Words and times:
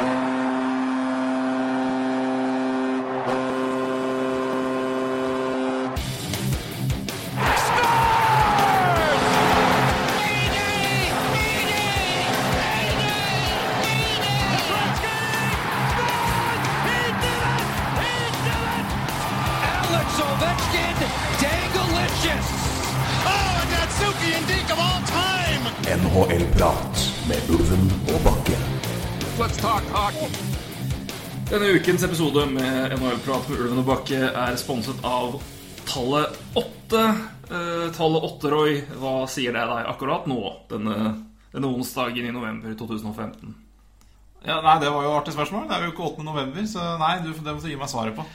Bye. 0.00 0.29
Ukens 31.80 32.02
episode 32.02 32.42
med 32.46 32.92
NHL-prat 32.92 33.46
med 33.48 33.60
Ulven 33.62 33.78
og 33.80 33.86
Bakke 33.88 34.18
er 34.28 34.56
sponset 34.60 34.98
av 35.06 35.38
tallet 35.88 36.34
8. 36.58 37.04
Eh, 37.48 37.86
tallet 37.96 38.26
8, 38.26 38.50
Roy, 38.52 38.74
hva 39.00 39.12
sier 39.30 39.54
det 39.56 39.62
deg 39.70 39.88
akkurat 39.88 40.26
nå, 40.28 40.36
denne, 40.68 41.14
denne 41.54 41.70
onsdagen 41.70 42.28
i 42.28 42.34
november 42.36 42.74
2015? 42.76 43.54
Ja, 44.44 44.58
nei, 44.60 44.76
Det 44.82 44.92
var 44.92 45.06
jo 45.06 45.14
et 45.14 45.18
artig 45.22 45.34
spørsmål. 45.38 45.64
Det 45.70 45.78
er 45.78 45.86
jo 45.86 45.94
ikke 45.94 46.10
8. 46.10 46.26
november, 46.26 46.68
så 46.68 46.84
nei, 47.00 47.14
du, 47.24 47.32
det 47.32 47.56
må 47.56 47.64
du 47.64 47.70
gi 47.70 47.80
meg 47.80 47.92
svaret 47.92 48.18
på. 48.18 48.28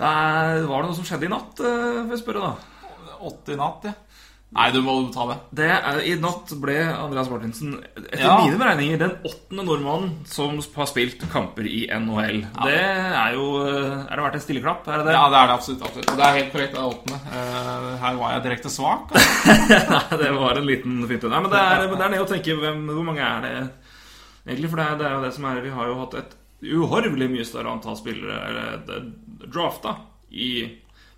Nei, 0.00 0.66
var 0.66 0.82
det 0.82 0.90
noe 0.90 0.98
som 0.98 1.06
skjedde 1.06 1.28
i 1.28 1.32
natt, 1.36 1.62
eh, 1.62 2.02
får 2.02 2.16
jeg 2.16 2.24
spørre 2.24 2.48
da? 2.48 3.14
8 3.30 3.54
i 3.54 3.60
natt, 3.62 3.86
ja. 3.92 3.94
Nei, 4.48 4.70
du 4.72 4.78
må 4.80 4.92
ta 5.12 5.26
det. 5.28 5.34
Det 5.58 5.66
er, 5.68 5.98
I 6.08 6.14
natt 6.16 6.48
ble 6.56 6.74
Andreas 6.88 7.28
Martinsen, 7.28 7.74
etter 7.98 8.22
Ja. 8.22 8.38
mine 8.40 8.56
beregninger, 8.56 8.96
den 9.02 9.12
åttende 9.28 9.64
nordmannen 9.68 10.14
som 10.26 10.56
har 10.74 10.88
spilt 10.88 11.20
kamper 11.30 11.66
i 11.68 11.82
NHL. 11.92 12.38
Det 12.64 12.78
er 12.80 13.34
jo 13.36 13.44
eh, 13.60 14.06
Er 14.08 14.16
det 14.16 14.24
verdt 14.24 14.38
en 14.40 14.44
stilleklapp? 14.46 14.88
Er 14.88 15.02
det 15.02 15.10
det? 15.10 15.16
Ja, 15.18 15.26
det 15.28 15.36
er 15.42 15.50
det 15.50 15.56
absolutt. 15.58 15.84
absolutt. 15.84 16.14
Det 16.16 16.24
er 16.24 16.38
helt 16.38 16.52
korrekt. 16.56 16.72
Det 16.72 16.80
er 16.80 16.94
åttende. 16.94 17.20
Uh, 17.28 17.92
her 18.06 18.16
var 18.22 18.32
jeg 18.32 18.44
direkte 18.48 18.72
svak. 18.72 19.12
altså. 19.12 19.58
Nei, 19.92 20.18
det 20.24 20.32
var 20.40 20.62
en 20.62 20.66
liten 20.72 20.96
finte. 21.12 21.28
Nei, 21.34 21.42
men 21.44 21.52
det 21.52 21.60
er, 21.66 21.84
det 21.92 22.00
er 22.08 22.14
ned 22.16 22.24
å 22.24 22.30
tenke 22.32 22.56
hvem, 22.64 22.82
hvor 22.88 23.04
mange 23.12 23.28
er 23.28 23.44
det 23.44 23.52
egentlig? 24.48 24.72
For 24.72 24.80
det 24.80 24.88
er, 24.88 24.98
det 25.02 25.08
er 25.10 25.16
jo 25.18 25.22
det 25.28 25.34
som 25.36 25.44
er 25.52 25.60
Vi 25.68 25.76
har 25.76 25.92
jo 25.92 26.00
hatt 26.00 26.18
et 26.24 26.36
uhorvelig 26.72 27.28
mye 27.36 27.44
større 27.46 27.76
antall 27.76 28.00
spillere 28.00 28.40
eller, 28.48 28.80
det- 28.88 29.52
drafta 29.52 29.92
i 30.32 30.50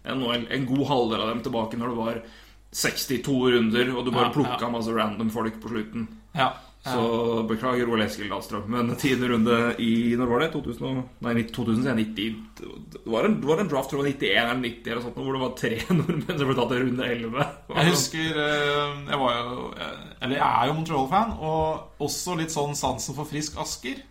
NHL. 0.05 0.49
En 0.51 0.67
god 0.67 0.87
halvdel 0.91 1.23
av 1.23 1.31
dem 1.31 1.41
tilbake 1.47 1.79
når 1.79 1.95
det 1.95 2.01
var 2.03 2.23
62 2.71 3.37
runder, 3.57 3.95
og 3.97 4.05
du 4.07 4.11
bare 4.15 4.29
Ja, 4.31 4.35
plukka 4.35 4.67
ja. 4.67 4.73
masse 4.73 4.93
random 4.95 5.31
folk 5.35 5.57
på 5.63 5.73
slutten. 5.73 6.09
Ja. 6.37 6.53
Så 6.81 7.43
beklager 7.45 7.91
Ole 7.93 8.07
Eskil 8.07 8.31
Dahlstrøm. 8.31 8.71
Men 8.73 8.95
tiende 9.03 9.29
runde 9.29 9.57
i 9.85 10.15
Når 10.17 10.31
var 10.31 10.41
det? 10.41 10.47
2000, 10.55 11.03
nei, 11.27 11.35
2000, 11.53 11.91
90, 11.99 12.39
det, 12.57 13.03
var 13.05 13.29
en, 13.29 13.35
det 13.43 13.51
var 13.51 13.61
en 13.61 13.69
draft 13.69 13.91
tror 13.93 14.07
jeg, 14.09 14.15
91 14.17 14.31
eller 14.41 14.63
90 14.63 14.89
eller 14.95 15.05
sånt, 15.05 15.19
hvor 15.21 15.37
det 15.37 15.43
var 15.43 15.53
tre 15.59 15.73
nordmenn 15.99 16.39
som 16.41 16.49
ble 16.49 16.57
tatt 16.61 16.73
i 16.73 16.81
runde 16.81 17.11
11. 17.19 17.45
Jeg 17.75 17.91
husker 17.91 18.41
eh, 18.47 18.97
Jeg 19.11 19.21
var 19.21 19.37
jo 19.43 19.69
eh, 19.77 20.01
Eller 20.23 20.37
jeg 20.41 20.47
er 20.49 20.71
jo 20.71 20.79
Montreal-fan, 20.79 21.37
og 21.51 22.01
også 22.09 22.39
litt 22.41 22.55
sånn 22.55 22.73
sansen 22.79 23.19
for 23.19 23.29
Frisk 23.29 23.61
Asker. 23.61 24.01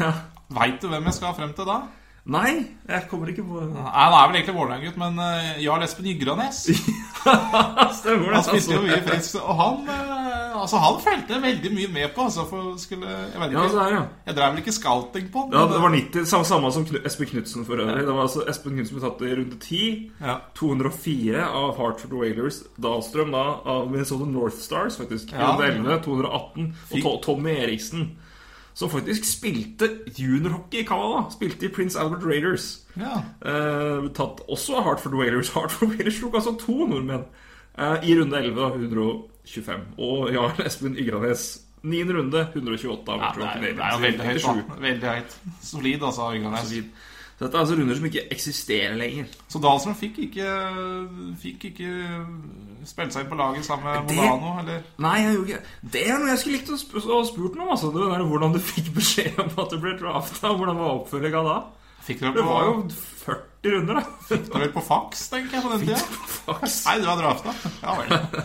Ja. 0.00 0.10
Veit 0.50 0.80
du 0.82 0.88
hvem 0.90 1.04
jeg 1.06 1.14
skal 1.14 1.34
frem 1.36 1.50
til 1.54 1.66
da? 1.68 1.82
Nei, 2.30 2.50
jeg 2.86 3.06
kommer 3.08 3.30
ikke 3.32 3.42
på 3.48 3.62
Nei, 3.64 3.80
Han 3.94 4.12
er 4.14 4.26
vel 4.28 4.36
egentlig 4.38 4.54
Vålerenga-gutt, 4.58 4.98
men 5.00 5.16
uh, 5.18 5.62
Jarl 5.64 5.82
Espen 5.86 6.06
Ygranes. 6.12 6.58
Stemmer 8.00 8.26
det. 8.28 8.34
Han 8.34 8.44
spilte 8.44 8.74
jo 8.76 8.82
mye 8.84 8.98
frisk, 9.06 9.38
og 9.40 9.56
han 9.60 9.80
uh, 9.88 10.26
Altså 10.60 10.76
han 10.82 10.98
fulgte 11.00 11.38
veldig 11.40 11.70
mye 11.72 11.88
med 11.94 12.10
på. 12.14 12.26
Altså, 12.28 12.44
for 12.50 12.74
skulle, 12.82 13.08
jeg 13.08 13.40
vet 13.40 13.54
Ja, 13.54 13.62
ikke 13.64 13.72
så 13.72 13.80
er 13.86 13.94
ja. 13.94 14.00
Jeg 14.26 14.36
drev 14.36 14.50
vel 14.52 14.62
ikke 14.64 14.74
scouting 14.76 15.28
på 15.32 15.44
han. 15.46 15.54
Ja, 15.56 15.62
det 15.70 15.80
var 15.82 15.94
90, 15.94 16.26
samme, 16.28 16.48
samme 16.50 16.72
som 16.74 16.86
Espen 17.00 17.30
Knutsen 17.30 17.64
for 17.68 17.80
øvrig. 17.80 18.04
Det 18.06 18.14
var 18.16 18.26
altså 18.26 18.44
Espen 18.50 18.76
Knutsen 18.76 18.98
ble 18.98 19.04
tatt 19.06 19.24
i 19.24 19.32
runde 19.38 19.60
10. 19.62 19.80
Ja. 20.20 20.36
204 20.60 21.46
av 21.62 21.72
Hartford 21.80 22.16
Wailers. 22.20 22.60
Dahlstrøm 22.82 23.32
da 23.34 23.44
av 23.76 23.86
Minnesota 23.90 24.28
North 24.28 24.58
Stars, 24.60 24.98
faktisk. 25.00 25.32
Ja. 25.32 25.54
Runde 25.54 25.70
11, 25.70 26.02
218. 26.04 26.68
Og 26.90 27.04
To- 27.06 27.16
Tommy 27.30 27.56
Eriksen, 27.64 28.10
som 28.80 28.88
faktisk 28.88 29.26
spilte 29.28 29.90
juniorhockey 30.16 30.80
i 30.80 30.86
Canada. 30.88 31.26
Spilte 31.34 31.66
i 31.68 31.72
Prince 31.74 32.00
Albert 32.00 32.24
Raiders. 32.24 32.68
ja. 32.96 33.18
Eh, 33.44 34.06
tatt 34.16 34.40
også 34.48 34.78
av 34.78 34.86
Hartford 34.86 35.18
Whalers. 35.20 35.50
Hartford 35.56 35.92
Whalers 35.92 36.20
tok 36.22 36.38
altså 36.40 36.54
to 36.62 36.86
nordmenn 36.88 37.26
eh, 37.76 38.08
i 38.08 38.16
runde 38.16 38.40
11, 38.40 38.62
av 38.64 38.78
125. 38.80 39.84
Og 40.00 40.32
Jarl 40.32 40.62
Espen 40.68 40.96
Ygranes, 40.96 41.44
9. 41.82 42.00
runde, 42.16 42.46
128 42.54 43.12
av 43.12 43.20
Ja, 43.20 43.30
det, 43.36 43.44
er, 43.44 43.60
det 43.60 43.84
er 43.84 43.92
jo 43.92 44.02
veldig 44.06 44.26
høyt. 44.30 44.48
Da. 44.48 44.80
Veldig 44.86 45.12
høyt. 45.12 45.38
Solid, 45.62 46.08
altså. 46.08 46.32
Ygranes. 46.40 46.72
Solid. 46.72 46.90
Så 47.36 47.44
dette 47.46 47.56
er 47.56 47.62
altså 47.66 47.76
runder 47.76 47.96
som 47.96 48.08
ikke 48.08 48.26
eksisterer 48.32 48.96
lenger. 49.00 49.28
Så 49.48 49.60
Dahlstrøm 49.64 49.94
fikk 49.96 50.18
ikke 50.26 50.48
Fikk 51.40 51.70
ikke 51.70 51.92
spille 52.88 53.12
seg 53.12 53.24
inn 53.24 53.30
på 53.32 53.36
laget 53.40 53.64
sammen 53.66 53.84
med 53.88 54.08
Det- 54.08 54.16
Modano, 54.16 54.52
eller? 54.60 54.82
Nei, 54.98 55.16
jeg 55.24 55.34
gjorde 55.36 55.48
ikke 55.50 55.90
Det 55.96 56.04
er 56.08 56.18
noe 56.18 56.28
jeg 56.30 56.38
skulle 56.38 56.56
likt 56.58 56.70
å 56.70 56.78
sp 56.80 56.96
å 57.00 57.20
spurt 57.28 57.54
noe 57.58 57.66
om. 57.66 57.72
Altså. 57.74 57.90
Det 57.92 58.06
der, 58.12 58.24
hvordan 58.30 58.52
du 58.52 58.60
fikk 58.60 58.88
beskjed 58.96 59.38
om 59.44 59.52
at 59.64 59.70
du 59.70 59.78
ble 59.82 59.92
drafta. 60.00 60.54
Hvordan 60.54 60.76
var 60.80 60.94
oppfølginga 61.00 61.42
da? 61.44 61.58
Fikk 62.06 62.20
dere 62.20 62.32
Det 62.34 62.42
på, 62.42 62.48
var 62.48 62.64
jo 62.64 62.74
40 63.24 63.74
runder, 63.74 63.94
da. 64.00 64.04
fikk 64.30 64.46
dere 64.52 64.60
vel 64.64 64.72
på 64.72 64.82
fax, 64.86 65.28
tenker 65.28 65.58
jeg, 65.58 65.62
på 65.62 65.72
den 65.74 65.80
tida? 65.84 66.00
Nei, 66.86 66.96
du 66.98 67.06
var 67.10 67.20
drafta. 67.20 67.54
Ja 67.82 67.96
vel. 68.00 68.44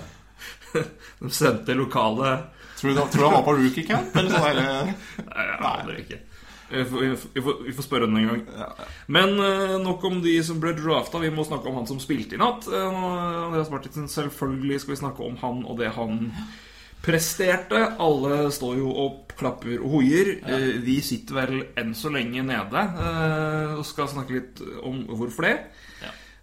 De 1.21 1.29
sendte 1.31 1.73
lokale 1.77 2.33
Tror 2.75 2.91
du, 2.91 2.99
han 3.23 3.31
var 3.31 3.43
på 3.47 3.53
rookie 3.55 3.85
camp? 3.87 4.11
Eller 4.19 4.33
sånn 4.33 4.49
eller? 4.49 4.89
Nei, 5.23 5.45
jeg 5.47 5.59
aner 5.69 5.99
ikke. 6.01 6.17
Vi 6.71 6.83
får, 6.85 6.99
vi 7.33 7.41
får- 7.41 7.59
vi 7.65 7.71
får, 7.77 7.83
spørre 7.85 8.07
den 8.07 8.17
en 8.17 8.27
gang. 8.27 8.45
Men 9.07 9.35
eh, 9.39 9.75
nok 9.83 10.03
om 10.09 10.21
de 10.23 10.43
som 10.43 10.59
ble 10.59 10.73
drafta. 10.73 11.19
Vi 11.21 11.29
må 11.29 11.45
snakke 11.45 11.67
om 11.69 11.75
han 11.75 11.87
som 11.87 11.99
spilte 11.99 12.35
i 12.35 12.41
natt. 12.41 12.65
Eh, 12.67 13.01
Andreas 13.45 13.69
Martinsen, 13.69 14.07
selvfølgelig 14.09 14.79
skal 14.81 14.95
vi 14.95 15.01
snakke 15.03 15.23
om 15.27 15.37
han 15.43 15.65
og 15.65 15.77
det 15.77 15.91
han 15.93 16.31
presterte. 17.05 17.81
Alle 18.01 18.49
står 18.51 18.77
jo 18.79 18.89
og 19.05 19.33
klapper 19.37 19.77
og 19.81 19.89
hoier. 19.99 20.33
Eh, 20.47 20.79
Vi 20.81 20.99
sitter 21.05 21.35
vel 21.41 21.63
enn 21.77 21.93
så 21.97 22.09
lenge 22.13 22.41
nede 22.45 22.81
eh, 22.81 23.75
og 23.77 23.85
skal 23.85 24.07
snakke 24.11 24.33
litt 24.39 24.61
om 24.83 25.03
hvorfor 25.11 25.45
det. 25.49 25.57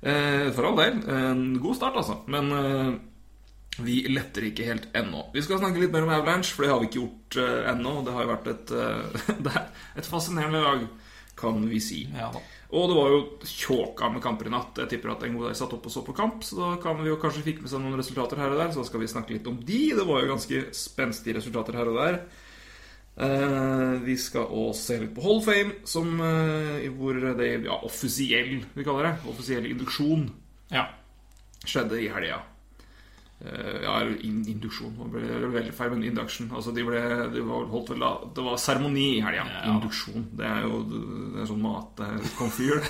Eh, 0.02 0.48
For 0.54 0.66
all 0.66 0.76
del. 0.78 1.02
En 1.14 1.58
god 1.62 1.76
start, 1.78 1.96
altså. 1.96 2.20
Men 2.30 2.52
eh, 2.52 2.92
vi 3.80 4.02
letter 4.08 4.44
ikke 4.50 4.66
helt 4.68 4.88
ennå. 4.96 5.30
Vi 5.32 5.42
skal 5.44 5.60
snakke 5.62 5.80
litt 5.80 5.92
mer 5.94 6.04
om 6.04 6.12
Avalanche, 6.12 6.52
for 6.52 6.64
det 6.64 6.72
har 6.72 6.80
vi 6.82 6.90
ikke 6.90 7.00
gjort 7.00 7.38
uh, 7.40 7.70
ennå. 7.72 7.94
Det 8.04 8.12
har 8.12 8.26
jo 8.26 8.32
vært 8.32 8.50
et, 8.52 8.72
uh, 9.48 9.62
et 9.96 10.08
fascinerende 10.08 10.60
lag, 10.60 10.84
kan 11.38 11.62
vi 11.70 11.80
si. 11.80 12.02
Ja 12.12 12.28
da. 12.34 12.42
Og 12.72 12.86
det 12.88 12.96
var 12.96 13.10
jo 13.12 13.16
tjåka 13.44 14.08
med 14.08 14.22
kamper 14.24 14.48
i 14.48 14.52
natt. 14.52 14.78
Jeg 14.80 14.88
tipper 14.88 15.10
at 15.12 15.24
en 15.26 15.34
god 15.36 15.50
dag 15.50 15.56
satt 15.58 15.72
opp 15.76 15.88
og 15.88 15.92
så 15.92 16.00
på 16.06 16.14
kamp, 16.16 16.44
så 16.44 16.56
da 16.56 16.68
kan 16.80 16.96
vi 17.00 17.10
jo 17.10 17.18
kanskje 17.20 17.42
fikk 17.44 17.58
med 17.60 17.68
seg 17.68 17.82
noen 17.84 17.98
resultater 18.00 18.40
her 18.40 18.54
og 18.54 18.62
der. 18.62 18.70
Så 18.72 18.84
skal 18.88 19.02
vi 19.02 19.10
snakke 19.12 19.34
litt 19.36 19.48
om 19.50 19.58
de. 19.60 19.80
Det 19.96 20.06
var 20.08 20.22
jo 20.22 20.30
ganske 20.30 20.62
spenstige 20.76 21.36
resultater 21.36 21.76
her 21.76 21.90
og 21.92 22.00
der. 22.00 22.22
Uh, 23.12 24.00
vi 24.04 24.16
skal 24.20 24.48
også 24.48 24.86
se 24.86 25.00
litt 25.02 25.12
på 25.16 25.24
Hall 25.24 25.42
of 25.42 25.48
Fame, 25.48 25.74
som, 25.88 26.14
hvor 26.96 27.20
det 27.40 27.50
ja, 27.66 27.76
offisiell 27.84 28.54
vi 28.72 28.88
kaller 28.88 29.10
det, 29.10 29.18
offisiell 29.32 29.68
induksjon 29.68 30.30
Ja. 30.72 30.86
skjedde 31.68 32.00
i 32.00 32.08
helga. 32.12 32.40
Eh, 33.42 33.78
ja, 33.82 33.94
induksjon 34.22 34.92
det 35.00 35.08
ble 35.10 35.38
veldig 35.50 35.72
feil, 35.74 35.90
men 35.96 36.04
induction. 36.06 36.50
Altså, 36.54 36.70
de 36.74 36.84
ble, 36.86 37.00
de 37.32 37.42
var 37.46 37.64
holdt 37.72 37.90
vel 37.90 38.04
Det 38.36 38.44
var 38.46 38.60
seremoni 38.60 39.06
i 39.16 39.22
helga. 39.24 39.46
Ja. 39.50 39.72
Induksjon. 39.74 40.28
Det 40.38 40.46
er 40.46 40.66
jo 40.66 40.82
det 40.86 41.40
er 41.42 41.48
sånn 41.50 41.64
matkomfyr. 41.64 42.84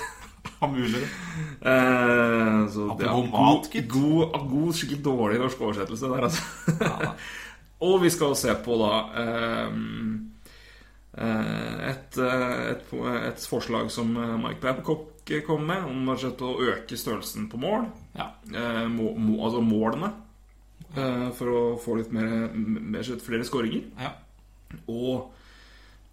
Hva 0.59 0.69
mulig? 0.75 1.01
eh, 1.01 2.59
så, 2.69 2.89
Apropos 2.93 3.31
god, 3.31 3.31
mat, 3.33 3.71
gitt. 3.73 3.87
god, 3.89 4.35
god, 4.51 4.75
skikkelig 4.77 5.05
dårlig 5.07 5.39
norsk 5.41 5.63
oversettelse 5.65 6.11
der, 6.11 6.27
altså. 6.29 6.75
Ja. 6.83 7.15
Og 7.87 7.97
vi 8.03 8.11
skal 8.13 8.35
se 8.39 8.53
på 8.63 8.75
da 8.79 8.91
ehm, 9.19 9.95
eh, 11.17 11.73
et, 11.89 12.19
eh, 12.21 12.53
et, 12.69 12.93
et 13.27 13.47
forslag 13.49 13.89
som 13.91 14.13
eh, 14.15 14.37
Mike 14.39 14.61
Babcock 14.63 15.33
kom 15.47 15.65
med, 15.67 15.83
om 15.87 16.13
å 16.13 16.53
øke 16.63 16.99
størrelsen 16.99 17.49
på 17.51 17.59
mål. 17.59 17.89
Ja. 18.15 18.29
Eh, 18.53 18.85
må, 18.91 19.11
må, 19.17 19.39
altså 19.43 19.63
målene. 19.65 20.13
Eh, 20.95 21.29
for 21.37 21.53
å 21.53 21.61
få 21.81 21.99
litt 21.99 22.11
mer, 22.15 22.49
mer 22.53 23.15
flere 23.23 23.47
skåringer. 23.47 23.87
Ja. 23.99 24.13
Og 24.87 25.31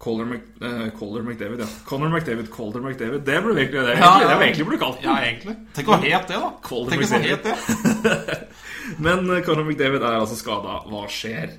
Color, 0.01 0.25
Mc, 0.25 0.41
eh, 0.61 0.89
Color 0.97 1.21
McDavid, 1.21 1.59
ja. 1.59 1.67
Conor 1.85 2.09
McDavid, 2.09 2.49
Colder 2.49 2.81
McDavid. 2.81 3.21
Det 3.21 3.41
burde 3.41 3.61
egentlig, 3.61 3.81
det 3.85 3.97
Ja, 3.99 4.13
egentlig, 4.17 4.37
det 4.37 4.45
egentlig 4.45 4.65
burde 4.65 4.79
kalt 4.81 5.03
ja, 5.03 5.17
egentlig. 5.21 5.53
Tenk 5.77 5.91
å 5.93 5.97
het 6.01 6.31
det, 6.31 6.39
da. 6.41 6.49
Colder 6.65 6.95
Tenk 6.95 7.03
McDavid. 7.03 7.29
het 7.29 7.43
det. 7.43 8.47
Men 9.05 9.29
eh, 9.29 9.43
Conor 9.45 9.67
McDavid 9.67 10.01
er 10.01 10.17
altså 10.17 10.39
skada. 10.39 10.79
Hva 10.89 11.03
skjer? 11.05 11.53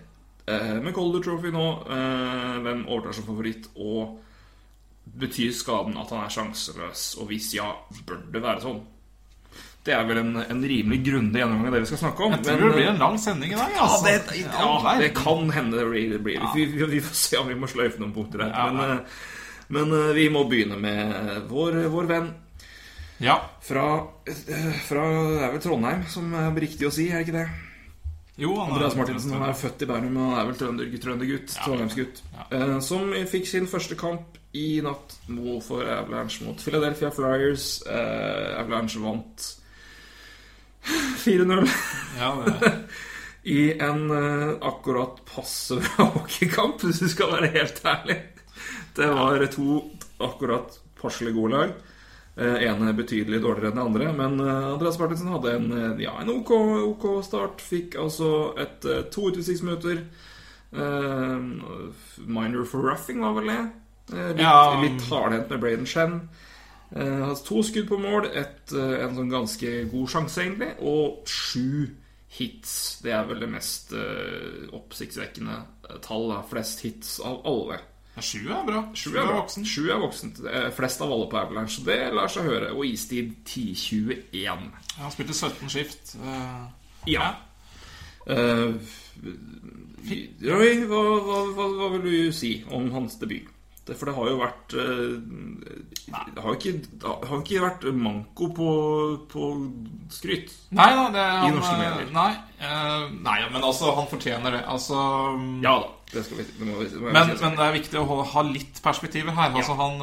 Eh, 0.51 0.75
med 0.83 0.91
Colder 0.97 1.23
Trophy 1.23 1.53
nå, 1.55 1.67
eh, 1.87 2.59
hvem 2.65 2.83
overtar 2.89 3.15
som 3.15 3.29
favoritt? 3.29 3.71
Og 3.79 4.19
betyr 5.23 5.55
skaden 5.55 5.95
at 6.03 6.11
han 6.11 6.25
er 6.25 6.35
sjanseløs? 6.35 7.05
Og 7.23 7.31
hvis 7.31 7.53
ja, 7.55 7.71
bør 8.09 8.25
det 8.27 8.43
være 8.43 8.65
sånn? 8.67 8.83
Det 9.83 9.91
er 9.97 10.05
vel 10.07 10.19
en, 10.21 10.37
en 10.45 10.61
rimelig 10.63 11.01
grundig 11.09 11.41
gjennomgang 11.41 11.73
av 11.73 11.75
det 11.75 11.81
vi 11.83 11.89
skal 11.91 11.99
snakke 12.05 12.23
om. 12.23 12.35
Jeg 12.37 12.45
tror 12.47 12.61
men, 12.61 12.69
det 12.69 12.77
blir 12.77 12.85
eh, 12.87 12.93
en 12.93 13.01
lang 13.03 13.17
sending 13.19 13.51
i 13.51 13.57
dag. 13.59 13.73
ja, 13.75 13.87
Altså. 13.89 14.05
det, 14.07 14.37
ja, 14.45 14.69
verden. 14.85 15.01
det 15.03 15.09
kan 15.17 15.51
hende 15.57 15.81
det 15.81 15.87
blir, 15.91 16.11
det 16.13 16.21
blir. 16.23 16.45
Vi, 16.55 16.67
vi, 16.71 16.87
vi 16.93 17.01
får 17.03 17.17
se 17.19 17.41
om 17.41 17.49
vi 17.51 17.57
må 17.59 17.67
sløyfe 17.71 17.99
noen 17.99 18.13
punkter 18.15 18.45
her. 18.45 18.77
Men, 18.77 18.93
eh, 18.99 19.19
Men 19.73 19.93
eh, 19.97 20.13
vi 20.15 20.29
må 20.31 20.45
begynne 20.51 20.77
med 20.79 21.49
vår, 21.51 21.81
vår 21.91 22.07
venn 22.11 22.29
Ja. 23.23 23.39
fra, 23.63 23.85
fra 24.87 25.03
Det 25.09 25.43
er 25.47 25.53
vel 25.57 25.63
Trondheim, 25.65 26.05
som 26.11 26.31
er 26.35 26.61
riktig 26.63 26.87
å 26.87 26.93
si, 26.95 27.09
er 27.11 27.19
det 27.19 27.27
ikke 27.27 27.39
det? 27.41 27.49
Jo, 28.43 28.53
han 28.61 28.73
Andreas 28.73 28.95
Martinsen 28.97 29.35
han 29.35 29.49
er 29.49 29.57
født 29.59 29.83
i 29.85 29.89
Bærum 29.91 30.15
og 30.17 30.37
er 30.41 30.47
vel 30.49 30.57
trønder, 30.61 30.95
trøndergutt. 31.03 31.57
Trondheimsgutt. 31.65 32.23
Som 32.87 33.11
fikk 33.29 33.47
sin 33.51 33.67
første 33.71 33.99
kamp 33.99 34.39
i 34.57 34.81
natt 34.85 35.19
for 35.67 35.85
Avalanche 35.85 36.47
mot 36.47 36.63
Philadelphia 36.63 37.11
Flyers. 37.13 37.67
Avalanche 37.87 39.03
vant 39.05 39.49
4-0 41.25 41.69
Ja, 42.19 42.33
i 43.43 43.73
en 43.83 44.11
uh, 44.11 44.55
akkurat 44.61 45.21
passe 45.35 45.79
bra 45.83 46.05
hockeykamp, 46.17 46.83
hvis 46.87 47.01
du 47.03 47.09
skal 47.11 47.33
være 47.33 47.51
helt 47.57 47.81
ærlig. 47.87 48.19
Det 48.95 49.09
var 49.11 49.43
to 49.51 49.81
akkurat 50.23 50.77
passelig 51.01 51.35
gode 51.35 51.57
lag. 51.57 51.73
Uh, 52.39 52.59
ene 52.65 52.95
betydelig 52.97 53.43
dårligere 53.43 53.73
enn 53.73 53.81
det 53.81 53.87
andre, 53.87 54.13
men 54.17 54.39
uh, 54.41 54.73
Andreas 54.75 54.99
Martinsen 55.01 55.33
hadde 55.35 55.57
en, 55.59 55.73
ja, 56.01 56.15
en 56.23 56.31
OK, 56.37 56.53
OK 56.93 57.09
start. 57.27 57.61
Fikk 57.67 57.99
altså 58.01 58.53
et 58.63 58.87
uh, 58.87 59.03
to 59.11 59.27
utvisningsminutter. 59.33 60.05
Eh, 60.73 61.41
minor 62.25 62.65
for 62.65 62.81
roughing 62.81 63.19
var 63.21 63.35
vel 63.37 63.51
det. 63.51 63.59
Litt, 64.13 64.39
Ja. 64.41 64.81
litt 64.81 65.03
hardhendt 65.11 65.51
med 65.53 65.61
Braden 65.61 65.85
Shen. 65.87 66.15
Eh, 66.97 67.19
har 67.25 67.39
to 67.45 67.63
skudd 67.65 67.89
på 67.89 67.99
mål, 67.99 68.29
et, 68.37 68.73
eh, 68.73 69.05
en 69.05 69.15
sånn 69.17 69.31
ganske 69.33 69.71
god 69.93 70.09
sjanse, 70.13 70.43
egentlig, 70.43 70.73
og 70.81 71.23
sju 71.29 71.89
hits. 72.33 73.01
Det 73.05 73.13
er 73.13 73.25
vel 73.29 73.43
det 73.45 73.49
mest 73.53 73.93
uh, 73.93 74.69
oppsiktsvekkende 74.73 75.57
tallet. 76.01 76.47
Flest 76.49 76.81
hits 76.81 77.19
av 77.21 77.43
alle. 77.45 77.77
ja, 78.17 78.23
sju 78.25 78.39
er 78.49 78.65
bra. 78.65 78.81
Sju 78.97 79.11
er 79.13 79.21
er, 79.21 79.35
voksen. 79.37 79.67
Sju 79.69 79.83
er 79.93 80.01
voksen. 80.01 80.33
Flest 80.73 81.05
av 81.05 81.13
alle 81.13 81.29
på 81.29 81.37
Avalanche. 81.37 81.77
Så 81.77 81.85
det 81.85 81.99
lar 82.17 82.33
seg 82.33 82.49
høre. 82.49 82.73
Og 82.73 82.89
istid 82.89 83.35
10-21. 83.45 84.65
Han 84.97 85.13
spilte 85.13 85.37
17 85.37 85.75
skift. 85.77 86.17
Ja. 87.05 87.35
Uh, 88.25 88.81
Roy, 90.49 90.87
hva, 90.89 91.03
hva, 91.21 91.39
hva, 91.53 91.69
hva 91.77 91.93
vil 91.99 92.09
du 92.09 92.33
si 92.33 92.55
om 92.73 92.89
hans 92.97 93.21
debut? 93.21 93.52
Det, 93.83 93.97
for 93.99 94.07
det 94.07 94.13
har 94.15 94.29
jo 94.31 94.35
vært 94.39 94.75
eh, 94.79 95.15
Det 96.07 96.43
har 96.43 96.53
jo 96.53 96.55
ikke, 96.55 96.75
har 97.03 97.41
ikke 97.41 97.63
vært 97.65 97.87
manko 97.99 98.47
på, 98.55 98.75
på 99.33 99.49
skryt. 100.15 100.53
Nei 100.71 100.87
da, 100.95 101.09
det 101.11 101.25
han, 101.27 101.57
norske 101.57 101.73
eh, 101.75 101.81
medier. 101.81 102.13
Nei, 102.15 102.29
uh, 102.63 103.09
nei, 103.27 103.41
men 103.51 103.59
altså, 103.59 103.91
han 103.97 104.07
fortjener 104.11 104.55
det. 104.55 104.63
Altså 104.71 105.01
Ja 105.65 105.81
da. 105.83 105.91
Det 106.13 106.23
skal 106.27 106.43
vi, 106.43 106.47
det 106.61 106.69
må, 106.69 106.79
det 106.85 107.01
må 107.01 107.09
Men, 107.09 107.33
si. 107.33 107.41
men 107.41 107.57
det 107.57 107.65
er 107.65 107.75
viktig 107.79 107.99
å 107.99 108.23
ha, 108.35 108.43
litt 108.45 108.83
perspektiver 108.85 109.35
her. 109.35 109.55
Altså, 109.57 109.75
han, 109.81 109.99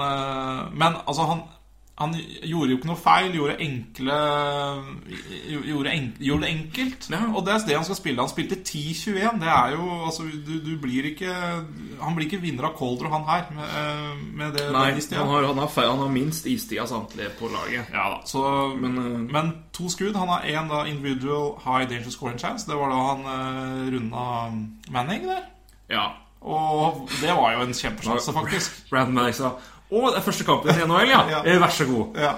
men 0.74 1.00
altså, 1.06 1.28
han, 1.30 1.44
han 2.00 2.14
gjorde 2.16 2.72
jo 2.72 2.78
ikke 2.78 2.88
noe 2.88 3.00
feil. 3.00 3.34
Gjorde 3.36 3.58
enkle 3.60 4.18
Gjorde, 5.68 5.92
enk, 5.92 6.20
gjorde 6.24 6.46
det 6.46 6.52
enkelt. 6.54 7.08
Ja. 7.12 7.20
Og 7.34 7.44
det 7.46 7.54
er 7.54 7.66
det 7.68 7.76
han 7.76 7.88
skal 7.88 7.98
spille. 8.00 8.24
Han 8.24 8.32
spilte 8.32 8.56
10-21. 8.64 9.42
Det 9.42 9.50
er 9.52 9.74
jo 9.76 9.88
Altså, 10.06 10.24
du, 10.48 10.54
du 10.64 10.72
blir 10.80 11.10
ikke 11.12 11.34
Han 12.00 12.16
blir 12.16 12.30
ikke 12.30 12.40
vinner 12.42 12.70
av 12.70 12.78
Calder, 12.80 13.10
han 13.12 13.26
her, 13.28 13.50
med, 13.58 13.74
eh, 13.82 14.22
med 14.40 14.56
det 14.56 14.70
Nei, 14.72 14.86
han 15.18 15.28
har, 15.34 15.48
han, 15.50 15.60
har, 15.60 15.68
feil- 15.74 15.90
han 15.92 16.00
har 16.06 16.14
minst 16.14 16.48
istid 16.48 16.80
av 16.80 16.88
samtlige 16.88 17.34
på 17.40 17.50
laget. 17.52 17.92
Ja 17.92 18.06
da, 18.14 18.22
så, 18.30 18.46
Men, 18.80 18.96
men, 19.28 19.52
eh, 19.52 19.58
to 19.76 19.90
skudd. 19.92 20.16
Han 20.16 20.32
har 20.32 20.48
én 20.48 20.72
individual 20.88 21.58
high 21.66 21.90
danger 21.90 22.12
scoring 22.16 22.40
chance. 22.40 22.64
Det 22.70 22.78
var 22.80 22.90
da 22.94 23.02
han 23.10 23.28
uh, 23.28 23.92
runda 23.92 24.24
Manning 24.92 25.28
der. 25.28 25.44
Ja. 25.92 26.08
Og 26.42 27.10
det 27.20 27.36
var 27.36 27.58
jo 27.58 27.66
en 27.68 27.74
kjempesjanse, 27.76 28.34
faktisk. 28.34 28.86
Brandon 28.90 29.14
Manning 29.20 29.36
sa 29.36 29.52
Å, 29.90 30.06
det 30.12 30.20
er 30.20 30.26
første 30.26 30.46
kampen 30.46 30.70
i 30.70 30.86
NHL, 30.86 31.10
ja. 31.10 31.24
Ja. 31.34 31.42
Eh, 31.46 31.60
Vær 31.62 31.74
så 31.74 31.86
god. 31.90 32.18
Ja, 32.22 32.34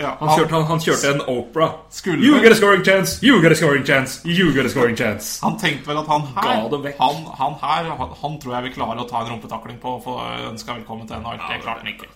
ja. 0.00 0.14
Han 0.18 0.30
kjørte, 0.34 0.54
han, 0.56 0.64
han 0.70 0.80
kjørte 0.82 1.10
en 1.12 1.20
Opera. 1.30 1.68
Skulle 1.94 2.24
You 2.24 2.40
get 2.42 2.52
a 2.52 2.56
scoring 2.58 2.82
chance, 2.86 3.20
you 3.22 3.40
get 3.42 3.52
a 3.52 3.58
scoring 3.58 3.84
chance, 3.86 4.22
you 4.26 4.48
get 4.56 4.66
a 4.66 4.72
scoring 4.72 4.96
chance. 4.98 5.38
Han 5.44 5.58
tenkte 5.60 5.86
vel 5.92 6.00
at 6.00 6.08
han 6.10 6.24
her 6.34 6.64
han, 6.98 7.20
han 7.38 7.56
her 7.60 7.92
han, 8.00 8.38
tror 8.42 8.56
jeg 8.56 8.68
vil 8.68 8.74
klare 8.80 9.04
å 9.04 9.08
ta 9.10 9.22
en 9.22 9.34
rumpetakling 9.34 9.78
på 9.82 9.98
for 10.02 10.18
få 10.24 10.50
ønska 10.50 10.80
velkommen 10.80 11.06
til 11.06 11.20
NHL. 11.22 11.38
Det 11.44 11.60
klarte 11.62 11.84
han 11.84 11.92
ikke. 11.94 12.10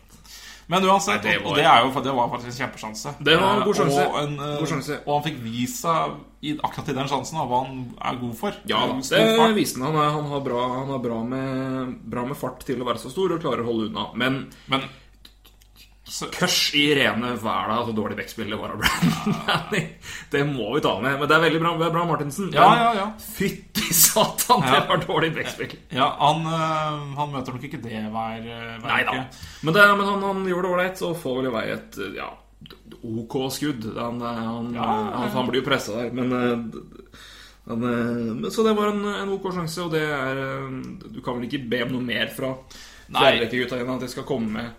Men 0.69 0.83
uansett, 0.85 1.25
Nei, 1.25 1.33
det 1.33 1.43
var- 1.43 1.51
og 1.51 1.57
det, 1.57 1.65
jo, 1.65 2.03
det 2.05 2.13
var 2.15 2.29
faktisk 2.29 2.51
en 2.53 2.59
kjempesjanse. 2.69 3.15
Det 3.25 3.37
var 3.41 3.55
en 3.57 3.63
god 3.65 3.75
Eh, 3.75 3.81
sjanse. 3.83 4.03
Og, 4.09 4.19
en, 4.23 4.35
eh, 4.39 4.59
God 4.59 4.69
sjanse. 4.69 4.99
og 5.07 5.13
han 5.23 5.23
fikk 5.33 5.39
vist 5.43 5.83
seg 5.83 6.11
i, 6.43 6.53
akkurat 6.59 6.89
i 6.89 6.93
den 6.99 7.09
sjansen 7.09 7.39
hva 7.49 7.61
han 7.67 7.95
er 8.05 8.19
god 8.21 8.35
for. 8.37 8.53
Ja 8.69 8.87
det 8.87 8.97
viste 9.57 9.81
han. 9.83 9.95
Han, 9.95 10.25
har, 10.29 10.41
bra, 10.45 10.69
han 10.79 10.89
har 10.93 10.99
bra, 10.99 11.23
med, 11.25 11.97
bra 12.11 12.25
med 12.27 12.37
fart 12.37 12.61
til 12.69 12.77
å 12.83 12.85
være 12.85 12.99
så 13.01 13.11
stor 13.11 13.33
og 13.33 13.41
klarer 13.41 13.65
å 13.65 13.71
holde 13.71 13.89
unna. 13.91 14.11
Men 14.15 14.49
Men 14.69 14.83
Kørs 16.33 16.59
i 16.79 16.87
rene 16.97 17.35
væla 17.43 17.79
så 17.85 17.93
dårlig 17.93 18.17
backspill 18.19 18.49
det 18.53 18.59
var 18.61 18.73
av 18.73 18.81
Brandon 18.81 19.89
Det 20.33 20.45
må 20.49 20.71
vi 20.75 20.83
ta 20.85 20.95
med. 21.05 21.19
Men 21.21 21.29
det 21.29 21.37
er 21.37 21.45
veldig 21.45 21.61
bra, 21.63 21.75
bra 21.85 22.05
Martinsen. 22.09 22.51
Ja, 22.55 22.69
ja, 22.81 22.89
ja. 22.97 23.07
Fytti 23.21 23.93
satan, 23.95 24.65
det 24.65 24.83
var 24.89 25.05
dårlig 25.05 25.33
backspill. 25.37 25.77
Ja, 25.93 26.11
han, 26.21 26.45
øh, 26.49 27.15
han 27.21 27.33
møter 27.35 27.57
nok 27.57 27.69
ikke 27.69 27.83
det 27.85 28.03
hver, 28.09 28.43
hver 28.49 28.85
Nei 28.89 29.01
uke. 29.05 29.23
Men, 29.63 29.77
det, 29.77 29.89
men 30.01 30.13
han, 30.13 30.29
han 30.31 30.45
gjorde 30.49 30.69
det 30.69 30.75
ålreit 30.77 31.03
så 31.03 31.15
får 31.17 31.41
vel 31.41 31.51
i 31.51 31.57
vei 31.59 31.65
et 31.77 32.01
ja, 32.17 32.33
OK 33.03 33.39
skudd. 33.55 33.91
Han, 33.99 34.21
han, 34.21 34.73
han, 34.75 35.51
blir 35.51 35.63
jo 35.63 35.69
pressa 35.69 36.01
der, 36.01 36.15
men 36.17 36.33
eh, 36.35 36.99
han, 37.69 37.83
eh, 37.85 38.35
men 38.35 38.51
Så 38.51 38.63
det 38.63 38.73
var 38.73 38.93
en, 38.93 39.05
en 39.05 39.33
OK 39.37 39.51
sjanse, 39.53 39.83
og 39.85 39.93
det 39.93 40.03
er 40.03 40.43
eh, 40.43 40.69
Du 41.13 41.21
kan 41.25 41.39
vel 41.39 41.49
ikke 41.49 41.67
be 41.69 41.83
om 41.85 41.97
noe 41.97 42.05
mer 42.05 42.31
fra 42.35 42.55
Nei. 42.57 43.21
fjerderekkegutta 43.21 43.81
enn 43.81 43.95
at 43.95 44.05
de 44.05 44.13
skal 44.13 44.27
komme 44.29 44.53
med 44.57 44.69
eh, 44.71 44.77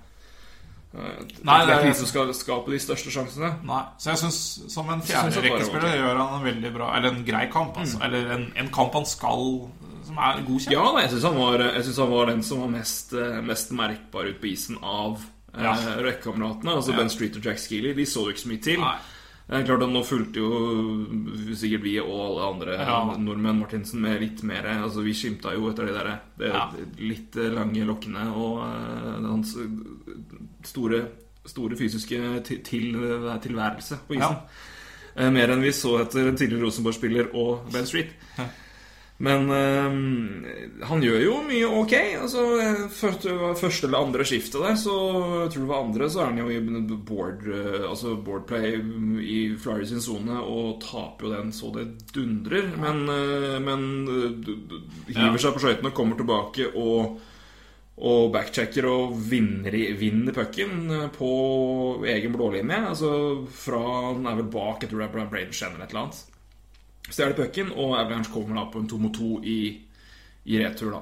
Det 0.90 1.46
er 1.46 1.70
ikke 1.70 1.86
de 1.86 1.94
som 2.00 2.08
skal 2.10 2.32
skape 2.34 2.72
de 2.74 2.80
største 2.82 3.12
sjansene. 3.14 3.52
Nei, 3.68 3.82
så 4.02 4.10
jeg 4.10 4.18
synes 4.24 4.40
Som 4.74 4.90
en 4.90 5.04
fjerderekkespiller 5.06 6.00
gjør 6.00 6.18
han 6.18 6.40
en 6.40 6.48
veldig 6.48 6.72
bra 6.74 6.88
Eller 6.98 7.14
en 7.14 7.26
grei 7.28 7.44
kamp. 7.54 7.78
Altså. 7.78 8.00
Eller 8.08 8.32
en, 8.34 8.48
en 8.58 8.72
kamp 8.74 8.98
han 8.98 9.06
skal 9.06 9.70
Som 10.08 10.18
er 10.18 10.42
godkjent. 10.48 10.74
Ja, 10.74 10.88
nei, 10.96 11.04
jeg 11.06 11.14
syns 11.14 11.28
han, 11.30 11.38
han 12.00 12.16
var 12.16 12.26
den 12.32 12.42
som 12.48 12.64
var 12.66 12.74
mest, 12.74 13.14
eh, 13.14 13.38
mest 13.46 13.72
merkbar 13.78 14.32
ute 14.32 14.42
på 14.42 14.50
isen 14.56 14.80
av 14.82 15.22
eh, 15.54 15.86
rekkekameratene. 16.10 16.74
Altså 16.80 16.96
Ja. 16.96 16.98
Ben 17.04 17.14
Street 17.14 17.38
og 17.38 17.46
Jack 17.46 17.62
Skeeley. 17.62 17.94
De 17.94 18.08
så 18.10 18.26
jo 18.26 18.34
ikke 18.34 18.48
så 18.48 18.54
mye 18.56 18.66
til. 18.72 18.82
Nei. 18.82 18.98
Det 19.50 19.58
er 19.58 19.64
klart 19.66 19.82
at 19.82 19.90
Nå 19.90 20.02
fulgte 20.06 20.42
jo 20.42 20.50
sikkert 21.58 21.82
vi 21.86 21.96
og 22.02 22.18
alle 22.22 22.50
andre 22.52 22.76
Ja. 22.82 23.00
nordmenn 23.18 23.58
Martinsen 23.62 24.02
med 24.02 24.20
litt 24.22 24.44
mer 24.46 24.62
Altså 24.76 25.02
Vi 25.02 25.14
skimta 25.18 25.54
jo 25.56 25.72
etter 25.72 25.88
de 25.90 25.94
der 25.96 26.10
det, 26.38 26.52
Ja. 26.54 26.68
litt 27.02 27.34
lange 27.36 27.86
lokkene 27.86 28.28
og 28.34 28.60
eh, 28.62 29.26
hans 29.26 29.56
store, 30.68 31.04
store 31.46 31.76
fysiske 31.80 32.44
til, 32.48 32.64
tilværelse 33.44 34.00
på 34.08 34.18
isen. 34.20 34.40
Eh, 35.16 35.30
mer 35.34 35.50
enn 35.56 35.62
vi 35.66 35.72
så 35.76 35.98
etter 36.04 36.28
en 36.30 36.38
tidligere 36.38 36.68
Rosenborg-spiller 36.68 37.32
og 37.36 37.70
Ben 37.74 37.86
Street. 37.90 38.12
Men 39.20 39.50
eh, 39.52 40.84
han 40.88 41.02
gjør 41.04 41.18
jo 41.26 41.34
mye 41.44 41.68
ok. 41.82 41.94
Altså, 42.22 42.44
eh, 42.64 42.86
første, 42.88 43.34
eller 43.90 43.98
andre 44.00 44.24
skiftet 44.24 44.62
der, 44.64 44.78
så 44.80 44.94
jeg 45.42 45.50
tror 45.52 45.66
det 45.66 45.72
var 45.74 45.82
andre, 45.84 46.08
så 46.14 46.22
er 46.24 46.30
han 46.30 46.40
jo 46.40 46.48
i 46.56 46.60
board, 47.10 47.44
eh, 47.52 47.82
altså 47.90 48.14
boardplay 48.24 48.78
i 49.20 49.40
Flyers 49.60 49.92
sin 49.92 50.00
sone 50.06 50.38
og 50.40 50.80
taper 50.86 51.28
jo 51.28 51.34
den 51.34 51.52
så 51.52 51.74
det 51.76 51.88
dundrer. 52.16 52.70
Men, 52.80 53.04
eh, 53.12 53.58
men 53.60 53.84
eh, 54.08 54.30
d- 54.40 54.80
hiver 55.10 55.34
Ja. 55.34 55.44
seg 55.50 55.58
på 55.58 55.66
skøytene, 55.66 55.92
kommer 55.92 56.16
tilbake 56.16 56.70
og 56.80 57.20
og 58.00 58.30
backchecker 58.32 58.86
og 58.88 59.16
vinner, 59.30 59.76
vinner 60.00 60.36
pucken 60.36 60.88
eh, 60.96 61.08
på 61.12 61.32
egen 62.08 62.36
blålinje. 62.36 62.80
Altså 62.94 63.12
fra 63.52 63.82
Han 64.14 64.28
er 64.30 64.40
vel 64.40 64.52
bak, 64.54 64.84
jeg 64.84 64.92
tror 64.92 65.04
det 65.04 65.10
er 65.10 65.14
Braden 65.16 65.52
eller 65.52 65.84
et 65.84 65.92
eller 65.92 66.04
annet. 66.06 66.24
Stjeler 67.10 67.36
pucken, 67.36 67.72
og 67.74 67.98
Avalanche 67.98 68.32
kommer 68.32 68.60
da 68.60 68.68
på 68.72 68.80
en 68.80 68.88
to 68.90 69.00
mot 69.02 69.14
to 69.16 69.40
i, 69.42 69.60
i 70.46 70.60
retur, 70.62 70.94
da. 70.94 71.02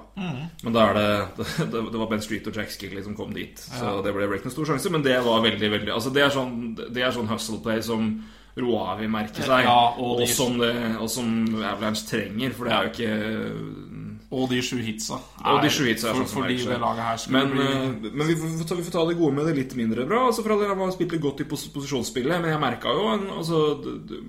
Men 0.63 0.73
da 0.73 0.85
er 0.87 0.97
det, 0.97 1.45
det 1.73 1.83
Det 1.91 1.99
var 1.99 2.09
Ben 2.09 2.23
Street 2.23 2.47
og 2.47 2.57
Jack 2.57 2.71
Skilly 2.73 3.03
som 3.03 3.15
kom 3.17 3.35
dit. 3.35 3.59
Så 3.59 3.99
det 4.05 4.15
ble 4.15 4.29
ikke 4.31 4.47
noen 4.47 4.55
stor 4.55 4.71
sjanse, 4.71 4.93
men 4.93 5.05
det 5.05 5.19
var 5.25 5.43
veldig, 5.45 5.71
veldig 5.77 5.93
Altså 5.93 6.13
Det 6.15 6.23
er 6.23 6.33
sånn, 6.33 6.57
det 6.79 7.03
er 7.03 7.13
sånn 7.13 7.29
hustle 7.29 7.61
play 7.61 7.83
som 7.85 8.15
Roavi 8.57 9.05
merker 9.11 9.45
seg, 9.45 9.67
Ja, 9.67 9.93
og 10.01 10.23
og, 10.23 10.29
som 10.31 10.57
det, 10.57 10.73
og 10.97 11.11
som 11.13 11.29
Avalanche 11.61 12.07
trenger, 12.09 12.55
for 12.57 12.65
det 12.65 12.73
er 12.73 12.87
jo 12.87 12.93
ikke 12.95 13.96
Og 14.27 14.49
de 14.51 14.57
sju 14.59 14.81
hitsa. 14.83 15.17
Og 15.47 15.61
de 15.63 15.69
sju 15.71 15.85
hitsa 15.87 16.11
for, 16.11 16.27
for, 16.27 16.49
de 16.51 16.57
det 16.59 16.79
laget 16.81 17.05
her 17.05 17.21
Men, 17.31 17.51
bli 17.53 17.63
eh, 17.63 18.09
men 18.11 18.27
vi, 18.27 18.35
får 18.35 18.65
ta, 18.67 18.75
vi 18.75 18.83
får 18.83 18.95
ta 18.97 19.03
det 19.07 19.15
gode 19.19 19.37
med 19.37 19.47
det 19.47 19.53
litt 19.55 19.75
mindre 19.79 20.03
bra. 20.09 20.25
Altså 20.27 20.43
for 20.43 20.55
all 20.55 20.63
del, 20.65 20.73
har 20.75 20.95
spilt 20.95 21.15
litt 21.15 21.23
godt 21.23 21.45
i 21.45 21.47
pos 21.47 21.63
posisjonsspillet, 21.71 22.41
men 22.43 22.51
jeg 22.51 22.59
merka 22.59 22.91
jo 22.97 23.05
en, 23.13 23.23
altså, 23.37 23.61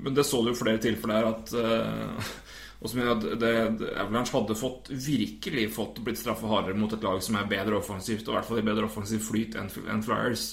Men 0.05 0.15
det 0.15 0.27
så 0.29 0.43
du 0.45 0.53
jo 0.53 0.61
flere 0.61 0.79
tilfeller 0.83 1.19
her 1.19 1.33
at 1.33 1.55
uh, 1.59 2.31
og 2.79 2.91
som 2.91 3.01
jeg, 3.03 3.15
det, 3.25 3.53
det, 3.81 3.89
Avalanche 3.99 4.37
hadde 4.37 4.55
fått 4.59 4.93
virkelig 4.93 5.65
fått 5.75 5.99
blitt 6.07 6.21
straffa 6.21 6.47
hardere 6.47 6.79
mot 6.79 6.93
et 6.95 7.03
lag 7.03 7.19
som 7.25 7.39
er 7.41 7.49
bedre 7.51 7.81
offensivt, 7.81 8.23
og 8.29 8.37
i 8.37 8.37
hvert 8.37 8.47
fall 8.47 8.61
i 8.61 8.67
bedre 8.69 8.87
offensiv 8.87 9.25
flyt 9.27 9.57
enn 9.59 9.71
enn 9.91 10.05
Flyers. 10.07 10.45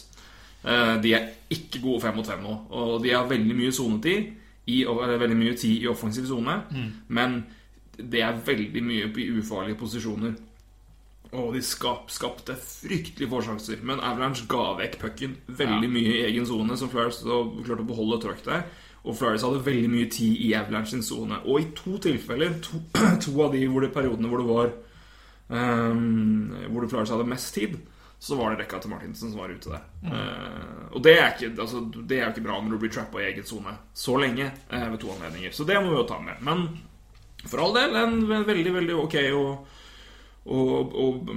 Eh, 0.66 0.96
de 1.04 1.12
er 1.14 1.28
ikke 1.54 1.84
gode 1.84 2.02
fem 2.08 2.18
mot 2.18 2.26
fem 2.26 2.42
nå, 2.42 2.56
og 2.74 2.96
de 3.04 3.14
har 3.14 3.30
veldig 3.30 3.60
mye 3.60 3.76
sonetid. 3.76 4.34
I, 4.66 4.80
veldig 4.90 5.36
mye 5.38 5.54
tid 5.54 5.84
i 5.84 5.90
offensiv 5.92 6.26
sone, 6.26 6.56
men 7.14 7.36
det 7.98 8.22
er 8.24 8.44
veldig 8.46 8.84
mye 8.84 9.10
i 9.10 9.30
ufarlige 9.40 9.80
posisjoner. 9.80 10.36
Og 11.36 11.54
de 11.56 11.62
skap, 11.66 12.12
skapte 12.14 12.56
fryktelig 12.60 13.28
få 13.32 13.42
sjanser. 13.44 13.82
Men 13.84 14.04
Avalanche 14.04 14.46
ga 14.50 14.76
vekk 14.80 15.00
pucken 15.02 15.38
veldig 15.48 15.90
mye 15.92 16.14
i 16.14 16.26
egen 16.30 16.48
sone, 16.48 16.78
som 16.80 16.92
Flyers 16.92 17.24
klarte 17.26 17.82
å 17.82 17.88
beholde 17.88 18.22
trøkk 18.24 18.44
der. 18.46 18.68
Og 19.06 19.18
Flyers 19.18 19.44
hadde 19.46 19.66
veldig 19.66 19.90
mye 19.92 20.10
tid 20.14 20.38
i 20.46 20.54
Avalanche 20.58 20.96
sin 20.96 21.04
sone. 21.06 21.42
Og 21.46 21.62
i 21.62 21.68
to 21.78 21.98
tilfeller, 22.02 22.56
to, 22.66 22.82
to 23.26 23.36
av 23.44 23.58
de 23.58 23.66
hvor 23.70 23.86
det, 23.86 23.92
periodene 23.96 24.32
hvor 24.32 24.42
det 24.42 24.48
var 24.50 24.72
um, 25.50 26.56
Hvor 26.72 26.86
det 26.86 26.94
Flyers 26.94 27.14
hadde 27.14 27.28
mest 27.30 27.54
tid, 27.58 27.78
så 28.20 28.38
var 28.40 28.54
det 28.54 28.64
rekka 28.64 28.80
til 28.82 28.90
Martinsen 28.90 29.30
som 29.30 29.42
var 29.42 29.52
ute 29.54 29.70
der. 29.70 29.84
Eh, 30.08 30.86
og 30.96 31.04
det 31.04 31.14
er, 31.20 31.34
ikke, 31.36 31.52
altså, 31.62 31.82
det 32.00 32.18
er 32.18 32.24
jo 32.24 32.32
ikke 32.32 32.46
bra 32.48 32.58
når 32.58 32.72
du 32.72 32.82
blir 32.82 32.94
trappa 32.96 33.20
i 33.22 33.28
egen 33.28 33.46
sone 33.46 33.76
så 33.94 34.16
lenge 34.18 34.48
uh, 34.72 34.86
ved 34.94 34.98
to 35.04 35.12
anledninger. 35.14 35.52
Så 35.54 35.68
det 35.68 35.78
må 35.84 35.92
vi 35.92 36.00
jo 36.00 36.08
ta 36.10 36.18
med. 36.24 36.40
Men 36.46 36.64
for 37.50 37.62
all 37.64 37.74
del 37.74 37.96
en 37.96 38.20
veldig, 38.48 38.74
veldig 38.80 38.96
ok 39.06 39.18
og 39.40 39.72
og, 40.46 40.92
og 40.94 41.30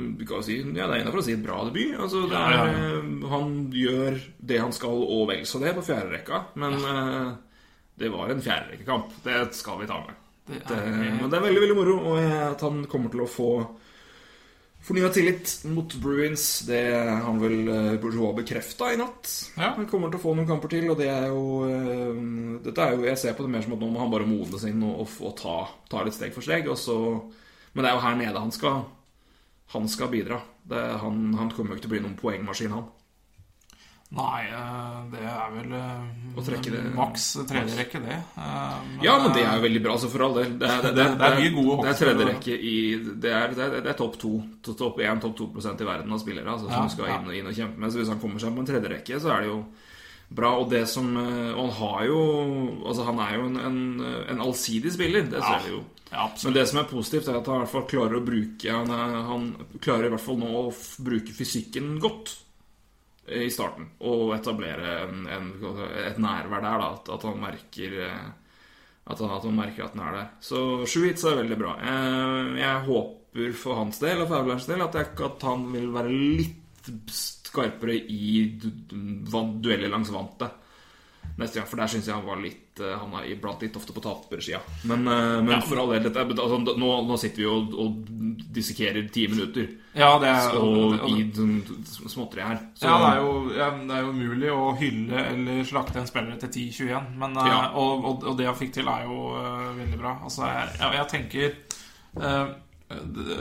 si, 0.44 0.58
ja, 0.76 0.84
det 0.84 0.98
er 0.98 1.00
innafor 1.00 1.22
å 1.22 1.24
si 1.24 1.32
et 1.32 1.40
bra 1.40 1.62
debut. 1.64 1.94
Altså, 1.96 2.26
det 2.28 2.36
er, 2.36 2.50
Ja, 2.52 2.64
ja, 2.66 2.96
eh, 2.98 3.28
Han 3.30 3.54
gjør 3.72 4.18
det 4.50 4.58
han 4.60 4.74
skal, 4.76 4.98
og 5.00 5.22
vel 5.30 5.46
så 5.48 5.60
det, 5.62 5.70
på 5.78 5.84
fjerde 5.86 6.12
rekka. 6.12 6.42
Men 6.60 6.74
eh, 6.76 7.30
det 7.96 8.10
var 8.12 8.28
en 8.34 8.42
fjerderekkekamp. 8.44 9.14
Det 9.24 9.38
skal 9.56 9.80
vi 9.80 9.86
ta 9.88 9.96
med. 10.04 10.18
Det 10.50 10.60
Det, 10.68 10.76
er, 10.76 10.90
men 11.22 11.30
det 11.32 11.38
er 11.38 11.46
veldig 11.46 11.62
veldig 11.64 11.76
moro, 11.80 11.96
og 12.12 12.18
jeg- 12.20 12.50
at 12.52 12.60
han 12.60 12.84
kommer 12.84 13.08
til 13.10 13.20
å 13.24 13.30
få 13.32 13.48
fornya 14.84 15.08
tillit 15.12 15.64
mot 15.64 15.94
Bruins. 15.94 16.60
Det 16.66 16.82
har 16.94 17.22
han 17.26 17.40
vel 17.42 17.68
eh, 17.68 17.94
Bourgeois 18.00 18.36
bekrefta 18.36 18.92
i 18.92 18.98
natt. 19.00 19.30
Ja. 19.56 19.72
Han 19.76 19.88
kommer 19.90 20.12
til 20.12 20.20
å 20.20 20.24
få 20.24 20.34
noen 20.36 20.48
kamper 20.48 20.72
til, 20.72 20.88
og 20.92 21.00
det 21.00 21.08
er 21.12 21.28
jo 21.32 21.64
eh, 21.68 22.20
Dette 22.64 22.84
er 22.84 22.94
jo 22.96 23.08
Jeg 23.08 23.20
ser 23.20 23.36
på 23.38 23.46
det 23.46 23.52
mer 23.54 23.64
som 23.64 23.76
at 23.76 23.82
nå 23.82 23.90
må 23.92 24.02
han 24.02 24.12
bare 24.12 24.28
modnes 24.28 24.66
inn 24.68 24.82
og, 24.86 25.04
og, 25.20 25.34
ta, 25.38 25.58
ta 25.90 26.04
litt 26.06 26.16
steg 26.16 26.36
for 26.36 26.46
steg. 26.46 26.68
Og 26.70 26.78
så, 26.80 26.98
men 27.74 27.84
det 27.84 27.90
er 27.90 27.98
jo 27.98 28.06
her 28.06 28.20
nede 28.20 28.44
han 28.44 28.54
skal 28.54 28.86
Han 29.74 29.90
skal 29.92 30.12
bidra. 30.12 30.40
Det, 30.68 30.84
han, 31.02 31.34
han 31.36 31.52
kommer 31.52 31.74
jo 31.74 31.78
ikke 31.78 31.86
til 31.88 31.92
å 31.92 31.96
bli 31.96 32.04
noen 32.06 32.20
poengmaskin, 32.20 32.72
han. 32.72 32.88
Nei, 34.10 34.46
eh, 34.48 35.00
det 35.12 35.20
er 35.20 35.50
vel 35.52 35.72
trekke 36.46 36.70
det- 36.72 36.78
eh, 36.80 36.94
maks 36.96 37.24
tredje 37.46 37.74
rekke, 37.76 38.00
det. 38.00 38.16
Men 38.36 39.02
Ja, 39.04 39.18
men 39.22 39.32
det 39.34 39.42
er 39.44 39.56
jo 39.58 39.62
veldig 39.68 39.82
bra, 39.84 39.96
så 39.98 40.08
for 40.08 40.22
all 40.24 40.34
del. 40.34 40.58
Det 40.58 40.68
det, 40.82 40.94
det, 40.96 41.18
Det 41.18 41.26
er 41.26 41.36
mye 41.42 41.52
gode 41.54 41.82
Det 41.82 41.90
er 41.90 41.98
tredje 42.06 42.26
rekke 42.30 42.54
i 42.56 42.76
Det 43.20 43.32
er, 43.32 43.86
er, 43.88 43.92
topp 43.92 44.16
to. 44.18 44.42
to- 44.62 44.74
Topp 44.74 44.98
1, 44.98 45.20
topp 45.20 45.36
2 45.36 45.82
i 45.82 45.84
verden 45.84 46.12
av 46.12 46.18
spillere 46.20 46.46
altså, 46.48 46.70
som 46.70 46.82
Ja, 46.84 46.88
skal 46.88 47.04
inn, 47.08 47.30
inn 47.36 47.46
og 47.46 47.52
kjempe 47.54 47.76
med. 47.76 47.90
Så 47.92 47.98
hvis 48.00 48.08
han 48.08 48.18
kommer 48.18 48.40
seg 48.40 48.54
på 48.54 48.58
en 48.60 48.66
tredje 48.66 48.88
rekke, 48.88 49.20
så 49.20 49.30
er 49.36 49.40
det 49.42 49.48
jo 49.52 49.64
bra. 50.30 50.54
Og 50.58 50.70
det 50.70 50.88
som 50.88 51.14
eh, 51.16 51.52
Og 51.52 51.68
han 51.68 51.76
har 51.82 52.06
jo 52.06 52.84
Altså, 52.86 53.04
han 53.04 53.18
er 53.18 53.36
jo 53.36 53.44
en, 53.44 53.56
en, 53.56 54.24
en 54.30 54.40
allsidig 54.40 54.90
spiller. 54.92 55.22
Det 55.28 55.42
ser 55.42 55.60
vi 55.68 55.70
jo. 55.76 55.84
Ja. 56.10 56.30
Men 56.44 56.54
det 56.54 56.66
som 56.66 56.78
er 56.80 56.84
positivt, 56.88 57.28
er 57.28 57.36
at 57.36 57.46
han 57.46 57.56
i 57.56 57.64
hvert 57.66 57.68
fall 57.76 57.86
klarer 57.86 58.16
å 58.16 58.24
bruke 58.24 58.72
Han, 58.72 58.88
han 58.88 59.56
klarer 59.84 60.06
i 60.06 60.08
hvert 60.16 60.24
fall 60.24 60.38
nå 60.40 60.48
å 60.48 60.72
bruke 61.04 61.28
fysikken 61.36 61.98
godt 62.00 62.32
eh, 62.32 62.47
i 63.28 63.48
starten. 63.52 63.90
Og 64.08 64.34
etablere 64.36 64.98
en, 65.04 65.24
en, 65.28 65.48
et 66.04 66.20
nærvær 66.22 66.62
der, 66.64 66.82
da. 66.82 66.92
At, 66.96 67.10
at 67.16 67.26
han 67.28 67.40
merker 67.42 67.98
eh, 68.06 68.28
at 69.08 69.22
han, 69.22 69.32
at 69.32 69.48
han 69.48 69.56
merker 69.56 69.86
at 69.86 69.96
den 69.96 70.04
er 70.04 70.16
der. 70.18 70.30
Så 70.44 70.62
sju 70.88 71.04
er 71.08 71.40
veldig 71.42 71.58
bra. 71.60 71.74
Jeg, 71.82 72.54
Jeg 72.60 72.86
håper 72.88 73.52
for 73.56 73.80
hans 73.80 74.00
del 74.02 74.22
og 74.24 74.30
for 74.30 74.40
del 74.68 74.84
at, 74.84 74.98
jeg, 75.00 75.12
at 75.28 75.48
han 75.48 75.68
vil 75.72 75.92
være 75.94 76.12
litt 76.12 76.92
skarpere 77.12 77.96
i 77.96 78.44
du, 78.60 78.68
dueller 79.64 79.92
langs 79.92 80.12
vantet 80.12 80.67
neste 81.36 81.58
gang. 81.60 81.68
For 81.68 81.76
der 81.82 81.90
syns 81.92 82.08
jeg 82.08 82.14
han 82.16 82.26
var 82.26 82.40
litt 82.40 82.80
eh, 82.80 82.94
Han 82.98 83.12
er 83.18 83.26
iblant 83.32 83.60
litt 83.62 83.76
ofte 83.76 83.92
på 83.92 84.02
tapersida. 84.04 84.60
Men, 84.88 85.04
men 85.04 85.50
ja. 85.52 85.60
for 85.60 85.82
all 85.82 85.92
del, 85.92 86.06
dette 86.08 86.22
altså, 86.24 86.58
nå, 86.78 86.90
nå 87.08 87.18
sitter 87.20 87.42
vi 87.42 87.48
og, 87.50 87.74
og 87.74 88.14
dissekerer 88.54 89.08
ti 89.12 89.26
minutter 89.30 89.66
Ja, 89.98 90.12
det 90.22 90.28
er, 90.30 90.56
og 90.58 90.94
og- 90.98 91.08
i 91.10 91.26
sånn 91.34 91.58
småtteri 92.08 92.44
her. 92.46 92.60
Så, 92.78 92.86
Ja, 92.86 92.98
det 93.02 93.08
er, 93.10 93.18
jo, 93.24 93.32
ja, 93.56 93.68
det 93.90 93.96
er 93.96 94.06
jo 94.06 94.12
umulig 94.14 94.52
å 94.54 94.62
hylle 94.78 95.24
eller 95.32 95.64
slakte 95.66 96.00
en 96.00 96.06
spiller 96.10 96.38
til 96.38 96.48
10-21. 96.70 97.10
Men, 97.18 97.36
eh, 97.36 97.50
Ja. 97.50 97.60
og, 97.74 98.04
og, 98.04 98.24
og 98.30 98.38
det 98.38 98.46
han 98.46 98.56
fikk 98.58 98.72
til, 98.78 98.88
er 98.88 99.04
jo 99.08 99.18
uh, 99.34 99.74
veldig 99.76 99.98
bra. 99.98 100.14
Altså, 100.22 100.46
jeg, 100.46 100.78
jeg, 100.78 100.96
jeg 100.98 101.08
tenker 101.14 101.58
uh, 102.22 102.48
det, 102.88 103.40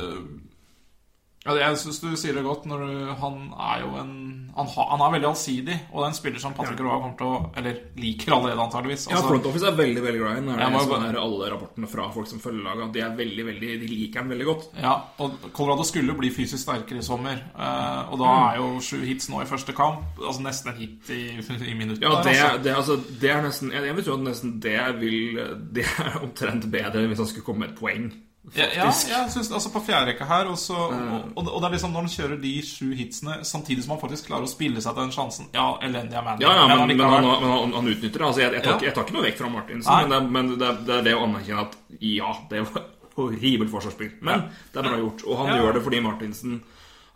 ja, 1.48 1.56
Jeg 1.70 1.78
syns 1.82 2.00
du 2.04 2.10
sier 2.20 2.34
det 2.38 2.44
godt. 2.46 2.66
Når 2.70 2.84
du, 2.86 3.16
han 3.22 3.38
er 3.58 3.80
jo 3.86 3.96
en 4.02 4.14
han, 4.58 4.66
ha, 4.74 4.84
han 4.90 5.02
er 5.06 5.12
veldig 5.14 5.28
allsidig, 5.30 5.76
og 5.94 6.00
det 6.02 6.06
er 6.08 6.10
en 6.10 6.16
spiller 6.18 6.42
som 6.42 6.54
Patrick 6.58 6.80
Roa 6.82 6.96
kommer 6.98 7.18
til 7.20 7.28
å 7.30 7.52
Eller 7.62 7.76
liker 8.02 8.34
allerede, 8.34 8.64
antageligvis. 8.64 9.04
Ja, 9.06 9.20
Altså, 9.20 9.28
Front 9.30 9.46
Office 9.46 9.68
er 9.70 9.76
veldig 9.78 10.02
veldig 10.02 10.22
glad 10.24 10.32
i 10.32 10.40
den. 10.42 10.48
Det 10.48 11.12
er 11.12 11.20
alle 11.22 11.50
rapportene 11.54 11.90
fra 11.92 12.08
folk 12.16 12.28
som 12.32 12.40
følger 12.42 12.64
laget. 12.66 12.90
De 12.96 13.04
er 13.06 13.14
veldig, 13.20 13.46
veldig, 13.52 13.70
de 13.84 13.90
liker 13.92 14.24
ham 14.24 14.32
veldig 14.34 14.48
godt. 14.50 14.66
Ja, 14.82 14.96
og 15.22 15.38
Colorado 15.54 15.86
skulle 15.86 16.16
bli 16.18 16.32
fysisk 16.34 16.64
sterkere 16.64 17.04
i 17.04 17.06
sommer. 17.06 17.38
eh, 17.54 18.12
og 18.12 18.18
da 18.18 18.26
Mm. 18.34 18.50
er 18.50 18.56
jo 18.58 18.80
sju 18.82 18.98
hits 19.06 19.30
nå 19.30 19.42
i 19.44 19.46
første 19.46 19.74
kamp. 19.78 20.02
Altså 20.18 20.42
nesten 20.42 20.74
en 20.74 20.80
hit 20.82 21.10
i, 21.14 21.22
i 21.72 21.74
minuttet. 21.78 22.02
Ja, 22.02 22.22
det, 22.26 22.34
altså. 22.34 22.64
det, 22.64 22.76
altså, 22.76 22.98
det 23.22 23.30
er 23.30 23.42
nesten 23.46 23.72
Jeg, 23.72 23.84
jeg 23.86 23.96
vil 23.96 24.06
tro 24.06 24.14
at 24.18 24.26
nesten 24.26 24.60
det 24.60 24.80
vil 25.00 25.40
Det 25.74 25.86
er 25.86 26.18
omtrent 26.24 26.66
bedre 26.72 27.06
hvis 27.08 27.18
han 27.22 27.28
skulle 27.30 27.46
komme 27.46 27.60
med 27.68 27.70
et 27.76 27.80
poeng. 27.80 28.10
Ja, 28.56 28.64
ja, 28.72 28.86
jeg 28.88 29.32
synes, 29.34 29.50
altså 29.52 29.70
på 29.74 29.82
fjerde 29.84 30.14
rekke 30.14 30.26
her 30.26 30.48
og, 30.48 30.56
mm. 30.56 31.08
og, 31.12 31.24
og, 31.36 31.50
og 31.52 31.62
det 31.62 31.68
er 31.68 31.74
liksom 31.74 31.92
når 31.92 32.06
han 32.06 32.14
kjører 32.14 32.38
de 32.42 32.52
sju 32.64 32.94
hitsene 32.96 33.42
samtidig 33.44 33.84
som 33.84 33.96
han 33.96 34.00
faktisk 34.00 34.30
klarer 34.30 34.48
å 34.48 34.52
spille 34.52 34.80
seg 34.84 34.96
til 34.96 35.04
den 35.04 35.12
sjansen 35.12 35.50
Ja, 35.52 35.66
elendig 35.84 36.16
er 36.16 36.24
Manning, 36.24 36.46
Ja, 36.46 36.54
ja, 36.56 36.68
men, 36.72 36.94
men, 36.96 37.04
han, 37.12 37.28
men 37.28 37.52
han, 37.52 37.74
han 37.76 37.90
utnytter 37.92 38.22
det. 38.22 38.28
Altså, 38.30 38.42
jeg, 38.46 38.54
jeg, 38.56 38.64
tar, 38.64 38.78
Ja. 38.78 38.86
jeg 38.88 38.96
tar 38.96 39.04
ikke 39.04 39.18
noe 39.18 39.26
vekk 39.28 39.42
fra 39.42 39.50
Martinsen, 39.52 39.92
Nei. 39.92 40.06
men, 40.06 40.14
det, 40.14 40.32
men 40.38 40.54
det, 40.62 40.72
det 40.88 40.96
er 40.96 41.04
det 41.10 41.18
å 41.18 41.26
anerkjenne 41.26 41.66
at 41.68 41.76
ja, 42.00 42.32
det 42.54 42.64
var 42.70 42.88
horribelt 43.18 43.74
forsvarsspill. 43.74 44.16
Men 44.22 44.48
det 44.72 44.80
er 44.80 44.88
bra 44.88 45.02
gjort. 45.02 45.26
Og 45.28 45.40
han 45.42 45.52
gjør 45.58 45.76
det 45.76 45.84
fordi 45.90 46.02
Martinsen 46.06 46.58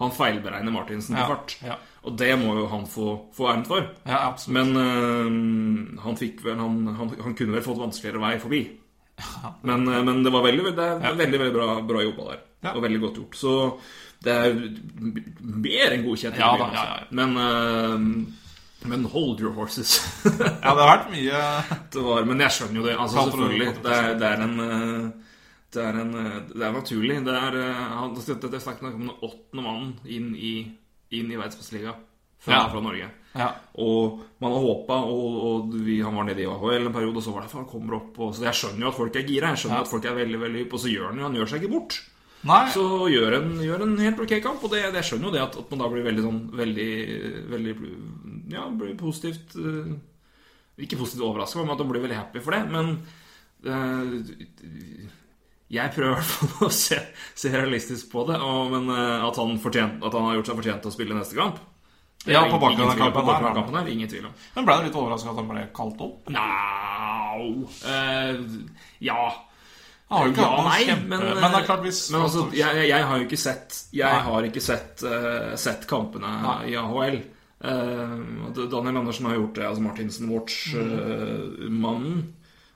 Han 0.02 0.14
feilberegner 0.18 0.74
Martinsen 0.74 1.16
på 1.16 1.28
fart. 1.30 1.58
ja. 1.62 1.76
Og 2.02 2.16
det 2.18 2.32
må 2.42 2.56
jo 2.58 2.64
han 2.72 2.88
få, 2.90 3.12
få 3.38 3.52
æren 3.52 3.64
for. 3.68 3.84
Ja, 4.10 4.24
absolutt. 4.32 4.56
Men 4.58 4.72
øh, 4.82 6.00
han 6.02 6.16
vel 6.18 6.58
han, 6.58 6.80
han, 6.98 7.12
han 7.22 7.36
kunne 7.38 7.54
vel 7.54 7.62
fått 7.62 7.78
vanskeligere 7.78 8.24
vei 8.24 8.40
forbi. 8.42 8.62
Men, 9.64 9.88
øh, 9.88 10.04
men 10.06 10.24
det 10.26 10.32
var 10.34 10.44
veldig, 10.46 10.76
det 10.76 10.86
er 10.86 11.00
Ja. 11.04 11.14
veldig, 11.18 11.40
veldig 11.40 11.54
bra, 11.56 11.82
bra 11.82 12.04
jobba 12.04 12.28
der. 12.32 12.40
Ja. 12.64 12.74
Og 12.76 12.84
veldig 12.84 13.00
godt 13.02 13.16
gjort. 13.22 13.36
Så 13.40 13.54
det 14.24 14.34
er 14.36 14.54
mer 15.42 15.96
enn 15.96 16.04
godkjent. 16.06 16.38
Ja 16.38 16.52
da, 16.58 16.68
ja, 16.68 16.70
altså. 16.70 16.86
ja. 16.86 17.08
Men, 17.12 17.38
uh, 17.38 18.90
men 18.92 19.06
hold 19.14 19.42
your 19.42 19.54
horses. 19.54 19.96
ja, 20.26 20.32
det 20.74 20.82
har 20.84 20.92
vært 20.98 21.10
mye 21.14 21.42
det 21.94 22.04
var, 22.06 22.26
men 22.30 22.40
jeg 22.46 22.52
skjønner 22.58 22.82
jo 22.82 22.86
det. 22.88 22.96
Altså, 22.98 23.26
selvfølgelig. 23.30 23.72
Det 23.84 23.98
er, 23.98 24.14
det 24.22 24.28
er 24.32 24.46
en 24.46 24.60
øh, 24.60 25.10
det 25.72 25.84
er, 25.88 25.98
en, 26.02 26.14
det 26.52 26.64
er 26.68 26.72
naturlig. 26.76 27.18
Det 27.26 27.34
er, 27.34 27.58
han, 27.96 28.14
det, 28.18 28.38
det 28.44 28.54
er 28.58 28.60
snakk 28.60 28.82
om 28.84 29.06
den 29.08 29.12
åttende 29.24 29.64
mannen 29.64 29.94
inn 30.06 30.34
i, 30.36 30.54
inn 31.16 31.30
i 31.32 31.38
Verdensmesterligaen 31.40 32.02
fra, 32.44 32.52
Ja. 32.58 32.66
fra 32.74 32.82
Norge. 32.84 33.08
Ja, 33.32 33.48
Og 33.80 34.20
man 34.44 34.52
har 34.52 34.60
håpa, 34.66 34.98
og, 35.08 35.36
og 35.48 35.76
vi, 35.86 36.02
han 36.04 36.16
var 36.18 36.26
nede 36.28 36.44
i 36.44 36.48
AHL 36.52 36.90
en 36.90 36.96
periode, 36.96 37.16
og 37.22 37.24
så 37.24 37.32
var 37.32 37.46
det 37.46 37.54
han 37.56 37.68
kommer 37.70 37.96
opp 38.02 38.18
og, 38.20 38.34
Så 38.36 38.44
jeg 38.44 38.58
skjønner 38.60 38.84
jo 38.84 38.90
at 38.92 38.98
folk 38.98 39.16
er 39.16 39.24
gira, 39.30 39.54
jeg 39.54 39.62
skjønner 39.62 39.78
Ja. 39.80 39.86
at 39.86 39.92
folk 39.94 40.08
er 40.10 40.18
veldig 40.18 40.42
veldig 40.42 40.64
hypp, 40.66 40.74
og 40.76 40.82
så 40.84 40.92
gjør 40.92 41.06
han 41.12 41.22
jo 41.22 41.28
Han 41.30 41.38
gjør 41.40 41.52
seg 41.54 41.62
ikke 41.64 41.72
bort. 41.78 42.02
Nei, 42.44 42.60
Så 42.74 42.84
gjør 43.14 43.38
en, 43.38 43.50
gjør 43.62 43.84
en 43.86 43.98
helt 44.02 44.20
ok 44.26 44.34
kamp, 44.44 44.64
og 44.66 44.72
det, 44.74 44.82
jeg 44.84 45.08
skjønner 45.08 45.30
jo 45.30 45.34
det 45.38 45.44
at, 45.46 45.58
at 45.62 45.72
man 45.72 45.84
da 45.84 45.90
blir 45.94 46.08
veldig 46.10 46.24
sånn 46.26 46.40
Veldig, 46.58 46.90
veldig 47.54 47.76
Ja, 48.52 48.66
blir 48.82 48.96
positivt 49.00 49.56
eh, 49.62 49.92
Ikke 50.82 50.98
positivt 51.00 51.24
overraska, 51.30 51.62
men 51.62 51.76
at 51.76 51.84
man 51.86 51.92
blir 51.94 52.02
veldig 52.04 52.18
happy 52.18 52.42
for 52.44 52.58
det. 52.58 52.64
Men 52.74 52.96
øh, 53.64 54.16
jeg 55.72 55.92
prøver 55.96 56.12
i 56.12 56.16
hvert 56.18 56.32
fall 56.34 56.66
å 56.68 56.72
se, 56.76 56.98
se 57.38 57.52
realistisk 57.54 58.10
på 58.12 58.26
det. 58.28 58.40
Og, 58.44 58.72
men 58.74 58.90
eh, 58.92 59.24
at, 59.30 59.38
han 59.40 59.56
fortjent, 59.62 60.02
at 60.04 60.18
han 60.18 60.26
har 60.28 60.40
gjort 60.40 60.52
seg 60.52 60.60
fortjent 60.64 60.82
til 60.84 60.92
å 60.92 60.96
spille 60.98 61.16
neste 61.18 61.38
kamp 61.38 61.62
Ja, 62.30 62.44
på 62.52 62.58
bakgrunn 62.62 62.90
av 62.90 62.98
kampen 63.00 63.26
her, 63.26 63.54
kampen 63.56 63.78
her, 63.80 63.88
ingen 63.90 64.10
tvil 64.10 64.28
om. 64.30 64.34
men 64.56 64.66
ble 64.68 64.76
du 64.78 64.84
litt 64.88 64.98
overraska 65.00 65.32
at 65.32 65.40
han 65.42 65.48
ble 65.50 65.64
kalt 65.74 66.04
opp? 66.06 66.30
Nja 66.30 66.50
uh, 67.40 68.36
Ja. 69.02 69.24
Han 70.12 70.20
har 70.20 70.28
jo 70.28 70.34
ikke 70.34 70.46
Ja, 70.46 70.64
nei, 70.68 70.80
kjempe... 70.86 71.08
men, 71.08 71.22
Men, 71.40 71.56
er 71.56 71.66
klart 71.66 71.86
hvis 71.86 72.02
men 72.12 72.26
altså, 72.28 72.44
jeg, 72.54 72.84
jeg, 72.90 73.06
har 73.08 73.22
jo 73.22 73.28
ikke 73.30 73.40
sett 73.40 73.78
Jeg 73.96 74.12
Nei. 74.12 74.26
har 74.28 74.48
ikke 74.50 74.64
sett, 74.64 75.06
uh, 75.08 75.54
sett 75.56 75.88
kampene 75.90 76.34
Nei. 76.44 76.58
i 76.74 76.76
AHL. 76.78 77.22
Uh, 77.62 78.52
Daniel 78.58 79.02
Andersen 79.02 79.30
har 79.30 79.38
gjort 79.38 79.56
det, 79.58 79.66
altså 79.70 79.86
Martinsen 79.86 80.30
Watch-mannen. 80.34 82.22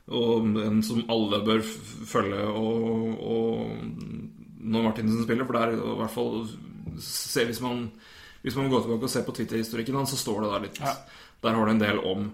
og 0.05 0.59
en 0.61 0.83
som 0.85 1.05
alle 1.09 1.41
bør 1.45 1.63
følge 2.05 2.43
og, 2.45 3.23
og 3.25 3.71
når 4.65 4.83
Martinsen 4.89 5.25
spiller, 5.25 5.45
for 5.45 5.57
det 5.57 5.63
er 5.63 5.73
i 5.75 5.95
hvert 5.99 6.13
fall 6.13 6.45
se, 7.01 7.45
hvis, 7.45 7.61
man, 7.61 7.89
hvis 8.45 8.55
man 8.59 8.69
går 8.71 8.85
tilbake 8.85 9.09
og 9.09 9.11
ser 9.11 9.25
på 9.27 9.33
Twitter-historikken 9.35 9.97
hans, 9.97 10.13
så 10.13 10.21
står 10.21 10.43
det 10.45 10.51
der 10.53 10.65
litt 10.69 10.81
Ja. 10.85 10.93
Der 11.43 11.53
har 11.57 11.65
du 11.65 11.71
en 11.75 11.81
del 11.81 11.99
om 12.05 12.31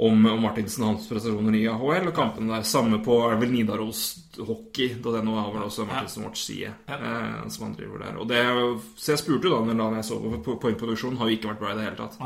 om, 0.00 0.26
om 0.30 0.38
Martinsen 0.40 0.84
og 0.86 0.92
hans 0.94 1.08
prestasjoner 1.10 1.56
i 1.58 1.64
AHL 1.66 2.06
og 2.08 2.14
kampene 2.14 2.54
der. 2.54 2.62
Samme 2.62 3.00
på 3.04 3.16
er 3.26 3.34
vel 3.40 3.50
Nidaros 3.50 4.02
Hockey, 4.38 4.94
da 5.02 5.16
det 5.16 5.24
nå 5.26 5.34
har 5.34 5.50
vel 5.52 5.64
også 5.66 5.82
Martinsen 5.88 6.22
vårt 6.24 6.38
side 6.38 6.70
Ja. 6.88 6.94
eh, 6.94 7.48
som 7.50 7.64
han 7.66 7.74
driver 7.74 7.98
der. 8.04 8.16
Og 8.22 8.28
det, 8.30 8.38
så 8.96 9.12
jeg 9.12 9.18
spurte 9.18 9.50
jo 9.50 9.58
da, 9.58 9.74
da 9.74 9.88
jeg 9.98 10.04
så 10.06 10.20
på 10.22 10.38
på 10.46 10.56
poengproduksjonen, 10.62 11.18
har 11.18 11.26
jo 11.28 11.36
ikke 11.36 11.50
vært 11.50 11.58
bra 11.64 11.72
i 11.72 11.76
det 11.80 11.84
hele 11.88 11.96
tatt. 11.98 12.16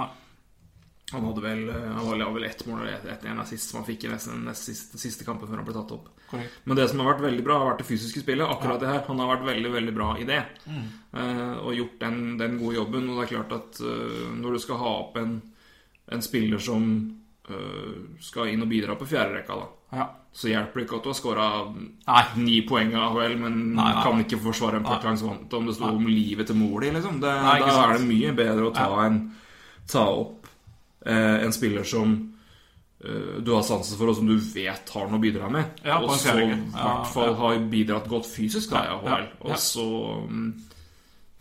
Han 1.13 1.25
hadde 1.29 1.43
vel, 1.45 1.69
eh, 1.69 1.89
han 1.95 2.07
var 2.09 2.33
vel 2.33 2.45
ett 2.49 2.63
mål 2.67 2.87
ett 2.89 3.25
en 3.29 3.39
assist 3.43 3.71
som 3.71 3.79
han 3.83 3.87
fikk 3.87 4.05
i 4.05 4.09
nesten 4.09 4.45
den 4.49 4.55
siste, 4.57 4.99
siste 4.99 5.25
kampen 5.27 5.47
før 5.51 5.61
han 5.61 5.67
ble 5.69 5.75
tatt 5.77 5.93
opp. 5.93 6.09
Correct. 6.31 6.55
Men 6.65 6.77
det 6.79 6.89
som 6.91 7.03
har 7.03 7.11
vært 7.13 7.27
veldig 7.27 7.45
bra, 7.45 7.59
har 7.61 7.69
vært 7.75 7.83
det 7.85 7.89
fysiske 7.91 8.23
spillet. 8.25 8.49
Akkurat 8.49 8.81
det 8.81 8.89
her. 8.89 9.03
Han 9.07 9.21
har 9.21 9.29
vært 9.37 9.45
veldig 9.47 9.73
veldig 9.75 9.95
bra 9.95 10.09
i 10.19 10.25
det. 10.25 10.41
Eh, 10.67 11.57
og 11.61 11.75
gjort 11.77 11.99
den, 12.01 12.23
den 12.41 12.57
gode 12.59 12.79
jobben. 12.81 13.11
Og 13.13 13.21
det 13.21 13.27
er 13.29 13.35
klart 13.37 13.53
at 13.59 13.81
eh, 13.85 14.31
når 14.41 14.57
du 14.57 14.63
skal 14.65 14.81
ha 14.81 14.95
opp 15.05 15.17
en, 15.21 15.37
en 16.11 16.23
spiller 16.25 16.59
som 16.59 16.89
skal 18.25 18.49
inn 18.49 18.63
og 18.65 18.71
bidra 18.71 18.95
på 18.97 19.05
fjerderekka, 19.05 19.57
da, 19.61 19.67
Ja. 19.99 20.05
så 20.33 20.49
hjelper 20.49 20.81
det 20.81 20.85
ikke 20.87 20.97
at 20.97 21.03
du 21.05 21.09
har 21.11 21.19
skåra 21.19 22.37
ni 22.41 22.63
poeng 22.67 22.95
av 22.97 23.19
AHL, 23.19 23.35
men 23.39 23.59
Nei, 23.77 23.85
nei, 23.93 24.03
kan 24.03 24.23
ikke 24.25 24.39
forsvare 24.41 24.81
en 24.81 24.87
puck 24.87 25.05
langs 25.05 25.21
vant 25.23 25.53
om 25.53 25.67
det 25.69 25.75
sto 25.77 25.91
om 25.93 26.07
livet 26.09 26.49
til 26.49 26.57
mor 26.57 26.81
di, 26.81 26.89
liksom. 26.97 27.21
Det, 27.21 27.35
Nei, 27.45 27.59
da 27.61 27.75
er 27.91 27.99
det 27.99 28.09
mye 28.09 28.33
bedre 28.33 28.65
å 28.71 28.73
ta, 28.75 28.89
en, 29.05 29.19
ta 29.93 30.07
opp 30.09 30.44
en 31.13 31.53
spiller 31.53 31.85
som 31.89 32.15
eh, 33.05 33.41
du 33.45 33.53
har 33.55 33.65
sansen 33.67 33.99
for, 33.99 34.13
og 34.13 34.17
som 34.17 34.29
du 34.29 34.37
vet 34.39 34.95
har 34.97 35.09
noe 35.11 35.21
å 35.21 35.25
bidra 35.25 35.51
med. 35.53 35.83
Ja, 35.85 35.99
og 36.01 36.15
som 36.15 36.23
så 36.23 36.37
i 36.41 36.53
hvert 36.53 37.11
fall 37.13 37.33
ja. 37.33 37.39
har 37.43 37.67
bidratt 37.73 38.09
godt 38.11 38.31
fysisk, 38.31 38.71
da, 38.73 38.85
i 38.85 38.93
Ja, 38.93 39.01
AHL. 39.01 39.27
ja, 39.29 39.51
Og 39.51 39.59
så 39.61 39.89
mm, 40.29 40.47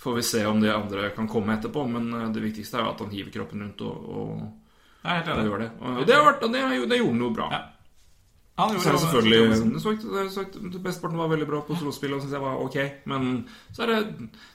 får 0.03 0.17
vi 0.20 0.25
se 0.34 0.46
om 0.50 0.60
det 0.63 0.74
andre 0.75 1.12
kan 1.15 1.29
komme 1.32 1.55
etterpå, 1.58 1.86
men 1.88 2.12
eh, 2.20 2.32
det 2.36 2.43
viktigste 2.43 2.79
er 2.79 2.88
jo 2.88 2.96
at 2.96 3.05
han 3.05 3.13
hiver 3.13 3.36
kroppen 3.38 3.63
rundt 3.67 3.86
og, 3.88 4.10
og, 4.17 4.41
og 5.03 5.46
gjør 5.48 5.63
det. 5.65 5.72
Og 5.79 6.03
det, 6.08 6.17
har 6.17 6.27
vært, 6.32 6.43
det, 6.48 6.65
har 6.65 6.75
det 6.75 7.00
gjorde 7.00 7.15
han 7.15 7.25
jo 7.27 7.36
bra. 7.36 7.51
Ja. 7.53 7.63
Han 8.55 8.70
Så 8.70 8.75
gjorde 8.75 8.89
er 8.89 8.93
det 8.93 9.01
selvfølgelig 9.01 9.74
det 9.74 9.82
sagt, 9.82 10.03
det 10.13 10.32
sagt, 10.32 10.58
Besteparten 10.84 11.17
var 11.17 11.29
veldig 11.32 11.48
bra 11.50 11.62
på 11.65 11.77
solospill 11.79 12.13
og 12.13 12.22
syns 12.22 12.36
jeg 12.36 12.43
var 12.43 12.60
ok. 12.62 12.75
Men 13.10 13.48
så 13.74 13.86
er 13.86 13.89
det 13.89 14.01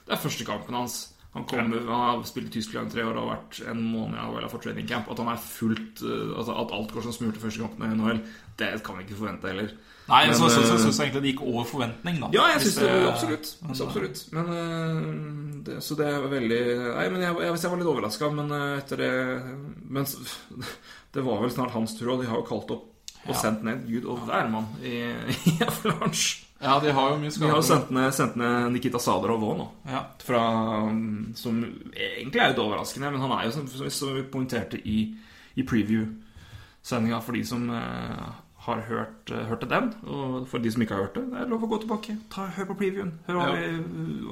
Det 0.07 0.13
er 0.15 0.21
første 0.23 0.45
kampen 0.47 0.77
hans. 0.77 0.99
Han, 1.35 1.43
kommer, 1.45 1.83
han 1.85 2.01
har 2.07 2.23
spilt 2.25 2.49
i 2.49 2.55
Tyskland 2.57 2.89
i 2.89 2.95
tre 2.95 3.03
år 3.05 3.13
og 3.13 3.27
har 3.27 3.35
vært 3.35 3.59
en 3.69 3.83
måned 3.85 4.17
av 4.17 4.33
vel, 4.33 4.47
for 4.49 4.63
training 4.63 4.87
camp. 4.89 5.11
At 5.13 5.19
han 5.21 5.29
er 5.29 5.43
fullt 5.43 6.01
uh, 6.01 6.31
altså 6.39 6.55
At 6.57 6.73
alt 6.73 6.95
går 6.95 7.05
som 7.05 7.13
smurt 7.13 7.37
i 7.37 7.43
første 7.43 7.61
kampen 7.61 7.85
i 7.85 7.99
NHL, 7.99 8.23
det 8.57 8.71
kan 8.85 8.97
vi 8.97 9.05
ikke 9.05 9.19
forvente 9.19 9.51
heller. 9.51 9.69
Nei, 10.09 10.23
Men, 10.25 10.33
så, 10.39 10.47
så, 10.49 10.63
så, 10.63 10.71
så, 10.71 10.77
syns 10.87 10.97
jeg 10.97 11.11
egentlig 11.11 11.21
det 11.21 11.33
gikk 11.35 11.43
over 11.45 11.67
forventning, 11.69 12.17
da. 12.23 12.31
Ja, 12.33 12.47
jeg 12.55 12.63
synes 12.63 12.79
syns 12.79 12.87
det, 12.87 13.09
absolutt. 13.11 13.51
Så 13.77 13.85
absolutt. 13.85 14.23
Men 14.33 14.49
øh, 14.55 15.03
det, 15.67 15.75
Så 15.85 15.97
det 15.99 16.07
er 16.09 16.25
veldig 16.31 16.61
Nei, 16.95 17.03
men 17.13 17.21
jeg, 17.21 17.35
jeg, 17.45 17.59
jeg 17.61 17.73
var 17.75 17.81
litt 17.83 17.91
overraska, 17.93 18.31
men 18.33 18.55
etter 18.57 19.03
det 19.03 19.11
Men 19.85 20.09
det 21.13 21.25
var 21.29 21.43
vel 21.45 21.53
snart 21.53 21.77
hans 21.77 21.93
tur, 21.99 22.15
og 22.15 22.23
de 22.23 22.31
har 22.31 22.41
jo 22.41 22.47
kalt 22.49 22.73
opp 22.73 22.87
og 23.19 23.33
Ja. 23.35 23.37
sendt 23.37 23.65
ned 23.67 23.83
Gud 23.85 24.05
og 24.09 24.21
hvermann 24.25 24.71
i, 24.81 25.01
i 25.51 25.57
Avalanche. 25.61 26.48
Ja, 26.61 26.73
de 26.83 26.91
har 26.91 27.11
jo 27.13 27.17
mye 27.21 27.31
De 27.31 27.45
har 27.47 27.55
jo 27.55 27.63
sendt 27.63 27.89
ned, 27.95 28.09
sendt 28.13 28.35
ned 28.35 28.71
Nikita 28.73 28.99
Sadarov 28.99 29.43
òg 29.47 29.57
nå. 29.61 29.67
Ja. 29.87 30.01
Fra, 30.19 30.41
um, 30.89 31.29
som 31.39 31.61
egentlig 31.95 32.41
er 32.43 32.51
litt 32.51 32.59
overraskende, 32.59 33.11
men 33.13 33.21
han 33.23 33.31
er 33.37 33.45
jo, 33.47 33.51
som, 33.55 33.67
som 33.89 34.11
vi- 34.17 34.25
poengterte 34.33 34.81
i, 34.83 34.97
i 35.55 35.63
preview-sendinga 35.63 37.21
for 37.23 37.37
de 37.39 37.45
som 37.47 37.63
eh, 37.71 38.27
har 38.65 38.81
hørt, 38.89 39.29
hørt 39.31 39.47
hørte 39.53 39.69
den. 39.71 39.87
Og 40.03 40.47
for 40.51 40.59
de 40.59 40.71
som 40.75 40.83
ikke 40.83 40.97
har 40.97 41.05
hørt 41.07 41.15
det, 41.15 41.23
det 41.31 41.39
er 41.45 41.49
lov 41.53 41.63
å 41.63 41.69
gå 41.71 41.79
tilbake. 41.85 42.17
Ta, 42.33 42.49
hør 42.57 42.67
på 42.73 42.77
previewen. 42.83 43.13
Hør 43.29 43.39
hva 43.39 43.47
Ja. 43.55 43.79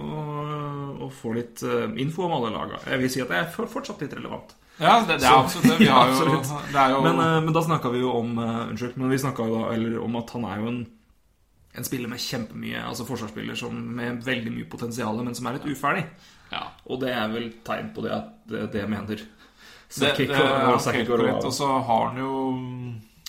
og, 0.03 1.01
og 1.07 1.11
få 1.15 1.31
litt 1.37 1.63
eh, 1.63 1.87
info 2.03 2.27
om 2.27 2.35
alle 2.41 2.51
laga. 2.53 2.81
Jeg 2.91 3.01
vil 3.05 3.13
si 3.13 3.23
at 3.23 3.31
det 3.31 3.39
er 3.39 3.67
fortsatt 3.71 4.03
litt 4.03 4.13
relevant. 4.19 4.51
Ja, 4.77 4.99
det, 5.07 5.15
det 5.23 5.25
er 5.31 5.39
absolutt 5.39 5.71
det. 5.71 5.79
Vi 5.79 5.87
har 5.95 6.11
Ja, 6.11 6.11
jo, 6.11 6.19
absolutt. 6.19 6.71
det 6.75 6.83
er 6.83 6.91
jo 6.93 7.01
Men, 7.07 7.23
eh, 7.23 7.39
men 7.47 7.55
da 7.55 7.63
snakka 7.65 7.89
vi 7.95 8.03
jo 8.03 8.11
om 8.19 8.35
eh, 8.43 8.59
Unnskyld, 8.67 8.99
men 8.99 9.15
vi 9.15 9.23
snakka 9.23 9.47
jo 9.47 9.55
da 9.63 9.71
eller 9.73 9.97
om 10.03 10.19
at 10.19 10.35
han 10.35 10.45
er 10.51 10.59
jo 10.61 10.67
en, 10.75 10.83
en 11.77 11.83
spiller 11.85 12.09
med 12.09 12.19
kjempemye 12.19 12.81
Altså 12.87 13.05
forsvarsspiller 13.07 13.55
som 13.55 13.73
med 13.95 14.23
veldig 14.25 14.51
mye 14.55 14.69
potensial, 14.69 15.17
men 15.23 15.35
som 15.35 15.45
er 15.47 15.53
litt 15.59 15.67
uferdig. 15.77 16.05
ja. 16.51 16.63
Og 16.89 16.99
det 17.01 17.09
er 17.13 17.27
vel 17.29 17.51
tegn 17.63 17.93
på 17.95 18.01
det 18.03 18.11
at 18.11 18.29
det, 18.49 18.71
det 18.73 18.87
mener 18.89 19.05
Det, 19.15 20.17
det 20.27 20.29
og- 20.41 20.73
og 20.75 21.45
Og 21.45 21.53
så 21.53 21.67
har 21.87 22.07
han 22.09 22.17
jo 22.17 22.31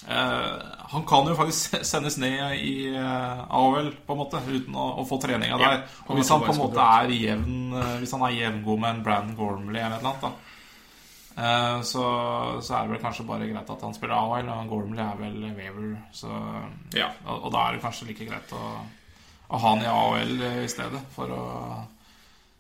eh, 0.09 0.63
Han 0.93 1.05
kan 1.07 1.27
jo 1.29 1.35
faktisk 1.37 1.85
sendes 1.85 2.17
ned 2.19 2.55
i 2.57 2.89
eh, 2.95 3.45
AHL, 3.51 3.91
på 4.07 4.13
en 4.15 4.19
måte, 4.23 4.41
uten 4.49 4.75
å, 4.75 4.87
å 5.03 5.07
få 5.09 5.19
treninga 5.21 5.59
der. 5.61 5.75
Ja, 5.77 5.81
Og 6.09 6.17
hvis 6.17 6.31
han 6.33 6.41
på 6.41 6.53
en 6.55 6.63
måte 6.63 6.81
er 6.81 7.09
jevn 7.13 7.75
eh, 7.77 7.99
Hvis 8.01 8.13
han 8.17 8.23
er 8.23 8.37
jevngod 8.39 8.81
med 8.81 8.91
en 8.97 9.03
Brandon 9.05 9.37
Gormley 9.37 9.81
eller 9.83 9.97
et 9.99 10.03
eller 10.03 10.15
annet, 10.15 10.23
da. 10.23 10.33
Eh, 11.39 11.81
Så, 11.87 12.03
så 12.67 12.75
er 12.75 12.83
det 12.89 12.93
vel 12.97 13.03
kanskje 13.07 13.27
bare 13.29 13.49
greit 13.51 13.71
at 13.75 13.85
han 13.87 13.95
spiller 13.97 14.17
AHL, 14.19 14.49
og 14.55 14.69
Gormley 14.73 15.05
er 15.05 15.17
vel 15.21 15.39
Waver. 15.57 15.97
Så, 16.13 16.29
Ja. 16.97 17.09
og, 17.27 17.45
og 17.49 17.53
da 17.55 17.67
er 17.69 17.73
det 17.79 17.83
kanskje 17.87 18.11
like 18.11 18.27
greit 18.29 18.53
å, 18.59 18.63
å 19.49 19.63
ha 19.63 19.75
han 19.75 19.85
i 19.87 19.91
AHL 19.95 20.47
i 20.65 20.69
stedet, 20.69 21.01
for 21.15 21.33
å 21.33 21.43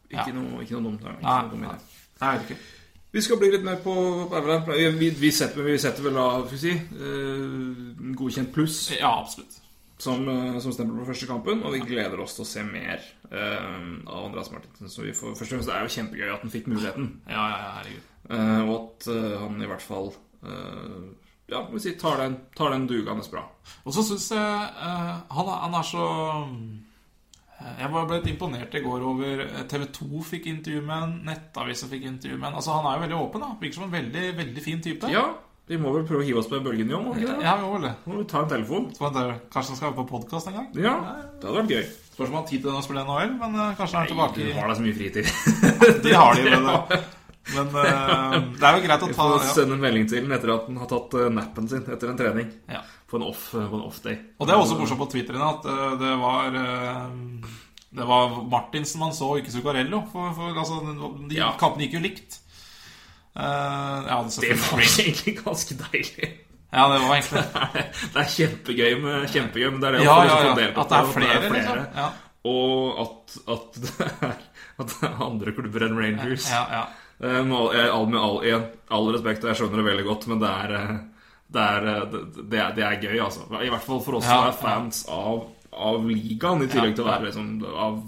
Ikke, 0.09 0.33
noe, 0.33 0.62
ikke 0.64 0.79
noe 0.79 0.87
dumt. 0.91 1.03
Ikke 1.05 1.23
Nei, 1.27 1.38
noe 1.43 1.51
dumt 1.53 1.62
nei. 1.67 1.73
nei. 1.77 1.79
Jeg 2.21 2.38
vet 2.38 2.51
ikke. 2.51 2.62
Vi 3.12 3.21
skal 3.25 3.38
bli 3.41 3.49
litt 3.53 3.62
mer 3.64 3.77
på 3.81 3.93
Everland. 4.37 4.67
Vi, 4.99 5.11
vi, 5.17 5.31
setter, 5.33 5.62
vi 5.64 5.79
setter 5.81 6.05
vel 6.05 6.17
av 6.21 6.47
skal 6.49 6.59
vi 6.59 6.61
si, 6.61 6.73
eh, 7.01 8.12
godkjent 8.19 8.51
pluss 8.53 8.79
Ja, 8.99 9.14
absolutt. 9.23 9.57
Som, 9.99 10.29
eh, 10.29 10.59
som 10.63 10.73
stempel 10.73 11.01
på 11.01 11.09
første 11.11 11.27
kampen, 11.27 11.63
og 11.67 11.75
vi 11.75 11.81
gleder 11.83 12.21
oss 12.23 12.37
til 12.39 12.45
å 12.45 12.49
se 12.49 12.63
mer 12.67 13.03
uh, 13.33 13.79
av 14.07 14.29
Andreas 14.29 14.51
Martinsen. 14.55 14.91
Så 14.93 15.03
vi 15.03 15.15
får, 15.17 15.35
først 15.35 15.51
og 15.53 15.57
fremst, 15.57 15.69
Det 15.71 15.75
er 15.77 15.87
jo 15.87 15.95
kjempegøy 15.97 16.35
at 16.35 16.45
han 16.45 16.53
fikk 16.55 16.69
muligheten, 16.71 17.09
Ja, 17.27 17.45
ja, 17.51 17.57
ja, 17.65 17.71
herregud. 17.81 18.05
Uh, 18.29 18.61
og 18.69 18.75
at 18.79 19.09
uh, 19.11 19.39
han 19.43 19.63
i 19.63 19.71
hvert 19.71 19.83
fall 19.89 20.13
ja, 21.49 21.63
vi 21.73 21.81
si, 21.81 21.95
tar 21.99 22.21
den, 22.21 22.35
tar 22.55 22.71
den 22.71 22.85
dugende 22.87 23.25
bra. 23.33 23.41
Og 23.89 23.95
så 23.97 24.05
syns 24.07 24.29
jeg 24.31 24.39
han, 24.39 25.49
er- 25.49 25.63
han 25.65 25.75
er 25.75 25.87
så 25.89 26.05
Jeg 27.81 27.91
var 27.91 28.05
ble 28.07 28.19
litt 28.21 28.29
imponert 28.31 28.77
i 28.77 28.83
går 28.85 29.07
over 29.09 29.43
TV 29.67 29.87
2 29.97 30.23
fikk 30.29 30.47
intervju 30.53 30.83
med 30.85 31.07
en, 31.09 31.17
Nettavisen 31.27 31.91
fikk 31.91 32.05
intervju 32.07 32.37
med 32.39 32.53
en. 32.53 32.59
Altså, 32.61 32.77
han 32.77 32.87
er 32.87 32.99
jo 32.99 33.03
veldig 33.07 33.19
åpen. 33.19 33.43
da 33.43 33.49
Virker 33.59 33.81
som 33.81 33.89
en 33.89 33.97
veldig 33.97 34.27
veldig 34.39 34.63
fin 34.63 34.85
type. 34.85 35.11
Ja, 35.11 35.25
vi 35.69 35.77
må 35.81 35.91
vel 35.93 36.05
prøve 36.09 36.23
å 36.23 36.27
hive 36.27 36.41
oss 36.41 36.49
på 36.49 36.59
bølgen, 36.65 36.89
Jon? 36.89 37.09
det? 37.13 37.29
ja 37.45 37.55
vi 37.59 37.67
må 37.67 37.75
vel 37.77 37.83
det. 37.91 37.95
Må 38.09 38.19
vi 38.23 38.27
ta 38.31 38.41
en 38.45 38.49
telefon? 38.53 38.87
Kanskje 38.97 39.75
han 39.75 39.77
skal 39.77 39.91
være 39.91 39.99
på 39.99 40.07
podkast 40.15 40.49
en 40.49 40.57
gang? 40.57 40.69
Ja, 40.81 40.95
det 41.37 41.45
hadde 41.45 41.59
vært 41.61 41.75
gøy. 41.75 41.85
Spørs 42.15 42.33
om 42.33 42.39
han 42.39 42.43
har 42.43 42.49
tid 42.49 42.65
til 42.65 42.73
å 42.75 42.81
spille 42.83 43.05
NHL, 43.05 43.35
men 43.39 43.61
eh, 43.63 43.75
kanskje 43.79 43.99
han 43.99 44.07
er 44.07 44.11
tilbake 44.11 44.39
Du 44.41 44.47
de 44.49 44.57
har 44.57 44.71
da 44.73 44.75
så 44.79 44.83
mye 44.87 44.97
fritid. 44.97 45.29
De 46.07 46.15
har 46.17 46.35
de, 46.41 46.47
men, 46.49 46.67
eh, 46.73 47.05
men 47.59 47.77
eh, 47.83 48.33
det 48.59 48.67
er 48.67 48.79
jo 48.79 48.83
greit 48.89 49.05
å 49.05 49.11
ta 49.13 49.13
Vi 49.13 49.19
får 49.21 49.45
sende 49.53 49.77
en 49.77 49.85
melding 49.85 50.09
til 50.11 50.25
den 50.25 50.35
etter 50.39 50.55
at 50.57 50.67
han 50.67 50.81
har 50.83 50.91
tatt 50.91 51.15
nappen 51.37 51.69
sin 51.71 51.85
etter 51.85 52.11
en 52.11 52.19
trening. 52.19 52.51
Ja. 52.73 52.83
På 53.09 53.21
en 53.21 53.29
off-day. 53.29 53.69
Off 53.85 54.03
Og 54.09 54.49
det 54.49 54.57
er 54.57 54.65
også 54.65 54.81
morsomt 54.81 55.05
på 55.05 55.11
Twitter 55.15 55.39
at 55.41 55.69
det 56.01 56.11
var 56.21 56.59
Det 56.59 58.09
var 58.11 58.35
Martinsen 58.51 59.01
man 59.01 59.15
så, 59.17 59.31
ikke 59.39 59.55
Zuccarello. 59.55 60.03
For, 60.13 60.35
for 60.37 60.59
altså, 60.65 60.83
de 61.29 61.39
Ja. 61.39 61.53
kampene 61.61 61.87
gikk 61.87 62.01
jo 62.01 62.05
likt. 62.09 62.41
Eh, 63.38 64.07
ja, 64.09 64.18
det, 64.27 64.44
Det 64.48 64.57
var 64.64 64.85
egentlig 64.85 65.35
ganske 65.44 65.77
deilig. 65.85 66.31
Ja, 66.68 66.85
det 66.92 67.01
var 67.05 67.16
egentlig 67.16 67.44
Det 68.12 68.22
er 68.22 68.33
kjempegøy, 68.35 68.94
med, 69.03 69.29
kjempegøy 69.33 69.68
men 69.70 69.83
det 69.83 69.90
er 69.90 69.98
det 69.98 70.07
Ja, 70.07 70.16
ja, 70.27 70.38
ja. 70.44 70.70
på 70.74 70.85
At 70.85 70.90
det 70.92 70.98
er 70.98 71.11
og 71.11 71.12
flere, 71.14 71.53
liksom. 71.55 71.85
Ja, 71.96 72.09
Og 72.48 73.05
at, 73.05 73.37
at, 73.55 73.79
det 73.85 74.09
er, 74.09 74.40
at 74.79 74.90
det 74.94 75.05
er 75.11 75.22
andre 75.29 75.55
klubber 75.57 75.87
enn 75.87 76.01
Rangers. 76.01 76.48
ja, 76.53 76.64
ja. 76.79 76.88
Med 77.18 77.51
all, 77.51 77.72
all, 77.74 78.05
med 78.07 78.20
all, 78.22 78.66
all 78.94 79.09
respekt, 79.11 79.42
og 79.42 79.51
jeg 79.51 79.59
skjønner 79.59 79.81
det 79.81 79.87
veldig 79.88 80.05
godt, 80.07 80.27
men 80.31 80.42
det 80.42 80.51
er 80.55 80.74
eh, 80.77 80.92
det 81.48 81.62
er, 81.64 81.87
eh, 81.90 82.03
det, 82.12 82.44
det 82.53 82.61
er, 82.61 82.74
det 82.77 82.85
er 82.87 83.01
gøy, 83.03 83.16
altså. 83.24 83.46
I 83.59 83.70
hvert 83.72 83.87
fall 83.87 84.03
for 84.05 84.18
oss 84.18 84.27
som 84.29 84.46
er 84.46 84.59
fans 84.61 85.01
av, 85.11 85.46
av 85.72 86.07
ligaen, 86.07 86.62
i 86.62 86.68
tillegg 86.70 86.94
til 86.98 87.07
å 87.07 87.09
være 87.09 87.27
liksom, 87.31 87.48
av, 87.72 87.98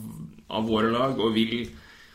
av 0.58 0.68
våre 0.68 0.92
lag, 0.94 1.18
og 1.18 1.34
vil, 1.34 1.64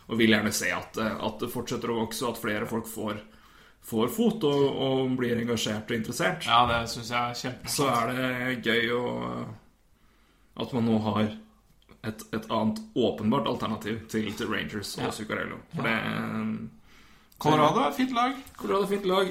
og 0.08 0.20
vil 0.20 0.36
gjerne 0.36 0.52
se 0.54 0.70
at, 0.74 0.98
eh, 1.02 1.16
at 1.28 1.40
det 1.42 1.52
fortsetter 1.54 1.92
å 1.92 2.00
vokse, 2.04 2.26
og 2.26 2.36
at 2.36 2.42
flere 2.44 2.70
folk 2.70 2.88
får, 2.90 3.22
får 3.86 4.12
fot 4.14 4.46
og, 4.50 4.66
og 4.88 5.16
blir 5.20 5.40
engasjert 5.42 5.90
og 5.90 5.98
interessert. 5.98 6.46
ja 6.50 6.62
det 6.70 6.84
syns 6.92 7.12
jeg 7.14 7.52
er 7.52 7.70
Så 7.70 7.90
er 7.90 8.14
det 8.14 8.60
gøy 8.66 8.94
å, 8.98 9.04
at 10.62 10.74
man 10.78 10.88
nå 10.90 11.00
har 11.10 11.24
et, 12.06 12.26
et 12.38 12.50
annet 12.54 12.82
åpenbart 12.96 13.48
alternativ 13.50 14.04
til, 14.14 14.30
til 14.38 14.52
Rangers 14.52 14.98
og 15.00 15.08
Ja. 15.08 15.12
Zuccarello. 15.12 15.58
For 15.74 15.88
det 15.88 15.96
Colorado 17.38 17.82
er 17.84 17.92
fint 17.98 18.14
lag. 18.16 18.34
Colorado 18.58 18.84
er 18.86 18.88
fint 18.96 19.06
lag. 19.06 19.26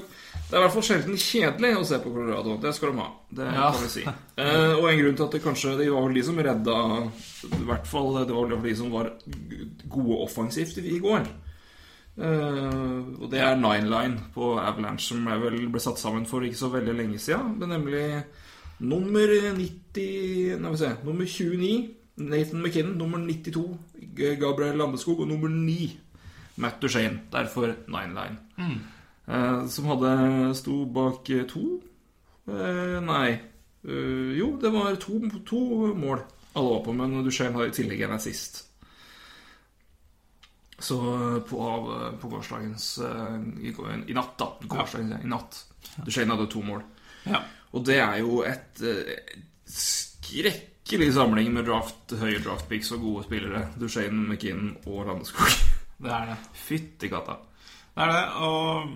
Det 0.45 0.53
er 0.53 0.61
i 0.61 0.65
hvert 0.67 0.75
fall 0.75 0.85
sjelden 0.85 1.17
kjedelig 1.17 1.71
å 1.79 1.85
se 1.89 1.99
på 2.05 2.11
Colorado. 2.13 2.57
Det 2.61 2.75
skal 2.77 2.93
de 2.93 2.99
ha. 3.01 3.07
Det 3.33 3.45
Ja. 3.47 3.71
kan 3.73 3.83
vi 3.83 3.89
si. 3.89 4.03
Eh, 4.05 4.75
og 4.77 4.89
en 4.91 4.99
grunn 4.99 5.17
til 5.17 5.25
at 5.25 5.31
det 5.33 5.43
kanskje 5.43 5.77
Det 5.79 5.91
var 5.91 6.03
vel 6.05 6.15
de 6.15 6.23
som 6.23 6.37
redda 6.37 7.11
I 7.45 7.65
hvert 7.65 7.87
fall 7.87 8.27
det 8.27 8.35
var 8.35 8.47
vel 8.49 8.63
de 8.63 8.75
som 8.77 8.91
var 8.93 9.11
gode 9.89 10.19
offensivt 10.29 10.77
i 10.79 10.99
går. 11.01 11.27
Eh, 12.17 13.23
og 13.23 13.31
det 13.31 13.41
er 13.41 13.57
Nine 13.57 13.89
Line 13.91 14.21
på 14.35 14.53
Avalanche, 14.61 15.01
som 15.09 15.27
jeg 15.27 15.41
vel 15.41 15.69
ble 15.73 15.81
satt 15.81 15.99
sammen 15.99 16.27
for 16.27 16.41
ikke 16.47 16.61
så 16.61 16.71
veldig 16.71 16.95
lenge 16.97 17.19
siden. 17.19 17.59
Men 17.59 17.69
nemlig 17.71 18.25
nummer 18.81 19.27
90 19.57 20.59
Nei, 20.61 20.71
vi 20.71 20.77
se, 20.77 20.93
nummer 21.05 21.25
29 21.25 21.89
Nathan 22.19 22.63
McKinnon. 22.63 22.97
Nummer 22.99 23.19
92 23.19 23.79
Gabriel 24.39 24.77
Landeskog. 24.79 25.21
Og 25.21 25.29
nummer 25.29 25.49
9 25.49 25.97
Matt 26.57 26.81
Duchene. 26.83 27.25
Derfor 27.33 27.75
Nine 27.87 28.15
Line. 28.15 28.37
Eh, 29.27 29.67
som 29.67 29.89
hadde 29.89 30.55
sto 30.59 30.85
bak 30.85 31.31
eh, 31.33 31.47
to 31.49 31.65
eh, 32.49 33.01
Nei. 33.05 33.41
Uh, 33.85 34.33
jo, 34.33 34.55
det 34.57 34.71
var 34.73 34.95
to, 34.97 35.19
to 35.45 35.59
mål 35.93 36.23
alle 36.57 36.71
var 36.71 36.85
på, 36.87 36.93
men 36.97 37.19
Duchene 37.25 37.53
har 37.53 37.69
i 37.69 37.75
tillegg 37.75 38.01
en 38.07 38.15
assist. 38.17 38.63
Så 40.79 40.97
eh, 41.15 41.41
på, 41.45 41.59
av, 41.61 41.91
på 42.21 42.31
gårsdagens 42.33 42.87
i, 43.61 43.75
I 43.75 44.17
natt, 44.17 44.39
da. 44.41 44.49
Gårsdagens, 44.63 45.19
I 45.21 45.29
natt. 45.29 45.61
Duchene 45.99 46.33
hadde 46.33 46.49
to 46.53 46.65
mål. 46.65 46.81
Ja. 47.29 47.43
Og 47.77 47.85
det 47.85 47.99
er 48.01 48.23
jo 48.23 48.41
et 48.47 48.81
et 48.85 49.33
skrekkelig 49.75 51.11
samling 51.17 51.53
med 51.53 51.67
draft, 51.69 52.13
høye 52.21 52.41
draftpicks 52.41 52.93
og 52.97 53.05
gode 53.05 53.29
spillere. 53.29 53.67
Duchene, 53.81 54.29
McKinnon 54.29 54.77
og 54.87 55.09
Landeskog. 55.11 55.74
Det 55.99 56.11
er 56.11 56.27
det. 56.33 56.37
Fytti 56.55 57.09
katta. 57.13 57.37
Det 57.95 58.03
er 58.03 58.13
det. 58.13 58.25
Og 58.43 58.89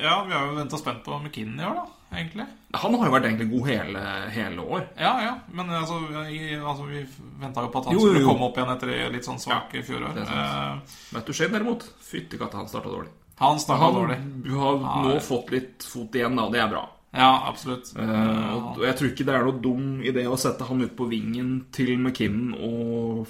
ja, 0.00 0.24
vi 0.24 0.32
har 0.32 0.46
jo 0.46 0.54
venta 0.56 0.78
spent 0.78 1.02
på 1.04 1.18
McKinnon 1.20 1.60
i 1.60 1.64
år, 1.66 1.74
da, 1.80 2.16
egentlig. 2.16 2.46
Han 2.80 2.94
har 2.94 3.08
jo 3.08 3.12
vært 3.16 3.24
egentlig 3.26 3.48
god 3.50 3.66
hele, 3.68 4.02
hele 4.30 4.62
år. 4.62 4.84
Ja, 4.96 5.10
ja. 5.24 5.32
Men 5.52 5.70
altså, 5.74 5.98
i, 6.30 6.54
altså 6.56 6.86
vi 6.86 7.02
venta 7.42 7.64
jo 7.66 7.72
på 7.74 7.80
at 7.82 7.88
han 7.90 7.94
Jo, 7.98 8.04
skulle 8.06 8.20
jo. 8.22 8.28
komme 8.30 8.46
opp 8.46 8.56
igjen 8.60 8.70
etter 8.76 8.92
litt 9.12 9.26
sånn 9.26 9.40
svak 9.42 9.74
fjorår. 9.74 10.14
det 10.14 10.22
er 10.22 10.30
sant. 10.30 10.94
Eh, 10.94 10.94
Men 11.16 11.26
Duchene 11.26 11.52
derimot, 11.58 11.88
fytti 12.06 12.38
katta, 12.38 12.56
han 12.62 12.70
starta 12.70 12.88
dårlig. 12.94 13.10
han 13.40 13.58
starta 13.60 13.90
dårlig. 13.98 14.18
Du 14.46 14.54
har 14.60 14.78
nå 14.78 15.12
Ja. 15.16 15.20
fått 15.20 15.50
litt 15.50 15.82
fot 15.82 16.14
igjen, 16.14 16.36
da. 16.36 16.48
Det 16.50 16.60
er 16.60 16.68
bra. 16.68 16.88
Ja, 17.12 17.30
absolutt. 17.50 17.90
Eh, 17.98 18.54
og 18.78 18.84
jeg 18.86 18.94
tror 18.96 19.08
ikke 19.10 19.24
det 19.26 19.34
er 19.34 19.42
noe 19.44 19.60
dum 19.60 20.00
idé 20.06 20.24
å 20.30 20.38
sette 20.38 20.62
han 20.68 20.80
ut 20.80 20.94
på 20.96 21.08
vingen 21.10 21.66
til 21.72 21.96
McKinnon 21.98 22.54
og 22.54 23.26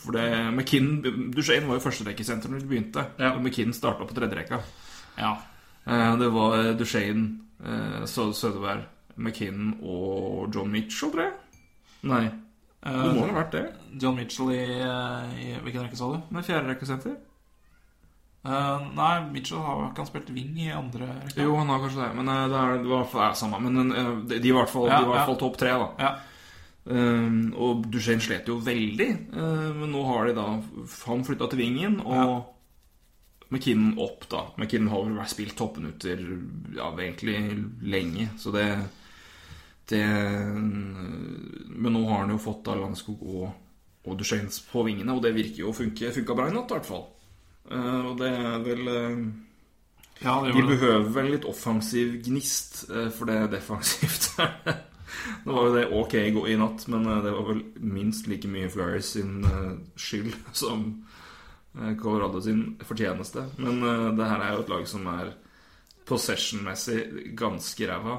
For 0.00 0.16
det 0.16 0.24
McKinn, 0.52 1.02
Duchene 1.34 1.68
var 1.68 1.78
jo 1.78 1.84
førsterekkesenter 1.84 2.50
når 2.50 2.64
de 2.64 2.70
begynte. 2.70 3.04
Ja. 3.20 3.34
Og 3.36 3.42
McKinn 3.44 3.74
starta 3.76 4.06
på 4.08 4.16
tredjerekka. 4.16 4.58
Ja. 5.20 5.34
Eh, 5.86 6.16
det 6.20 6.30
var 6.34 6.72
Duchene, 6.80 7.40
Sødeberg, 8.10 8.86
McKinn 9.16 9.76
og 9.82 10.50
John 10.54 10.72
Mitchell, 10.72 11.12
tror 11.14 11.22
jeg. 11.28 11.36
Nei, 12.04 12.24
det 12.84 13.12
må 13.14 13.22
Eh, 13.22 13.28
ha 13.30 13.36
vært 13.38 13.54
det. 13.54 13.62
John 14.02 14.16
Mitchell 14.18 14.50
i, 14.52 14.64
eh, 14.82 15.36
i 15.40 15.54
Hvilken 15.62 15.86
rekke 15.86 15.96
sa 15.96 16.10
du? 16.12 16.18
Nei, 16.34 16.42
fjerderekkesenter. 16.44 17.14
Uh, 18.44 18.82
nei, 18.92 19.22
Mitchell 19.32 19.62
har 19.64 19.86
ikke 19.86 20.02
han 20.02 20.08
spilt 20.10 20.28
wing 20.36 20.58
i 20.60 20.66
andre 20.68 21.06
rekke. 21.22 21.40
Jo, 21.46 21.54
han 21.56 21.70
har 21.72 21.78
kanskje 21.80 22.02
det, 22.02 22.10
men 22.18 22.28
uh, 22.28 22.42
det, 22.52 22.58
er, 22.60 22.74
det 22.82 22.90
var 22.90 22.98
i 22.98 23.00
hvert 23.00 23.12
fall 23.14 23.36
samme. 23.40 23.60
Men 23.64 23.88
uh, 23.88 24.10
de, 24.28 24.36
de 24.36 24.50
var 24.52 24.58
i 24.58 24.64
hvert 24.66 24.72
fall, 24.74 24.88
Ja, 24.90 24.98
de 25.00 25.06
var 25.06 25.14
i 25.14 25.14
hvert 25.14 25.22
ja. 25.22 25.28
fall 25.30 25.38
topp 25.40 25.56
tre, 25.62 25.70
da. 25.80 25.86
Ja. 26.04 26.10
Um, 26.84 27.54
og 27.56 27.86
Duchene 27.88 28.20
slet 28.20 28.48
jo 28.50 28.58
veldig, 28.60 29.06
uh, 29.32 29.70
men 29.72 29.88
nå 29.88 30.02
har 30.04 30.26
de 30.28 30.34
da 30.36 30.42
Han 31.06 31.22
flytta 31.24 31.46
til 31.48 31.62
vingen, 31.62 31.96
og 32.04 32.50
McKinnon 33.48 33.96
opp, 34.02 34.26
da. 34.28 34.42
McKinnon 34.58 34.90
har 34.92 35.06
vel 35.06 35.16
vært 35.16 35.32
spilt 35.32 35.56
toppminutter 35.56 36.20
ja, 36.76 36.90
egentlig 36.90 37.38
lenge, 37.88 38.28
så 38.40 38.52
det 38.54 38.68
det 39.88 40.00
Men 40.00 41.92
nå 41.92 42.06
har 42.08 42.22
han 42.22 42.32
jo 42.32 42.40
fått 42.40 42.62
da 42.64 42.76
Landeskog 42.78 43.20
og, 43.20 43.50
og 44.08 44.20
Duchene 44.20 44.52
på 44.70 44.84
vingene, 44.86 45.12
og 45.12 45.20
det 45.24 45.34
virker 45.36 45.64
jo 45.64 45.72
å 45.72 45.76
funke 45.76 46.12
funka 46.14 46.36
bra 46.36 46.48
i 46.48 46.54
natt, 46.54 46.72
i 46.72 46.78
hvert 46.78 46.88
fall. 46.88 47.04
Uh, 47.70 48.10
og 48.10 48.16
det 48.20 48.28
er 48.28 48.64
vel 48.64 48.88
uh, 48.88 49.20
Ja, 50.24 50.38
de 50.44 50.64
behøver 50.64 51.06
vel 51.16 51.30
litt 51.34 51.46
offensiv 51.48 52.18
gnist, 52.24 52.84
eh, 52.90 53.08
for 53.12 53.28
det 53.28 53.38
er 53.40 53.54
defensivt. 53.56 54.34
Nå 55.44 55.54
var 55.56 55.66
jo 55.68 55.74
det 55.74 55.84
ok 55.98 56.14
i 56.20 56.30
gå- 56.34 56.46
i 56.50 56.56
natt, 56.60 56.86
men 56.92 57.06
eh, 57.10 57.22
det 57.24 57.32
var 57.34 57.48
vel 57.48 57.62
minst 57.80 58.28
like 58.30 58.48
mye 58.50 58.70
Flyers 58.72 59.12
sin 59.16 59.44
eh, 59.44 59.72
skyld 59.96 60.34
som 60.62 60.84
eh, 61.78 61.94
Colorado 62.00 62.40
sin 62.44 62.64
fortjeneste. 62.84 63.46
Men 63.56 63.80
det 64.18 64.30
her 64.30 64.44
er 64.44 64.54
jo 64.54 64.64
et 64.64 64.72
lag 64.74 64.88
som 64.90 65.06
er 65.14 65.32
possession-messig 66.04 67.32
ganske 67.38 67.86
ræva. 67.88 68.18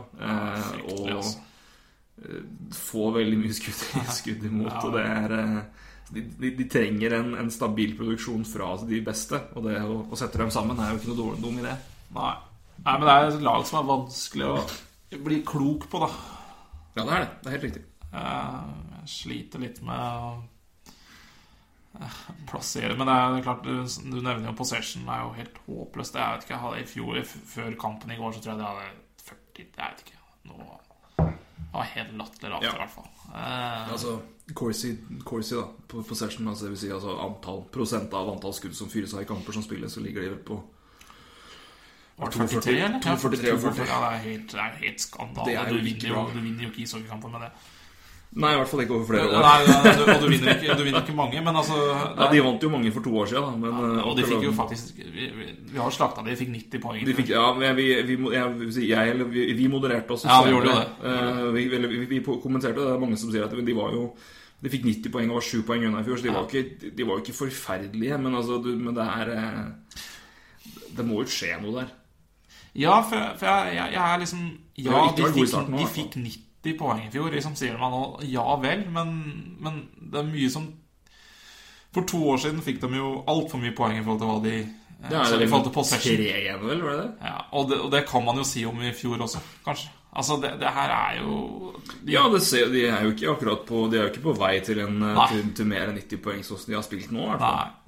Og 0.90 1.10
altså. 1.12 1.44
får 2.74 3.12
veldig 3.20 3.38
mye 3.44 3.54
skudd, 3.54 3.84
skudd 4.10 4.48
imot. 4.48 4.80
Og 4.88 4.96
det 4.96 5.04
er 5.06 5.36
de, 6.16 6.24
de, 6.40 6.52
de 6.58 6.66
trenger 6.70 7.14
en, 7.20 7.32
en 7.42 7.52
stabil 7.54 7.94
produksjon 7.98 8.46
fra 8.48 8.72
de 8.90 9.02
beste. 9.06 9.38
Og 9.54 9.68
det 9.68 9.78
å, 9.86 10.00
å 10.10 10.18
sette 10.20 10.42
dem 10.42 10.52
sammen 10.54 10.82
er 10.82 10.94
jo 10.94 11.00
ikke 11.00 11.12
noe 11.12 11.22
dårlig 11.22 11.44
dum 11.46 11.62
idé. 11.62 11.76
Nei. 12.16 12.34
Nei, 12.86 12.98
men 13.00 13.06
det 13.08 13.14
er 13.14 13.30
et 13.30 13.46
lag 13.46 13.64
som 13.66 13.80
er 13.80 13.88
vanskelig 13.90 14.50
å 14.50 14.58
bli 15.26 15.40
klok 15.48 15.86
på, 15.92 16.02
da. 16.04 16.10
Ja, 16.96 17.04
det 17.04 17.12
er 17.14 17.24
det. 17.26 17.30
Det 17.42 17.48
er 17.50 17.56
helt 17.58 17.68
riktig. 17.70 17.84
Eh, 18.14 18.68
Jeg 19.02 19.12
sliter 19.12 19.60
litt 19.60 19.82
med 19.86 20.00
å 20.00 20.30
eh, 22.02 22.20
plassere 22.50 22.96
Men 22.98 23.08
det 23.10 23.16
er 23.16 23.44
klart, 23.46 23.64
du, 23.64 24.12
nevner 24.22 24.50
jo 24.50 24.56
possession. 24.58 25.06
Det 25.08 25.16
er 25.18 25.24
jo 25.26 25.34
helt 25.40 25.60
håpløst. 25.68 26.16
Jeg 26.20 26.36
vet 26.38 26.46
ikke, 26.48 26.56
jeg 26.56 26.64
hadde 26.66 26.82
i 26.82 26.90
fjor, 26.94 27.22
før 27.56 27.78
kampen 27.82 28.12
i 28.16 28.20
går, 28.20 28.34
så 28.38 28.42
tror 28.44 28.54
jeg 28.56 28.64
det 28.64 28.72
hadde 28.72 28.90
40 29.26 29.66
Jeg 29.66 29.72
vet 29.84 30.06
ikke. 30.06 30.22
Noe 30.52 30.82
det 31.76 31.82
var 31.82 31.88
helt 31.92 32.12
latterlig 32.16 32.50
lavt, 32.54 32.64
Ja. 32.64 32.72
i 32.72 32.78
hvert 32.80 32.92
fall. 32.94 33.08
Eh, 33.36 33.90
Altså, 33.92 34.12
Corsi, 34.56 34.94
Corsi 35.26 35.56
da, 35.58 35.66
på 35.90 36.04
possession, 36.08 36.48
altså 36.48 36.64
det 36.66 36.70
vil 36.72 36.78
si 36.80 36.88
altså 36.94 37.18
antall, 37.20 37.66
prosent 37.72 38.14
av 38.14 38.30
antall 38.32 38.54
skudd 38.54 38.76
som 38.78 38.88
fyres 38.88 39.14
av 39.14 39.24
i 39.24 39.26
kamper 39.26 39.52
som 39.52 39.64
spilles, 39.66 39.92
så 39.92 40.00
ligger 40.00 40.22
de 40.22 40.38
på 40.38 40.56
var 42.18 42.32
det 42.32 42.50
43, 42.50 42.76
eller? 42.80 43.00
42, 43.04 43.48
Ja, 43.48 43.56
43. 43.60 43.88
Ja, 43.90 44.02
det 44.02 44.12
er 44.12 44.22
helt, 44.26 44.52
det 44.52 44.60
er 44.66 44.76
helt 44.82 45.02
skandale. 45.04 45.48
Det 45.48 45.56
er 45.60 45.72
du, 45.72 45.80
vinner 45.84 46.12
jo, 46.14 46.28
du 46.34 46.40
vinner 46.40 46.64
jo 46.64 46.70
ikke 46.72 46.86
ishockeykamper 46.86 47.34
med 47.34 47.42
det. 47.48 47.50
Nei, 48.36 48.50
i 48.52 48.58
hvert 48.60 48.68
fall 48.68 48.82
ikke 48.84 48.96
over 48.98 49.06
flere 49.08 49.28
år. 49.32 49.46
Nei, 49.46 49.68
nei, 49.70 49.92
du, 49.96 50.02
og 50.12 50.24
du 50.24 50.26
vinner, 50.28 50.58
ikke, 50.58 50.76
du 50.76 50.82
vinner 50.84 51.04
ikke 51.06 51.14
mange, 51.16 51.40
men 51.40 51.56
altså 51.56 51.78
Ja, 52.20 52.26
De 52.34 52.42
vant 52.44 52.64
jo 52.66 52.72
mange 52.74 52.92
for 52.92 53.06
to 53.06 53.14
år 53.22 53.30
siden, 53.32 53.46
da. 53.48 53.52
Men, 53.64 53.94
ja, 53.96 54.02
Og 54.10 54.18
de 54.18 54.26
fikk 54.28 54.44
jo 54.44 54.52
faktisk 54.58 54.98
Vi, 55.00 55.28
vi, 55.38 55.46
vi 55.72 55.80
har 55.80 55.94
slakta 55.96 56.24
de, 56.26 56.34
de 56.34 56.40
fikk 56.42 56.52
90 56.52 56.84
poeng. 56.84 57.06
de 57.08 57.16
fikk, 57.16 57.32
ja, 57.32 57.46
men 57.56 57.78
vi, 57.80 57.86
vi, 58.10 58.18
vi, 58.20 59.46
vi 59.62 59.70
modererte 59.72 60.18
oss 60.18 60.28
Ja, 60.28 60.42
vi 60.44 60.52
gjorde 60.52 60.74
jo 60.74 60.82
det. 60.82 61.14
Eh, 61.14 62.02
vi, 62.12 62.20
kommenterte 62.26 62.76
det. 62.82 62.90
Det 62.90 62.98
er 62.98 63.04
mange 63.06 63.20
som 63.22 63.32
sier 63.32 63.48
at 63.48 63.56
de 63.56 63.78
var 63.78 63.96
jo 63.96 64.10
De 64.66 64.74
fikk 64.74 64.88
90 64.90 65.16
poeng 65.16 65.32
og 65.32 65.40
var 65.40 65.48
7 65.54 65.64
poeng 65.70 65.88
unna 65.88 66.04
i 66.04 66.08
fjor, 66.10 66.20
så 66.20 66.28
de, 66.28 66.34
var 66.36 66.44
jo 66.44 66.52
ikke, 66.52 66.92
de 66.98 67.08
var 67.08 67.24
ikke 67.24 67.40
forferdelige. 67.40 68.20
Men, 68.20 68.36
altså, 68.36 68.60
du, 68.60 68.74
men 68.76 69.00
det 69.00 69.08
er 69.16 69.32
eh, 69.38 70.02
Det 70.98 71.08
må 71.08 71.24
jo 71.24 71.32
skje 71.40 71.56
noe 71.64 71.80
der. 71.80 71.96
Ja, 72.76 73.00
for, 73.08 73.36
for 73.40 73.48
jeg, 73.48 73.76
jeg, 73.78 73.94
jeg 73.96 74.04
er 74.04 74.22
liksom 74.22 74.46
Ja, 74.84 75.04
de 75.16 75.28
fikk, 75.32 75.54
de 75.72 75.86
fikk 75.88 76.18
90 76.20 76.80
poeng 76.80 77.04
i 77.06 77.12
fjor, 77.14 77.30
liksom 77.32 77.56
sier 77.56 77.78
man 77.80 77.94
nå. 77.94 78.02
Ja 78.28 78.46
vel, 78.60 78.84
men, 78.92 79.14
men 79.64 79.84
det 79.96 80.20
er 80.22 80.28
mye 80.28 80.50
som 80.52 80.68
For 81.96 82.08
to 82.10 82.20
år 82.34 82.42
siden 82.44 82.64
fikk 82.66 82.82
de 82.84 82.98
jo 82.98 83.12
altfor 83.32 83.62
mye 83.64 83.76
poeng 83.78 84.00
i 84.00 84.04
forhold 84.04 84.20
til 84.24 84.32
hva 84.32 84.40
de 84.44 84.58
Så 84.66 85.12
Det 85.12 85.20
altså, 85.22 85.38
er 85.38 85.46
I 85.46 85.52
forhold 85.52 85.70
til 85.70 85.76
possession. 85.78 86.26
vel? 86.66 86.82
Var 86.84 86.98
det 86.98 87.04
det? 87.06 87.30
Ja, 87.30 87.38
og, 87.52 87.70
det, 87.70 87.80
og 87.86 87.94
det 87.94 88.04
kan 88.10 88.26
man 88.26 88.42
jo 88.42 88.48
si 88.48 88.66
om 88.68 88.82
i 88.82 88.92
fjor 88.96 89.24
også, 89.24 89.44
kanskje. 89.64 89.94
Altså, 90.16 90.38
det, 90.44 90.54
det 90.62 90.70
her 90.72 90.92
er 90.96 91.18
jo 91.22 91.74
de, 92.02 92.12
Ja, 92.14 92.28
det 92.32 92.44
ser, 92.44 92.70
de 92.72 92.86
er 92.88 93.04
jo 93.04 93.12
ikke 93.12 93.34
akkurat 93.34 93.66
på 93.68 93.82
De 93.92 93.98
er 94.00 94.06
jo 94.06 94.14
ikke 94.14 94.24
på 94.30 94.36
vei 94.40 94.54
til, 94.64 94.80
en, 94.84 95.02
eh, 95.04 95.26
til, 95.32 95.50
til 95.56 95.68
mer 95.68 95.92
enn 95.92 96.00
90 96.00 96.24
poeng 96.24 96.44
sånn 96.44 96.60
som 96.60 96.72
de 96.72 96.80
har 96.80 96.88
spilt 96.88 97.12
nå. 97.16 97.32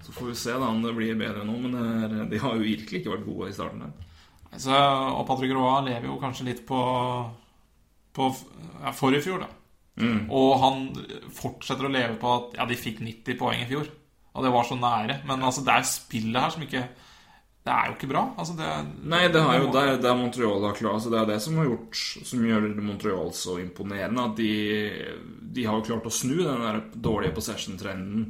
Så 0.04 0.16
får 0.16 0.32
vi 0.32 0.42
se 0.48 0.56
da 0.56 0.68
om 0.72 0.84
det 0.84 0.96
blir 0.96 1.20
bedre 1.20 1.44
nå. 1.48 1.56
Men 1.64 1.80
det 2.12 2.28
de 2.36 2.44
har 2.44 2.56
jo 2.56 2.68
virkelig 2.68 3.02
ikke 3.02 3.16
vært 3.18 3.28
gode 3.28 3.52
i 3.52 3.56
starten. 3.56 3.84
der 3.88 4.07
Så, 4.58 4.74
og 4.74 5.24
Patrick 5.28 5.54
Roa 5.54 5.80
lever 5.86 6.10
jo 6.10 6.18
kanskje 6.22 6.48
litt 6.50 6.64
på, 6.68 6.80
på 8.18 8.30
ja, 8.82 8.94
forrige 8.96 9.28
fjor, 9.28 9.46
da. 9.46 9.54
Mm. 9.98 10.28
Og 10.30 10.52
han 10.62 10.84
fortsetter 11.34 11.88
å 11.88 11.92
leve 11.94 12.18
på 12.22 12.30
at 12.36 12.58
ja, 12.60 12.68
de 12.70 12.78
fikk 12.78 13.02
90 13.06 13.38
poeng 13.40 13.64
i 13.64 13.70
fjor. 13.70 13.90
Og 14.38 14.46
det 14.46 14.54
var 14.54 14.66
så 14.70 14.78
nære. 14.78 15.22
Men 15.26 15.46
altså, 15.46 15.64
det 15.66 15.74
er 15.74 15.88
spillet 15.90 16.42
her 16.42 16.54
som 16.54 16.66
ikke 16.66 16.88
Det 17.68 17.74
er 17.74 17.88
jo 17.90 17.96
ikke 17.98 18.10
bra. 18.12 18.24
Altså, 18.38 18.54
det, 18.56 18.68
Nei, 19.10 19.24
det 19.34 19.42
har 19.44 19.58
jo 19.58 19.72
der, 19.74 19.96
er 19.98 20.20
Montreal 20.20 20.62
har 20.64 20.78
klart 20.78 21.00
altså 21.00 21.10
Det 21.12 21.20
er 21.20 21.32
det 21.34 21.40
som 21.44 21.58
har 21.60 21.66
gjort 21.68 21.98
Som 22.30 22.46
gjør 22.48 22.68
Montreal 22.78 23.34
så 23.36 23.58
imponerende. 23.60 24.28
At 24.30 24.38
de, 24.38 24.52
de 25.58 25.66
har 25.68 25.88
klart 25.88 26.08
å 26.08 26.14
snu 26.14 26.38
den 26.44 26.64
der 26.68 26.84
dårlige 26.94 27.36
possession-trenden. 27.40 28.30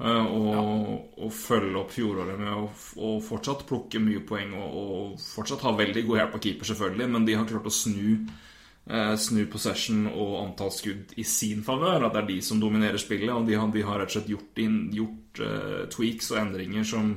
Eh, 0.00 0.26
Og, 0.36 1.16
og 1.20 1.32
følge 1.36 1.80
opp 1.80 1.94
fjoråret 1.94 2.38
med 2.40 2.52
å, 2.52 2.68
å 3.06 3.10
fortsatt 3.24 3.66
plukke 3.68 4.00
mye 4.02 4.22
poeng 4.26 4.54
og, 4.58 4.78
og 4.82 5.18
fortsatt 5.20 5.64
ha 5.66 5.74
veldig 5.76 6.06
god 6.08 6.22
hjelp 6.22 6.38
av 6.38 6.44
keeper, 6.46 6.70
selvfølgelig, 6.72 7.10
men 7.14 7.26
de 7.28 7.36
har 7.38 7.48
klart 7.50 7.68
å 7.68 7.74
snu 7.74 8.06
eh, 8.14 9.14
Snu 9.20 9.44
possession 9.52 10.06
og 10.10 10.38
antall 10.44 10.72
skudd 10.74 11.12
i 11.20 11.26
sin 11.28 11.60
favør. 11.66 12.06
At 12.08 12.16
det 12.16 12.22
er 12.24 12.30
de 12.32 12.40
som 12.42 12.62
dominerer 12.62 12.98
spillet. 12.98 13.32
Og 13.34 13.46
de 13.46 13.58
har, 13.60 13.68
de 13.74 13.84
har 13.86 14.00
rett 14.00 14.10
og 14.10 14.16
slett 14.16 14.32
gjort, 14.32 14.62
inn, 14.64 14.80
gjort 14.96 15.44
eh, 15.44 15.84
tweaks 15.92 16.32
og 16.32 16.40
endringer 16.42 16.88
som, 16.88 17.12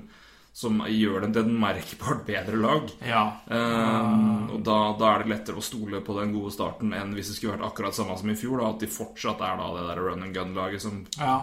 som 0.54 0.84
gjør 0.86 1.24
dem 1.24 1.32
til 1.34 1.48
et 1.48 1.56
merkbart 1.64 2.20
bedre 2.28 2.60
lag. 2.62 2.92
ja. 3.02 3.24
Eh, 3.50 4.52
og 4.54 4.60
da, 4.62 4.76
da 5.00 5.08
er 5.10 5.24
det 5.24 5.32
lettere 5.32 5.58
å 5.58 5.66
stole 5.66 6.02
på 6.06 6.14
den 6.20 6.34
gode 6.36 6.54
starten 6.54 6.94
enn 6.94 7.16
hvis 7.18 7.32
det 7.32 7.38
skulle 7.40 7.56
vært 7.56 7.66
akkurat 7.72 7.98
samme 7.98 8.18
som 8.20 8.30
i 8.30 8.38
fjor. 8.38 8.62
Da, 8.62 8.70
at 8.76 8.86
de 8.86 8.92
fortsatt 8.94 9.42
er 9.42 9.58
da 9.58 9.72
det 9.74 9.88
der 9.90 10.04
run 10.06 10.22
and 10.28 10.38
gun-laget 10.38 10.86
som 10.86 11.02
ja. 11.18 11.40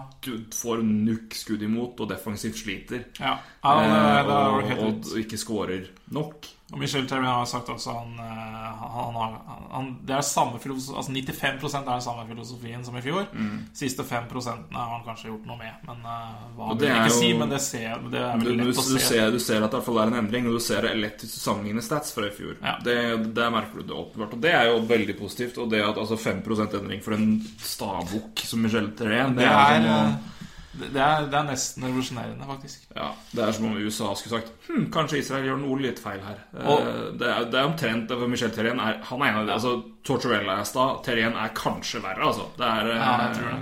får 0.54 0.84
nukk 0.86 1.34
skudd 1.34 1.66
imot 1.66 1.98
og 2.04 2.12
defensivt 2.12 2.62
sliter. 2.62 3.08
ja. 3.18 3.34
det, 3.66 3.90
det, 3.90 3.98
Eh, 3.98 4.06
er 4.14 4.30
jo 4.30 4.30
og, 4.30 4.72
og, 4.86 5.10
og 5.10 5.20
ikke 5.24 5.40
scorer 5.42 5.90
nok. 6.14 6.46
Og 6.70 6.78
Michel 6.78 7.06
Terry 7.10 7.26
har 7.26 7.46
sagt 7.50 7.68
også 7.72 7.92
han, 7.96 8.12
eh, 8.22 8.82
han, 8.94 9.16
har, 9.18 9.32
han, 9.72 9.88
Det 10.06 10.14
er 10.14 10.22
samme 10.26 10.60
filosofi, 10.62 10.96
altså 10.96 11.12
95 11.12 11.74
er 11.80 11.88
den 11.88 12.04
samme 12.04 12.26
filosofien 12.28 12.84
som 12.86 12.98
i 12.98 13.02
fjor. 13.02 13.26
Siste 13.74 14.06
5% 14.06 14.76
har 14.76 14.92
han 14.92 15.02
kanskje 15.06 15.32
gjort 15.32 15.48
noe 15.50 15.58
med. 15.58 15.82
Men 15.88 16.06
eh, 16.06 16.44
hva 16.56 16.70
vil 16.76 16.86
jeg 16.88 17.02
ikke 17.02 17.16
si, 17.16 17.32
men 17.40 17.54
det, 17.54 17.60
ser, 17.64 17.96
det 18.12 18.22
er 18.22 18.44
Du, 18.44 18.50
lett 18.52 18.62
du, 18.62 18.70
å 18.70 18.86
du, 18.86 18.94
se. 18.94 19.04
ser, 19.08 19.34
du 19.34 19.40
ser 19.42 19.66
at 19.66 19.74
det 19.74 19.82
er 19.82 20.02
en 20.06 20.18
endring, 20.22 20.46
og 20.50 20.58
du 20.60 20.62
ser 20.64 20.86
det 20.86 20.94
lett 21.00 21.24
hvis 21.24 21.34
du 21.34 21.40
sammenligner 21.42 21.86
stats 21.86 22.14
fra 22.16 22.28
i 22.30 22.34
fjor. 22.34 22.56
Ja. 22.62 22.76
Det, 22.86 22.98
det 23.34 23.50
merker 23.56 23.82
du 23.82 23.90
det 23.90 23.98
åpenbart, 24.04 24.36
og 24.38 24.44
det 24.46 24.54
er 24.54 24.70
jo 24.70 24.82
veldig 24.90 25.18
positivt. 25.18 25.58
Og 25.62 25.70
det 25.74 25.82
at 25.84 25.98
altså 25.98 26.18
5% 26.20 26.78
endring 26.80 27.02
for 27.04 27.18
en 27.18 27.32
stabukk 27.66 28.44
som 28.46 28.62
Michel 28.62 28.92
Therrien, 28.98 29.34
det, 29.34 29.42
Det 29.42 29.50
er 29.50 29.80
er, 29.80 29.88
som 29.88 30.14
eh, 30.14 30.39
Det 30.80 31.00
er, 31.02 31.26
det 31.30 31.34
er 31.38 31.44
nesten 31.50 31.84
revolusjonerende, 31.84 32.46
faktisk. 32.48 32.86
Ja, 32.96 33.10
Det 33.34 33.42
er 33.44 33.52
som 33.52 33.64
om 33.66 33.76
USA 33.76 34.14
skulle 34.14 34.40
sagt 34.40 34.52
hm, 34.68 34.86
kanskje 34.94 35.18
Israel 35.18 35.44
gjør 35.48 35.58
noe 35.60 35.78
litt 35.80 35.98
feil 35.98 36.20
her. 36.24 36.38
Og- 36.64 36.80
Eh, 36.80 37.10
det, 37.20 37.28
er, 37.28 37.44
det 37.50 37.54
er 37.60 37.68
omtrent 37.68 38.08
for 38.08 38.28
Michel 38.28 38.50
Terrien 38.50 38.80
er, 38.80 39.00
Han 39.04 39.20
er 39.22 39.26
en 39.32 39.40
av 39.42 39.46
de 39.46 39.52
altså, 39.52 39.74
Tortorella 40.04 40.58
er 40.60 40.64
sta, 40.64 40.86
Terrien 41.04 41.36
er 41.36 41.52
kanskje 41.54 42.00
verre, 42.02 42.24
altså. 42.30 42.48
Det 42.56 42.66
er, 42.66 42.90
eh, 42.90 42.96
Ja, 42.96 43.12
jeg 43.28 43.36
tror 43.36 43.50
det. 43.50 43.60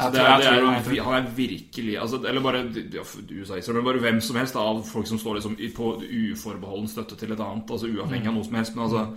Jeg 0.00 0.12
tror- 0.12 0.24
jeg 0.24 0.84
tror 0.84 0.94
det 0.94 1.04
han 1.04 1.14
er 1.26 1.30
virkelig 1.36 1.98
altså, 2.00 2.24
Eller 2.24 2.40
bare 2.40 2.62
ja, 2.94 3.02
USA 3.40 3.56
Israel, 3.58 3.76
men 3.82 3.84
bare 3.84 3.98
hvem 4.00 4.20
som 4.20 4.36
helst 4.36 4.56
av 4.56 4.82
folk 4.86 5.06
som 5.06 5.18
står 5.18 5.34
liksom 5.36 5.56
på 5.76 5.88
uforbeholden 6.32 6.88
støtte 6.88 7.16
til 7.18 7.32
et 7.32 7.40
annet, 7.40 7.68
altså 7.70 7.86
uavhengig 7.86 8.26
av 8.28 8.34
noe 8.34 8.44
som 8.44 8.54
helst. 8.54 8.74
Men 8.76 8.84
altså 8.84 9.16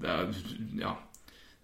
det 0.00 0.08
er, 0.10 0.26
ja 0.80 0.92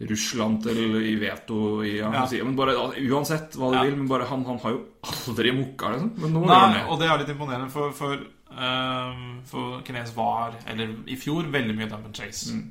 Russland 0.00 0.62
til 0.64 0.78
i 0.98 1.14
veto 1.20 1.82
i 1.86 1.98
ja, 2.00 2.26
si- 2.26 2.40
men 2.42 2.56
bare, 2.58 2.72
Uansett 3.06 3.54
hva 3.54 3.70
du 3.70 3.76
Ja. 3.76 3.82
vil, 3.84 3.96
men 3.96 4.08
bare 4.08 4.24
han, 4.26 4.44
han 4.44 4.58
har 4.58 4.70
jo 4.72 4.80
aldri 5.02 5.52
mukka, 5.54 5.92
liksom. 5.92 6.12
Men 6.18 6.32
nå 6.32 6.40
gjør 6.42 6.54
han 6.54 6.70
Nei, 6.72 6.78
det. 6.80 6.86
og 6.90 6.98
det 6.98 7.08
er 7.08 7.18
litt 7.22 7.28
imponerende, 7.36 7.70
for, 7.70 7.92
for, 7.92 8.14
um, 8.50 9.40
for 9.46 9.82
Kines 9.86 10.10
var, 10.16 10.56
eller 10.66 10.94
i 11.06 11.16
fjor, 11.16 11.44
veldig 11.52 11.76
mye 11.78 11.88
dump 11.92 12.06
and 12.10 12.16
chase. 12.16 12.52
Mm. 12.56 12.64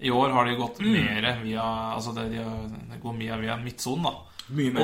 I 0.00 0.10
år 0.14 0.30
har 0.30 0.44
de 0.46 0.54
gått 0.54 0.78
mer 0.80 1.40
via 1.42 1.62
Altså 1.96 2.12
det, 2.14 2.28
de, 2.30 2.44
har- 2.44 2.68
det 2.92 3.00
går 3.02 3.16
mye 3.18 3.40
via 3.40 3.56
midtsonen, 3.58 4.04
da. 4.04 4.14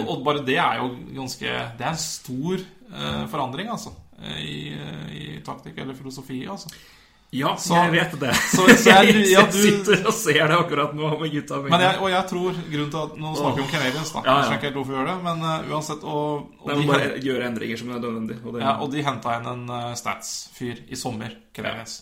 Og, 0.01 0.09
og 0.11 0.25
bare 0.27 0.43
det 0.45 0.59
er 0.59 0.77
jo 0.83 0.89
ganske 1.15 1.47
Det 1.79 1.81
er 1.87 1.93
en 1.95 1.97
stor 2.03 2.59
uh, 2.91 3.27
forandring, 3.31 3.69
altså. 3.71 3.95
I, 4.25 4.75
I 5.15 5.41
taktikk 5.47 5.79
eller 5.79 5.95
filosofi, 5.95 6.43
altså. 6.51 6.69
Ja, 7.35 7.57
Så- 7.59 7.75
jeg 7.75 7.91
vet 7.93 8.13
det. 8.21 8.35
så- 8.55 8.67
så 8.79 8.91
jeg- 8.95 9.27
ja, 9.35 9.43
du- 9.51 9.59
sitter 9.59 10.07
og 10.07 10.15
ser 10.15 10.47
det 10.49 10.57
akkurat 10.59 10.95
nå 10.95 11.09
med 11.21 11.33
gutta 11.33 11.57
mine. 11.65 11.71
Men 11.75 11.81
jeg, 11.81 11.99
og 12.01 12.09
jeg 12.13 12.25
tror 12.31 12.53
grunnen 12.71 12.91
til 12.95 13.01
at 13.03 13.17
Nå 13.19 13.33
snakker 13.35 13.57
vi 13.57 13.63
om 13.65 13.69
Canadians, 13.73 14.13
da. 14.13 14.23
Ja, 14.23 14.25
ja. 14.25 14.35
Jeg 14.37 14.45
skjønner 14.45 14.59
ikke 14.61 14.69
helt 14.69 14.79
hvorfor 14.79 14.93
vi 14.95 14.99
gjør 15.01 15.11
det, 15.11 15.19
men 15.25 15.43
uh, 15.43 15.75
uansett 15.75 16.05
og, 16.05 16.49
og, 16.63 16.71
de, 16.71 16.87
bare 16.87 17.01
hen- 17.09 17.23
gjøre 17.27 17.47
endringer 17.51 17.77
som 17.83 17.91
er 17.91 17.99
nødvendig. 17.99 18.39
Og 18.47 18.53
det, 18.55 18.63
ja, 18.63 18.75
og 18.79 18.91
de 18.95 19.03
henta 19.03 19.37
inn 19.41 19.47
en 19.51 19.65
uh, 19.71 19.95
stats-fyr 19.99 20.85
i 20.89 20.95
sommer, 20.97 21.35
Canadians. 21.55 21.97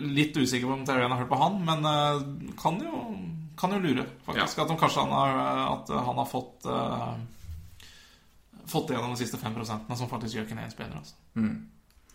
Litt 0.00 0.32
usikker 0.40 0.64
på 0.64 0.72
om 0.78 0.84
Terrien 0.88 1.10
har 1.12 1.18
hørt 1.20 1.28
på 1.28 1.36
han, 1.42 1.58
men 1.68 1.84
uh, 1.84 2.22
kan 2.56 2.78
jo, 2.80 3.02
kan 3.60 3.74
jo 3.76 3.80
lure, 3.84 4.06
faktisk. 4.24 4.62
At, 4.64 4.68
de, 4.72 4.76
kanskje 4.80 5.02
han 5.04 5.12
har, 5.12 5.74
at 5.74 5.92
han 5.92 6.16
har 6.22 6.28
fått 6.30 6.64
uh, 6.72 7.10
Fått 8.68 8.90
igjennom 8.92 9.14
de 9.14 9.20
siste 9.22 9.38
5% 9.40 9.94
som 9.96 10.08
faktisk 10.10 10.34
gjør 10.36 10.48
Canadians 10.50 10.74
bedre. 10.76 10.98
Altså. 11.00 11.14
Mm. 11.40 11.54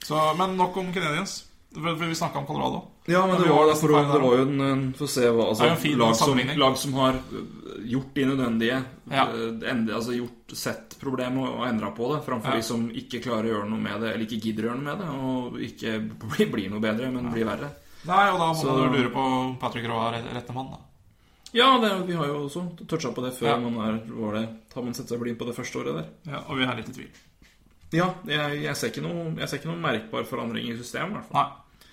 Så, 0.03 0.19
men 0.37 0.57
nok 0.59 0.77
om 0.77 0.93
Canadiens. 0.93 1.43
Vi 1.73 2.15
snakka 2.15 2.39
om 2.39 2.45
Colorado. 2.45 2.83
Ja, 3.09 3.23
men 3.27 3.41
det 3.41 3.49
var, 3.49 3.65
det, 3.67 4.11
det 4.13 4.19
var 4.21 4.35
jo 4.37 4.41
en, 4.45 4.59
en 4.61 4.81
Få 4.93 5.07
se 5.09 5.25
hva 5.33 5.47
altså, 5.49 5.71
fin 5.81 5.97
lag, 5.99 6.13
som, 6.15 6.37
lag 6.55 6.77
som 6.77 6.93
har 6.99 7.17
øh, 7.33 7.79
gjort 7.89 8.13
de 8.15 8.25
nødvendige 8.29 8.77
Ja. 9.11 9.25
øh, 9.33 9.57
ende, 9.71 9.95
altså 9.95 10.13
gjort 10.15 10.53
Sett 10.53 10.93
problemet 11.01 11.41
og, 11.41 11.57
og 11.59 11.65
endra 11.67 11.89
på 11.97 12.11
det, 12.13 12.21
framfor 12.27 12.53
Ja. 12.53 12.61
de 12.61 12.67
som 12.67 12.85
ikke 12.93 13.19
klarer 13.25 13.49
å 13.49 13.53
gjøre 13.55 13.69
noe 13.73 13.81
med 13.81 13.99
det, 14.05 14.13
eller 14.13 14.27
ikke 14.27 14.39
gidder 14.45 14.67
å 14.67 14.69
gjøre 14.69 14.83
noe 14.83 14.85
med 14.85 15.01
det, 15.01 15.09
og 15.17 15.59
ikke 15.65 15.95
blir, 16.29 16.51
blir 16.55 16.69
noe 16.71 16.83
bedre, 16.85 17.09
men 17.11 17.31
blir 17.33 17.49
verre. 17.49 17.71
Nei, 18.05 18.23
og 18.29 18.39
da 18.39 18.47
må 18.53 18.61
Så- 18.61 18.77
man 18.77 18.93
lure 18.93 19.09
på 19.17 19.25
om 19.41 19.57
Patrick 19.59 19.89
Roa 19.89 20.11
er 20.13 20.29
rette 20.37 20.53
mann, 20.53 20.69
da. 20.77 20.79
Ja, 21.57 21.71
det, 21.81 21.91
vi 22.07 22.13
har 22.17 22.29
jo 22.29 22.45
også 22.47 22.63
toucha 22.87 23.11
på 23.13 23.21
det 23.25 23.33
før 23.39 23.49
Ja. 23.49 23.57
man 23.59 23.75
er 23.89 23.99
var 24.13 24.33
det, 24.39 24.47
Har 24.75 24.81
man 24.85 24.93
sett 24.93 25.09
seg 25.09 25.19
blind 25.19 25.37
på 25.41 25.45
det 25.49 25.55
første 25.57 25.81
året 25.81 25.95
der? 25.99 26.07
Ja, 26.31 26.39
og 26.47 26.57
vi 26.57 26.63
er 26.69 26.75
litt 26.77 26.89
i 26.89 26.93
tvil. 27.01 27.11
Ja, 27.93 28.09
jeg, 28.27 28.63
jeg, 28.63 28.75
ser 28.79 28.91
ikke 28.91 29.05
noe, 29.05 29.27
jeg 29.37 29.49
ser 29.49 29.61
ikke 29.61 29.69
noe 29.71 29.83
merkbar 29.83 30.25
forandring 30.29 30.71
i 30.71 30.77
systemet, 30.79 31.13
i 31.13 31.19
hvert 31.19 31.29
fall. 31.29 31.51
Nei. 31.53 31.89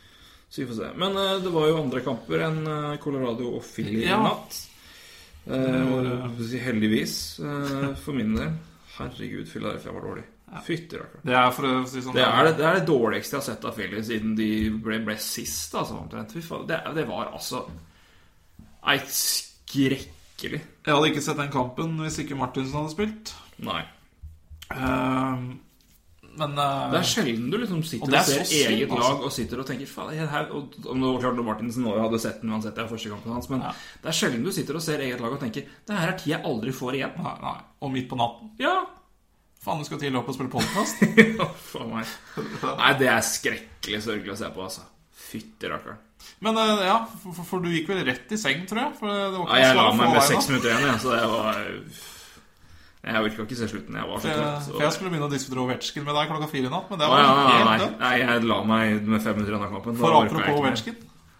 Så 0.51 0.63
vi 0.63 0.67
får 0.67 0.81
se. 0.81 0.91
Men 0.99 1.15
uh, 1.15 1.37
det 1.45 1.53
var 1.55 1.69
jo 1.71 1.79
andre 1.79 2.03
kamper 2.03 2.43
enn 2.49 2.61
uh, 2.67 2.99
Colorado 3.03 3.53
og 3.55 3.63
Philly 3.63 4.03
Ja. 4.03 4.19
i 4.19 4.25
natt. 4.25 4.59
Eh, 5.47 6.61
heldigvis, 6.61 7.41
eh, 7.41 7.95
for 7.95 8.13
min 8.13 8.35
del. 8.37 8.53
Herregud, 8.99 9.49
Philadelphia 9.49 9.93
var 9.93 10.01
dårlig. 10.01 10.25
Fytti 10.67 10.99
rakkeren. 10.99 11.23
Det 11.23 11.35
er 11.39 11.51
for 11.55 11.67
å 11.69 11.75
si 11.87 12.01
sånn 12.03 12.17
Det 12.17 12.25
er 12.27 12.45
det, 12.45 12.57
det 12.59 12.65
er 12.67 12.79
det 12.81 12.87
dårligste 12.89 13.37
jeg 13.37 13.41
har 13.41 13.47
sett 13.47 13.67
av 13.69 13.77
Philly 13.79 14.01
siden 14.03 14.33
de 14.35 14.49
ble, 14.83 14.99
ble 15.07 15.15
sist, 15.23 15.77
altså. 15.79 16.01
Det, 16.11 16.81
det 16.97 17.05
var 17.07 17.31
altså 17.31 17.69
Nei, 18.81 18.97
skrekkelig. 19.07 20.61
Jeg 20.87 20.91
hadde 20.95 21.11
ikke 21.13 21.23
sett 21.23 21.39
den 21.39 21.53
kampen 21.53 21.99
hvis 22.01 22.19
ikke 22.23 22.39
Martinsen 22.41 22.81
hadde 22.81 22.95
spilt. 22.95 23.33
Nei. 23.63 23.83
Ehm, 24.75 25.45
men 26.39 26.53
uh, 26.59 26.91
Det 26.93 27.01
er 27.01 27.09
sjelden 27.11 27.49
du 27.51 27.57
liksom 27.59 27.81
sitter 27.83 28.07
og, 28.07 28.13
og, 28.13 28.19
er 28.21 28.29
ser 28.29 28.45
synd, 28.47 28.75
eget 28.77 28.93
altså. 28.93 29.01
lag 29.03 29.25
og 29.27 29.33
sitter 29.35 29.63
og 29.63 29.67
tenker 29.71 29.91
faen, 29.91 30.13
her, 30.35 30.47
og, 30.55 30.77
og 30.87 31.01
nå 31.01 31.11
klart 31.19 31.41
Martinsen 31.47 31.85
nå 31.87 31.97
hadde 31.99 32.21
sett 32.23 32.39
den 32.45 32.53
uansett, 32.55 32.77
det 32.77 32.85
er 32.85 32.93
første 32.93 33.11
kampen 33.13 33.35
hans, 33.35 33.51
men 33.51 33.65
Ja. 33.67 33.73
det 34.05 34.13
er 34.13 34.19
sjelden 34.21 34.47
du 34.47 34.53
sitter 34.55 34.79
og 34.79 34.85
ser 34.85 35.03
eget 35.05 35.21
lag 35.21 35.35
og 35.35 35.43
tenker 35.43 35.67
det 35.67 35.99
her 35.99 36.13
er 36.15 36.17
tid 36.21 36.35
jeg 36.37 36.45
aldri 36.47 36.73
får 36.77 37.01
igjen. 37.01 37.19
nei, 37.19 37.35
nei. 37.43 37.57
Og 37.81 37.93
midt 37.97 38.09
på 38.11 38.19
natten. 38.21 38.55
Ja, 38.63 38.79
Faen, 39.61 39.83
du 39.83 39.85
skal 39.85 39.99
tidlig 40.01 40.17
opp 40.23 40.31
og 40.33 40.37
spille 40.39 40.53
podkast. 40.53 41.03
Ja. 41.37 41.49
Nei, 42.81 42.93
det 43.01 43.11
er 43.13 43.21
skrekkelig 43.25 43.99
sørgelig 44.07 44.33
å 44.33 44.39
se 44.41 44.49
på, 44.55 44.63
altså. 44.65 44.87
Fytti 45.21 45.69
rakkeren. 45.69 45.99
Men 46.45 46.57
eh, 46.57 46.87
ja, 46.89 46.95
for, 47.21 47.43
for- 47.45 47.61
du 47.65 47.69
gikk 47.73 47.91
vel 47.93 48.01
rett 48.09 48.33
i 48.33 48.39
seng, 48.41 48.65
tror 48.69 48.81
jeg? 48.87 48.95
For 49.01 49.13
det 49.13 49.27
var 49.35 49.51
Nei, 49.51 49.59
ikke 49.61 49.67
jeg 49.67 49.77
la 49.77 49.85
meg 49.99 50.15
med 50.15 50.25
seks 50.31 50.49
minutter 50.49 50.73
igjen, 50.79 51.03
så 51.03 51.13
det 51.13 51.29
var 51.35 51.61
Jeg 53.01 53.17
orka 53.25 53.45
ikke 53.47 53.57
se 53.57 53.69
slutten. 53.71 53.95
Jeg 53.97 54.09
var 54.11 54.19
så 54.21 54.29
trøtt. 54.29 54.65
så- 54.67 54.81
jeg 54.81 54.93
skulle 54.93 55.11
begynne 55.11 55.29
å 55.29 55.33
diskutere 55.33 55.63
Ovetsjkin 55.65 56.05
med 56.05 56.15
deg 56.15 56.29
klokka 56.29 56.49
fire 56.51 56.67
i 56.67 56.73
natt, 56.75 56.91
men 56.91 56.99
det 56.99 57.09
var 57.09 57.19
ja, 57.19 57.31
ja, 57.31 57.63
helt 57.65 57.81
dødt. 57.85 57.99
nei, 58.01 58.19
jeg 58.19 58.45
la 58.45 58.59
meg 58.65 59.07
med 59.07 59.23
fem 59.23 59.35
minutter 59.39 59.57
igjen 59.57 59.73
kampen. 59.73 59.97
For 59.97 60.19
apropos. 60.19 60.61
Ovetsjkin. 60.61 60.97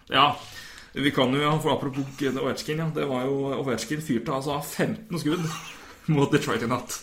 Ja, 0.09 0.35
vi 0.95 1.11
kan 1.11 1.31
jo, 1.33 1.39
ja, 1.39 1.51
for 1.59 1.75
apropos 1.77 2.03
Ovetsjkin, 2.19 2.77
ja. 2.77 2.89
Det 2.89 3.07
var 3.07 3.25
jo 3.25 3.53
Ovetsjkin 3.61 4.01
fyrte 4.01 4.33
altså 4.33 4.57
15 4.63 5.19
skudd 5.21 5.45
mot 6.07 6.31
Detroit 6.31 6.63
i 6.63 6.67
natt. 6.67 6.97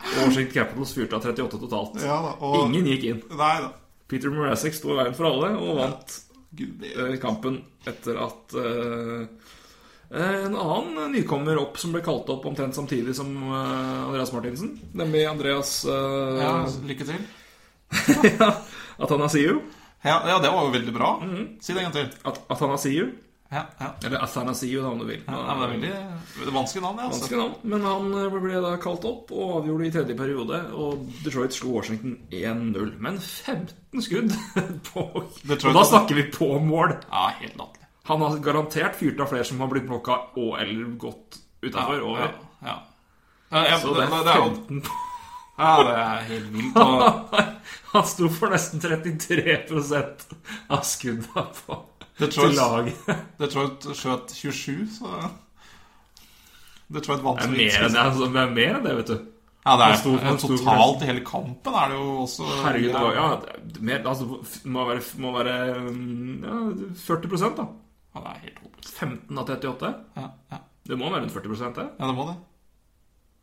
Washington 0.00 0.52
Capitals 0.54 0.94
fyrte 0.96 1.12
av 1.12 1.22
38 1.22 1.60
totalt. 1.60 2.00
Ja 2.00 2.16
da, 2.24 2.32
og 2.40 2.70
Ingen 2.70 2.86
gikk 2.88 3.04
inn. 3.04 3.22
Nei 3.36 3.60
da. 3.60 3.72
Peter 4.08 4.32
Mrazek 4.32 4.74
sto 4.74 4.94
i 4.94 4.96
veien 4.96 5.14
for 5.14 5.28
alle 5.28 5.52
og 5.60 5.76
vant 5.76 6.16
Gud, 6.56 6.80
det 6.80 6.96
eh, 6.98 7.16
kampen 7.22 7.60
etter 7.86 8.16
at 8.18 8.54
eh, 8.58 9.26
en 10.10 10.56
annen 10.58 11.12
nykommer 11.12 11.58
opp 11.62 11.78
som 11.78 11.92
ble 11.94 12.00
kalt 12.02 12.28
opp 12.32 12.46
omtrent 12.50 12.74
samtidig 12.74 13.14
som 13.14 13.30
eh, 13.36 14.08
Andreas 14.08 14.32
Martinsen, 14.34 14.72
nemlig 14.92 15.24
Andreas 15.30 15.84
uh, 15.86 16.40
Ja, 16.40 16.54
lykke 16.88 17.06
til. 17.06 17.20
Atanasiu. 18.98 19.60
Ja, 20.02 20.22
ja, 20.26 20.38
det 20.42 20.50
var 20.50 20.64
jo 20.64 20.70
veldig 20.72 20.92
bra. 20.96 21.20
Mhm. 21.22 21.48
Si 21.60 21.72
det 21.74 21.82
en 21.82 21.90
gang 21.90 21.98
til. 21.98 22.08
At 22.24 22.40
Atanasiu. 22.48 23.10
Ja, 23.50 23.64
ja. 23.80 23.88
Eller 24.06 24.22
Athanasiu, 24.22 24.84
om 24.86 24.98
du 25.00 25.04
vil. 25.08 25.22
ja 25.26 25.32
det 25.42 25.64
er 25.64 25.70
veldig 25.72 25.88
det 25.90 26.44
er 26.46 26.54
vanskelig 26.54 26.82
navn, 26.84 27.00
ja 27.02 27.08
altså. 27.08 27.18
Vanskelig 27.24 27.40
navn, 27.40 27.56
men 27.72 27.86
han 27.88 28.12
eh, 28.20 28.36
ble 28.44 28.60
da 28.62 28.70
kalt 28.78 29.06
opp 29.10 29.32
og 29.34 29.56
avgjorde 29.56 29.88
i 29.88 29.90
tredje 29.96 30.14
periode. 30.16 30.60
Og 30.78 31.08
Detroit 31.24 31.56
slo 31.56 31.72
Washington 31.74 32.14
1-0. 32.30 32.92
Men 33.02 33.18
15 33.18 34.04
skudd 34.06 34.30
på 34.92 35.06
Detroit- 35.50 35.72
Og 35.72 35.80
da 35.80 35.84
snakker 35.90 36.14
vi 36.20 36.28
på 36.30 36.52
mål! 36.62 36.94
Ja, 37.10 37.26
helt 37.42 37.58
latterlig. 37.58 37.79
Han 38.08 38.24
har 38.24 38.38
garantert 38.44 38.96
fyrt 38.98 39.20
av 39.20 39.30
flere 39.30 39.44
som 39.44 39.60
har 39.60 39.70
blitt 39.70 39.86
blokka 39.88 40.16
og 40.40 40.56
eller 40.60 40.96
gått 41.00 41.40
utafor. 41.62 42.00
Ja, 42.00 42.30
ja. 42.64 42.76
ja, 43.50 43.62
ja 43.68 43.78
Så 43.78 43.94
det, 43.94 44.06
det 44.06 44.10
det, 44.10 44.18
er 44.18 44.24
det 44.24 44.34
er 44.34 44.44
jo 44.44 44.50
15 44.56 44.82
på 44.88 44.98
Ja, 45.60 45.72
det 45.84 45.94
er 46.00 46.20
helt 46.30 46.52
vilt. 46.54 46.76
Han 47.92 48.06
sto 48.06 48.28
for 48.32 48.54
nesten 48.54 48.80
33 48.80 49.56
av 50.70 50.84
skuddene 50.86 51.46
på 51.58 51.80
til 52.20 52.28
Detroit, 52.28 52.56
laget. 52.56 53.10
Detroit 53.40 53.86
skjøt 53.96 54.32
27, 54.36 54.86
så 54.98 55.30
Detroit 56.92 57.22
vant 57.24 57.40
Det 57.40 57.48
er 57.48 57.54
mer 57.54 57.84
enn 57.86 57.94
det, 57.94 58.00
altså, 58.02 58.26
det, 58.26 58.40
er 58.42 58.56
mer 58.56 58.78
enn 58.78 58.86
det 58.86 58.96
vet 59.00 59.12
du. 59.12 59.18
Ja, 59.60 59.76
det 59.76 59.86
er 59.86 59.98
stor, 60.00 60.26
totalt 60.40 61.04
i 61.04 61.08
hele 61.10 61.22
kampen 61.26 61.74
er 61.76 61.92
det 61.92 61.98
jo 61.98 62.12
også 62.22 62.46
Herregud, 62.62 62.90
det 62.94 63.02
var, 63.04 63.16
ja, 63.18 63.26
det 63.68 63.80
er 63.80 63.86
mer, 63.90 64.06
altså, 64.12 64.40
må 64.72 64.86
være, 64.88 65.04
må 65.20 65.32
være 65.36 65.56
mm, 65.84 66.46
ja, 66.46 66.60
40 67.04 67.56
da. 67.58 67.66
Det 68.14 68.22
er 68.26 68.38
helt 68.44 68.58
håpløs. 68.64 68.92
15 68.98 69.38
av 69.38 69.50
38. 69.54 69.90
Ja, 70.16 70.28
ja. 70.52 70.58
Det 70.90 70.98
må 70.98 71.10
være 71.12 71.22
rundt 71.26 71.32
40 71.32 71.74
det. 71.76 71.88
ja, 72.00 72.06
det 72.06 72.14
må 72.16 72.26
det. 72.30 72.36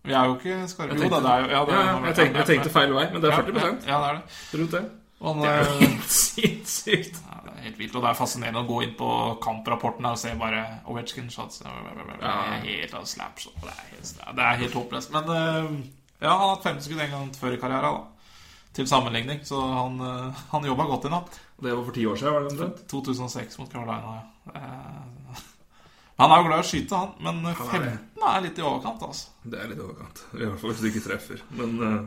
Vi 0.07 0.13
er 0.15 0.25
jo 0.29 0.35
ikke 0.37 0.57
skarpe 0.71 0.95
Jo 0.95 1.09
da, 1.11 1.19
det 1.19 1.31
er 1.31 1.41
jo 1.43 1.47
ja, 1.51 1.65
det 1.67 1.73
er- 1.75 1.85
ja, 1.87 2.05
jeg, 2.05 2.15
tenkte, 2.15 2.37
jeg 2.39 2.47
tenkte 2.47 2.69
feil 2.71 2.93
vei, 2.95 3.05
men 3.11 3.21
det 3.21 3.29
er 3.31 3.41
40 3.43 3.57
Ja, 3.59 3.67
ja, 3.87 3.97
det 3.99 4.09
er 4.09 4.13
det. 4.19 4.59
rundt 4.59 4.71
det. 4.71 4.83
Han, 5.21 5.39
Det 5.41 5.49
er 5.49 5.57
jo 5.57 5.71
eh, 5.73 5.79
helt 5.87 6.11
sinnssykt. 6.13 7.19
ja, 7.25 7.39
det 7.45 7.53
er 7.53 7.63
helt 7.65 7.79
vilt. 7.79 7.95
Og 7.95 8.03
det 8.05 8.09
er 8.11 8.19
fascinerende 8.19 8.61
å 8.61 8.67
gå 8.69 8.81
inn 8.85 8.93
på 8.99 9.09
kamprapporten 9.43 10.05
og 10.05 10.17
se 10.21 10.35
bare 10.39 10.61
Ovetsjkin 10.85 11.29
shots. 11.33 11.59
Det 11.63 11.67
er 11.67 11.73
helt. 11.73 12.21
Det 12.21 12.29
er 12.29 13.81
helt, 13.87 14.13
det 14.37 14.45
er 14.45 14.61
helt 14.61 14.77
håpløst. 14.77 15.11
Men 15.15 15.33
eh, 15.33 15.71
ja, 16.21 16.29
han 16.29 16.39
har 16.45 16.53
hatt 16.55 16.63
15 16.69 16.85
skudd 16.85 17.01
en 17.03 17.11
gang 17.17 17.33
før 17.37 17.57
i 17.57 17.59
karrieren, 17.61 17.97
da. 17.97 18.31
Til 18.77 18.87
sammenligning. 18.87 19.41
Så 19.45 19.57
han, 19.57 19.99
uh, 20.01 20.33
han 20.51 20.65
jobba 20.69 20.85
godt 20.85 21.05
i 21.09 21.11
natt. 21.13 21.39
Det 21.57 21.73
var 21.73 21.83
for 21.83 21.95
ti 21.95 22.05
år 22.05 22.17
siden, 22.19 22.33
var 22.35 22.43
det 22.45 22.51
omtrent? 22.53 22.83
2006 22.91 23.57
mot 23.59 23.71
Carolina, 23.73 24.17
ja. 24.21 24.25
Eh, 24.55 25.41
Han 26.17 26.31
er 26.33 26.39
jo 26.41 26.47
glad 26.47 26.61
i 26.61 26.65
å 26.65 26.69
skyte, 26.71 26.97
han. 26.97 27.11
Men 27.21 27.43
er 27.45 27.59
15 27.59 28.23
er 28.27 28.41
litt 28.41 28.57
i 28.57 28.63
overkant, 28.65 29.03
altså. 29.05 29.27
Det 29.43 29.59
er 29.61 29.67
litt 29.69 29.81
overkant. 29.83 30.23
I 30.33 30.45
hvert 30.45 30.59
fall 30.61 30.71
hvis 30.73 30.81
du 30.81 30.87
ikke 30.89 31.03
treffer. 31.05 31.43
Men 31.59 31.75
uh... 31.83 31.99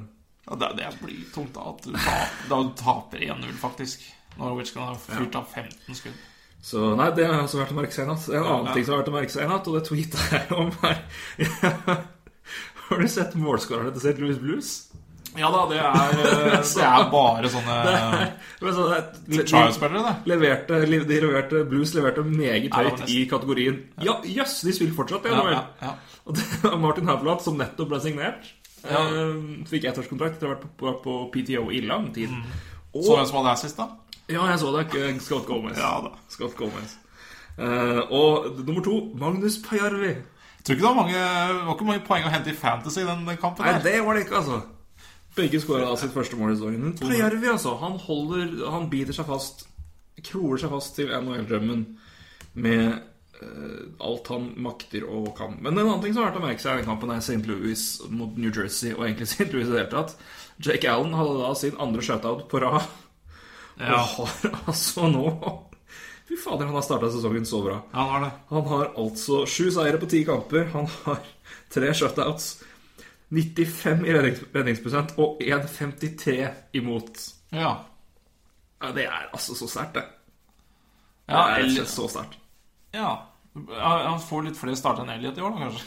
Ja, 0.48 0.57
det, 0.59 0.70
det 0.81 0.88
blir 1.03 1.20
tungt 1.35 1.55
da 1.55 1.68
at 1.70 1.85
du, 1.85 1.92
taper, 1.94 2.48
da 2.50 2.59
du 2.64 2.72
taper 2.81 3.22
1-0, 3.22 3.53
faktisk. 3.61 4.03
Når 4.38 4.57
Ovetsjkin 4.57 4.83
har 4.83 4.98
fyrt 4.98 5.37
av 5.38 5.46
15 5.53 5.94
skudd. 5.98 6.18
Så 6.61 6.90
nei, 6.98 7.07
det 7.16 7.24
har 7.29 7.38
også 7.44 7.61
vært 7.62 7.70
å 7.72 7.76
merke 7.79 7.94
seg 7.94 8.05
i 8.05 8.11
natt. 8.11 8.26
En 8.29 8.42
annen 8.42 8.66
Ja. 8.68 8.74
ting 8.74 8.85
som 8.85 8.94
har 8.96 9.00
vært 9.05 9.12
å 9.12 9.14
merke 9.14 9.33
seg 9.33 9.46
i 9.46 9.48
natt, 9.48 9.68
og 9.70 9.79
det 9.79 9.85
tweeta 9.87 10.26
jeg 10.35 10.50
om 10.59 10.72
her 10.83 10.98
Har 12.90 12.98
du 12.98 13.07
sett 13.09 13.37
målskårerne 13.38 13.92
til 13.94 14.03
St. 14.03 14.18
Louis 14.20 14.38
Blues? 14.42 14.89
Ja 15.38 15.51
da, 15.55 15.61
det 15.71 15.79
er, 15.79 16.14
eh, 16.25 16.62
det 16.75 16.83
er 16.83 17.05
bare 17.12 17.51
sånne 17.53 17.75
så 18.75 18.87
det- 19.29 19.45
leverte, 20.27 20.81
de 20.83 21.21
leverte, 21.21 21.64
Blues 21.71 21.93
leverte 21.95 22.25
meget 22.27 22.75
høyt 22.75 23.05
i 23.09 23.21
kategorien 23.31 23.79
Ja, 24.03 24.16
jøss, 24.27 24.61
de 24.66 24.73
spiller 24.75 24.97
fortsatt. 24.97 25.29
Ja, 25.31 25.45
ja, 25.51 25.62
ja. 25.83 25.93
Og 26.27 26.35
det 26.37 26.45
var 26.64 26.77
Martin 26.83 27.07
Havlat, 27.09 27.43
som 27.45 27.57
nettopp 27.61 27.88
ble 27.93 28.01
signert, 28.03 28.51
Ja. 28.83 29.05
eh, 29.07 29.38
fikk 29.71 29.85
ettårskontrakt 29.90 30.37
etter 30.40 30.49
å 30.49 30.55
ha 30.55 30.57
vært 30.57 30.66
på, 30.81 30.95
på 31.05 31.14
PTO 31.35 31.71
i 31.71 31.81
lang 31.87 32.11
tid. 32.14 32.29
Og, 32.31 33.01
Mm. 33.01 33.05
Så 33.07 33.14
hvem 33.16 33.27
som 33.29 33.37
hadde 33.38 33.51
assist, 33.55 33.77
da? 33.79 33.87
ja, 34.29 34.47
jeg 34.51 34.59
så 34.59 34.71
det. 34.75 35.21
Scott 35.23 35.47
Gomez. 35.47 35.79
Ja 35.79 36.01
da. 36.03 36.11
Scott 36.29 36.57
Gomez. 36.59 36.97
Uh, 37.59 38.01
og 38.11 38.59
nummer 38.66 38.83
to, 38.83 38.97
Magnus 39.21 39.59
Pajarvi. 39.62 40.11
Jeg 40.16 40.64
tror 40.64 40.75
ikke 40.75 40.83
det 40.83 40.88
var 40.88 40.95
mange, 40.99 41.14
det 41.14 41.66
var 41.66 41.75
ikke 41.77 41.87
mange 41.88 42.03
poeng 42.07 42.25
å 42.27 42.31
hente 42.33 42.51
i 42.51 42.57
Fantasy 42.57 43.01
i 43.01 43.07
den 43.07 43.37
kampen. 43.40 43.64
Nei, 43.64 43.73
der 43.79 43.87
det 43.93 44.03
var 44.07 44.14
det 44.19 44.25
ikke, 44.27 44.37
altså. 44.43 44.61
Begge 45.37 45.61
skåra 45.62 45.87
da 45.87 45.97
sitt 46.01 46.14
første 46.14 46.37
mål 46.38 46.53
i 46.53 46.57
sesongen. 46.59 46.81
Men 46.88 46.97
Pajarvi, 46.99 47.47
altså. 47.53 47.77
Han 47.81 47.99
holder 48.03 48.71
Han 48.71 48.88
biter 48.90 49.14
seg 49.16 49.29
fast. 49.29 49.66
Kroler 50.27 50.61
seg 50.61 50.73
fast 50.75 50.97
til 50.99 51.12
NHL-drømmen 51.14 51.85
med 52.61 52.87
uh, 53.40 53.85
alt 54.05 54.29
han 54.33 54.51
makter 54.61 55.07
og 55.09 55.31
kan. 55.38 55.55
Men 55.62 55.79
en 55.79 55.87
annen 55.87 56.03
ting 56.05 56.12
som 56.12 56.25
har 56.25 56.33
vært 56.33 56.40
å 56.43 56.45
merke 56.45 56.61
seg 56.64 56.75
i 56.75 56.83
denne 56.83 56.90
kampen, 56.90 57.12
er 57.14 57.23
St. 57.25 57.40
Louis 57.49 57.85
mot 58.11 58.37
New 58.37 58.51
Jersey, 58.53 58.90
og 58.97 59.07
egentlig 59.07 59.31
St. 59.33 59.49
Louis 59.55 59.69
i 59.69 59.71
det 59.71 59.79
hele 59.85 59.93
tatt. 59.95 60.16
Jake 60.61 60.90
Allen 60.90 61.14
hadde 61.16 61.38
da 61.40 61.55
sin 61.57 61.79
andre 61.81 62.05
shutout 62.05 62.45
på 62.51 62.61
rad, 62.61 62.85
Ja, 63.81 64.03
og 64.03 64.27
har 64.35 64.59
altså 64.69 65.07
nå 65.09 65.25
Fy 66.29 66.37
fader, 66.38 66.69
han 66.69 66.77
har 66.77 66.85
starta 66.85 67.09
sesongen 67.11 67.47
så 67.49 67.59
bra. 67.64 67.81
han 67.90 68.11
har 68.12 68.21
det. 68.23 68.33
Han 68.53 68.66
har 68.69 68.90
altså 69.03 69.40
sju 69.51 69.71
seire 69.75 69.99
på 69.99 70.07
ti 70.07 70.21
kamper. 70.29 70.69
Han 70.77 70.87
har 71.07 71.25
tre 71.75 71.88
shutouts. 71.97 72.53
95 73.31 74.05
i 74.07 74.12
rednings 74.16 74.40
redningsprosent 74.55 75.12
og 75.23 75.40
1,53 75.40 76.51
imot. 76.81 77.21
Ja. 77.55 77.77
Ja, 78.81 78.93
det 78.97 79.05
er 79.07 79.29
altså 79.33 79.55
så 79.55 79.69
sterkt, 79.71 79.95
det. 79.95 80.05
Ja, 81.31 81.45
det 81.47 81.59
er 81.59 81.64
Elliot- 81.64 81.87
så 81.93 82.09
sterkt. 82.11 82.38
ja. 82.93 83.11
Han 83.71 84.21
får 84.23 84.45
litt 84.47 84.57
flere 84.59 84.77
starter 84.79 85.03
enn 85.03 85.11
Elliot 85.19 85.38
i 85.38 85.43
år, 85.43 85.51
da, 85.51 85.59
kanskje. 85.66 85.87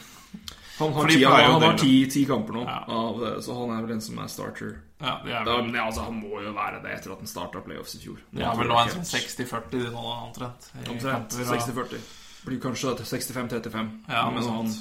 Han 0.79 0.91
har, 0.93 1.07
ti, 1.07 1.23
han, 1.23 1.61
har 1.61 1.77
ti, 1.77 1.91
ti 2.11 2.23
kamper 2.25 2.53
nå, 2.57 2.63
Ja. 2.65 2.79
av, 2.87 3.19
det, 3.21 3.43
så 3.45 3.53
han 3.55 3.69
er 3.77 3.83
vel 3.85 3.91
en 3.95 4.01
som 4.01 4.17
er 4.19 4.27
starter. 4.27 4.71
Ja, 4.99 5.19
det 5.23 5.31
er 5.33 5.45
Da, 5.45 5.55
vel, 5.57 5.67
men 5.71 5.81
altså, 5.81 6.01
Han 6.07 6.15
må 6.19 6.41
jo 6.43 6.51
være 6.55 6.81
det 6.83 6.91
etter 6.97 7.11
at 7.13 7.19
han 7.19 7.27
starta 7.27 7.61
playoffs 7.61 7.95
i 7.95 7.99
fjor. 7.99 8.17
det 8.33 8.41
er 8.43 8.55
vel 8.57 8.67
nå 8.67 8.79
en 8.81 8.89
sånn 8.89 9.05
60-40 9.05 9.91
nå, 9.91 10.03
omtrent. 10.27 10.71
Omtrent 10.89 11.29
60-40. 11.37 11.99
Blir 12.45 12.59
kanskje 12.59 12.95
65-35. 12.99 13.91
Ja, 14.09 14.29
men 14.31 14.43
han. 14.43 14.73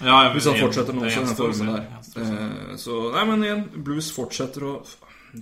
Ja, 0.00 0.32
hvis 0.32 0.46
han 0.48 0.56
fortsetter 0.60 0.96
nå, 0.96 1.06
sånn 1.12 1.24
i 1.24 1.30
den 1.30 1.36
formen 1.36 1.72
der. 1.74 1.86
Eh, 2.24 2.76
så 2.80 2.98
Nei, 3.14 3.24
men 3.28 3.44
igjen, 3.44 3.64
Blues 3.84 4.10
fortsetter 4.16 4.64
å 4.64 4.74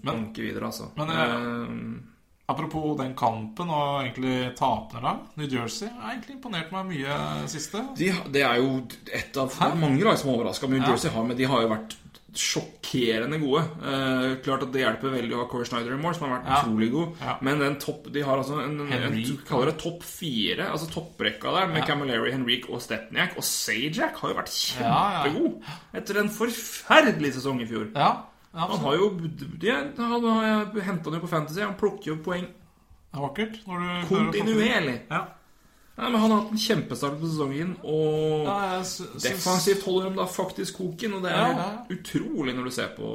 banke 0.04 0.42
videre, 0.42 0.66
altså. 0.72 0.90
men, 0.98 1.10
Eh, 1.10 2.14
Apropos 2.50 2.94
den 2.96 3.10
kampen 3.14 3.68
og 3.68 3.98
egentlig 4.06 4.54
tapene 4.56 5.02
da 5.04 5.10
New 5.36 5.46
Jersey 5.52 5.90
har 5.92 6.14
egentlig 6.14 6.38
imponert 6.38 6.70
meg 6.72 6.86
mye 6.88 7.16
siste. 7.52 7.82
De, 7.98 8.08
det 8.32 8.40
er 8.40 8.56
jo 8.62 8.86
et 9.12 9.36
av 9.36 9.52
mange 9.76 10.00
lag 10.02 10.16
som 10.16 10.30
har 10.30 10.38
overraska. 10.38 10.66
New 10.66 10.80
Ja. 10.80 10.88
Jersey 10.88 11.10
har, 11.12 11.24
men 11.28 11.36
de 11.36 11.44
har 11.44 11.60
jo 11.60 11.68
vært 11.68 11.96
sjokkerende 12.38 13.38
gode. 13.42 13.62
Eh, 13.82 14.36
klart 14.44 14.62
at 14.64 14.72
Det 14.72 14.80
hjelper 14.84 15.12
veldig 15.16 15.34
å 15.36 15.40
ha 15.42 15.46
Corey 15.50 15.66
Schneider 15.68 15.94
i 15.96 16.00
mål, 16.00 16.14
som 16.16 16.28
har 16.28 16.38
vært 16.38 16.48
Ja. 16.48 16.60
utrolig 16.62 16.90
god. 16.92 17.16
Ja. 17.20 17.36
Men 17.42 17.58
den 17.58 17.76
topp, 17.82 18.06
de 18.12 18.22
har 18.22 18.38
altså 18.38 18.60
en, 18.62 18.80
en, 18.80 18.92
en, 18.92 19.38
kaller 19.48 19.72
det 19.72 19.78
topp 19.82 20.02
fire. 20.06 20.70
Altså 20.70 20.88
topprekka 20.92 21.52
der, 21.52 21.66
med 21.72 21.82
Ja. 21.82 21.86
Camilleri, 21.86 22.32
Henrik 22.32 22.68
og 22.70 22.80
Stepniak. 22.82 23.36
Og 23.36 23.44
Sajak 23.44 24.16
har 24.22 24.30
jo 24.30 24.38
vært 24.38 24.54
kjempegod 24.54 25.62
etter 25.94 26.20
en 26.22 26.30
forferdelig 26.30 27.34
sesong 27.34 27.60
i 27.62 27.66
fjor. 27.66 27.90
Ja, 27.94 28.24
Han 28.54 28.78
har 28.80 28.94
jo 28.96 29.10
de, 29.20 29.70
Han 29.70 30.24
har 30.24 30.64
henta 30.82 31.10
han 31.10 31.20
jo 31.20 31.26
på 31.26 31.28
Fantasy. 31.28 31.60
Han 31.60 31.76
plukker 31.76 32.14
jo 32.14 32.16
poeng 32.22 32.46
det 33.08 33.16
er 33.16 33.24
vakkert. 33.24 33.54
Kontinuerlig. 34.08 35.00
Ja. 35.10 35.24
Nei, 35.98 36.10
men 36.12 36.20
Han 36.22 36.30
har 36.30 36.42
hatt 36.44 36.52
en 36.54 36.60
kjempestart 36.62 37.16
på 37.18 37.26
sesongen, 37.26 37.72
og 37.82 38.46
Ja, 38.46 38.58
Defensivt 39.24 39.82
holder 39.86 40.10
de 40.12 40.20
da 40.20 40.26
faktisk 40.30 40.78
koken, 40.78 41.16
og 41.18 41.24
det 41.26 41.32
er 41.34 41.40
Ja, 41.42 41.56
ja. 41.58 41.70
utrolig 41.96 42.54
når 42.54 42.68
du 42.68 42.74
ser 42.76 42.92
på 42.94 43.08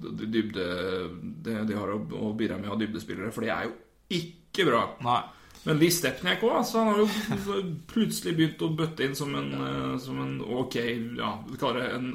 dybde 0.00 0.64
det 1.44 1.58
de 1.68 1.76
har 1.76 1.92
å, 1.92 1.98
å 2.00 2.32
bidra 2.38 2.56
med 2.56 2.72
av 2.72 2.80
dybdespillere, 2.80 3.32
for 3.34 3.44
det 3.44 3.52
er 3.52 3.68
jo 3.68 3.74
ikke 4.20 4.66
bra. 4.70 4.86
Nei. 5.04 5.20
Men 5.66 5.76
Lee 5.76 5.92
Stepniak 5.92 6.40
òg, 6.46 6.54
altså, 6.62 6.80
han 6.80 6.94
har 6.94 7.02
jo 7.02 7.60
plutselig 7.92 8.32
begynt 8.38 8.62
å 8.64 8.70
bøtte 8.72 9.04
inn 9.04 9.16
som 9.18 9.34
en, 9.36 9.50
eh, 9.60 9.94
som 10.00 10.20
en 10.24 10.38
ok, 10.40 10.76
ja, 11.20 11.34
vi 11.50 11.60
kaller 11.60 11.84
det 11.84 11.90
en 11.98 12.10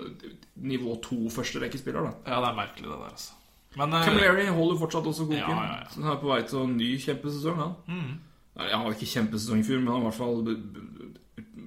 nivå 0.66 0.98
to 1.06 1.20
førsterekkespiller. 1.30 2.10
Ja, 2.26 2.40
det 2.42 2.50
er 2.50 2.58
merkelig, 2.58 2.90
det 2.90 2.98
der, 2.98 3.12
altså. 3.14 3.38
Men 3.78 3.94
eh, 3.94 4.06
Camilleri 4.08 4.48
holder 4.56 4.80
fortsatt 4.82 5.06
også 5.12 5.28
koken. 5.30 5.44
Ja, 5.44 5.66
ja, 5.70 5.78
ja. 5.84 5.90
Så 5.94 6.02
han 6.02 6.16
er 6.16 6.22
på 6.24 6.32
vei 6.32 6.42
til 6.50 6.64
en 6.64 6.78
ny 6.80 6.90
kjempesesong, 7.06 7.62
han. 7.62 7.76
Mm. 7.92 8.16
Han 8.58 8.86
var 8.86 8.94
ikke 8.96 9.10
kjempesesong 9.12 9.60
i 9.60 9.64
fjor, 9.68 9.82
men 9.84 9.92
han 9.94 10.04
var 10.04 10.06
i 10.06 10.10
hvert 10.12 10.20
fall 10.20 10.44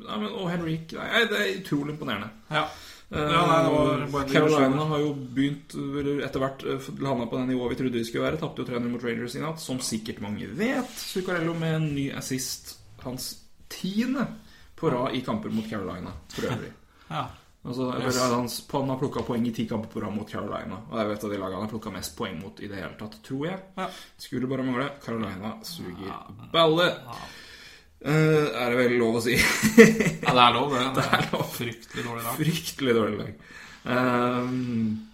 Nei, 0.08 0.18
men, 0.22 0.28
Og 0.32 0.46
Henrik 0.50 0.94
Nei, 0.96 1.24
det 1.28 1.40
er 1.40 1.56
utrolig 1.60 1.96
imponerende. 1.96 2.30
ja. 2.50 2.68
Eh, 3.10 3.16
Ja, 3.32 3.42
nei, 3.48 4.24
Carolina 4.28 4.84
har 4.90 4.98
jo 5.00 5.14
begynt 5.16 5.72
etter 6.26 6.42
hvert 6.42 6.64
landa 7.00 7.24
på 7.26 7.38
det 7.38 7.46
nivået 7.48 7.72
vi 7.72 7.78
trodde 7.80 7.96
vi 7.96 8.04
skulle 8.04 8.26
være. 8.26 8.36
Tapte 8.42 8.60
jo 8.60 8.66
300 8.68 8.90
mot 8.92 9.04
Rangers 9.04 9.34
i 9.34 9.40
natt, 9.40 9.60
som 9.64 9.80
sikkert 9.80 10.20
mange 10.20 10.44
vet. 10.58 10.90
Zuccarello 10.92 11.54
med 11.56 11.74
en 11.78 11.86
ny 11.94 12.10
assist, 12.12 12.74
hans 13.00 13.30
tiende 13.72 14.26
på 14.76 14.90
rad 14.92 15.16
i 15.16 15.22
kamper 15.24 15.48
mot 15.50 15.64
Carolina 15.70 16.12
for 16.34 16.50
øvrig. 16.52 16.72
ja. 17.10 17.24
Altså, 17.66 17.88
Yes. 18.00 18.18
hans, 18.22 18.66
Han 18.72 18.88
har 18.88 18.96
plukka 19.00 19.22
poeng 19.26 19.46
i 19.46 19.52
ti 19.52 19.66
kamper 19.68 19.88
på 19.90 20.00
rad 20.00 20.14
mot 20.14 20.30
Carolina. 20.30 20.78
Og 20.90 20.98
jeg 20.98 21.08
vet 21.08 21.24
at 21.24 21.30
de 21.30 21.38
lagene 21.38 21.58
han 21.58 21.66
har 21.66 21.72
plukka 21.72 21.90
mest 21.92 22.16
poeng 22.16 22.38
mot 22.40 22.60
i 22.60 22.68
det 22.70 22.76
hele 22.78 22.94
tatt, 22.98 23.18
tror 23.26 23.46
jeg. 23.46 23.58
Ja. 23.76 23.88
Skulle 24.16 24.46
bare 24.48 24.62
mangle. 24.64 24.88
Carolina 25.04 25.56
suger 25.66 26.14
balle. 26.52 26.88
Uh, 27.98 28.46
er 28.54 28.70
det 28.70 28.76
vel 28.78 28.92
lov 29.00 29.16
å 29.18 29.22
si. 29.24 29.34
ja, 30.22 30.30
det 30.30 30.44
er 30.44 30.54
lov, 30.54 30.70
det. 30.70 30.84
Det 31.00 31.06
er 31.18 31.24
lov. 31.32 31.44
fryktelig 31.50 32.04
dårlig 32.06 32.22
lag. 32.22 32.36
Fryktelig 32.38 32.94
dårlig 32.94 33.18
lag. 33.18 33.32
Um, 33.88 35.08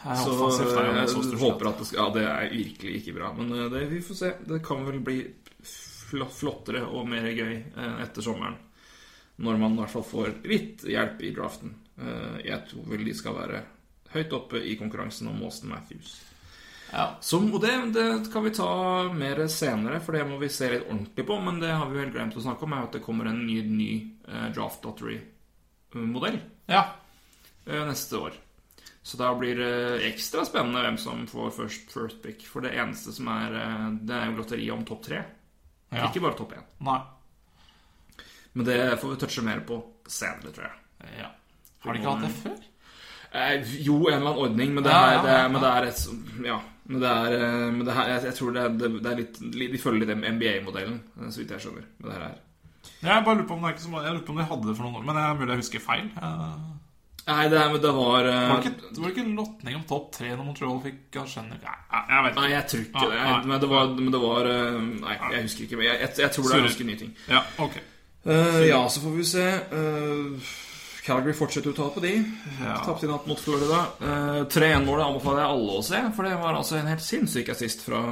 Så 0.00 0.32
er 0.32 0.86
jo 0.88 0.94
jeg 0.96 1.08
så 1.12 1.22
håper 1.42 1.68
at 1.68 1.78
det 1.82 1.86
skal 1.90 2.00
Ja, 2.00 2.08
det 2.14 2.22
er 2.24 2.54
virkelig 2.54 2.94
ikke 3.02 3.14
bra. 3.18 3.34
Men 3.36 3.52
eh, 3.52 3.68
det, 3.68 3.82
vi 3.90 4.00
får 4.00 4.16
se. 4.16 4.32
Det 4.48 4.62
kan 4.64 4.86
vel 4.86 5.00
bli 5.04 5.18
flottere 6.40 6.82
og 6.88 7.04
mer 7.08 7.28
gøy 7.28 7.52
eh, 7.52 7.96
etter 8.06 8.24
sommeren. 8.24 8.56
Når 9.40 9.58
man 9.60 9.76
i 9.76 9.80
hvert 9.80 9.94
fall 9.94 10.04
får 10.04 10.32
litt 10.44 10.82
hjelp 10.84 11.22
i 11.24 11.30
draften. 11.36 11.74
Eh, 12.00 12.40
Jeg 12.44 12.66
tror 12.70 12.88
vel 12.92 13.04
de 13.08 13.14
skal 13.16 13.36
være 13.38 13.62
høyt 14.12 14.32
oppe 14.36 14.60
i 14.66 14.74
konkurransen 14.76 15.28
om 15.30 15.40
Austin 15.46 15.70
Matthews. 15.72 16.18
Ja. 16.90 17.04
Som, 17.22 17.44
og 17.54 17.60
det, 17.62 17.70
det 17.94 18.06
kan 18.32 18.42
vi 18.44 18.50
ta 18.50 18.66
mer 19.14 19.38
senere, 19.46 20.00
for 20.02 20.16
det 20.18 20.24
må 20.26 20.40
vi 20.42 20.48
se 20.50 20.66
litt 20.72 20.88
ordentlig 20.90 21.24
på. 21.28 21.36
Men 21.40 21.60
det 21.62 21.70
har 21.70 21.86
vi 21.92 22.00
vel 22.00 22.10
glemt 22.10 22.34
å 22.36 22.42
snakke 22.42 22.66
om, 22.66 22.74
er 22.74 22.88
at 22.88 22.96
det 22.98 23.02
kommer 23.04 23.30
en 23.30 23.44
ny, 23.46 23.60
ny 23.70 23.90
eh, 24.26 24.48
draft 24.56 24.82
lottery-modell 24.84 26.40
ja. 26.66 26.82
eh, 27.66 27.84
neste 27.86 28.18
år. 28.18 28.34
Så 29.02 29.16
da 29.16 29.30
blir 29.38 29.56
det 29.56 30.02
ekstra 30.10 30.42
spennende 30.44 30.82
hvem 30.84 30.98
som 31.00 31.22
får 31.30 31.54
first, 31.56 31.86
first 31.94 32.18
pick. 32.22 32.42
For 32.46 32.60
det 32.66 32.74
eneste 32.76 33.14
som 33.16 33.30
er 33.32 33.54
Det 34.04 34.12
er 34.18 34.26
jo 34.28 34.36
lotteriet 34.42 34.74
om 34.74 34.84
topp 34.84 35.06
tre. 35.06 35.22
ja. 35.94 36.10
Ikke 36.10 36.20
bare 36.20 36.36
topp 36.36 36.52
én. 36.58 36.66
Men 38.52 38.66
det 38.66 38.80
får 39.00 39.14
vi 39.14 39.20
touche 39.22 39.44
mer 39.46 39.62
på 39.66 39.78
senere, 40.10 40.50
tror 40.54 40.66
jeg. 40.66 41.14
Ja. 41.20 41.30
Har 41.84 41.94
de 41.94 42.02
ikke 42.02 42.16
hatt 42.16 42.26
det 42.26 42.34
før? 42.42 42.58
Eh, 43.30 43.74
jo, 43.78 43.94
en 44.08 44.16
eller 44.16 44.26
annen 44.26 44.42
ordning, 44.44 44.74
men 44.74 44.84
det, 44.84 44.90
er, 44.90 45.12
ja, 45.14 45.22
det, 45.22 45.38
men 45.52 45.62
det 45.62 45.70
er 45.70 45.88
et 45.92 46.46
Ja. 46.48 46.58
Men 46.90 47.02
det 47.04 47.10
er, 47.10 47.34
eh, 47.38 47.66
men 47.70 47.84
det 47.86 47.94
her, 47.94 48.08
jeg, 48.10 48.22
jeg 48.26 48.34
tror 48.34 48.54
det 48.56 48.62
er, 48.62 48.72
det, 48.80 48.88
er 49.06 49.18
litt, 49.20 49.36
De 49.74 49.78
følger 49.78 50.02
litt 50.02 50.24
NBA-modellen, 50.24 50.96
eh, 51.20 51.28
så 51.30 51.42
vidt 51.42 51.52
jeg 51.54 51.62
skjønner. 51.62 51.84
med 52.00 52.08
Det 52.08 52.16
her 52.16 52.24
er. 52.26 52.40
Jeg 53.00 53.24
bare 53.24 53.36
lurer 53.38 53.46
på 53.46 53.54
om 53.54 53.62
det 53.62 53.68
er 53.68 53.76
ikke 53.76 53.84
så 53.84 54.02
Jeg 54.02 54.14
lurer 54.16 54.26
på 54.26 54.32
om 54.34 54.40
de 54.40 54.46
hadde 54.50 54.66
det 54.66 54.74
for 54.76 54.86
noen 54.86 54.96
år 54.96 55.04
Men 55.04 55.16
det 55.18 55.22
er 55.22 55.34
mulig 55.36 55.52
jeg 55.52 55.60
husker 55.60 55.82
feil. 55.84 56.06
Nei, 57.30 57.44
det, 57.52 57.60
men 57.70 57.82
det 57.84 57.92
var 57.94 58.26
uh, 58.26 58.36
Var 58.50 58.62
det 58.64 58.70
ikke, 58.72 58.90
var 58.96 59.04
det 59.04 59.12
ikke 59.14 59.34
lotning 59.36 59.76
om 59.76 59.82
topp 59.86 60.06
tre 60.16 60.30
når 60.32 60.46
Montreal 60.48 60.80
fikk 60.82 60.98
ikke. 61.04 61.24
Nei, 61.46 61.58
jeg 61.60 62.24
vet 62.26 62.38
Nei, 62.40 62.46
jeg 62.50 62.64
tror 62.72 62.82
ikke 62.86 63.04
det. 63.04 63.20
Jeg, 63.20 63.44
Men 63.52 63.62
det 63.62 63.70
var, 63.70 63.92
men 64.00 64.10
det 64.16 64.22
var 64.24 64.50
Nei, 64.50 65.16
jeg 65.36 65.46
husker 65.46 65.66
ikke. 65.68 65.78
Men 65.78 65.86
jeg, 65.86 66.00
jeg, 66.00 66.14
jeg 66.24 66.34
tror 66.34 66.48
det 66.48 66.56
er 66.56 66.66
ganske 66.66 66.88
nye 66.90 67.00
ting. 67.04 67.12
Ja, 67.30 67.44
ok. 67.68 67.78
Eh, 68.24 68.64
ja, 68.68 68.88
så 68.88 69.00
får 69.00 69.10
vi 69.16 69.24
se. 69.24 69.46
Uh, 69.72 70.50
Calgary 71.04 71.32
fortsetter 71.36 71.72
å 71.72 71.76
tape, 71.76 72.02
de. 72.04 72.18
Ja. 72.60 72.76
Tapte 72.84 73.06
i 73.06 73.10
natt 73.10 73.28
mot 73.28 73.40
Florida. 73.40 73.86
Uh, 74.00 74.42
3-1-målet 74.52 75.06
anbefaler 75.06 75.44
jeg 75.44 75.54
alle 75.54 75.78
å 75.78 75.86
se, 75.86 76.02
for 76.16 76.28
det 76.28 76.36
var 76.42 76.58
altså 76.58 76.76
en 76.78 76.90
helt 76.90 77.04
sinnssyk 77.04 77.52
assist 77.54 77.84
fra, 77.86 78.02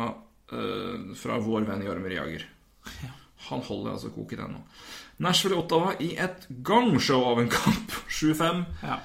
uh, 0.55 0.95
fra 1.19 1.41
vår 1.45 1.69
venn 1.69 1.85
Jaromir 1.85 2.17
Jager. 2.17 2.47
Han 3.49 3.63
holder 3.65 3.95
altså 3.95 4.13
koken 4.15 4.47
ennå. 4.47 4.65
Nashville-Ottawa 5.25 5.97
i 6.05 6.13
et 6.21 6.47
gangshow 6.65 7.25
av 7.33 7.43
en 7.43 7.53
kamp. 7.53 7.95
7-5. 8.09 8.65
Ja. 8.87 9.01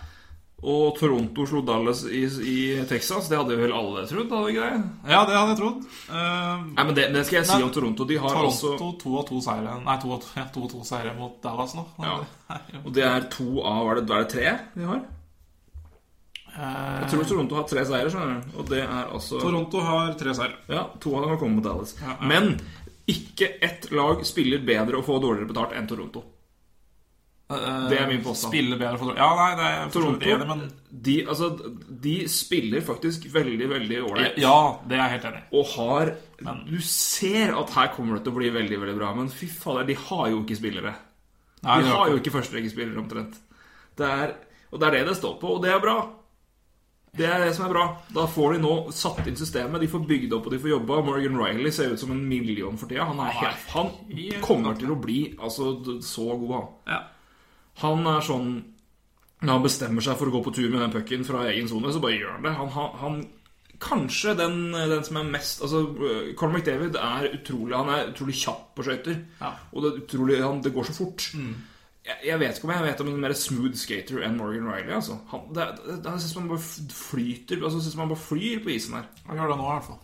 Og 0.64 0.94
Toronto 0.96 1.44
slo 1.48 1.60
Dallas 1.68 2.06
i, 2.08 2.22
i 2.24 2.60
Texas. 2.88 3.28
Det 3.28 3.36
hadde 3.36 3.58
vel 3.60 3.74
alle 3.76 4.06
trodd? 4.08 4.30
hadde 4.32 4.46
vi 4.48 4.54
ikke 4.54 4.70
det? 4.70 4.92
ja, 5.12 5.24
det 5.28 5.36
hadde 5.36 5.50
jeg 5.52 5.60
trodd. 5.60 5.82
Uh, 6.08 6.62
Nei, 6.70 6.86
men 6.86 6.94
det, 6.96 7.08
det 7.16 7.24
skal 7.28 7.40
jeg 7.42 7.50
si 7.50 7.58
Nei, 7.58 7.66
om 7.66 7.74
Toronto. 7.76 8.08
De 8.08 8.20
har 8.24 8.38
Toronto 8.38 8.92
to 9.02 9.16
og 9.20 9.26
to 9.28 9.42
seire 9.44 9.74
Nei, 9.84 9.98
to 10.00 10.14
og 10.16 10.22
to, 10.24 10.30
ja, 10.40 10.46
to, 10.56 10.64
og 10.64 10.72
to 10.72 10.86
seire 10.88 11.12
mot 11.18 11.36
Dallas 11.44 11.76
nå. 11.80 11.88
Ja. 12.04 12.16
Jo. 12.74 12.80
Og 12.86 12.94
det 12.94 13.04
er 13.08 13.24
to 13.34 13.64
av 13.66 13.88
Er 13.90 13.98
det, 13.98 14.04
er 14.14 14.24
det 14.24 14.30
tre 14.30 14.52
de 14.78 14.86
har? 14.86 15.00
Jeg 16.54 17.08
tror 17.10 17.26
Toronto 17.26 17.58
har 17.58 17.66
tre 17.66 17.84
seire, 17.90 18.12
skjønner 18.14 18.36
du. 18.38 18.52
Og 18.62 18.68
det 18.70 18.84
er 18.84 19.08
altså 19.18 19.40
Toronto 19.42 19.82
har 19.82 20.14
tre 20.20 20.36
seire. 20.38 20.60
Ja, 20.70 20.86
to 21.02 21.16
av 21.18 21.26
dem 21.26 21.34
har 21.34 21.40
kommet 21.42 21.60
mot 21.60 21.66
Dallas. 21.66 21.96
Ja. 21.98 22.20
Men 22.22 22.54
ikke 23.10 23.50
ett 23.60 23.90
lag 23.92 24.22
spiller 24.28 24.62
bedre 24.64 25.02
og 25.02 25.08
får 25.08 25.24
dårligere 25.26 25.50
betalt 25.50 25.74
enn 25.80 25.90
Toronto. 25.90 26.24
Det 27.92 28.00
er 28.00 28.08
min 28.10 28.24
påstand. 28.24 28.52
Spiller 28.54 28.80
bedre 28.82 29.00
for 29.02 29.18
Ja, 29.18 29.30
nei, 29.40 29.50
det 29.60 29.70
er 29.70 29.94
Toronto 29.94 30.32
enig, 30.36 30.48
men 30.50 30.64
de, 31.08 31.16
altså, 31.28 31.50
de 32.08 32.16
spiller 32.32 32.86
faktisk 32.86 33.28
veldig, 33.34 33.70
veldig 33.72 34.02
ålreit. 34.04 34.40
Ja, 34.42 34.58
det 34.88 34.98
er 34.98 35.04
jeg 35.04 35.16
helt 35.18 35.30
enig 35.32 35.44
i. 35.44 35.48
Og 35.60 35.72
har 35.76 36.14
Du 36.68 36.80
ser 36.88 37.56
at 37.60 37.76
her 37.78 37.94
kommer 37.96 38.18
det 38.18 38.26
til 38.26 38.36
å 38.36 38.40
bli 38.42 38.52
veldig 38.54 38.82
veldig 38.86 38.98
bra, 39.00 39.14
men 39.18 39.32
fy 39.34 39.48
fader, 39.52 39.88
de 39.90 39.98
har 40.08 40.30
jo 40.34 40.42
ikke 40.44 40.60
spillere. 40.60 40.96
Nei, 41.64 41.78
De 41.82 41.94
har 41.96 42.10
jo 42.12 42.20
ikke 42.20 42.34
førsterekkespillere, 42.34 43.00
omtrent. 43.00 43.40
Det 43.96 44.10
er, 44.10 44.36
og 44.74 44.82
det 44.82 44.90
er 44.90 45.00
det 45.00 45.08
det 45.14 45.16
står 45.22 45.40
på, 45.40 45.56
og 45.56 45.64
det 45.64 45.72
er 45.72 45.80
bra. 45.84 45.98
Det 47.14 47.28
er 47.30 47.44
det 47.46 47.52
som 47.54 47.68
er 47.68 47.74
bra. 47.76 47.84
Da 48.10 48.24
får 48.26 48.56
de 48.56 48.62
nå 48.64 48.74
satt 48.96 49.28
inn 49.30 49.38
systemet, 49.38 49.84
de 49.84 49.90
får 49.92 50.02
bygd 50.10 50.32
opp 50.34 50.48
og 50.50 50.56
de 50.56 50.60
får 50.64 50.72
jobba. 50.72 50.96
Morgan 51.06 51.38
Riley 51.38 51.70
ser 51.72 51.94
ut 51.94 52.02
som 52.02 52.10
en 52.12 52.24
million 52.26 52.78
for 52.82 52.90
tida. 52.90 53.06
Han, 53.06 53.20
er 53.22 53.36
helt, 53.38 53.68
han 53.70 53.92
kommer 54.42 54.80
til 54.80 54.96
å 54.96 54.98
bli 54.98 55.20
altså, 55.38 55.76
så 56.02 56.26
god, 56.32 56.54
han. 56.56 56.72
Ja. 56.90 56.98
Han 57.82 58.06
er 58.06 58.22
sånn 58.22 58.50
Når 59.44 59.50
han 59.50 59.64
bestemmer 59.66 60.06
seg 60.06 60.20
for 60.20 60.30
å 60.30 60.34
gå 60.36 60.44
på 60.46 60.54
tur 60.56 60.70
med 60.70 60.82
den 60.84 60.94
pucken 60.94 61.26
fra 61.28 61.48
egen 61.50 61.68
sone, 61.68 61.92
så 61.92 62.02
bare 62.04 62.16
gjør 62.16 62.38
han 62.38 62.46
det. 62.46 62.54
Han, 62.60 62.70
han, 63.02 63.18
Kanskje 63.84 64.36
den, 64.40 64.72
den 64.72 65.04
som 65.04 65.20
er 65.20 65.30
mest 65.34 65.64
Altså, 65.66 65.82
Conor 66.40 66.60
McDavid 66.60 66.96
er 67.00 67.30
utrolig 67.34 67.76
Han 67.76 67.92
er 67.92 68.14
utrolig 68.14 68.38
kjapp 68.40 68.70
på 68.78 68.86
skøyter. 68.88 69.18
Ja. 69.42 69.54
Og 69.74 69.84
det, 69.86 69.94
utrolig, 70.04 70.40
han, 70.44 70.62
det 70.64 70.74
går 70.76 70.88
så 70.88 70.96
fort. 71.02 71.26
Jeg, 72.04 72.18
jeg 72.28 72.40
vet 72.40 72.58
ikke 72.58 72.70
om 72.70 72.74
jeg 72.76 72.86
vet 72.88 73.04
om 73.04 73.12
en 73.12 73.20
mer 73.26 73.36
smooth 73.38 73.76
skater 73.80 74.24
enn 74.28 74.40
Morgan 74.40 74.70
Riley. 74.70 74.94
Altså. 74.96 75.18
Han, 75.34 75.50
det, 75.56 75.68
det, 75.84 76.00
det 76.06 76.16
synes 76.22 76.38
man 76.40 76.50
bare 76.54 76.96
flyter 77.02 77.64
Altså, 77.64 77.82
synes 77.82 78.00
man 78.00 78.14
bare 78.14 78.24
flyr 78.24 78.64
på 78.64 78.74
isen 78.78 78.98
her. 79.00 79.12
Han 79.28 79.40
gjør 79.40 79.54
det 79.54 79.60
nå, 79.60 79.68
i 79.68 79.76
hvert 79.76 79.90
fall. 79.92 80.02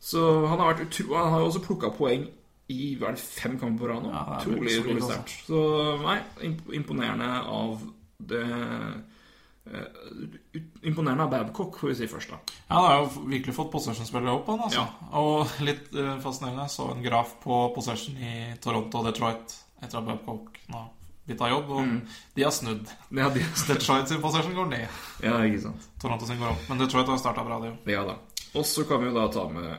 Så 0.00 0.26
han 0.48 0.58
har 0.58 0.72
vært 0.72 0.86
utro, 0.88 1.14
Han 1.14 1.32
har 1.34 1.42
jo 1.42 1.48
også 1.50 1.64
plukka 1.64 1.92
poeng 1.94 2.28
i 2.70 2.94
hva 2.98 3.10
er 3.10 3.18
det, 3.18 3.22
fem 3.24 3.56
kamper 3.60 3.84
på 3.84 3.88
rad 3.90 4.04
nå. 4.04 4.10
Ja, 4.14 4.40
utrolig 4.40 4.76
altså. 4.78 5.08
sterkt. 5.10 5.36
Så 5.46 5.62
nei, 6.04 6.18
imponerende 6.78 7.30
av 7.50 7.86
det 8.30 8.44
eh, 8.44 8.98
Imponerende 10.82 11.26
av 11.26 11.30
Babcock, 11.30 11.76
får 11.78 11.92
vi 11.92 11.96
si 12.00 12.08
først, 12.10 12.32
da. 12.32 12.38
Ja, 12.68 12.74
Han 12.74 12.86
har 12.86 12.94
jo 13.02 13.26
virkelig 13.30 13.54
fått 13.54 13.72
possession-spillet 13.74 14.32
opp, 14.32 14.48
han, 14.50 14.64
altså. 14.66 14.86
Og 15.20 15.60
litt 15.66 15.92
uh, 15.94 16.16
fascinerende, 16.24 16.64
så 16.72 16.88
en 16.94 17.04
graf 17.04 17.36
på 17.44 17.60
possession 17.76 18.16
i 18.18 18.32
Toronto 18.62 19.02
og 19.02 19.10
Detroit 19.10 19.54
etter 19.80 20.00
at 20.00 20.08
Babcock 20.08 20.58
nå 20.72 20.86
bytta 21.30 21.50
jobb, 21.52 21.70
og 21.70 21.90
de 22.34 22.42
har 22.42 22.54
snudd. 22.54 22.88
Ja, 23.14 23.28
de, 23.30 23.44
Detroit 23.70 24.10
sin 24.10 24.22
possession 24.22 24.56
går 24.56 24.72
ned. 24.72 25.02
ja, 25.22 25.36
ikke 25.46 25.62
sant. 25.68 25.86
Toronto 26.02 26.26
sin 26.26 26.40
går 26.40 26.54
opp. 26.54 26.66
Men 26.70 26.82
Detroit 26.82 27.12
har 27.12 27.20
starta 27.22 27.44
bra, 27.46 27.60
det 27.62 27.70
jo. 27.70 27.76
Ja 27.92 28.06
da. 28.08 28.18
Og 28.58 28.66
så 28.66 28.84
kan 28.88 29.02
vi 29.02 29.10
jo 29.10 29.14
da 29.14 29.28
ta 29.30 29.46
med 29.52 29.70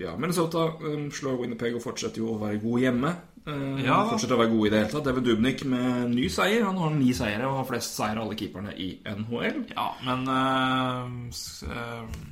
ja, 0.00 0.16
Minnesota 0.18 0.66
um, 0.80 1.08
slår 1.14 1.38
Winnerpeg 1.42 1.76
og 1.78 1.84
fortsetter 1.84 2.22
jo 2.22 2.34
å 2.34 2.40
være 2.40 2.60
god 2.62 2.82
hjemme. 2.82 3.14
Uh, 3.44 3.80
Ja 3.84 4.00
fortsetter 4.08 4.36
å 4.36 4.40
være 4.40 4.52
god 4.54 4.66
i 4.66 4.70
det 4.72 4.80
hele 4.80 4.92
tatt. 4.92 5.06
Devin 5.06 5.26
Dubnik 5.26 5.64
med 5.68 6.14
ny 6.14 6.28
seier. 6.32 6.64
Han 6.66 6.80
har 6.80 6.94
ni 6.96 7.10
seire 7.16 7.48
og 7.48 7.58
har 7.60 7.68
flest 7.68 7.98
seire 7.98 8.18
av 8.18 8.26
alle 8.26 8.38
keeperne 8.40 8.74
i 8.74 8.88
NHL. 9.04 9.60
Ja, 9.74 9.88
men 10.06 10.24
uh, 10.30 11.34
eh, 11.68 12.22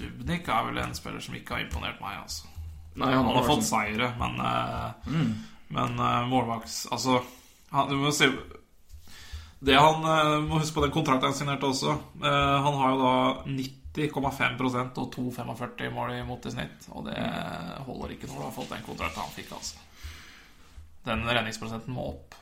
Dubnik 0.00 0.48
er 0.48 0.70
vel 0.70 0.80
en 0.82 0.96
spiller 0.96 1.22
som 1.22 1.36
ikke 1.38 1.58
har 1.58 1.66
imponert 1.66 2.00
meg, 2.02 2.22
altså. 2.24 2.48
Nei, 2.98 3.12
han 3.14 3.24
Han 3.28 3.36
har 3.38 3.46
fått 3.46 3.62
sånn, 3.62 3.92
seire, 3.94 4.10
men 4.18 4.40
uh, 4.42 5.28
Men 5.70 6.00
uh, 6.00 6.24
målvakts... 6.26 6.82
Altså, 6.90 7.20
han, 7.70 7.92
du 7.92 8.00
må 8.00 8.10
se 8.10 8.26
Det 9.62 9.76
han 9.78 10.02
eh, 10.02 10.40
må 10.42 10.58
huske 10.58 10.74
på 10.74 10.82
den 10.82 10.90
kontrakten 10.90 11.30
han 11.30 11.36
signerte 11.36 11.68
også. 11.68 11.92
Han 12.24 12.78
har 12.80 12.96
jo 12.96 12.98
da 12.98 13.12
90,5 13.96 14.98
og 15.02 15.14
2,45 15.16 15.90
mål 15.94 16.12
imot 16.20 16.46
i 16.46 16.52
snitt. 16.54 16.86
Og 16.94 17.08
det 17.08 17.16
holder 17.86 18.14
ikke 18.14 18.30
når 18.30 18.36
du 18.36 18.44
har 18.46 18.54
fått 18.54 18.74
den 18.74 18.84
kontrakten 18.86 19.24
han 19.24 19.34
fikk, 19.34 19.52
altså. 19.56 19.86
Den 21.08 21.24
redningsprosenten 21.26 21.96
må 21.96 22.10
opp. 22.12 22.36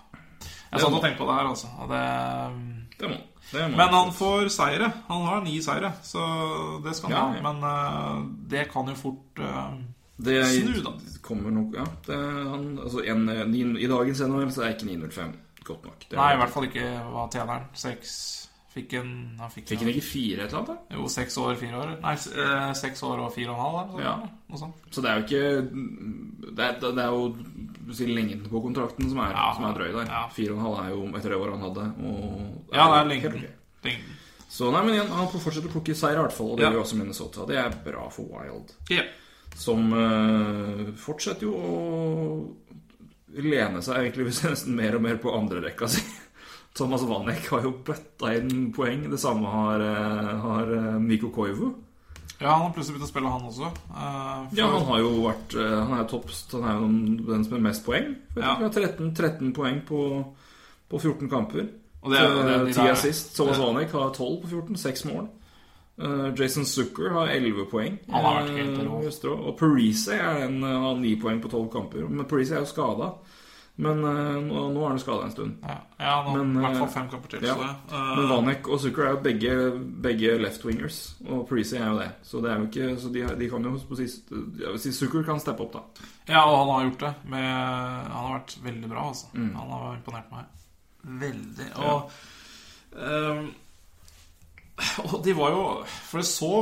Jeg 0.68 0.82
satt 0.82 0.92
og 0.92 1.00
tenkte 1.00 1.22
på 1.22 1.28
det 1.30 1.36
her, 1.38 1.48
altså. 1.48 1.70
Det, 1.88 2.00
det 3.00 3.10
må, 3.12 3.20
det 3.52 3.68
må. 3.70 3.78
men 3.80 3.94
han 3.94 4.10
får 4.12 4.50
seire. 4.52 4.90
Han 5.08 5.24
har 5.24 5.44
ni 5.46 5.56
seire, 5.64 5.94
så 6.04 6.24
det 6.84 6.96
skal 6.98 7.14
han 7.14 7.16
Ja, 7.16 7.38
ja. 7.38 7.44
Men 7.46 7.62
uh, 7.64 8.26
det 8.50 8.66
kan 8.72 8.90
jo 8.90 8.96
fort 8.98 9.40
uh, 9.40 9.78
det 10.18 10.42
Snu, 10.50 10.80
da. 10.82 10.92
kommer 11.22 11.54
nok 11.54 11.76
Ja, 11.78 11.84
det, 12.08 12.18
han, 12.50 12.72
altså 12.82 13.04
en, 13.06 13.24
ni, 13.52 13.62
I 13.78 13.86
dagens 13.86 14.20
NHL 14.20 14.50
så 14.52 14.66
er 14.66 14.74
ikke 14.74 14.90
905 14.90 15.32
godt 15.64 15.84
nok. 15.86 16.04
Det 16.10 16.18
Nei, 16.18 16.32
i 16.34 16.40
hvert 16.42 16.52
fall 16.52 16.68
ikke 16.68 16.90
hva 17.14 17.24
tjener 17.32 17.54
han. 17.54 17.68
Seks 17.78 18.12
Fikk 18.68 18.92
en 18.98 19.36
han 19.40 19.50
fikk, 19.50 19.66
Fikk 19.70 19.80
han 19.80 19.88
ikke 19.88 20.02
fire 20.04 20.44
et 20.44 20.52
eller 20.52 20.58
annet? 20.60 20.68
da? 20.90 20.96
Jo, 20.98 21.06
seks 21.08 21.36
år, 21.40 21.54
fire 21.56 21.78
år. 21.80 21.92
Nei, 22.02 22.12
eh, 22.12 22.72
seks 22.76 23.00
år 23.02 23.18
og 23.24 23.32
fire 23.34 23.48
og 23.50 23.56
en 23.56 23.62
halv. 23.64 23.94
eller 23.94 24.04
Ja. 24.04 24.16
Noe 24.50 24.58
sånt. 24.60 24.74
Så 24.90 25.00
det 25.02 25.10
er 25.10 25.18
jo 25.18 25.24
ikke 25.24 26.54
Det 26.54 26.64
er, 26.64 26.78
det 26.80 26.98
er 26.98 27.10
jo 27.10 27.34
lengden 28.14 28.44
på 28.50 28.60
kontrakten 28.62 29.08
som 29.08 29.18
er, 29.18 29.32
Ja, 29.32 29.54
som 29.54 29.64
er 29.64 29.74
drøy 29.74 29.92
der. 29.92 30.06
ja. 30.12 30.28
Fire 30.28 30.52
og 30.52 30.58
en 30.58 30.64
halv 30.64 30.78
er 30.84 30.90
jo 30.90 31.06
etter 31.16 31.28
det 31.30 31.38
året 31.40 31.58
han 31.58 31.66
hadde. 31.68 31.84
Og 32.04 32.74
Ja, 32.74 32.84
det 32.92 32.98
er 33.00 33.08
lengden. 33.08 33.32
ok. 33.44 33.50
Lengden. 33.84 34.14
Så 34.50 34.70
nei, 34.72 34.82
men 34.84 34.94
igjen, 34.94 35.08
han 35.12 35.28
får 35.28 35.40
fortsette 35.40 35.68
å 35.68 35.72
plukke 35.72 35.94
seier 35.96 36.16
i 36.18 36.22
hvert 36.22 36.32
fall, 36.32 36.50
og 36.52 36.56
det 36.58 36.64
Ja. 36.64 36.70
gjør 36.72 36.82
også 36.84 36.96
Minnesota. 36.96 37.46
Det 37.46 37.56
er 37.56 37.70
bra 37.90 38.08
for 38.10 38.24
Wild. 38.24 38.72
Ja. 38.90 39.02
Som 39.54 39.92
øh, 39.92 40.92
fortsetter 40.94 41.42
jo 41.42 41.52
å 41.54 42.54
lene 43.34 43.82
seg 43.82 43.96
egentlig 43.96 44.26
nesten 44.50 44.74
mer 44.74 44.94
og 44.96 45.02
mer 45.02 45.16
på 45.16 45.34
andre 45.36 45.60
rekka 45.62 45.88
si. 45.88 46.00
Thomas 46.74 47.02
Vanek 47.02 47.46
har 47.50 47.62
jo 47.62 47.72
bøtta 47.84 48.34
inn 48.36 48.72
poeng. 48.72 49.10
Det 49.10 49.18
samme 49.20 49.46
har, 49.50 49.80
eh, 49.80 50.36
har 50.40 50.66
Miko 51.00 51.26
Mikko 51.28 51.30
Koivu. 51.30 51.74
ja, 52.40 52.52
han 52.52 52.62
har 52.62 52.70
plutselig 52.72 52.98
begynt 52.98 53.08
å 53.08 53.12
spille, 53.12 53.30
han 53.32 53.42
også. 53.48 53.70
Uh, 53.90 54.48
for- 54.48 54.56
Ja, 54.56 54.66
han 54.70 54.86
har 54.86 54.98
jo 54.98 55.10
vært 55.24 55.54
eh, 55.58 55.86
Han 55.88 55.98
er 55.98 56.04
topp 56.04 56.30
Han 56.52 56.62
er 56.64 56.74
jo 56.78 57.32
den- 57.32 57.44
som 57.44 57.52
har 57.52 57.60
mest 57.60 57.84
poeng. 57.84 58.16
Ja. 58.36 58.54
han 58.54 58.62
har 58.62 58.70
13, 58.70 59.14
13 59.14 59.52
poeng 59.52 59.80
på, 59.86 60.24
på 60.90 61.00
14 61.00 61.28
kamper. 61.28 61.68
Og 62.04 62.10
det 62.12 62.20
er- 62.20 62.28
det 62.44 62.54
er 62.60 62.64
de 62.64 62.72
Ti 62.72 62.80
der- 62.80 62.92
assist. 62.92 63.34
Thomas 63.36 63.56
det- 63.56 63.66
Vanek 63.66 63.90
har 63.90 64.10
12 64.10 64.42
på 64.42 64.48
14. 64.48 64.76
6 64.76 65.04
mål. 65.04 65.28
Uh, 66.00 66.30
Jason 66.38 66.64
Zucker 66.64 67.10
har 67.10 67.26
11 67.26 67.66
poeng. 67.70 67.98
Han 68.08 68.24
har 68.24 68.42
vært 68.44 68.56
helt 68.56 68.78
eh, 68.78 68.84
rå. 69.24 69.48
Og 69.48 69.56
Parise 69.58 70.12
er 70.14 70.44
eh, 70.44 70.60
har 70.62 70.94
9 70.94 71.16
poeng 71.20 71.40
på 71.42 71.48
12 71.50 71.68
kamper. 71.72 72.08
Men 72.08 72.24
Parise 72.24 72.52
er 72.54 72.60
jo 72.60 72.66
skada. 72.66 73.14
Men 73.78 74.00
eh, 74.02 74.38
nå, 74.42 74.62
nå 74.74 74.80
er 74.82 74.88
han 74.90 74.98
skada 74.98 75.22
en 75.28 75.30
stund. 75.30 75.60
ja, 75.62 75.76
ja, 76.02 76.14
har 76.26 76.34
Men, 76.34 76.56
i 76.56 76.62
hvert 76.64 76.78
fall 76.80 76.88
eh, 76.88 76.94
fem 76.96 77.08
kamper 77.12 77.30
til. 77.36 77.44
ja. 77.46 77.54
Eh, 77.54 78.08
Men 78.18 78.28
Vanek 78.32 78.66
og 78.74 78.80
Zucker 78.82 79.04
er 79.06 79.12
jo 79.14 79.20
begge, 79.22 79.52
begge 80.08 80.32
left-wingers, 80.42 80.98
og 81.28 81.44
Parisi 81.46 81.76
er 81.78 81.86
jo 81.92 82.00
det. 82.00 82.08
Så 82.26 82.40
det 82.42 82.50
er 82.50 82.58
jo 82.58 82.66
ikke 82.66 82.88
Så 82.98 83.12
de, 83.14 83.22
de 83.38 83.50
kan 83.52 83.68
jo 83.68 83.76
på 83.88 83.98
sist, 84.00 84.32
Jeg 84.34 84.72
vil 84.74 84.82
si 84.82 84.92
Zucker 84.96 85.22
kan 85.28 85.38
steppe 85.42 85.62
opp, 85.62 85.76
da. 85.78 86.08
ja, 86.32 86.42
og 86.42 86.56
han 86.64 86.72
har 86.74 86.88
gjort 86.88 87.04
det. 87.06 87.12
Med, 87.36 87.46
han 87.46 88.18
har 88.18 88.34
vært 88.40 88.56
veldig 88.66 88.90
bra, 88.90 89.06
altså. 89.12 89.30
Mm. 89.38 89.54
Han 89.60 89.72
har 89.76 89.94
imponert 89.94 90.34
meg 90.34 90.44
veldig. 91.22 91.70
Og 91.78 92.10
ehm, 92.98 93.48
Og 95.06 95.16
de 95.24 95.32
var 95.38 95.54
jo 95.54 95.62
For 95.86 96.18
det 96.22 96.26
så 96.28 96.52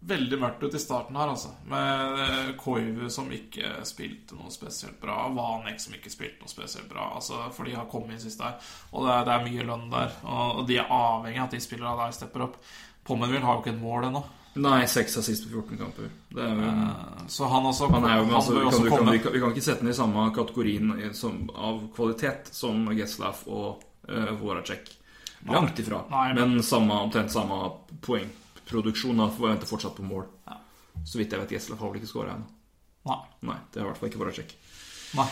veldig 0.00 0.38
mørkt 0.38 0.62
ut 0.62 0.74
i 0.74 0.78
starten 0.78 1.16
her, 1.18 1.28
altså. 1.32 1.48
Med 1.66 2.20
eh, 2.24 2.50
Koivu 2.60 3.08
som 3.10 3.30
ikke 3.34 3.84
spilte 3.88 4.36
noe 4.38 4.50
spesielt 4.54 5.00
bra. 5.02 5.24
Vanek 5.34 5.80
som 5.82 5.94
ikke 5.96 6.10
spilte 6.12 6.40
noe 6.44 6.48
spesielt 6.52 6.88
bra. 6.88 7.08
Altså, 7.18 7.40
for 7.52 7.64
de 7.66 7.74
har 7.74 7.88
kommet 7.90 8.14
inn 8.16 8.20
sist 8.22 8.38
der. 8.40 8.54
Og 8.92 9.04
det 9.06 9.12
er, 9.16 9.24
det 9.26 9.34
er 9.34 9.46
mye 9.50 9.66
lønn 9.72 9.88
der. 9.90 10.14
Og, 10.24 10.62
de 10.68 10.78
er 10.78 10.86
avhengig 10.94 11.40
av 11.42 11.48
at 11.50 11.56
de 11.56 11.60
spillerne 11.64 11.96
der 12.04 12.14
stepper 12.16 12.46
opp. 12.46 12.60
Pommenville 13.08 13.44
har 13.44 13.56
jo 13.58 13.64
ikke 13.64 13.74
et 13.74 13.82
mål 13.82 14.08
ennå. 14.10 14.22
Nei, 14.58 14.86
seks 14.90 15.18
assist 15.20 15.44
på 15.46 15.60
14 15.60 15.78
kamper. 15.78 16.08
Det 16.34 16.42
er 16.42 16.54
jo 16.54 16.68
Eh, 16.68 17.26
Så 17.30 17.46
han 17.52 17.66
også 17.68 17.90
han 17.92 18.04
er 18.08 18.16
jo, 18.22 18.24
altså, 18.34 18.54
han 18.54 18.62
kan, 18.62 18.66
også 18.72 18.88
kan, 18.96 19.10
vi, 19.12 19.18
kan, 19.22 19.32
vi 19.34 19.40
kan 19.42 19.52
ikke 19.52 19.62
sette 19.66 19.84
den 19.84 19.92
i 19.92 19.98
samme 19.98 20.24
kategorien 20.34 20.94
som, 21.14 21.42
av 21.54 21.82
kvalitet 21.94 22.48
som 22.56 22.86
Geslav 22.96 23.42
og 23.46 23.82
uh, 24.08 24.32
Voracek. 24.40 24.88
Langt 25.46 25.78
ifra. 25.78 26.00
Nei, 26.10 26.32
men- 26.34 26.54
men 26.56 26.62
samme, 26.66 26.96
omtrent 27.06 27.30
samme 27.30 27.58
poengproduksjon. 28.68 29.16
Da 29.16 29.28
forventer 29.32 29.66
fortsatt 29.66 29.96
på 29.96 30.02
mål. 30.02 30.26
Så 31.04 31.18
vidt 31.18 31.32
jeg 31.32 31.40
vet, 31.40 31.52
Geslav 31.52 31.78
har 31.78 31.92
vel 31.92 32.00
ikke 32.00 32.10
skåra 32.10 32.34
ennå. 32.34 32.48
Nei. 33.08 33.20
Nei, 33.48 33.56
det 33.72 33.80
er 33.80 33.84
i 33.84 33.88
hvert 33.88 34.00
fall 34.00 34.10
ikke 34.10 34.20
Voracek. 34.20 34.54
Nei. 35.16 35.28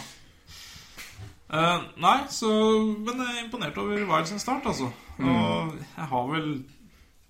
Uh, 1.47 1.85
nei, 2.03 2.17
så 2.33 2.49
Men 3.07 3.21
jeg 3.23 3.37
er 3.37 3.45
imponert 3.45 3.77
over 3.79 4.01
Wild 4.09 4.27
sin 4.27 4.41
start, 4.43 4.67
altså. 4.67 4.89
Og 5.19 5.77
jeg 5.79 6.09
har 6.11 6.25
vel 6.33 6.49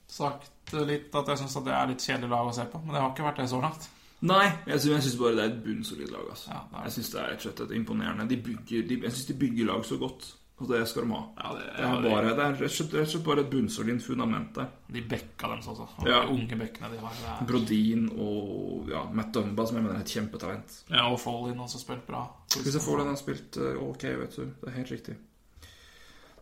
sagt 0.09 0.72
litt 0.86 1.14
at 1.14 1.28
jeg 1.28 1.42
syns 1.42 1.59
det 1.66 1.74
er 1.74 1.90
litt 1.90 2.04
kjedelig 2.04 2.30
lag 2.30 2.48
å 2.48 2.54
se 2.54 2.64
på. 2.70 2.80
Men 2.84 2.94
det 2.94 3.02
har 3.02 3.12
ikke 3.12 3.26
vært 3.26 3.42
det 3.42 3.50
så 3.50 3.61
langt. 3.62 3.88
Nei, 4.26 4.46
jeg 4.66 4.80
syns, 4.80 5.12
bare 5.20 5.36
det 5.36 5.44
er 5.44 5.50
et 5.52 5.62
bunnsolid 5.64 6.09
lag. 6.12 6.24
Altså. 6.32 6.48
Ja, 6.54 6.84
Jeg 6.86 6.94
syns 6.94 7.11
det 7.12 7.20
er 7.20 7.32
rett 7.32 7.44
og 7.44 7.59
slett 7.59 7.76
imponerende. 7.76 8.28
De 8.30 8.38
bygger, 8.46 8.86
de, 8.88 9.00
jeg 9.04 9.12
syns 9.12 9.28
de 9.28 9.38
bygger 9.42 9.68
lag 9.68 9.84
så 9.84 9.98
godt, 10.00 10.30
og 10.57 10.70
det 10.70 10.78
skal 10.88 11.04
de 11.04 11.12
ha. 11.12 11.18
Ja, 11.36 11.48
det, 11.52 11.64
Det 11.76 11.84
er, 11.84 12.02
bare, 12.07 12.28
det 12.32 12.44
er 12.44 12.54
rett 12.57 12.80
og 12.80 12.92
slett, 12.96 13.24
bare 13.26 13.42
et 13.44 13.50
bunnsolid 13.52 13.98
fundament 14.00 14.54
der. 14.57 14.70
De 14.88 15.02
bekka 15.04 15.50
deres 15.52 15.66
altså. 15.68 15.84
Og 15.98 16.09
Ja. 16.09 16.22
De 16.24 16.32
unge 16.32 16.57
bekkene 16.62 16.88
de 16.94 17.00
har. 17.02 17.18
Er, 17.28 17.42
Brodin 17.50 18.07
og 18.14 18.88
ja, 18.88 19.02
Matt 19.12 19.34
Dumba, 19.34 19.66
som 19.68 19.76
jeg 19.76 19.84
mener 19.84 19.98
er 19.98 20.07
et 20.07 20.14
kjempetalent. 20.16 20.78
ja, 20.88 21.04
og 21.11 21.20
Fallin 21.20 21.61
også 21.61 21.82
spilt 21.82 22.07
bra. 22.07 22.22
Hvis 22.54 22.72
jeg 22.72 22.82
får 22.86 23.02
den, 23.02 23.12
har 23.12 23.20
spilt 23.20 23.59
eh, 23.61 23.82
ok, 23.84 24.07
vet 24.22 24.36
du. 24.36 24.46
Det 24.62 24.70
er 24.70 24.78
helt 24.78 24.94
riktig. 24.96 25.18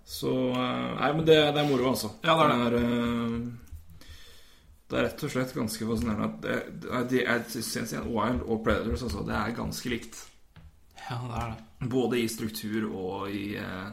Så 0.04 0.30
eh, 0.30 0.94
Nei, 1.00 1.10
men 1.16 1.26
det, 1.26 1.40
det 1.56 1.64
er 1.64 1.68
moro, 1.72 1.90
altså. 1.90 2.12
Ja, 2.22 2.36
det 2.38 2.46
er 2.46 2.54
det. 2.54 2.62
Er, 2.68 2.78
eh, 2.78 3.50
det 4.84 5.00
er 5.00 5.06
rett 5.08 5.26
og 5.26 5.30
slett 5.32 5.56
ganske 5.56 5.86
fascinerende 5.90 6.30
at 6.92 7.10
de 7.10 7.24
er, 7.24 8.06
Wild 8.06 8.46
og 8.46 8.62
Predators 8.62 9.02
altså, 9.02 9.24
det 9.26 9.34
er 9.34 9.56
ganske 9.56 9.90
likt. 9.90 10.22
Ja, 11.08 11.18
det 11.18 11.42
er 11.42 11.52
det. 11.56 11.90
Både 11.90 12.20
i 12.20 12.28
struktur 12.30 12.86
og 12.92 13.30
i 13.32 13.56
eh, 13.58 13.88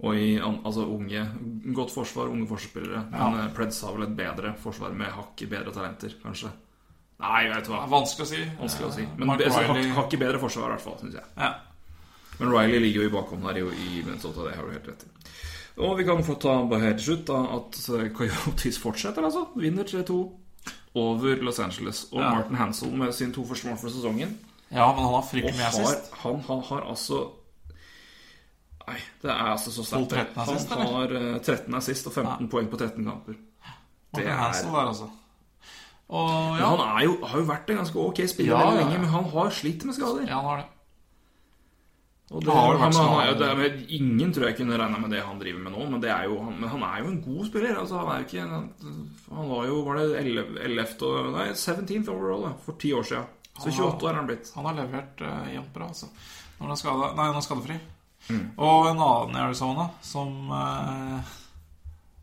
Og 0.00 0.16
i 0.16 0.38
altså 0.40 0.86
unge 0.88 1.26
Godt 1.76 1.90
forsvar, 1.92 2.30
unge 2.32 2.46
forsvarsspillere. 2.48 3.02
Ja. 3.12 3.30
Men 3.34 3.50
Preds 3.56 3.82
har 3.84 3.92
vel 3.92 4.06
et 4.06 4.14
bedre 4.16 4.54
forsvar 4.62 4.94
med 4.96 5.10
hakket 5.12 5.50
bedre 5.50 5.72
talenter, 5.76 6.14
kanskje. 6.22 6.48
Nei, 7.20 7.42
vet 7.52 7.66
du 7.66 7.72
hva. 7.74 7.82
vanskelig 7.92 8.24
å 8.24 8.30
si. 8.30 8.44
Vanskelig 8.62 8.86
å 8.88 8.92
si. 8.94 9.02
Eh, 9.04 9.18
Men 9.20 9.34
altså, 9.34 9.60
hakk, 9.60 9.76
Riley 9.76 10.20
bedre 10.22 10.38
forsvar, 10.40 10.70
i 10.70 10.72
hvert 10.72 10.84
fall, 10.86 10.96
syns 11.02 11.18
jeg. 11.20 11.24
ja. 11.36 11.50
Men 12.40 12.48
Riley 12.54 12.80
ligger 12.80 13.02
jo 13.02 13.08
i 13.10 13.12
bakhånd 13.12 13.42
her 13.44 13.58
i, 13.60 13.64
Minnesota, 14.06 14.46
det 14.48 14.54
har 14.56 14.64
du 14.64 14.72
helt 14.72 14.86
rett 14.88 15.02
i. 15.04 15.10
Og 15.84 15.98
vi 15.98 16.04
kan 16.08 16.22
få 16.24 16.34
ta 16.40 16.54
bare 16.70 16.80
helt 16.86 16.96
til 17.02 17.10
slutt 17.10 17.26
da, 17.28 17.40
at 17.58 17.76
eh, 17.98 18.06
Coyotes 18.16 18.78
fortsetter, 18.80 19.22
altså. 19.28 19.42
Vinner 19.60 19.84
3-2 19.84 20.16
over 20.96 21.36
Los 21.44 21.60
Angeles. 21.60 22.06
Og 22.12 22.22
Ja. 22.22 22.30
Martin 22.38 22.56
Hansel 22.56 22.96
med 22.96 23.12
sine 23.12 23.32
to 23.36 23.44
første 23.44 23.68
mål 23.68 23.76
for 23.78 23.92
sesongen. 23.92 24.32
ja, 24.72 24.86
men 24.94 25.04
han 25.04 25.12
har 25.18 25.22
fryktelig 25.28 25.56
mye 25.60 25.68
assist. 25.68 26.10
han 26.24 26.40
har, 26.48 26.60
har 26.70 26.80
altså 26.88 27.20
Nei, 28.90 28.98
det 29.22 29.30
er 29.30 29.52
altså 29.52 29.72
så 29.74 29.84
sterkt. 29.86 30.34
12-13 30.34 30.74
Han 30.74 30.92
har 30.96 31.16
eh, 31.20 31.38
13 31.38 31.78
assist 31.78 32.10
og 32.10 32.16
15 32.16 32.50
poeng 32.50 32.68
på 32.72 32.80
13 32.80 33.06
kamper. 33.06 33.38
Det 34.16 34.26
er 34.26 34.34
Hansel 34.40 34.72
der, 34.74 34.90
altså. 34.90 35.06
Og 36.10 36.58
ja, 36.58 36.66
Han 36.66 37.04
jo, 37.04 37.14
har 37.22 37.38
jo 37.38 37.46
vært 37.46 37.70
en 37.70 37.80
ganske 37.84 38.02
ok 38.02 38.24
spiller 38.26 38.50
Ja, 38.50 38.60
veldig 38.66 38.80
ja, 38.80 38.86
lenge, 38.88 39.02
men 39.04 39.12
han 39.12 39.26
har 39.30 39.52
slitt 39.54 39.86
med 39.86 39.94
skader. 39.94 40.26
ja, 40.26 40.40
han 40.40 40.48
har 40.48 40.62
det. 40.64 40.68
Og 42.30 42.44
det, 42.46 42.54
har 42.54 42.76
han, 42.78 42.94
han, 42.94 43.08
han, 43.10 43.38
det 43.40 43.46
er, 43.50 43.78
ingen 43.96 44.32
tror 44.32 44.46
jeg 44.46 44.56
kunne 44.60 44.76
regna 44.78 44.98
med 45.02 45.10
det 45.10 45.22
han 45.26 45.38
driver 45.40 45.62
med 45.64 45.72
nå, 45.74 45.86
men, 45.90 46.02
det 46.02 46.12
er 46.14 46.28
jo, 46.30 46.36
han, 46.46 46.52
men 46.62 46.70
han 46.70 46.84
er 46.86 47.00
jo 47.02 47.08
en 47.10 47.22
god 47.24 47.48
spiller. 47.48 47.78
Altså, 47.80 47.98
han 47.98 48.10
er 48.12 48.20
jo 48.20 48.28
ikke 48.28 48.44
Han, 49.34 49.48
var 49.50 49.64
jo 49.66 49.80
Var 49.88 49.98
det 49.98 50.04
11. 50.20 50.44
11. 50.68 51.32
Nei, 51.34 51.46
17th 51.58 52.12
overall 52.14 52.44
da, 52.46 52.52
for 52.66 52.78
ti 52.78 52.92
år 52.94 53.08
siden. 53.08 53.32
Så 53.58 53.72
28 53.72 54.06
år 54.06 54.12
er 54.12 54.20
han 54.20 54.30
blitt. 54.30 54.52
Han 54.54 54.68
har 54.70 54.78
levert 54.78 55.24
uh, 55.26 55.48
jevnt 55.50 55.74
bra, 55.74 55.90
altså. 55.90 56.06
Når 56.60 56.70
han 57.18 57.40
er 57.40 57.42
skadefri. 57.48 57.80
Mm. 58.28 58.42
Og 58.60 58.90
en 58.90 59.00
annen 59.00 59.38
i 59.38 59.44
Arizona 59.46 59.88
som 60.04 60.52
eh, 60.54 61.36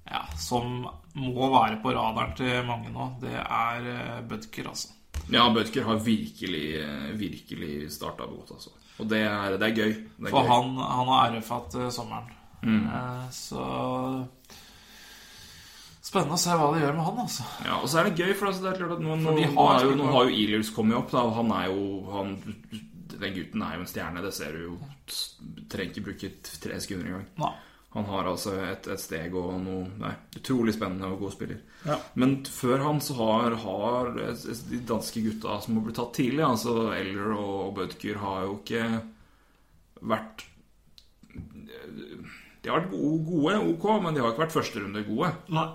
Ja, 0.07 0.21
som 0.39 0.85
må 1.17 1.49
være 1.51 1.81
på 1.83 1.91
radaren 1.95 2.35
til 2.37 2.61
mange 2.67 2.93
nå, 2.93 3.09
det 3.23 3.33
er 3.39 3.89
eh, 3.95 4.21
Budker, 4.29 4.69
altså. 4.71 4.93
Ja, 5.33 5.49
Bødker 5.53 5.83
har 5.83 5.95
virkelig 6.05 6.67
eh, 6.79 7.11
Virkelig 7.19 7.91
starta 7.91 8.23
godt, 8.29 8.51
altså. 8.51 8.69
Og 8.97 9.09
det 9.09 9.21
er, 9.27 9.57
det 9.57 9.67
er 9.67 9.75
gøy. 9.75 9.91
Det 10.17 10.29
er 10.29 10.33
For 10.33 10.41
gøy. 10.41 10.49
han, 10.49 10.77
han 10.81 11.09
har 11.11 11.35
RF-at 11.35 11.75
uh, 11.77 11.89
sommeren. 11.93 12.31
Mm. 12.63 12.87
Eh, 12.87 13.27
så 13.35 13.65
Spennende 16.07 16.37
å 16.37 16.39
se 16.39 16.55
hva 16.55 16.69
de 16.71 16.81
gjør 16.81 16.93
med 16.95 17.03
han, 17.03 17.17
altså. 17.25 17.45
Ja, 17.67 17.77
og 17.81 17.89
så 17.91 17.99
er 17.99 18.07
det 18.07 18.23
gøy, 18.23 18.31
for 18.39 18.49
altså, 18.49 18.63
det 18.63 18.69
er 18.71 18.77
klart 18.79 18.93
at 18.95 19.03
nå, 19.03 19.17
nå, 19.19 19.33
har 19.57 19.83
jo, 19.83 19.95
nå 19.99 20.05
har 20.13 20.29
jo 20.29 20.37
Ilius 20.39 20.69
kommet 20.71 20.95
opp, 20.95 21.11
da, 21.11 21.25
og 21.27 21.35
han 21.35 21.51
er 21.51 21.65
jo 21.67 21.81
han, 22.13 22.31
Den 23.21 23.33
gutten 23.35 23.63
er 23.65 23.77
jo 23.77 23.85
en 23.85 23.89
stjerne, 23.89 24.23
det 24.25 24.33
ser 24.35 24.53
du 24.55 24.63
jo. 24.63 24.75
Trenger 25.71 25.93
ikke 25.93 26.05
bruke 26.09 26.29
tre 26.43 26.77
sekunder 26.83 27.09
engang. 27.11 27.25
Nei. 27.41 27.53
Han 27.95 28.05
har 28.05 28.27
altså 28.29 28.51
et, 28.61 28.87
et 28.91 29.01
steg 29.01 29.35
og 29.39 29.55
noe 29.63 29.87
Nei, 30.01 30.11
utrolig 30.37 30.75
spennende 30.75 31.07
og 31.09 31.23
god 31.23 31.33
spiller. 31.33 31.61
Ja. 31.87 31.95
Men 32.19 32.35
før 32.45 32.83
han 32.83 32.99
så 33.01 33.15
har, 33.17 33.55
har 33.63 34.11
de 34.13 34.81
danske 34.85 35.23
gutta 35.25 35.57
som 35.63 35.79
har 35.79 35.87
blitt 35.87 35.97
tatt 35.97 36.13
tidlig, 36.19 36.43
altså 36.45 36.91
Eller 36.93 37.31
og 37.33 37.73
Bødker, 37.79 38.19
har 38.21 38.43
jo 38.45 38.59
ikke 38.59 38.83
vært 40.11 40.45
De 41.33 42.69
har 42.69 42.83
vært 42.83 42.91
gode, 42.91 43.23
gode, 43.31 43.57
ok, 43.71 43.89
men 44.03 44.13
de 44.13 44.21
har 44.21 44.35
ikke 44.35 44.45
vært 44.45 44.57
førsterunde 44.59 45.05
gode. 45.07 45.31
Nei. 45.55 45.67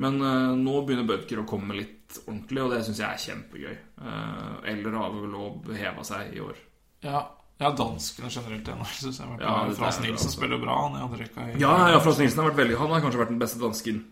Men 0.00 0.20
uh, 0.24 0.52
nå 0.58 0.80
begynner 0.84 1.08
Bødker 1.08 1.42
å 1.42 1.48
komme 1.48 1.78
litt 1.78 1.99
ordentlig, 2.26 2.62
og 2.62 2.72
det 2.74 2.80
syns 2.86 3.02
jeg 3.02 3.08
er 3.08 3.24
kjempegøy. 3.24 3.76
Uh, 4.00 4.56
Eller 4.72 4.96
har 5.00 5.12
vel 5.14 5.28
lov 5.34 5.70
heva 5.76 6.06
seg 6.06 6.34
i 6.36 6.42
år. 6.44 6.58
Ja, 7.06 7.24
ja 7.60 7.72
danskene 7.76 8.30
generelt 8.32 8.68
igjen. 8.68 8.86
Synes 8.98 9.20
jeg. 9.22 9.40
Ja, 9.40 9.56
Frans 9.78 10.00
Nilsen 10.02 10.16
altså. 10.16 10.32
spiller 10.36 10.62
bra. 10.62 10.78
Han 10.86 10.98
i 10.98 11.04
andre 11.06 11.20
rekka 11.24 11.48
i 11.48 11.60
Ja, 11.62 11.74
ja, 11.94 12.00
Frans 12.02 12.22
Nilsen 12.22 12.42
har 12.42 12.50
vært 12.50 12.62
veldig 12.64 12.80
Han 12.80 12.94
har 12.94 13.04
kanskje 13.04 13.22
vært 13.22 13.34
den 13.34 13.42
beste 13.42 13.62
dansken 13.62 14.02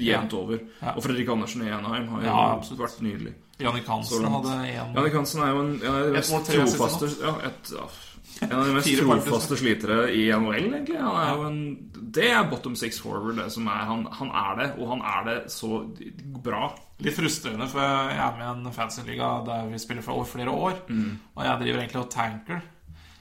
jevnt 0.00 0.32
over. 0.34 0.60
Ja. 0.80 0.94
Og 0.96 1.04
Fredrik 1.04 1.28
Andersen 1.28 1.62
i 1.66 1.70
Enheim 1.70 2.08
har 2.08 2.22
jo 2.22 2.26
Ja, 2.26 2.78
vært 2.80 3.02
nydelig. 3.04 3.34
Jannik 3.60 3.86
Hansen 3.86 4.24
hadde 4.26 4.54
en 4.66 4.96
Jannik 4.96 5.14
Hansen 5.14 5.42
er 5.44 5.52
jo 5.52 5.60
en, 5.62 5.74
ja, 5.78 5.92
Et 6.10 6.16
et, 7.46 7.72
ja, 7.76 7.84
En 8.42 8.52
av 8.58 8.64
de 8.66 8.72
mest 8.74 8.88
trofaste 8.98 9.56
slitere 9.60 9.98
i 10.12 10.24
NHL, 10.34 10.66
egentlig. 10.74 10.98
Han 10.98 11.16
er 11.20 11.30
jo 11.38 11.44
en, 11.48 11.60
det 12.14 12.28
er 12.34 12.48
bottom 12.50 12.74
six 12.78 12.98
forward, 13.02 13.36
det 13.38 13.46
som 13.54 13.68
er 13.70 13.84
han, 13.88 14.02
han 14.18 14.30
er 14.34 14.58
det, 14.60 14.68
og 14.80 14.90
han 14.94 15.02
er 15.06 15.24
det 15.28 15.36
så 15.54 15.70
bra. 16.44 16.68
Litt 17.04 17.16
frustrerende, 17.16 17.66
for 17.70 17.82
jeg 17.82 18.18
er 18.18 18.36
med 18.38 18.44
i 18.46 18.52
en 18.68 18.74
fancy-liga 18.74 19.30
der 19.46 19.68
vi 19.70 19.80
spiller 19.82 20.02
for 20.06 20.18
over 20.18 20.28
flere 20.30 20.50
år. 20.54 20.80
Mm. 20.88 21.12
Og 21.36 21.44
jeg 21.46 21.60
driver 21.62 21.82
egentlig 21.84 22.02
og 22.02 22.10
tanker. 22.14 22.62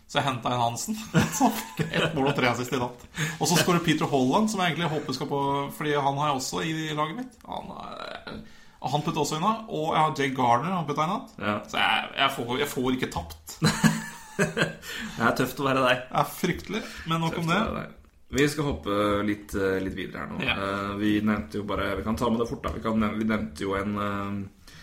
Så 0.07 0.19
jeg 0.19 0.27
henta 0.27 0.51
inn 0.53 0.61
Hansen. 0.61 0.97
Fikk 1.77 1.87
ett 1.87 2.13
mål 2.13 2.27
og 2.29 2.35
tre 2.37 2.51
assist 2.51 2.73
i 2.75 2.81
natt. 2.81 3.05
Og 3.39 3.47
så 3.49 3.57
skårer 3.57 3.81
Peter 3.85 4.05
Holland, 4.11 4.51
som 4.51 4.61
jeg 4.61 4.73
egentlig 4.75 4.91
håper 4.91 5.15
skal 5.17 5.29
på 5.31 5.39
Fordi 5.73 5.95
han 5.95 6.19
har 6.19 6.29
jeg 6.33 6.41
også 6.41 6.61
i 6.69 6.73
laget 6.93 7.17
mitt. 7.21 7.39
Han, 7.49 7.71
er- 7.79 8.43
han 8.83 9.01
putter 9.01 9.23
også 9.23 9.37
inn, 9.39 9.45
og 9.47 9.93
jeg 9.95 10.01
har 10.03 10.13
Jay 10.19 10.33
Garner. 10.35 10.73
Han 10.75 10.85
putta 10.89 11.07
inn. 11.07 11.27
Ja. 11.39 11.55
Så 11.71 11.79
jeg, 11.79 12.09
jeg, 12.19 12.31
får, 12.35 12.53
jeg 12.61 12.69
får 12.75 12.97
ikke 12.99 13.11
tapt. 13.15 13.57
Det 14.37 15.25
er 15.27 15.35
tøft 15.37 15.59
å 15.61 15.67
være 15.67 15.83
deg. 15.83 15.99
Det 16.09 16.21
er 16.23 16.31
fryktelig. 16.37 16.81
Men 17.11 17.21
nok 17.25 17.37
om 17.41 17.51
det. 17.51 17.85
Vi 18.33 18.47
skal 18.49 18.65
hoppe 18.65 18.95
litt, 19.27 19.53
eh, 19.53 19.77
litt 19.83 19.93
videre 19.93 20.23
her 20.23 20.31
nå. 20.31 20.39
Ja. 20.41 20.55
Eh, 20.57 20.93
Vi 20.97 21.11
nevnte 21.21 21.59
jo 21.59 21.67
bare 21.69 21.91
Vi 21.99 22.03
kan 22.05 22.15
ta 22.17 22.29
med 22.33 22.41
det 22.41 22.47
fort, 22.49 22.63
da. 22.63 22.71
Vi, 22.73 22.81
kan, 22.81 23.05
vi 23.19 23.27
nevnte 23.29 23.61
jo 23.67 23.75
en, 23.77 23.93
eh, 24.01 24.77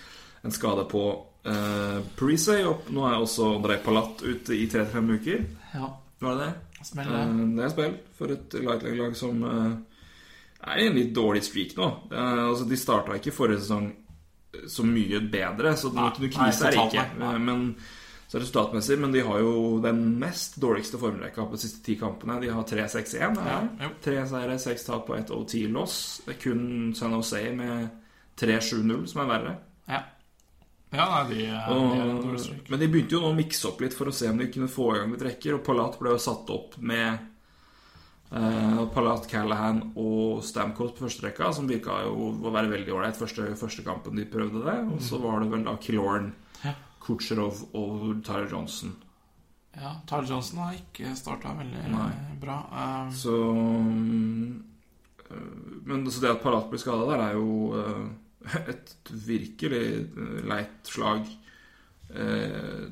en 0.46 0.54
skade 0.54 0.84
på 0.88 1.02
uh, 1.46 1.98
Parise. 2.16 2.60
og 2.68 2.86
Nå 2.94 3.06
er 3.08 3.18
også 3.18 3.48
André 3.56 3.80
Palat 3.82 4.22
ute 4.22 4.54
i 4.54 4.68
3-5 4.70 5.10
uker. 5.18 5.42
Ja, 5.74 5.88
Var 6.20 6.36
det 6.36 6.46
det? 6.46 6.86
smell 6.86 7.10
det. 7.12 7.64
Er 7.64 7.72
spill 7.74 7.96
for 8.16 8.32
et 8.32 8.54
lightlag-lag 8.56 9.16
som 9.18 9.42
er 9.44 10.78
i 10.80 10.86
en 10.86 10.94
litt 10.96 11.10
dårlig 11.16 11.42
streak 11.44 11.74
nå. 11.76 11.88
Altså, 12.12 12.64
de 12.68 12.78
starta 12.80 13.18
ikke 13.18 13.34
forrige 13.36 13.60
sesong 13.66 13.90
så 14.68 14.84
mye 14.88 15.20
bedre, 15.30 15.74
så 15.76 15.90
noe 15.92 16.08
nei, 16.08 16.30
krise 16.32 16.68
er 16.70 16.76
det 16.76 16.86
ikke. 16.86 17.04
nei. 17.20 17.34
Men 17.38 17.66
så 18.30 18.38
resultatmessig, 18.38 18.94
men 19.02 19.10
de 19.10 19.24
har 19.26 19.40
jo 19.42 19.80
den 19.82 20.04
mest 20.20 20.54
dårligste 20.62 21.00
formrekka 21.02 21.48
på 21.48 21.56
de 21.58 21.64
siste 21.64 21.80
ti 21.82 21.96
kampene. 21.98 22.36
De 22.38 22.52
har 22.54 22.62
3-6-1. 22.62 23.40
Ja. 23.42 23.88
Tre 24.04 24.20
seire, 24.30 24.58
seks 24.62 24.86
tap 24.86 25.10
og 25.10 25.16
ett 25.18 25.32
OT-loss. 25.34 25.96
Det 26.26 26.36
er 26.36 26.38
kun 26.44 26.62
San 26.94 27.16
Jose 27.16 27.42
med 27.58 27.88
3-7-0 28.38 29.08
som 29.10 29.24
er 29.24 29.30
verre. 29.32 29.56
Ja. 29.90 30.04
Ja, 30.94 31.08
nei, 31.10 31.24
de, 31.26 31.40
de 31.42 31.48
er 31.50 32.06
en 32.06 32.38
men 32.70 32.80
de 32.82 32.88
begynte 32.90 33.14
jo 33.14 33.20
nå 33.22 33.32
å 33.32 33.36
mikse 33.36 33.68
opp 33.68 33.82
litt 33.82 33.94
for 33.94 34.10
å 34.10 34.14
se 34.14 34.30
om 34.30 34.38
de 34.38 34.48
kunne 34.50 34.70
få 34.70 34.88
i 34.94 35.00
gang 35.00 35.12
litt 35.14 35.26
rekker. 35.26 35.58
Og 35.58 35.66
Palat 35.66 35.98
ble 35.98 36.14
jo 36.14 36.22
satt 36.22 36.54
opp 36.54 36.78
med 36.78 37.26
Uh, 38.30 38.84
Palat, 38.94 39.24
Callahan 39.26 39.80
og 39.98 40.44
Stamkos 40.46 40.92
på 40.94 41.02
første 41.08 41.24
rekka, 41.24 41.48
som 41.50 41.66
virka 41.66 41.96
jo 42.04 42.28
å 42.30 42.52
være 42.54 42.70
veldig 42.70 42.92
ålreit 42.94 43.18
første, 43.18 43.48
første 43.58 43.82
kampen 43.82 44.14
de 44.14 44.22
prøvde 44.30 44.62
det. 44.62 44.76
Og 44.86 45.00
så 45.02 45.18
var 45.18 45.42
det 45.42 45.48
vel 45.50 45.64
da 45.66 45.74
Killorn, 45.82 46.30
Ja. 46.62 46.76
Kucherov 47.00 47.62
og 47.74 48.20
Tyler 48.26 48.50
Johnson. 48.52 48.94
Ja, 49.76 49.94
Tyler 50.06 50.28
Johnson 50.32 50.58
har 50.64 50.74
ikke 50.78 51.14
starta 51.16 51.54
veldig 51.58 51.84
Nei. 51.92 52.10
bra. 52.42 52.58
Uh, 52.72 53.12
Så 53.14 53.34
øh, 55.30 55.86
Men 55.86 56.10
så 56.10 56.20
det 56.20 56.30
at 56.34 56.42
Palat 56.42 56.70
blir 56.70 56.82
skada 56.82 57.06
der, 57.06 57.22
er 57.28 57.36
jo 57.38 57.74
uh, 57.74 58.08
et 58.72 58.96
virkelig 59.10 59.84
leit 60.48 60.90
slag. 60.90 61.28
Eh, 62.10 62.88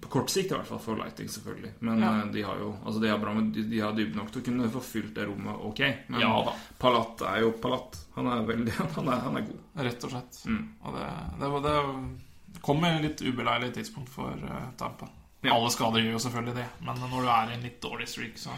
på 0.00 0.08
kort 0.12 0.28
sikt 0.28 0.50
i 0.52 0.54
hvert 0.54 0.68
fall 0.68 0.80
for 0.82 0.98
Lighting, 1.00 1.28
selvfølgelig. 1.32 1.70
Men 1.80 2.02
Ja. 2.02 2.10
de 2.32 2.42
har 2.44 2.58
jo 2.60 2.74
Altså 2.84 3.00
de 3.00 3.08
har, 3.08 3.18
bra, 3.18 3.32
de, 3.40 3.62
de 3.64 3.78
har 3.80 3.94
dybde 3.96 4.16
nok 4.16 4.30
til 4.30 4.42
å 4.42 4.44
kunne 4.44 4.68
få 4.68 4.80
fylt 4.84 5.14
det 5.16 5.24
rommet 5.24 5.56
ok. 5.70 5.80
Men 6.08 6.20
Ja 6.20 6.34
da. 6.44 6.52
Palat 6.78 7.22
er 7.22 7.40
jo 7.46 7.52
Palat. 7.62 7.96
Han 8.14 8.26
er 8.26 8.44
veldig 8.44 8.72
Han 8.98 9.08
er, 9.08 9.20
han 9.24 9.36
er 9.40 9.46
god. 9.48 9.62
Rett 9.88 10.04
og 10.04 10.10
slett. 10.12 10.40
Mm. 10.44 10.64
Og 10.84 10.98
det, 10.98 11.06
det, 11.40 11.48
det, 11.48 11.62
det 11.64 12.27
kom 12.64 12.80
med 12.82 13.02
litt 13.04 13.22
ubeleilig 13.22 13.72
tidspunkt 13.76 14.10
for 14.12 14.32
uh, 14.34 14.70
Tampa. 14.80 15.08
Ja. 15.44 15.54
Alle 15.54 15.70
skader 15.70 16.02
gjør 16.02 16.16
jo 16.16 16.24
selvfølgelig 16.24 16.56
det, 16.56 16.66
men 16.82 16.98
når 16.98 17.22
du 17.22 17.28
er 17.30 17.52
i 17.52 17.54
en 17.58 17.62
litt 17.68 17.78
dårlig 17.82 18.08
streak, 18.10 18.40
så 18.40 18.54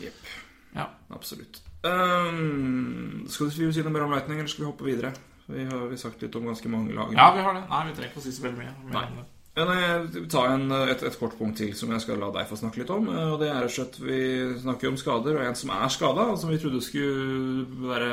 Jepp. 0.00 0.30
Ja. 0.72 0.86
Absolutt. 1.12 1.60
Um, 1.84 3.26
skal 3.28 3.50
vi 3.52 3.68
si 3.74 3.82
noe 3.84 3.92
mer 3.92 4.06
om 4.06 4.14
Lightning, 4.14 4.38
eller 4.40 4.48
skal 4.48 4.64
vi 4.64 4.70
hoppe 4.70 4.86
videre? 4.88 5.12
Vi 5.52 5.66
har 5.68 5.84
vi 5.90 5.98
sagt 6.00 6.22
litt 6.22 6.34
om 6.38 6.46
ganske 6.48 6.70
mange 6.72 6.94
lag. 6.96 7.12
Ja, 7.12 7.28
vi 7.36 7.44
har 7.44 7.58
det. 7.58 7.66
Nei, 7.68 7.82
vi 7.90 7.94
trenger 7.98 8.12
ikke 8.14 8.22
å 8.22 8.24
si 8.24 8.32
så 8.32 8.46
veldig 8.46 8.62
mye. 8.62 8.74
Nei. 8.94 9.24
Ja, 9.52 9.66
nei, 9.68 9.76
jeg 9.82 10.22
tar 10.32 10.48
en, 10.54 10.70
et, 10.72 11.02
et 11.04 11.18
kort 11.20 11.34
punkt 11.36 11.58
til 11.60 11.74
som 11.76 11.90
jeg 11.92 12.00
skal 12.00 12.22
la 12.22 12.30
deg 12.32 12.48
få 12.48 12.56
snakke 12.56 12.80
litt 12.80 12.92
om. 12.94 13.10
eh, 13.12 13.32
Og 13.34 13.42
det 13.42 13.50
er 13.52 13.66
at 13.68 13.98
Vi 14.00 14.20
snakker 14.62 14.88
om 14.88 14.96
skader, 14.96 15.36
og 15.36 15.44
en 15.44 15.58
som 15.58 15.74
er 15.76 15.92
skada, 15.92 16.30
og 16.32 16.38
som 16.40 16.48
vi 16.48 16.60
trodde 16.62 16.80
skulle 16.80 17.66
være 17.90 18.12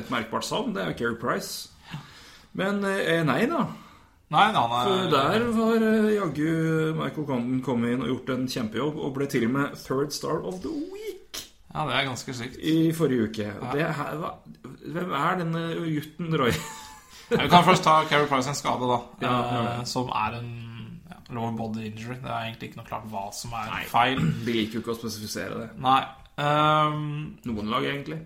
et 0.00 0.10
merkbart 0.10 0.48
savn, 0.48 0.74
det 0.74 0.82
er 0.82 0.96
Keri 0.98 1.14
Price. 1.22 1.68
Men 2.58 2.82
eh, 2.88 3.22
nei 3.28 3.44
da. 3.46 3.68
Nei, 4.34 4.46
nei, 4.50 4.62
nei. 4.72 4.80
For 4.82 5.04
er 5.04 5.10
der 5.12 5.44
har 5.54 5.84
eh, 5.86 6.08
jaggu 6.16 6.94
Michael 6.98 7.26
Condon 7.28 7.60
kommet 7.62 7.94
inn 7.94 8.02
og 8.02 8.08
gjort 8.10 8.32
en 8.34 8.48
kjempejobb, 8.50 8.98
og 8.98 9.12
ble 9.14 9.28
til 9.30 9.46
og 9.46 9.52
med 9.54 9.76
third 9.78 10.10
star 10.16 10.40
of 10.42 10.58
the 10.64 10.72
week. 10.72 11.42
Ja, 11.70 11.84
det 11.86 11.94
er 11.94 12.08
ganske 12.08 12.34
sykt. 12.34 12.56
i 12.58 12.90
forrige 12.96 13.28
uke. 13.28 13.46
Det 13.74 13.86
Her, 13.98 14.16
hva, 14.18 14.32
hvem 14.96 15.14
er 15.20 15.38
denne 15.42 15.62
gutten, 15.84 16.36
Roy? 16.40 16.50
Vi 17.30 17.48
kan 17.50 17.64
først 17.66 17.84
ta 17.86 18.00
Carrie 18.08 18.26
Price 18.30 18.48
sin 18.48 18.54
skade, 18.58 18.86
da. 18.90 18.98
Ja, 19.22 19.34
ja. 19.36 19.62
eh, 19.78 19.84
som 19.84 20.08
er 20.08 20.38
en 20.40 20.50
low 21.30 21.42
lower 21.42 21.56
body 21.58 21.86
injury. 21.90 22.16
Det 22.22 22.30
er 22.30 22.48
egentlig 22.48 22.70
ikke 22.70 22.80
noe 22.80 22.88
klart 22.88 23.06
hva 23.10 23.24
som 23.34 23.54
er 23.58 23.86
feil. 23.90 24.22
De 24.46 24.54
liker 24.58 24.78
jo 24.78 24.82
ikke 24.84 24.94
å 24.94 24.98
spesifisere 24.98 25.60
det. 25.62 25.68
Nei. 25.82 26.00
Um, 26.36 27.38
Noen 27.48 27.70
lag, 27.72 27.86
egentlig. 27.86 28.20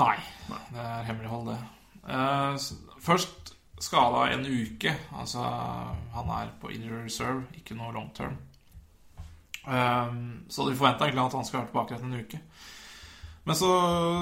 nei. 0.00 0.16
Det 0.48 0.80
er 0.84 1.04
hemmelighold, 1.10 1.52
det. 1.52 1.58
Uh, 2.08 2.56
først 3.04 3.39
skada 3.80 4.26
en 4.30 4.46
uke. 4.46 4.94
Altså, 5.18 5.44
han 6.14 6.32
er 6.36 6.52
på 6.60 6.72
injury 6.74 7.04
reserve, 7.06 7.44
ikke 7.58 7.76
noe 7.78 7.94
long 7.96 8.10
term. 8.16 8.36
Um, 9.64 10.46
så 10.48 10.64
de 10.66 10.76
forventa 10.76 11.04
egentlig 11.04 11.26
at 11.26 11.36
han 11.36 11.44
skulle 11.44 11.62
være 11.62 11.70
tilbake 11.72 11.96
etter 11.96 12.08
en 12.08 12.20
uke. 12.24 12.40
Men 13.48 13.56
så 13.56 13.72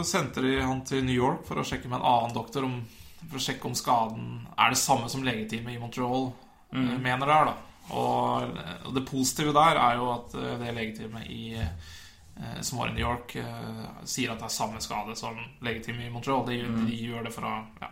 sendte 0.07 0.43
de 0.43 0.57
han 0.63 0.83
til 0.87 1.05
New 1.05 1.15
York 1.15 1.47
for 1.47 1.61
å 1.61 1.67
sjekke 1.67 1.91
med 1.91 2.01
en 2.01 2.09
annen 2.11 2.35
doktor 2.37 2.67
om, 2.67 2.81
for 3.25 3.39
å 3.39 3.43
sjekke 3.43 3.67
om 3.71 3.77
skaden 3.79 4.29
er 4.55 4.75
det 4.75 4.81
samme 4.81 5.11
som 5.11 5.25
legeteamet 5.27 5.75
i 5.75 5.81
Montreal 5.83 6.31
mm. 6.71 6.95
mener 7.03 7.27
det 7.27 7.35
er. 7.35 7.51
da 7.51 7.57
og, 7.89 8.59
og 8.85 8.95
det 8.97 9.07
positive 9.09 9.55
der 9.57 9.79
er 9.81 9.97
jo 9.97 10.11
at 10.13 10.35
eh, 10.37 10.57
det 10.61 10.75
legeteamet 10.77 11.31
i 11.33 11.45
eh, 11.57 12.61
som 12.61 12.83
var 12.83 12.91
i 12.91 12.97
New 12.97 13.03
York, 13.03 13.37
eh, 13.41 13.87
sier 14.05 14.33
at 14.33 14.43
det 14.43 14.49
er 14.49 14.55
samme 14.55 14.83
skade 14.85 15.17
som 15.19 15.39
legeteamet 15.65 16.09
i 16.09 16.13
Montreal. 16.13 16.45
De, 16.49 16.61
de 16.89 16.99
gjør 16.99 17.25
det 17.27 17.33
for 17.35 17.49
å 17.49 17.55
ja, 17.81 17.91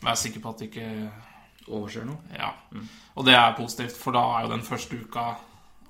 være 0.00 0.16
sikker 0.16 0.42
på 0.44 0.54
at 0.54 0.62
det 0.62 0.70
ikke 0.70 0.88
Overser 1.70 2.06
noe. 2.08 2.18
Ja. 2.34 2.48
Og 3.14 3.26
det 3.28 3.36
er 3.36 3.52
positivt, 3.54 3.94
for 4.00 4.16
da 4.16 4.24
er 4.34 4.46
jo 4.46 4.54
den 4.54 4.66
første 4.66 4.96
uka 4.96 5.26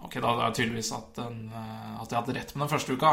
Ok, 0.00 0.14
da 0.16 0.30
er 0.32 0.38
det 0.46 0.56
tydeligvis 0.56 0.90
at, 0.96 1.08
den, 1.18 1.50
eh, 1.52 1.96
at 2.00 2.08
jeg 2.08 2.16
hadde 2.16 2.34
rett 2.38 2.54
med 2.54 2.62
den 2.64 2.70
første 2.72 2.94
uka. 2.96 3.11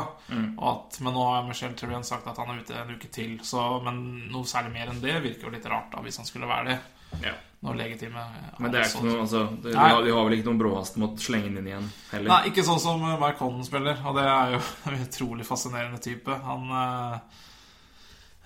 Og 0.55 0.67
at, 0.71 0.99
men 1.03 1.17
nå 1.17 1.25
har 1.27 1.41
Michelle 1.43 1.75
Therrien 1.75 2.05
sagt 2.07 2.29
at 2.31 2.37
han 2.39 2.53
er 2.53 2.61
ute 2.63 2.77
en 2.79 2.93
uke 2.95 3.09
til. 3.11 3.33
Så, 3.43 3.59
men 3.83 3.97
noe 4.31 4.47
særlig 4.47 4.71
mer 4.71 4.93
enn 4.93 5.01
det 5.03 5.17
virker 5.25 5.49
jo 5.49 5.51
litt 5.51 5.67
rart 5.67 5.91
da, 5.91 5.99
hvis 6.05 6.21
han 6.21 6.29
skulle 6.29 6.47
være 6.47 6.69
det. 6.69 6.77
Ja. 7.25 7.33
Når 7.65 7.75
legitime 7.81 8.23
Men 8.59 8.71
det 8.71 8.79
er 8.79 8.87
ikke 8.87 9.03
noe, 9.03 9.19
altså, 9.25 9.43
det, 9.63 9.73
de, 9.73 9.77
har, 9.79 9.99
de 10.05 10.15
har 10.15 10.25
vel 10.27 10.37
ikke 10.37 10.47
noen 10.47 10.59
bråhast 10.61 10.99
med 11.01 11.09
å 11.09 11.23
slenge 11.27 11.49
den 11.49 11.59
inn 11.59 11.69
igjen 11.73 11.91
heller. 12.11 12.31
Nei, 12.31 12.41
ikke 12.53 12.65
sånn 12.67 12.81
som 12.83 13.03
Mark 13.03 13.41
Holden 13.41 13.65
spiller, 13.67 13.99
og 14.07 14.15
det 14.15 14.27
er 14.29 14.55
jo 14.55 14.61
en 14.93 15.03
utrolig 15.09 15.47
fascinerende 15.49 15.99
type. 16.07 16.39
Han 16.47 16.71
eh, 16.71 17.43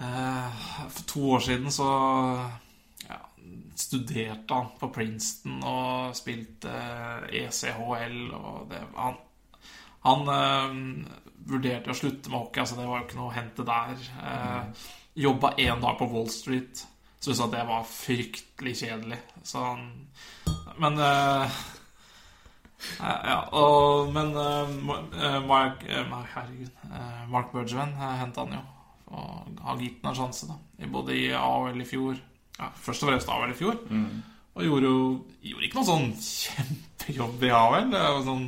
For 0.01 1.07
to 1.09 1.23
år 1.35 1.43
siden 1.45 1.71
så 1.73 1.89
ja, 3.07 3.17
studerte 3.75 4.53
han 4.53 4.71
på 4.79 4.89
Princeton 4.93 5.59
og 5.67 6.15
spilte 6.17 6.71
eh, 6.71 7.43
ECHL, 7.43 8.21
og 8.33 8.71
det 8.71 8.81
Han, 8.95 9.19
han 10.05 10.31
eh, 10.35 10.79
vurderte 11.51 11.93
å 11.93 11.97
slutte 11.97 12.31
med 12.31 12.39
hockey, 12.39 12.63
altså 12.63 12.79
det 12.79 12.87
var 12.87 13.01
jo 13.01 13.07
ikke 13.09 13.19
noe 13.19 13.29
å 13.29 13.35
hente 13.35 13.67
der. 13.67 14.07
Eh, 14.23 14.87
Jobba 15.21 15.53
én 15.59 15.81
dag 15.83 15.97
på 15.99 16.07
Wall 16.07 16.29
Street. 16.31 16.85
Syntes 17.21 17.43
at 17.43 17.51
det 17.53 17.67
var 17.67 17.83
fryktelig 17.85 18.77
kjedelig. 18.79 19.19
Så 19.43 19.61
han 19.61 19.85
Men 20.79 20.97
eh, 20.97 21.61
ja, 22.99 23.13
ja, 23.25 23.37
og, 23.53 24.09
men 24.13 24.33
uh, 24.35 24.69
eh, 25.21 25.37
Mark 25.45 25.83
uh, 25.85 26.25
Herregud. 26.33 26.71
eh, 26.89 27.29
Mark 27.29 27.51
Bergevin 27.53 27.93
henta 27.93 28.45
han 28.45 28.55
jo. 28.57 28.61
Og 29.12 29.47
den 29.47 29.88
en 30.07 30.16
sjanse, 30.18 30.47
da. 30.47 30.57
Både 30.91 31.16
i 31.18 31.30
AHL 31.36 31.82
i 31.84 31.88
fjor 31.88 32.16
ja, 32.16 32.70
Først 32.76 33.03
og 33.03 33.12
fremst 33.12 33.32
AHL 33.32 33.53
i 33.53 33.57
fjor. 33.57 33.80
Og 34.51 34.66
gjorde 34.66 34.89
jo 34.89 35.03
gjorde 35.47 35.68
ikke 35.68 35.80
noe 35.80 35.88
sånn 35.88 36.09
kjempejobb 36.45 37.45
i 37.47 37.53
AHL. 37.55 37.91
Det 37.91 38.01
er 38.01 38.09
jo 38.16 38.26
sånn 38.28 38.47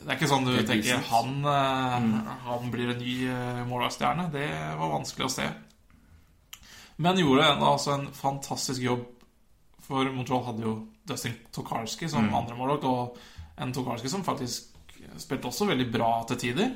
Det 0.00 0.08
er 0.08 0.18
ikke 0.18 0.30
sånn 0.30 0.48
du 0.48 0.54
tenker 0.68 1.04
han, 1.10 1.36
mm. 1.42 2.16
han 2.46 2.72
blir 2.74 2.92
en 2.94 3.02
ny 3.02 3.14
uh, 3.26 3.62
målvaktstjerne. 3.70 4.28
Det 4.34 4.48
var 4.78 4.94
vanskelig 4.94 5.28
å 5.28 5.34
se. 5.38 5.48
Men 7.02 7.20
gjorde 7.20 7.50
ennå 7.52 7.72
altså 7.74 7.96
en 7.96 8.06
fantastisk 8.16 8.84
jobb. 8.84 9.04
For 9.86 10.08
Montreal 10.10 10.46
hadde 10.48 10.64
jo 10.64 10.76
Dustin 11.06 11.34
Tokarski 11.54 12.08
som 12.10 12.26
andremålvakt, 12.34 12.86
og 12.90 13.60
en 13.62 13.74
Tokarski 13.74 14.10
som 14.10 14.24
faktisk 14.26 14.75
spilte 15.22 15.48
også 15.50 15.66
veldig 15.68 15.86
bra 15.92 16.08
til 16.28 16.38
tider. 16.42 16.70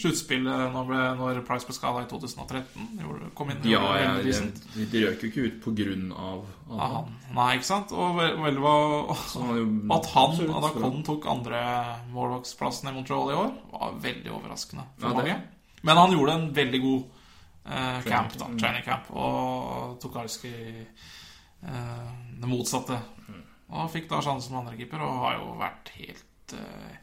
Sluttspillet 0.00 0.72
når, 0.74 0.90
når 1.18 1.40
Price 1.48 1.66
ble 1.68 1.74
skada 1.76 2.02
i 2.04 2.08
2013. 2.10 2.88
Gjorde, 3.00 3.30
kom 3.38 3.50
inn 3.52 3.62
Ja, 3.70 3.82
ja, 4.00 4.14
de, 4.22 4.86
de 4.92 5.04
røk 5.06 5.24
jo 5.24 5.30
ikke 5.30 5.44
ut 5.48 5.60
på 5.64 5.74
grunn 5.78 6.10
av, 6.14 6.44
han. 6.70 7.14
Nei, 7.36 7.48
ikke 7.58 7.68
sant? 7.70 7.92
Og 7.92 8.16
vel, 8.18 8.34
vel 8.44 8.58
var, 8.64 9.14
han 9.14 9.54
jo 9.60 9.68
at 9.98 10.10
han, 10.14 10.42
at 10.60 11.06
tok 11.06 11.26
andre 11.30 11.62
målvaktsplassen 12.14 12.90
i 12.90 12.96
Montreal 12.98 13.30
i 13.32 13.38
år, 13.44 13.54
var 13.72 13.96
veldig 14.04 14.34
overraskende 14.38 14.86
for 14.98 15.08
Ja, 15.08 15.14
det- 15.14 15.22
mange. 15.24 15.40
Men 15.82 15.96
han 15.96 16.12
gjorde 16.12 16.32
en 16.36 16.48
veldig 16.54 16.80
god 16.82 17.04
eh, 17.70 18.02
camp, 18.04 18.34
da, 18.38 18.46
Mm. 18.50 18.58
training 18.58 18.82
camp, 18.84 19.06
og 19.16 19.94
Tokarski 20.02 20.50
eh, 21.62 22.10
det 22.40 22.48
motsatte. 22.48 22.98
Mm. 23.28 23.42
Og 23.70 23.90
fikk 23.92 24.08
da 24.10 24.18
sjansen 24.24 24.48
som 24.50 24.58
andrekeeper, 24.60 25.00
og 25.04 25.20
har 25.24 25.38
jo 25.38 25.52
vært 25.60 25.92
helt 25.96 26.54
eh, 26.58 26.96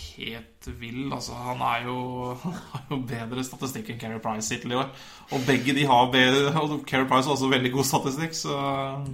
Helt 0.00 0.68
vill. 0.80 1.12
Altså, 1.12 1.34
han 1.34 1.60
er 1.64 1.84
jo, 1.86 1.98
han 2.42 2.56
har 2.72 2.88
jo 2.90 2.98
bedre 3.08 3.44
statistikk 3.46 3.92
enn 3.92 4.00
Carey 4.00 4.22
Price 4.22 4.52
hittil 4.54 4.74
i 4.74 4.80
år. 4.80 4.90
Og 5.34 5.46
begge 5.46 5.74
de 5.76 5.86
har 5.88 6.10
bedre 6.12 6.52
Og 6.64 6.82
Carey 6.88 7.08
Price 7.08 7.28
har 7.28 7.36
også 7.36 7.50
veldig 7.52 7.72
god 7.76 7.88
statistikk, 7.92 8.36
så 8.36 8.58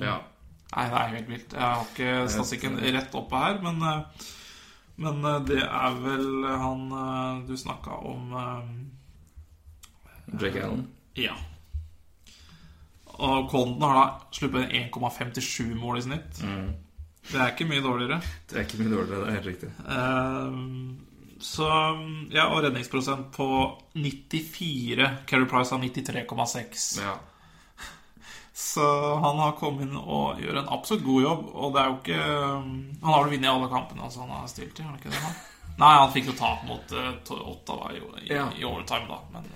Ja. 0.01 0.19
Nei, 0.77 0.85
det 0.91 0.99
er 0.99 1.13
helt 1.15 1.29
vilt. 1.31 1.53
Jeg 1.55 1.63
har 1.63 1.85
ikke 1.87 2.15
statistikken 2.29 2.79
rett 2.83 3.15
oppe 3.17 3.39
her, 3.39 3.61
men, 3.63 3.79
eh, 3.87 4.25
men 5.05 5.23
eh, 5.25 5.43
det 5.47 5.61
er 5.63 6.01
vel 6.03 6.27
han 6.45 6.83
eh, 6.93 7.45
du 7.47 7.55
snakka 7.57 8.01
om 8.11 8.35
Jake 10.35 10.65
Allen. 10.65 10.89
Ja. 11.17 11.37
Og 13.17 13.47
Colden 13.49 13.87
har 13.87 13.97
da 13.97 14.07
sluppet 14.37 14.75
1,57 14.77 15.71
mål 15.79 16.03
i 16.03 16.05
snitt. 16.05 16.43
Det 17.33 17.39
er 17.43 17.51
ikke 17.53 17.67
mye 17.69 17.83
dårligere. 17.85 18.21
Det 18.49 18.57
er 18.61 18.65
ikke 18.67 18.79
mye 18.83 18.93
dårligere, 18.93 19.23
det 19.25 19.29
er 19.33 19.39
helt 19.41 19.51
riktig. 19.51 19.71
Uh, 19.89 21.03
Så 21.43 21.67
Ja, 22.33 22.47
og 22.49 22.63
redningsprosent 22.65 23.33
på 23.37 23.47
94. 23.95 25.09
Carey 25.29 25.49
Price 25.51 25.75
har 25.75 25.83
93,6. 25.83 26.87
Ja. 27.03 27.17
Så 28.57 29.15
han 29.21 29.37
har 29.39 29.53
kommet 29.61 29.85
inn 29.85 29.97
og 30.01 30.39
gjør 30.41 30.63
en 30.63 30.71
absolutt 30.73 31.05
god 31.05 31.23
jobb. 31.27 31.43
Og 31.53 31.75
det 31.75 31.83
er 31.83 31.91
jo 31.91 31.99
ikke 31.99 32.23
Han 32.23 33.11
har 33.13 33.25
vel 33.27 33.35
vunnet 33.35 33.51
alle 33.53 33.69
kampene 33.69 34.07
altså 34.07 34.23
han 34.25 34.33
har 34.33 34.47
stilt 34.49 34.79
i, 34.81 34.83
har 34.87 34.95
han 34.95 34.99
ikke 35.03 35.13
det? 35.13 35.21
da? 35.21 35.35
Nei, 35.83 35.91
han 36.01 36.13
fikk 36.15 36.31
jo 36.31 36.37
tap 36.39 36.63
mot 36.65 36.95
uh, 36.97 37.11
Ottawa 37.51 37.91
i, 37.93 38.01
i, 38.25 38.31
Ja. 38.33 38.47
i 38.57 38.65
overtime, 38.65 39.05
da. 39.11 39.19
Men 39.35 39.51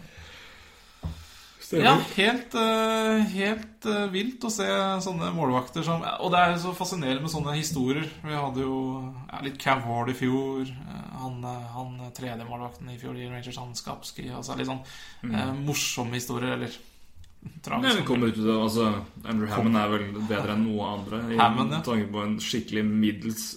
ja, 1.78 1.92
helt, 2.16 2.54
eh, 2.58 3.20
helt 3.34 3.86
eh, 3.86 4.06
vilt 4.10 4.42
å 4.42 4.50
se 4.50 4.66
sånne 5.04 5.30
målvakter 5.36 5.84
som 5.86 6.02
Og 6.02 6.32
det 6.34 6.40
er 6.40 6.56
så 6.58 6.72
fascinerende 6.74 7.22
med 7.22 7.32
sånne 7.32 7.54
historier. 7.54 8.08
Vi 8.24 8.34
hadde 8.34 8.64
jo 8.64 8.78
ja, 9.28 9.40
litt 9.44 9.58
Cam 9.62 9.84
Ward 9.86 10.10
i 10.10 10.16
fjor. 10.18 10.66
eh, 10.66 11.16
Han, 11.22 11.38
han 11.44 12.12
tredje 12.16 12.48
målvakten 12.48 12.90
i 12.90 12.98
fjor 12.98 13.18
i 13.18 13.28
Rangers, 13.30 13.60
han 13.60 13.76
Skapski. 13.78 14.26
Altså 14.34 14.58
litt 14.58 14.70
sånn 14.70 14.82
eh, 15.30 15.52
morsomme 15.62 16.18
historier, 16.18 16.56
eller 16.58 16.74
tragiske. 17.62 18.00
det 18.00 18.06
kommer 18.08 18.32
ut 18.32 18.42
av, 18.44 18.62
altså, 18.66 18.90
Andrew 19.24 19.50
Hammond 19.54 19.80
er 19.80 19.94
vel 19.94 20.08
bedre 20.28 20.56
enn 20.56 20.66
noe 20.66 20.92
andre. 20.96 21.22
I 21.30 21.38
Hammond, 21.40 21.76
ja. 21.78 21.84
tanke 21.86 22.10
på 22.12 22.24
en 22.24 22.38
skikkelig 22.42 22.84
middels 22.88 23.50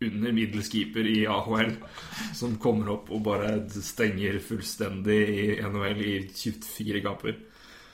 under 0.00 0.32
middels 0.32 0.70
keeper 0.72 1.06
i 1.06 1.26
AHL 1.28 1.74
som 2.36 2.56
kommer 2.62 2.88
opp 2.94 3.10
og 3.12 3.22
bare 3.26 3.54
stenger 3.70 4.38
fullstendig 4.44 5.20
i 5.28 5.46
NHL 5.60 6.00
i 6.04 6.14
24 6.32 7.02
kamper. 7.04 7.36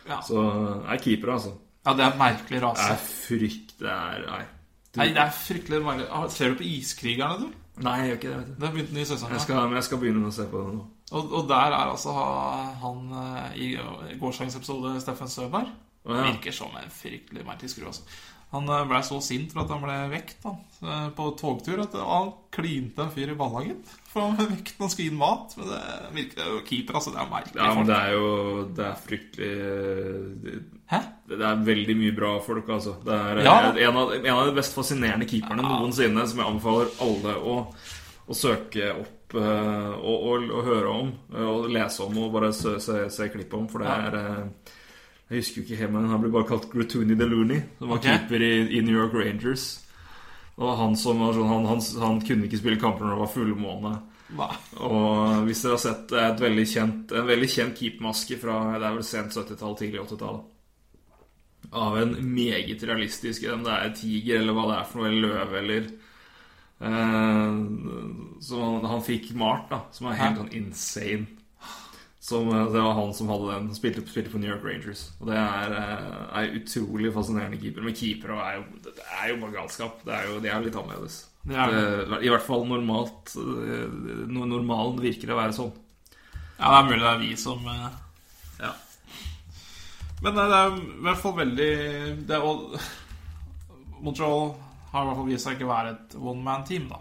Ja. 0.06 0.20
Så 0.22 0.42
er 0.86 1.00
keeper, 1.02 1.32
altså. 1.34 1.56
Ja, 1.86 1.94
det 1.94 2.04
er 2.06 2.18
merkelig 2.18 2.60
Det 2.60 2.84
er 2.90 3.00
frykt 3.06 3.76
Det 3.78 3.90
er 3.90 4.24
Nei. 4.26 4.42
Du, 4.90 5.00
Nei, 5.00 5.08
det 5.14 5.22
er 5.22 5.32
fryktelig 5.34 5.80
merkelig. 5.84 6.06
Ah, 6.10 6.28
Ser 6.32 6.52
du 6.54 6.60
på 6.60 6.66
Iskrigerne, 6.66 7.46
du? 7.46 7.62
nei, 7.84 7.96
jeg 8.00 8.08
gjør 8.08 8.16
ikke 8.16 8.28
det. 8.28 8.36
vet 8.36 8.46
du 8.46 8.54
Det 8.54 8.66
har 8.66 8.74
begynt 8.76 8.92
ny 8.96 9.02
sesong. 9.04 9.32
jeg 9.32 9.40
skal, 9.44 9.58
men 9.66 9.76
jeg 9.76 9.84
skal 9.84 9.98
begynne 10.00 10.30
å 10.30 10.32
se 10.32 10.46
på 10.48 10.62
det 10.62 10.76
nå. 10.78 10.84
Og, 11.12 11.34
og 11.38 11.50
der 11.50 11.74
er 11.76 11.90
altså 11.92 12.14
han 12.82 13.02
eh, 13.20 13.58
i 13.60 13.66
gårsdagens 14.18 14.56
episode, 14.56 14.94
Steffen 15.04 15.28
Søberg, 15.30 15.68
oh, 16.06 16.16
ja. 16.16 16.24
virker 16.30 16.56
som 16.56 16.72
en 16.80 16.90
fryktelig 16.90 17.44
merkelig 17.46 17.74
skru. 17.74 17.84
Altså. 17.90 18.08
Han 18.56 18.72
eh, 18.72 18.86
ble 18.90 19.02
så 19.06 19.20
sint 19.22 19.52
for 19.54 19.62
at 19.66 19.70
han 19.76 19.84
ble 19.84 19.96
vekt 20.16 20.42
da, 20.42 20.54
eh, 20.88 21.06
på 21.16 21.28
togtur 21.40 21.84
at 21.84 21.94
han 22.00 22.32
klinte 22.56 23.04
en 23.04 23.12
fyr 23.12 23.30
i 23.34 23.36
ballagen. 23.38 23.78
For 24.10 24.24
han 24.30 24.36
ble 24.38 24.46
vekt 24.54 24.78
når 24.78 24.86
han 24.86 24.92
skulle 24.94 25.12
inn 25.12 25.20
mat. 25.20 25.52
Men 25.60 25.68
det 25.74 25.82
virker 26.16 26.50
jo 26.54 26.60
keeper, 26.68 26.98
altså. 27.00 27.12
Det 27.12 27.20
er 27.22 27.30
merkelig. 27.34 27.60
Ja, 27.60 27.74
men 27.76 27.90
det 27.90 27.98
er 28.00 28.14
jo 28.16 28.30
Det 28.78 28.86
er 28.86 29.02
fryktelig 29.06 29.50
det, 30.46 30.54
Hæ? 30.90 31.00
det 31.28 31.40
er 31.42 31.64
veldig 31.66 31.96
mye 31.98 32.14
bra 32.16 32.32
folk, 32.46 32.68
altså. 32.70 32.96
Det 33.04 33.12
er 33.18 33.42
Ja. 33.44 33.56
en, 33.72 33.96
av, 34.02 34.12
en 34.16 34.32
av 34.36 34.46
de 34.46 34.54
best 34.56 34.74
fascinerende 34.76 35.26
keeperne 35.28 35.62
noensinne, 35.66 36.26
som 36.30 36.38
jeg 36.40 36.46
anbefaler 36.52 36.92
alle 37.02 37.34
å, 37.42 37.56
å 38.28 38.34
søke 38.38 38.92
opp 38.94 39.34
eh, 39.34 39.92
og, 39.98 40.26
og, 40.30 40.48
og 40.54 40.64
høre 40.70 40.92
om. 40.94 41.12
eh, 41.34 41.42
Og 41.50 41.68
lese 41.74 42.04
om 42.06 42.16
og 42.24 42.32
bare 42.38 42.52
se, 42.54 42.76
se, 42.80 43.02
se 43.10 43.28
klipp 43.34 43.52
om, 43.58 43.66
for 43.68 43.82
det 43.82 43.90
er 43.90 44.18
eh, 44.22 44.72
Jeg 45.26 45.42
husker 45.42 45.58
jo 45.58 45.64
ikke 45.66 45.80
helt, 45.80 45.94
men 45.96 46.06
han 46.06 46.20
ble 46.22 46.30
bare 46.30 46.46
kalt 46.46 46.68
Gratuny 46.70 47.16
Deluni, 47.18 47.58
som 47.80 47.90
var 47.90 47.98
okay. 47.98 48.14
keeper 48.14 48.44
i, 48.46 48.52
i 48.78 48.82
New 48.86 48.94
York 48.94 49.14
Rangers. 49.16 49.64
Og 50.56 50.76
han 50.78 50.94
som 50.96 51.18
var 51.20 51.34
sånn 51.36 51.50
han, 51.50 51.66
han, 51.68 51.82
han 52.00 52.20
kunne 52.24 52.46
ikke 52.46 52.60
spille 52.60 52.80
kamper 52.80 53.04
når 53.04 53.16
det 53.16 53.22
var 53.24 53.32
fullmåne. 53.34 53.94
Nei. 54.36 54.52
Og 54.82 55.46
hvis 55.46 55.62
dere 55.62 55.76
har 55.76 55.82
sett 55.82 56.14
er 56.14 56.28
et 56.30 56.42
veldig 56.42 56.66
kjent, 56.70 57.14
en 57.14 57.28
veldig 57.28 57.48
kjent 57.50 57.78
keepermaske 57.78 58.38
fra 58.40 58.56
det 58.76 58.88
er 58.88 58.96
vel 58.96 59.06
sent 59.06 59.36
70-tall, 59.36 59.76
tidlig 59.78 60.02
80-tall. 60.06 60.40
Av 61.76 61.98
en 61.98 62.12
meget 62.22 62.84
realistisk 62.86 63.42
Om 63.50 63.64
det 63.66 63.72
er 63.74 63.94
tiger 63.98 64.38
eller 64.38 64.54
hva 64.54 64.68
det 64.68 64.74
er 64.76 64.84
for 64.86 65.00
noe, 65.00 65.08
eller 65.10 65.32
løve 65.32 65.56
eller 65.58 65.88
eh, 66.86 67.56
Som 68.46 68.60
han, 68.62 68.86
han 68.86 69.02
fikk 69.02 69.32
malt, 69.34 69.66
da. 69.72 69.80
Som 69.90 70.06
er 70.06 70.20
helt 70.20 70.38
sånn 70.38 70.54
insane. 70.54 71.35
Som, 72.26 72.48
eh, 72.50 72.64
det 72.74 72.82
var 72.82 72.96
han 72.98 73.12
som 73.14 73.28
hadde 73.30 73.52
den. 73.52 73.68
Spilte, 73.76 74.02
spilte 74.10 74.32
på 74.32 74.38
New 74.42 74.50
York 74.50 74.64
Rangers. 74.66 75.04
Og 75.20 75.28
det 75.30 75.36
er, 75.38 75.74
eh, 75.78 76.40
er 76.40 76.56
utrolig 76.58 77.12
fascinerende 77.14 77.60
keeper. 77.62 77.84
Men 77.86 77.94
keepere 77.94 78.38
er 78.42 78.64
er 79.22 79.28
jo 79.30 79.36
bare 79.44 79.54
galskap. 79.60 80.00
Det 80.04 80.14
er 80.16 80.26
jo, 80.26 80.40
de 80.42 80.48
er 80.50 80.64
litt 80.64 80.74
annerledes. 80.74 81.20
Det 81.46 81.54
det. 81.54 82.08
Det- 82.10 82.22
I 82.26 82.28
hvert 82.32 82.42
fall 82.42 82.64
normalt 82.66 83.36
eh, 83.36 83.86
Normalen 84.26 84.98
virker 84.98 85.30
å 85.30 85.38
være 85.38 85.54
sånn. 85.54 85.72
Ja, 86.58 86.72
det 86.72 86.78
er 86.80 86.90
mulig 86.90 87.04
det 87.04 87.12
er 87.14 87.18
vi 87.22 87.36
som 87.36 87.66
eh, 87.68 87.90
Ja. 88.58 88.72
Men 90.22 90.38
eh, 90.38 90.48
det 90.48 90.58
er 90.58 90.76
i 90.80 91.02
hvert 91.06 91.18
fall 91.22 91.36
veldig 91.36 92.26
det 92.26 92.36
er, 92.36 92.80
Montreal 94.02 94.54
har 94.92 95.02
i 95.02 95.06
hvert 95.06 95.16
fall 95.20 95.28
vist 95.30 95.44
seg 95.46 95.56
ikke 95.56 95.68
å 95.68 95.72
være 95.74 95.92
et 95.94 96.14
one 96.18 96.42
man-team, 96.42 96.88
da. 96.88 96.98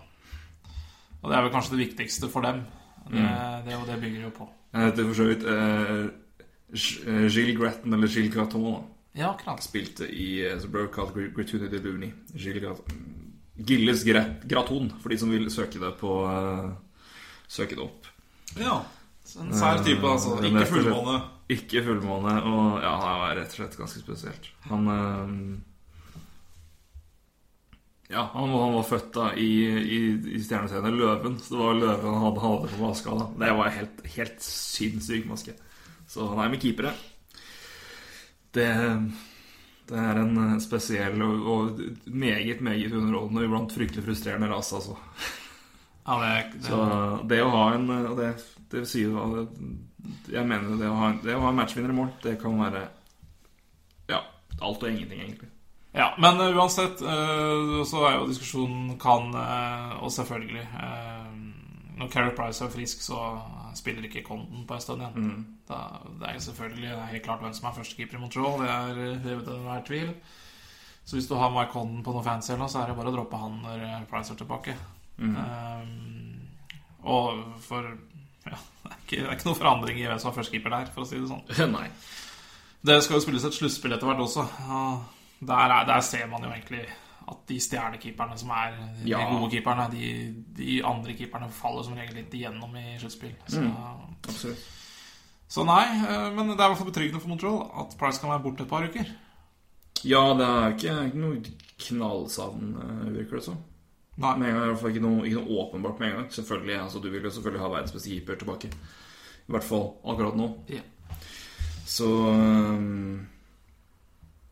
Og 1.24 1.32
det 1.32 1.38
er 1.38 1.42
vel 1.48 1.52
kanskje 1.56 1.76
det 1.78 1.88
viktigste 1.88 2.30
for 2.30 2.42
dem. 2.46 2.62
Det, 3.10 3.26
det, 3.66 3.76
og 3.78 3.86
det 3.88 4.00
bygger 4.02 4.22
jo 4.28 4.32
på. 4.36 4.48
Han 4.76 4.90
heter 4.90 5.08
for 5.08 5.16
så 5.16 5.26
vidt 5.30 5.46
uh, 5.48 6.10
Gilles 6.76 7.56
Gratton, 7.56 7.94
eller 7.96 8.12
Gilles 8.12 8.34
Graton. 8.34 8.84
Ja, 9.16 9.30
akkurat. 9.32 9.64
Spilte 9.64 10.08
i 10.12 10.44
uh, 10.44 10.58
The 10.60 10.68
Broadcast 10.68 11.16
Gratuity 11.16 11.70
de 11.72 11.80
Looney. 11.80 12.12
Gilles 12.34 12.64
Graton. 12.64 13.06
Gilles 13.56 14.04
Grat 14.04 14.44
Graton, 14.44 14.92
for 15.00 15.14
de 15.14 15.20
som 15.22 15.32
vil 15.32 15.48
søke 15.54 15.80
det 15.80 15.94
på 16.02 16.18
uh, 16.28 16.74
Søke 17.48 17.78
det 17.78 17.86
opp. 17.86 18.08
Ja. 18.60 18.82
En 19.40 19.54
sær 19.56 19.80
type, 19.86 20.04
altså. 20.06 20.36
Ikke 20.44 20.66
fullmåne. 20.70 21.16
Ikke 21.56 21.84
fullmåne, 21.86 22.36
og 22.50 22.82
ja, 22.84 22.92
han 23.00 23.24
er 23.30 23.40
rett 23.40 23.54
og 23.54 23.60
slett 23.60 23.78
ganske 23.78 24.02
spesielt. 24.02 24.50
Han 24.68 24.90
Ja, 28.10 28.30
han, 28.34 28.52
var- 28.52 28.64
han 28.66 28.74
var 28.78 28.84
født 28.86 29.14
da 29.16 29.28
i, 29.34 29.50
i, 29.98 30.00
i 30.38 30.42
stjerneserien 30.44 30.98
Løven. 31.00 31.40
Så 31.42 31.56
det 31.56 31.62
var 31.64 31.80
løven 31.80 32.06
han 32.14 32.24
hadde, 32.28 32.44
hadde 32.44 32.74
på 32.76 32.82
maska 32.84 33.16
da. 33.18 33.28
Det 33.42 33.54
var 33.58 33.72
helt, 33.80 34.04
helt 34.18 34.46
sinnssyk 34.46 35.26
maske. 35.30 35.56
Så 36.08 36.28
han 36.30 36.44
er 36.46 36.52
med 36.54 36.62
keepere. 36.62 36.92
Det, 38.56 38.68
det 39.90 39.98
er 40.02 40.20
en 40.22 40.62
spesiell 40.64 41.22
og, 41.26 41.48
og 41.56 41.82
meget, 42.06 42.62
meget 42.64 42.94
underholdende 42.94 43.42
og 43.42 43.50
iblant 43.50 43.74
fryktelig 43.76 44.06
frustrerende 44.06 44.52
rase, 44.54 44.78
altså. 44.80 44.96
Ja, 46.06 46.20
det, 46.22 46.62
det, 46.62 46.64
Så 46.70 46.80
det 47.30 47.42
å 47.42 47.50
ha 47.50 47.64
en 47.74 47.88
det, 47.90 48.30
det 48.70 48.84
vil 48.84 48.88
si 48.90 49.02
Jeg 50.30 50.46
mener 50.46 50.78
det 50.78 50.90
å 50.92 50.98
ha 51.00 51.08
en, 51.10 51.20
det 51.26 51.34
å 51.34 51.42
ha 51.42 51.50
en 51.50 51.58
matchvinner 51.58 51.90
i 51.90 51.98
mål, 51.98 52.12
det 52.22 52.36
kan 52.42 52.60
være 52.62 52.86
Ja, 54.14 54.22
alt 54.62 54.84
og 54.86 54.90
ingenting, 54.92 55.24
egentlig. 55.26 55.50
Ja, 55.96 56.10
men 56.20 56.40
eh, 56.42 56.58
uansett 56.58 57.02
eh, 57.02 57.84
så 57.88 58.02
er 58.04 58.18
jo 58.18 58.28
diskusjonen 58.28 58.98
kan 59.00 59.30
eh, 59.40 59.94
Og 60.04 60.12
selvfølgelig 60.12 60.66
Når 61.96 62.10
Carrie 62.12 62.36
Price 62.36 62.66
er 62.66 62.74
frisk, 62.74 63.04
så 63.06 63.20
spiller 63.76 64.04
ikke 64.04 64.24
Condon 64.24 64.66
på 64.68 64.76
en 64.76 64.84
stund 64.84 65.04
igjen. 65.04 65.38
Da, 65.68 65.78
det 66.20 66.28
er 66.30 66.42
selvfølgelig 66.44 66.90
det 66.90 66.98
er 66.98 67.14
helt 67.14 67.24
klart 67.24 67.44
hvem 67.44 67.54
som 67.56 67.70
er 67.70 67.78
førstekeeper 67.78 68.18
i 68.18 68.20
Montreal. 68.20 68.60
Det 68.60 68.70
er 68.72 69.22
hevet 69.24 69.48
over 69.48 69.62
enhver 69.62 69.86
tvil. 69.88 70.12
Så 71.06 71.16
hvis 71.16 71.28
du 71.28 71.36
har 71.40 71.54
Mike 71.54 71.72
Condon 71.72 72.04
på 72.04 72.12
noe 72.16 72.24
fancy, 72.24 72.52
så 72.52 72.82
er 72.82 72.92
det 72.92 72.98
bare 72.98 73.12
å 73.12 73.16
droppe 73.16 73.40
han 73.40 73.58
når 73.64 74.06
Price 74.12 74.34
er 74.34 74.40
tilbake. 74.40 74.76
Eh, 75.24 75.88
og 77.08 77.44
for 77.64 77.88
ja, 77.88 78.60
det, 78.84 78.92
er 78.92 79.02
ikke, 79.02 79.20
det 79.20 79.28
er 79.28 79.36
ikke 79.38 79.50
noe 79.50 79.60
forandring 79.60 80.00
i 80.00 80.08
hvem 80.10 80.20
som 80.20 80.32
er 80.32 80.40
førstekeeper 80.40 80.76
der, 80.76 80.92
for 80.96 81.06
å 81.06 81.10
si 81.10 81.20
det 81.20 81.32
sånn. 81.32 81.72
Nei. 81.78 81.88
Det 82.86 83.00
skal 83.04 83.18
jo 83.20 83.24
spilles 83.24 83.48
et 83.48 83.56
sluttspill 83.56 83.96
etter 83.96 84.10
hvert 84.10 84.24
også. 84.28 84.44
og 84.68 85.25
Der, 85.48 85.74
er, 85.80 85.86
der 85.90 86.00
ser 86.02 86.28
man 86.32 86.44
jo 86.44 86.50
egentlig 86.54 86.86
at 87.26 87.38
de 87.50 87.56
stjernekeeperne 87.60 88.38
som 88.38 88.50
er 88.54 88.76
de 89.04 89.10
Ja. 89.10 89.24
gode 89.32 89.50
keeperne, 89.52 89.88
de, 89.92 90.44
de 90.58 90.86
andre 90.86 91.14
keeperne 91.18 91.50
faller 91.52 91.84
som 91.84 91.94
regel 91.98 92.16
litt 92.20 92.34
igjennom 92.38 92.76
i 92.78 92.98
sluttspill. 93.02 93.34
Så, 93.50 93.64
Absolutt. 94.28 94.66
så 95.50 95.66
nei, 95.66 95.84
eh, 96.06 96.28
men 96.36 96.52
det 96.52 96.60
er 96.60 96.68
i 96.68 96.74
hvert 96.74 96.78
fall 96.84 96.92
betryggende 96.92 97.22
for 97.24 97.30
Montreal 97.34 97.64
at 97.82 97.96
Price 97.98 98.22
kan 98.22 98.30
være 98.30 98.44
borte 98.46 98.64
et 98.64 98.70
par 98.70 98.86
uker. 98.86 99.10
Ja, 100.06 100.22
det 100.38 100.46
er 100.46 100.76
ikke, 100.76 100.98
ikke 101.10 101.24
noe 101.24 101.42
knallsavn, 101.88 102.76
eh, 102.84 103.14
virker 103.18 103.40
det 103.40 103.44
som. 103.48 103.58
Nei. 104.18 104.36
Med 104.38 104.48
en 104.50 104.56
gang, 104.56 104.64
i 104.64 104.70
hvert 104.70 104.80
fall 104.80 104.94
ikke 104.94 105.02
noe, 105.04 105.26
ikke 105.28 105.42
noe 105.42 105.58
åpenbart 105.66 106.00
med 106.00 106.08
en 106.12 106.16
gang. 106.22 106.28
Selvfølgelig, 106.32 106.76
altså, 106.84 107.00
Du 107.04 107.10
vil 107.10 107.24
jo 107.26 107.30
selvfølgelig 107.36 107.62
ha 107.66 107.68
verdens 107.74 107.92
beste 107.92 108.10
keeper 108.14 108.36
tilbake. 108.40 108.70
I 108.70 109.52
hvert 109.52 109.64
fall 109.66 109.90
akkurat 110.08 110.38
nå. 110.40 110.46
Ja. 110.70 110.82
Så 111.86 112.06
um, 112.06 113.28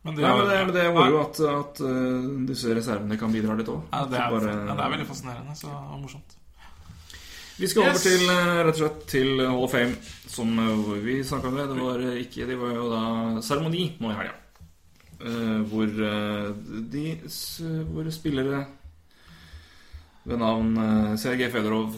Men 0.03 0.17
Nei, 0.19 0.31
men 0.35 0.47
det, 0.49 0.55
men 0.67 0.75
det 0.75 0.85
var 0.91 1.07
jo 1.13 1.19
at, 1.21 1.37
at 1.47 1.77
uh, 1.79 2.23
disse 2.49 2.73
reservene 2.75 3.15
kan 3.19 3.31
bidra 3.31 3.53
litt 3.55 3.69
òg. 3.71 3.85
ja, 3.93 4.01
det, 4.11 4.17
er, 4.19 4.47
ja, 4.51 4.73
det 4.75 4.83
er 4.83 4.91
veldig 4.97 5.05
fascinerende 5.07 5.55
så, 5.55 5.69
og 5.71 6.01
morsomt. 6.01 6.35
Vi 7.55 7.69
skal 7.71 7.85
over 7.85 7.93
Yes. 7.95 8.03
til 8.03 8.23
uh, 8.27 8.59
rett 8.67 8.73
og 8.73 8.79
slett 8.81 9.01
til 9.13 9.41
Hall 9.45 9.63
of 9.63 9.71
Fame, 9.71 9.95
som 10.27 10.51
uh, 10.59 10.93
vi 11.05 11.19
snakka 11.23 11.51
med. 11.53 11.69
det. 11.69 11.77
Det 11.77 11.87
var 11.87 12.05
ikke 12.19 12.47
Det 12.49 12.57
var 12.59 12.73
jo 12.75 12.87
da 12.91 13.01
seremoni 13.45 13.85
nå 14.01 14.11
i 14.11 14.17
helga. 14.19 14.39
Uh, 15.23 15.61
hvor 15.71 15.87
uh, 15.87 16.49
de 16.91 17.05
Hvor 17.93 18.09
spillere 18.11 18.65
ved 20.25 20.37
navn 20.41 20.73
uh, 20.77 21.15
Sergej 21.19 21.51
Fedorov, 21.51 21.95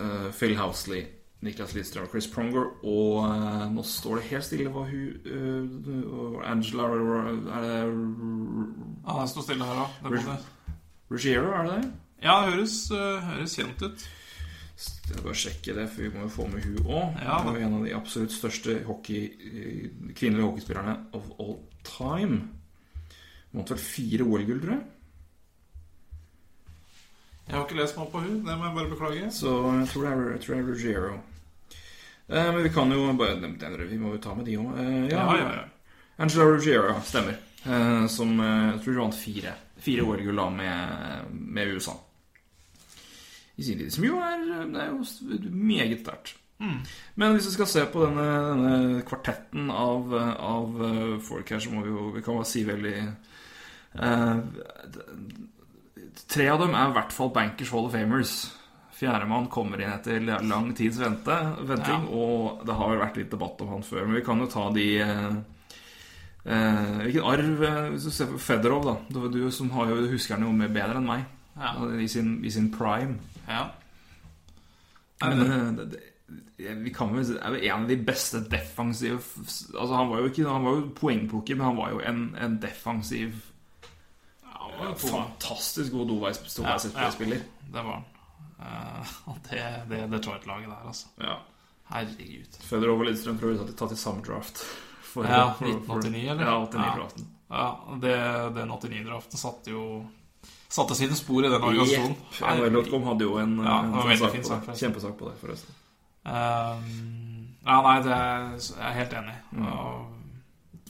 uh, 0.00 0.30
Phil 0.38 0.54
Housley, 0.58 1.02
Niklas 1.40 1.72
Lidstrøm 1.72 2.04
og 2.04 2.12
Chris 2.12 2.26
Pronger 2.28 2.66
og 2.84 3.22
uh, 3.24 3.64
Nå 3.72 3.82
står 3.88 4.18
det 4.20 4.26
helt 4.28 4.44
stille 4.44 4.72
hva 4.74 4.82
hun 4.84 5.14
uh, 5.24 6.40
Angela 6.44 6.88
Er 6.92 7.64
det 7.64 7.76
Ja, 9.06 9.14
det 9.22 9.30
står 9.32 9.46
stille 9.46 9.68
her 9.68 9.80
òg. 9.86 9.94
Ruggiero, 11.10 11.54
er 11.56 11.66
det 11.66 11.78
det? 11.78 11.92
Ja, 12.22 12.34
det 12.44 12.52
høres, 12.52 12.74
eh, 12.92 13.22
høres 13.24 13.54
kjent 13.56 13.80
ut. 13.82 14.02
Jeg 14.04 14.84
skal 14.84 15.22
bare 15.24 15.34
sjekke 15.40 15.74
det, 15.74 15.86
for 15.90 16.04
vi 16.04 16.10
må 16.12 16.26
jo 16.26 16.28
få 16.28 16.46
med 16.52 16.62
hun 16.62 16.76
òg. 16.84 17.16
Ja, 17.24 17.40
Hun 17.42 17.56
er 17.56 17.64
en 17.64 17.74
av 17.78 17.84
de 17.86 17.94
absolutt 17.96 18.32
største 18.32 18.76
hockey, 18.84 19.24
kvinnelige 20.14 20.46
hockeyspillerne 20.46 20.96
of 21.16 21.32
all 21.40 21.56
time. 21.88 22.42
Hun 23.50 23.62
vant 23.62 23.72
vel 23.72 23.82
fire 23.82 24.28
OL-gull, 24.28 24.60
tror 24.60 24.76
jeg. 24.76 24.84
Jeg 27.48 27.56
har 27.56 27.66
ikke 27.66 27.80
lest 27.80 27.96
meg 27.96 28.04
opp 28.06 28.12
på 28.14 28.22
hun, 28.22 28.36
det 28.46 28.54
må 28.60 28.68
jeg 28.68 28.76
bare 28.76 28.90
beklage. 28.92 29.32
Så 29.34 29.56
jeg 29.80 29.88
tror 29.90 30.04
det 30.06 30.12
er, 30.12 30.30
jeg 30.36 30.40
tror 30.44 30.54
det 30.54 30.60
er 30.60 30.68
Ruggiero. 30.70 31.16
Eh, 32.30 32.52
men 32.54 32.62
vi 32.62 32.68
kan 32.70 32.90
jo 32.94 33.12
bare 33.18 33.40
den- 33.40 33.56
den- 33.58 33.88
Vi 33.90 33.98
må 33.98 34.12
jo 34.12 34.18
ta 34.18 34.34
med 34.34 34.44
de 34.46 34.56
òg. 34.56 34.78
Eh, 34.78 35.08
Ja, 35.10 35.36
ja, 35.36 35.52
ja. 35.52 35.64
Angela 36.18 36.44
Ruggiero, 36.44 37.00
stemmer. 37.02 37.36
Eh, 37.66 38.06
som 38.06 38.38
jeg 38.38 38.80
tror 38.82 38.94
hun 38.94 39.02
vant 39.10 39.14
fire, 39.14 39.54
fire 39.78 40.02
OL-gull 40.02 40.50
med, 40.56 41.24
med 41.32 41.74
USA. 41.74 41.92
I 43.58 43.62
sin 43.62 43.78
tid. 43.78 43.90
Som 43.92 44.04
jo 44.04 44.16
er, 44.18 44.38
det 44.72 44.80
er 44.80 44.86
jo 44.88 45.04
meget 45.50 46.00
sterkt. 46.00 46.34
Men 47.16 47.32
hvis 47.32 47.46
vi 47.46 47.52
skal 47.52 47.66
se 47.66 47.86
på 47.86 48.02
denne, 48.04 48.24
denne 48.50 49.02
kvartetten 49.02 49.70
av, 49.70 50.12
av 50.14 51.20
folk 51.22 51.48
her, 51.48 51.58
så 51.58 51.70
må 51.72 51.82
vi 51.82 51.88
jo 51.88 52.10
Vi 52.12 52.20
kan 52.20 52.34
bare 52.36 52.44
si 52.44 52.64
veldig 52.64 52.96
eh, 53.94 54.40
Tre 56.28 56.48
av 56.52 56.60
dem 56.60 56.74
er 56.74 56.90
i 56.90 56.92
hvert 56.92 57.12
fall 57.12 57.30
Bankers 57.34 57.70
Hall 57.72 57.86
of 57.86 57.92
Famers. 57.92 58.34
Fjerdemann 59.00 59.46
kommer 59.48 59.80
inn 59.80 59.94
etter 59.94 60.20
lang 60.44 60.74
tids 60.76 60.98
vente, 61.00 61.36
venting, 61.64 62.02
og 62.12 62.60
det 62.68 62.74
har 62.76 62.98
vært 63.00 63.16
litt 63.16 63.30
debatt 63.32 63.62
om 63.64 63.70
han 63.72 63.84
før. 63.86 64.04
Men 64.04 64.18
vi 64.18 64.24
kan 64.26 64.42
jo 64.42 64.48
ta 64.52 64.66
de 64.74 64.86
eh, 65.00 65.38
eh, 66.44 66.98
Hvilken 67.06 67.28
arv 67.32 67.64
eh, 67.64 67.86
Hvis 67.94 68.10
du 68.10 68.12
ser 68.12 68.28
på 68.34 68.40
Fedorov, 68.44 68.84
da. 68.90 68.96
Var 69.16 69.32
du 69.32 69.40
som 69.56 69.72
har 69.78 69.88
jo, 69.88 70.02
husker 70.12 70.36
han 70.36 70.44
jo 70.44 70.52
mer 70.52 70.68
bedre 70.74 71.00
enn 71.00 71.08
meg. 71.08 71.24
Ja. 71.56 71.72
I, 71.96 72.08
sin, 72.12 72.38
I 72.44 72.52
sin 72.52 72.68
prime. 72.76 73.16
ja. 73.48 73.70
Men 75.20 75.42
eh, 75.44 75.72
det, 75.80 75.88
det, 76.56 76.76
vi 76.84 76.92
kan 76.96 77.10
vel 77.12 77.24
si 77.28 77.34
er 77.36 77.56
jo 77.56 77.64
en 77.72 77.82
av 77.82 77.88
de 77.90 77.96
beste 78.04 78.40
defensive 78.52 79.18
Altså 79.74 79.90
Han 79.96 80.08
var 80.12 80.22
jo 80.22 80.28
ikke 80.30 80.46
Han 80.46 80.64
var 80.64 80.76
jo 80.78 80.86
poengplukker, 80.96 81.58
men 81.58 81.66
han 81.66 81.76
var 81.76 81.90
jo 81.92 82.00
en, 82.08 82.22
en 82.40 82.54
defensiv 82.62 83.34
Ja, 84.44 84.70
Fantastisk 84.70 84.78
var 84.78 84.86
jo 84.86 84.94
to. 84.94 85.10
Fantastisk 85.16 85.92
god 85.92 86.08
doveisspiller. 86.14 87.44
Det 87.68 87.84
var 87.84 87.92
han. 87.98 88.08
Eh, 88.60 89.16
det, 89.50 89.64
det 89.88 90.00
Detroit-laget 90.12 90.68
der, 90.68 90.86
altså. 90.86 91.08
Ja. 91.20 91.38
Herregud. 91.90 92.56
Fedorov 92.68 93.00
og 93.02 93.06
Lidstrøm 93.08 93.38
tror 93.40 93.54
jeg 93.56 93.74
tatt 93.76 93.92
i 93.92 93.98
samme 93.98 94.22
draft. 94.22 94.60
For, 95.10 95.24
Ja, 95.26 95.48
for- 95.58 95.80
for- 95.86 95.98
1989, 95.98 96.30
eller? 96.30 96.44
Ja, 96.46 96.56
89-draften. 96.66 97.26
Ja, 97.50 97.64
det, 98.00 98.14
Den 98.54 98.68
89-draften 98.70 99.36
satte 99.38 99.70
jo 99.74 100.06
Satte 100.70 100.94
sine 100.94 101.16
spor 101.18 101.42
i 101.44 101.48
den 101.50 101.62
organisasjonen. 101.62 102.14
Yep. 102.14 102.84
NHL.com 102.86 103.02
hadde 103.08 103.24
jo 103.26 103.32
en, 103.42 103.56
Ja, 103.58 103.80
en 103.82 103.92
sånn 103.92 104.18
sak 104.20 104.30
fin 104.36 104.42
på 104.46 104.60
det. 104.68 104.76
Kjempesak 104.78 105.16
på 105.18 105.26
det, 105.26 105.34
forresten. 105.40 105.74
Um, 106.22 107.48
ja, 107.66 107.80
nei, 107.82 107.94
det 108.04 108.12
er, 108.14 108.44
jeg 108.60 108.86
er 108.86 108.94
helt 109.00 109.16
enig. 109.18 109.34
Mm. 109.50 110.19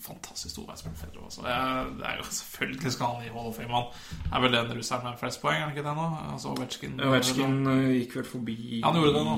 Fantastisk 0.00 0.54
stor 0.54 0.70
Fedorov. 0.96 1.24
Altså. 1.28 1.42
Det, 1.44 1.54
det 2.00 2.06
er 2.08 2.16
jo 2.20 2.24
selvfølgelig 2.30 2.92
skal 2.94 3.06
han 3.16 3.24
i 3.26 3.32
Hall 3.34 3.48
of 3.50 3.56
Fame. 3.56 3.68
Han 3.74 4.36
er 4.38 4.40
vel 4.46 4.54
den 4.56 4.70
russeren 4.78 5.04
med 5.04 5.18
flest 5.20 5.40
poeng, 5.42 5.56
er 5.58 5.66
han 5.66 5.74
ikke 5.74 5.84
det 5.84 5.94
nå? 5.98 6.06
Altså 6.32 6.52
Ovetsjkin 6.54 7.66
eh, 7.68 7.88
gikk 8.00 8.16
vel 8.16 8.24
forbi 8.30 8.56
Han 8.84 8.96
gjorde 8.96 9.12
det 9.18 9.24
nå. 9.28 9.36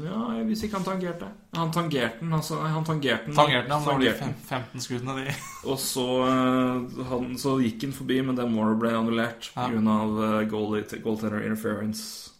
Ja, 0.00 0.20
hvis 0.48 0.64
ikke 0.66 0.78
han 0.80 0.86
tangerte. 0.88 1.28
Han 1.54 1.70
tangerte 1.74 2.18
den, 2.22 2.32
altså. 2.34 2.58
Han 2.64 2.84
tangerte 2.88 3.26
den. 3.28 3.36
Tangerte 3.36 3.72
han 3.74 3.84
Tangerte 3.86 4.24
den. 4.24 4.34
fem- 4.48 4.64
15 4.74 4.80
skuddene, 4.86 5.16
de. 5.20 5.34
Og 5.70 5.78
så, 5.82 6.06
eh, 6.26 7.04
han, 7.12 7.30
så 7.38 7.54
gikk 7.62 7.86
han 7.86 7.94
forbi, 7.96 8.20
men 8.26 8.38
den 8.38 8.52
Moore 8.54 8.74
ble 8.80 8.94
annullert 8.96 9.50
pga. 9.54 9.68
Ja. 9.70 10.42
goaltender 10.50 11.44
interference 11.46 12.30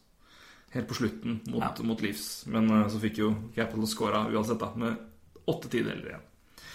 helt 0.74 0.86
på 0.88 0.94
slutten 0.94 1.40
mot, 1.50 1.62
Ja. 1.62 1.72
mot 1.86 2.02
Leafs. 2.02 2.46
Men 2.46 2.70
eh, 2.70 2.88
så 2.90 2.98
fikk 3.02 3.18
jo 3.22 3.30
Capital 3.54 3.86
scora 3.90 4.24
uansett, 4.30 4.58
da, 4.62 4.72
med 4.74 4.96
åtte 5.50 5.68
tideler 5.72 6.06
igjen. 6.12 6.26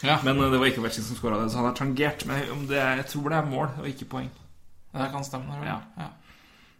Ja, 0.06 0.18
Men 0.24 0.40
eh, 0.44 0.52
det 0.52 0.60
var 0.62 0.70
ikke 0.70 0.84
Ovechkin 0.84 1.06
som 1.06 1.18
skåra 1.18 1.40
det, 1.42 1.50
så 1.52 1.62
han 1.62 1.70
er 1.70 1.78
tangert. 1.78 2.26
Men 2.30 2.68
det 2.70 2.82
jeg 2.82 3.08
tror 3.14 3.32
det 3.32 3.40
er 3.40 3.50
mål 3.50 3.68
og 3.82 3.90
ikke 3.90 4.10
poeng. 4.12 4.30
det 4.96 5.10
kan 5.12 5.26
stemme. 5.28 5.58
Ja. 5.66 5.80
Ja. 5.98 6.10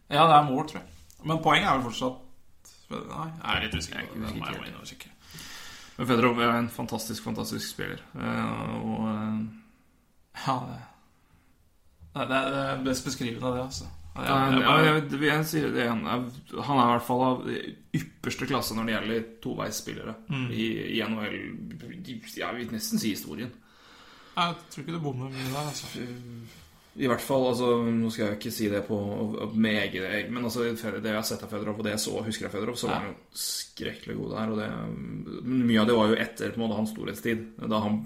ja, 0.10 0.28
det 0.30 0.38
er 0.38 0.48
mål, 0.52 0.68
tror 0.70 0.82
jeg. 0.82 0.88
Men 1.26 1.42
poeng 1.44 1.66
er 1.66 1.78
vel 1.78 1.90
fortsatt 1.90 2.22
Nei, 2.86 3.28
jeg 3.42 3.50
er 3.50 3.64
litt 3.64 3.76
usikker. 3.76 4.00
Jeg 4.00 4.10
er 4.14 4.58
Det 4.62 4.68
jeg 4.68 4.74
må 4.78 4.86
kikke. 4.86 5.10
Men 5.98 6.08
Fedorov 6.08 6.40
er 6.44 6.52
en 6.60 6.68
fantastisk, 6.70 7.24
fantastisk 7.24 7.70
spiller. 7.72 8.02
Eh, 8.14 8.76
og 8.86 9.08
eh, 9.10 9.40
Ja, 10.46 10.58
det, 10.70 12.28
det, 12.30 12.42
det 12.54 12.62
er 12.66 12.84
best 12.86 13.08
beskrivende, 13.08 13.56
det, 13.56 13.64
altså. 13.64 13.88
Ja, 14.16 14.36
jeg 14.48 14.64
jeg, 15.12 15.22
jeg, 15.28 15.46
sier 15.50 15.72
det 15.76 15.84
igjen. 15.84 16.04
Han 16.08 16.78
er 16.80 16.86
i 16.86 16.92
hvert 16.94 17.08
fall 17.08 17.24
av 17.26 17.48
ypperste 18.00 18.48
klasse 18.48 18.76
når 18.78 18.88
det 18.88 18.94
gjelder 18.96 19.26
toveisspillere 19.44 20.14
Mm. 20.32 20.46
i, 20.52 20.68
i 20.96 21.02
NHL. 21.04 21.40
Jeg 22.36 22.56
vil 22.56 22.72
nesten 22.72 23.02
si 23.02 23.12
historien. 23.12 23.52
Jeg 24.36 24.56
tror 24.72 24.84
ikke 24.84 24.96
du 24.96 25.02
bommer 25.04 25.30
mye 25.32 25.50
der, 25.52 25.68
altså. 25.68 26.06
I 26.96 27.10
hvert 27.12 27.20
fall, 27.24 27.44
altså 27.50 27.74
Nå 27.92 28.08
skal 28.12 28.30
jeg 28.30 28.38
ikke 28.38 28.52
si 28.56 28.70
det 28.72 28.86
på 28.88 28.98
med 29.52 29.82
eget 29.82 30.30
Men 30.32 30.46
altså, 30.48 30.64
det 30.64 30.80
jeg 30.80 31.16
har 31.18 31.26
sett 31.28 31.44
av 31.44 31.52
Fedorov, 31.52 31.82
og 31.82 31.84
det 31.84 31.92
jeg 31.98 32.04
så, 32.06 32.14
husker 32.24 32.48
av 32.48 32.54
Fedorov, 32.56 32.78
så 32.80 32.88
var 32.88 33.02
han 33.02 33.10
jo 33.10 33.16
skrekkelig 33.36 34.16
god 34.16 34.32
der. 34.38 34.54
Og 34.54 34.62
det, 34.62 34.70
mye 35.44 35.82
av 35.82 35.90
det 35.90 35.98
var 36.00 36.08
jo 36.14 36.20
etter 36.24 36.54
på 36.54 36.60
en 36.62 36.64
måte 36.64 36.80
hans 36.80 36.94
storhetstid. 36.96 37.44
Da 37.68 37.82
han, 37.84 38.00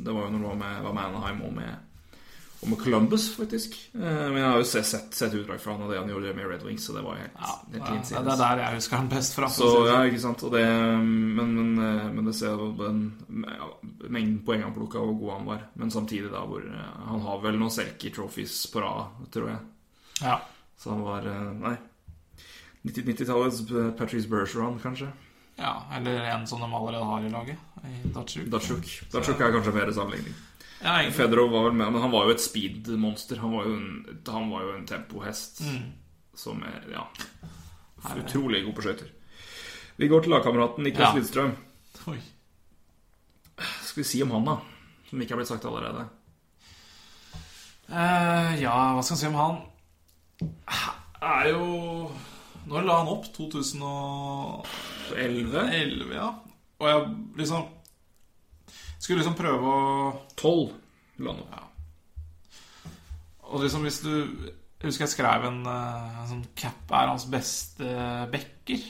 det 0.00 0.08
var 0.16 0.24
jo 0.24 0.32
når 0.32 0.38
han 0.40 0.48
var 0.48 0.60
med, 0.64 0.82
var 0.88 0.96
med 0.96 1.04
Anaheim 1.10 1.42
og 1.50 1.52
med, 1.60 1.84
og 2.62 2.68
med 2.68 2.78
Columbus, 2.82 3.30
faktisk. 3.36 3.74
Eh, 3.94 4.00
Men 4.00 4.36
jeg 4.36 4.44
har 4.50 4.58
jo 4.60 4.64
sett, 4.68 4.86
sett, 4.86 5.14
sett 5.16 5.34
utdrag 5.34 5.60
fra 5.62 5.72
han 5.72 5.82
og 5.86 5.90
det 5.92 5.98
han 5.98 6.10
gjorde 6.12 6.34
med 6.36 6.46
Red 6.50 6.62
Wings, 6.66 6.84
så 6.84 6.92
det 6.92 7.02
var 7.06 7.16
helt, 7.16 7.38
Ja, 7.40 7.54
helt 7.72 8.10
ja, 8.12 8.20
det 8.26 8.32
er 8.34 8.40
der 8.42 8.60
jeg 8.64 8.74
husker 8.80 8.96
han 9.00 9.08
best 9.08 9.34
fra. 9.38 9.48
Så 9.48 9.68
ja, 9.86 9.94
sånn. 9.94 10.08
ikke 10.10 10.20
sant. 10.26 10.44
Det, 10.52 10.64
men, 11.00 11.54
men, 11.56 11.70
eh, 11.86 12.10
men 12.18 12.28
det 12.28 12.34
ser 12.36 12.60
den 12.82 13.00
ja, 13.48 13.70
mengden 14.08 14.42
poeng 14.44 14.62
han 14.66 14.74
plukka, 14.76 15.00
hvor 15.00 15.16
god 15.22 15.32
han 15.38 15.48
var. 15.48 15.62
Men 15.80 15.90
samtidig, 15.94 16.28
da, 16.34 16.42
hvor 16.44 16.60
eh, 16.68 16.90
Han 17.08 17.24
har 17.24 17.40
vel 17.46 17.56
noen 17.62 17.72
Selkie 17.72 18.12
trophies 18.12 18.58
på 18.72 18.84
rad, 18.84 19.24
tror 19.32 19.48
jeg. 19.54 19.62
Ja. 20.20 20.36
Så 20.76 20.92
han 20.92 21.00
var 21.06 21.24
Nei. 21.64 21.76
90 22.84 23.04
90-tallets 23.08 23.64
Patrice 23.98 24.28
Bergeron, 24.28 24.78
kanskje. 24.80 25.08
ja, 25.60 25.74
eller 25.96 26.20
en 26.32 26.46
som 26.46 26.60
de 26.60 26.68
allerede 26.74 27.04
har 27.04 27.24
i 27.24 27.32
laget. 27.32 27.58
I 27.84 28.08
Datsjuk. 28.14 28.46
Datsjuk. 28.52 28.86
Datsjuk 29.12 29.40
er 29.40 29.52
kanskje 29.52 29.74
mer 29.76 29.90
sammenligning. 29.92 30.34
Ja. 30.82 31.10
Fedorov 31.12 31.50
var 31.52 31.62
vel 31.68 31.74
med, 31.76 31.92
men 31.92 32.00
han 32.02 32.10
var 32.12 32.24
jo 32.24 32.30
et 32.34 32.40
speed-monster. 32.40 33.36
Han 33.42 33.52
han 34.26 34.50
var 34.50 34.62
jo 34.64 34.70
en 34.78 34.86
tempohest 34.88 35.60
Mm. 35.60 35.92
som 36.34 36.62
er 36.62 36.80
ja, 36.92 37.04
utrolig 38.16 38.64
god 38.64 38.74
på 38.78 38.82
skøyter. 38.86 39.08
Vi 40.00 40.08
går 40.08 40.20
til 40.24 40.30
lagkameraten 40.32 40.82
Niklas 40.84 41.12
Ja. 41.12 41.18
Lidstrøm. 41.18 41.52
Oi. 42.08 42.18
Skal 43.84 44.00
vi 44.02 44.08
si 44.08 44.22
om 44.22 44.30
han, 44.30 44.44
da? 44.48 44.56
Som 45.10 45.20
ikke 45.20 45.34
har 45.34 45.36
blitt 45.42 45.48
sagt 45.52 45.64
allerede. 45.68 46.06
Uh, 47.90 48.54
ja, 48.62 48.94
hva 48.94 49.02
skal 49.02 49.16
vi 49.16 49.20
si 49.20 49.26
om 49.26 49.34
han? 49.34 49.56
Er 51.20 51.48
jo 51.50 52.10
Når 52.70 52.82
la 52.86 52.96
han 53.02 53.08
opp? 53.08 53.24
2011, 53.34 54.64
11? 55.74 56.14
ja. 56.14 56.28
Og 56.80 56.88
jeg 56.88 57.00
liksom 57.42 57.66
Skulle 59.00 59.22
liksom 59.22 59.36
prøve 59.38 59.74
å 59.74 60.12
12 60.36 60.72
eller 61.20 61.38
noe? 61.40 61.48
Ja. 61.56 61.66
Og 63.50 63.64
liksom 63.64 63.86
hvis 63.86 64.00
du 64.04 64.12
Jeg 64.12 64.88
husker 64.88 65.04
jeg 65.06 65.14
skrev 65.14 65.44
en, 65.48 65.60
eh, 65.68 66.18
en 66.22 66.28
sånn 66.30 66.44
Cap 66.56 66.92
er 66.96 67.10
hans 67.10 67.26
beste 67.28 67.88
backer. 68.32 68.84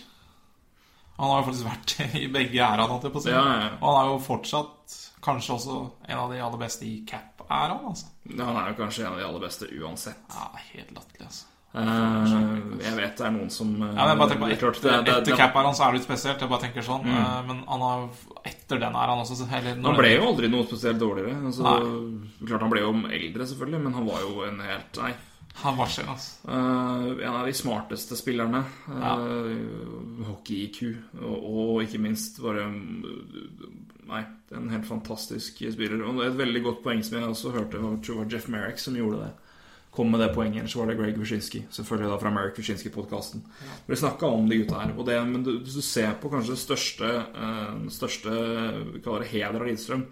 Han 1.20 1.32
har 1.32 1.40
jo 1.40 1.46
faktisk 1.50 1.66
vært 1.66 1.94
i 2.22 2.28
begge 2.32 2.62
æraene, 2.62 2.88
holdt 2.92 3.08
jeg 3.08 3.14
på 3.14 3.20
å 3.20 3.24
si. 3.24 3.32
Ja, 3.34 3.42
ja, 3.44 3.56
ja. 3.64 3.72
Og 3.80 3.88
han 3.90 3.98
er 4.00 4.12
jo 4.12 4.20
fortsatt 4.24 4.98
kanskje 5.24 5.56
også 5.56 5.78
en 6.08 6.22
av 6.22 6.30
de 6.32 6.40
aller 6.40 6.62
beste 6.62 6.86
i 6.86 6.94
cap-æraen, 7.08 7.90
altså. 7.90 8.08
Han 8.30 8.60
er 8.62 8.70
jo 8.70 8.78
kanskje 8.78 9.04
en 9.04 9.12
av 9.12 9.18
de 9.20 9.26
aller 9.26 9.44
beste 9.44 9.68
uansett. 9.68 10.22
Ja, 10.32 10.46
helt 10.70 10.94
latterlig, 10.96 11.26
altså. 11.26 11.49
Eh, 11.70 12.30
jeg 12.82 12.96
vet 12.98 13.12
det 13.20 13.26
er 13.28 13.30
noen 13.30 13.50
som 13.54 13.68
eh, 13.78 13.92
Ja, 13.94 14.08
men 14.08 14.18
bare 14.18 14.32
tenker 14.32 14.42
på 14.42 14.48
det 14.50 14.56
er 14.56 14.60
klart, 14.64 14.78
Etter, 14.80 14.90
det- 14.90 15.04
det- 15.06 15.18
etter 15.22 15.36
cap-æraen 15.38 15.74
så 15.78 15.84
er 15.86 15.92
det 15.92 16.00
litt 16.00 16.08
spesielt. 16.08 16.40
Jeg 16.40 16.48
bare 16.50 16.62
tenker 16.64 16.82
sånn. 16.82 17.04
Mm. 17.04 17.14
uh, 17.14 17.42
Men 17.46 17.64
han 17.68 17.80
har 17.80 18.08
etter 18.44 18.80
den 18.80 18.94
er 18.96 19.06
han 19.06 19.18
også 19.18 19.46
eller 19.46 19.82
Han 19.82 19.96
ble 19.96 20.14
jo 20.16 20.26
aldri 20.32 20.50
noe 20.50 20.66
spesielt 20.66 20.98
dårligere. 20.98 21.36
Altså, 21.46 21.62
klart 22.44 22.60
Han 22.60 22.70
ble 22.70 22.80
jo 22.80 22.92
eldre, 23.06 23.46
selvfølgelig, 23.46 23.82
men 23.84 23.92
han 23.92 24.06
var 24.06 24.20
jo 24.20 24.42
en 24.48 24.60
helt 24.60 24.98
Nei. 24.98 25.14
Han 25.62 25.76
var 25.76 25.86
skjell, 25.86 26.06
altså. 26.08 26.48
Uh, 26.48 27.22
en 27.22 27.34
av 27.34 27.46
de 27.46 27.52
smarteste 27.52 28.16
spillerne. 28.16 28.64
Ja. 28.88 29.16
Uh, 29.18 30.24
Hockey-IQ. 30.26 30.96
Og, 31.22 31.38
og 31.44 31.82
ikke 31.82 32.00
minst 32.00 32.40
bare 32.42 32.66
Nei, 34.10 34.24
en 34.56 34.70
helt 34.70 34.86
fantastisk 34.86 35.62
spiller. 35.70 36.02
Og 36.02 36.18
et 36.24 36.34
veldig 36.34 36.62
godt 36.64 36.82
poeng 36.82 37.02
som 37.04 37.18
jeg 37.18 37.28
også 37.28 37.52
hørte, 37.54 37.78
var 37.78 38.26
Jeff 38.26 38.48
Merrick 38.48 38.78
som 38.78 38.94
gjorde 38.94 39.20
det. 39.22 39.32
Kom 39.90 40.10
med 40.12 40.20
det 40.22 40.28
poenget, 40.34 40.62
ellers 40.62 40.76
var 40.78 40.86
det 40.86 40.94
Greg 41.00 41.16
Wyszynski. 41.18 41.64
Selvfølgelig 41.74 42.10
da 42.12 42.18
fra 42.22 42.30
Merrick 42.30 42.58
Wyszynski-podkasten. 42.60 43.40
Vi 43.86 43.96
snakka 43.98 44.26
om 44.26 44.46
de 44.48 44.60
gutta 44.60 44.78
her. 44.78 44.92
Og 44.94 45.06
det, 45.06 45.16
men 45.26 45.42
du, 45.42 45.56
hvis 45.58 45.74
du 45.74 45.82
ser 45.82 46.12
på 46.22 46.30
kanskje 46.30 46.54
det 46.54 46.62
største, 46.62 47.10
eh, 47.46 47.80
største 47.90 48.36
vi 48.92 49.02
kaller 49.02 49.26
det 49.26 49.32
heder 49.32 49.58
av 49.58 49.66
Lidstrøm 49.66 50.06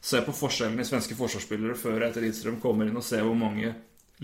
Se 0.00 0.22
på 0.24 0.32
forskjellen 0.32 0.80
i 0.80 0.84
svenske 0.88 1.12
forsvarsspillere 1.12 1.76
før 1.76 1.98
og 1.98 2.06
etter 2.06 2.24
Lidstrøm 2.24 2.56
kommer 2.62 2.88
inn, 2.88 2.96
og 2.96 3.04
se 3.04 3.18
hvor 3.20 3.36
mange 3.36 3.74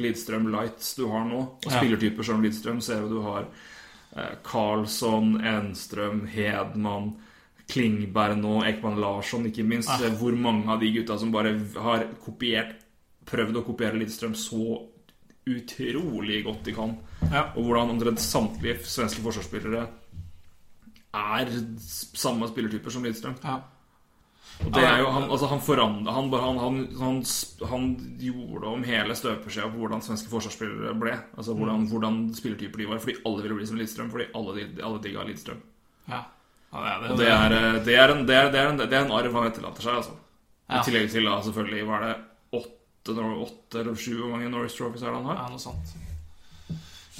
Lidstrøm 0.01 0.49
Lights 0.49 0.95
du 0.97 1.05
har 1.11 1.27
nå. 1.29 1.43
Og 1.61 1.69
spillertyper 1.69 2.25
som 2.25 2.41
Lidstrøm 2.43 2.81
ser 2.85 3.05
du 3.05 3.19
du 3.19 3.21
har 3.27 3.45
eh, 4.17 4.35
Karlsson, 4.45 5.37
Enstrøm, 5.45 6.25
Hedman 6.33 7.13
Klingberg 7.69 8.39
nå, 8.39 8.61
Ekman 8.65 9.01
Larsson, 9.03 9.47
ikke 9.51 9.67
minst. 9.67 9.91
Ah. 9.91 10.09
Hvor 10.17 10.35
mange 10.39 10.71
av 10.73 10.81
de 10.81 10.91
gutta 10.95 11.19
som 11.19 11.33
bare 11.35 11.57
har 11.77 12.09
kopiert 12.25 12.83
Prøvd 13.27 13.57
å 13.59 13.65
kopiere 13.67 13.99
Lidstrøm 13.99 14.37
så 14.39 14.77
utrolig 15.47 16.43
godt 16.45 16.67
de 16.67 16.75
kan. 16.75 16.97
Ja. 17.31 17.47
Og 17.55 17.69
hvordan 17.69 17.95
omtrent 17.95 18.23
samtlige 18.23 18.81
svenske 18.85 19.23
forsvarsspillere 19.23 19.87
er 21.17 21.57
samme 21.79 22.49
spillertyper 22.51 22.93
som 22.93 23.07
Lidstrøm. 23.07 23.39
Ja. 23.45 23.61
Og 24.65 24.71
det 24.73 24.83
er 24.89 25.03
jo, 25.03 25.09
han, 25.13 25.27
altså 25.29 25.49
han 25.51 25.61
forandret 25.61 26.15
han, 26.17 26.31
han, 26.33 26.59
han, 26.63 26.77
han, 27.01 27.19
han 27.71 27.89
gjorde 28.21 28.71
om 28.71 28.85
hele 28.89 29.17
støpeskjea 29.19 29.69
på 29.69 29.83
hvordan 29.83 30.05
svenske 30.05 30.31
forsvarsspillere 30.33 30.95
ble. 30.97 31.17
Altså 31.37 31.55
hvordan, 31.57 31.85
hvordan 31.91 32.23
spillertyper 32.35 32.83
de 32.83 32.89
var. 32.91 33.03
Fordi 33.05 33.19
alle 33.29 33.45
ville 33.45 33.59
bli 33.59 33.69
som 33.69 33.81
Lidstrøm. 33.81 34.11
Fordi 34.15 34.31
alle, 34.35 34.69
alle 34.83 35.03
digga 35.05 35.27
Lidstrøm. 35.29 35.61
ja. 36.09 36.23
ja 36.73 36.81
det, 36.83 37.05
er 37.07 37.13
Og 37.13 37.19
det 37.19 37.29
er, 37.29 37.49
det 37.49 37.99
en, 38.17 38.25
det 38.29 38.37
er, 38.37 38.49
er, 38.51 38.71
en, 38.71 38.81
det 38.81 38.93
er 38.93 39.05
en 39.05 39.13
arv 39.15 39.37
han 39.39 39.51
etterlater 39.51 39.87
seg, 39.87 40.01
altså. 40.03 40.17
Ja. 40.67 40.81
I 40.81 40.83
tillegg 40.83 41.13
til 41.13 41.29
da 41.29 41.37
selvfølgelig 41.47 41.85
Var 41.87 42.01
det 42.03 42.15
åtte, 42.59 42.73
Nor- 43.15 43.43
åtte 43.47 43.81
eller 43.81 43.95
sju 43.95 44.17
Hvor 44.21 44.31
mange 44.33 44.49
Norris 44.51 44.75
Trophies 44.75 45.03
er 45.03 45.07
det 45.11 45.15
han 45.17 45.25
har? 45.25 45.37
Ja, 45.37 45.49
noe 45.49 45.59
sånt. 45.59 45.95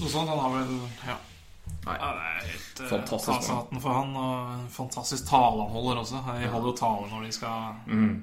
Noe 0.01 0.09
sånt. 0.11 0.29
Han 0.29 0.39
har 0.39 0.51
vel 0.59 0.81
Ja. 1.07 1.17
Nei. 1.87 1.97
ja 1.99 2.09
det 2.15 2.23
er 2.23 2.49
helt 2.51 2.81
eh, 2.81 2.89
Fantastisk 2.91 3.47
Ta 3.49 3.81
for 3.81 3.93
han. 3.93 4.17
Og 4.17 4.51
en 4.61 4.69
fantastisk 4.69 5.27
tale 5.29 5.63
han 5.63 5.71
holder 5.73 6.01
også. 6.03 6.21
De 6.41 6.49
holder 6.49 6.69
jo 6.73 6.77
tale 6.77 7.11
når 7.11 7.23
de 7.27 7.33
skal 7.33 7.75
Mm. 7.87 8.23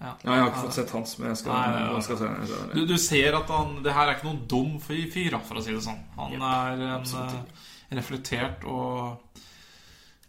Ja. 0.00 0.12
Ja, 0.24 0.30
jeg 0.34 0.40
har 0.42 0.48
ikke 0.52 0.60
fått 0.62 0.74
sett 0.74 0.90
hans, 0.94 1.18
men 1.18 1.28
jeg 1.28 1.36
skal, 1.38 1.52
Nei, 1.52 1.96
er- 1.96 2.00
skal 2.02 2.18
se 2.18 2.26
ser 2.46 2.74
Du, 2.74 2.86
du 2.86 2.96
ser 2.98 3.34
at 3.34 3.48
han 3.50 3.82
Det 3.82 3.92
her 3.92 4.06
er 4.06 4.14
ikke 4.14 4.28
noen 4.28 4.46
dum 4.46 4.78
fyr, 4.80 5.40
for 5.42 5.56
å 5.58 5.62
si 5.64 5.72
det 5.72 5.82
sånn. 5.82 5.98
Han 6.16 6.32
er 6.40 6.72
en 6.72 7.00
absolutt 7.00 7.34
eh, 7.34 7.96
reflektert 7.96 8.64
og 8.64 9.18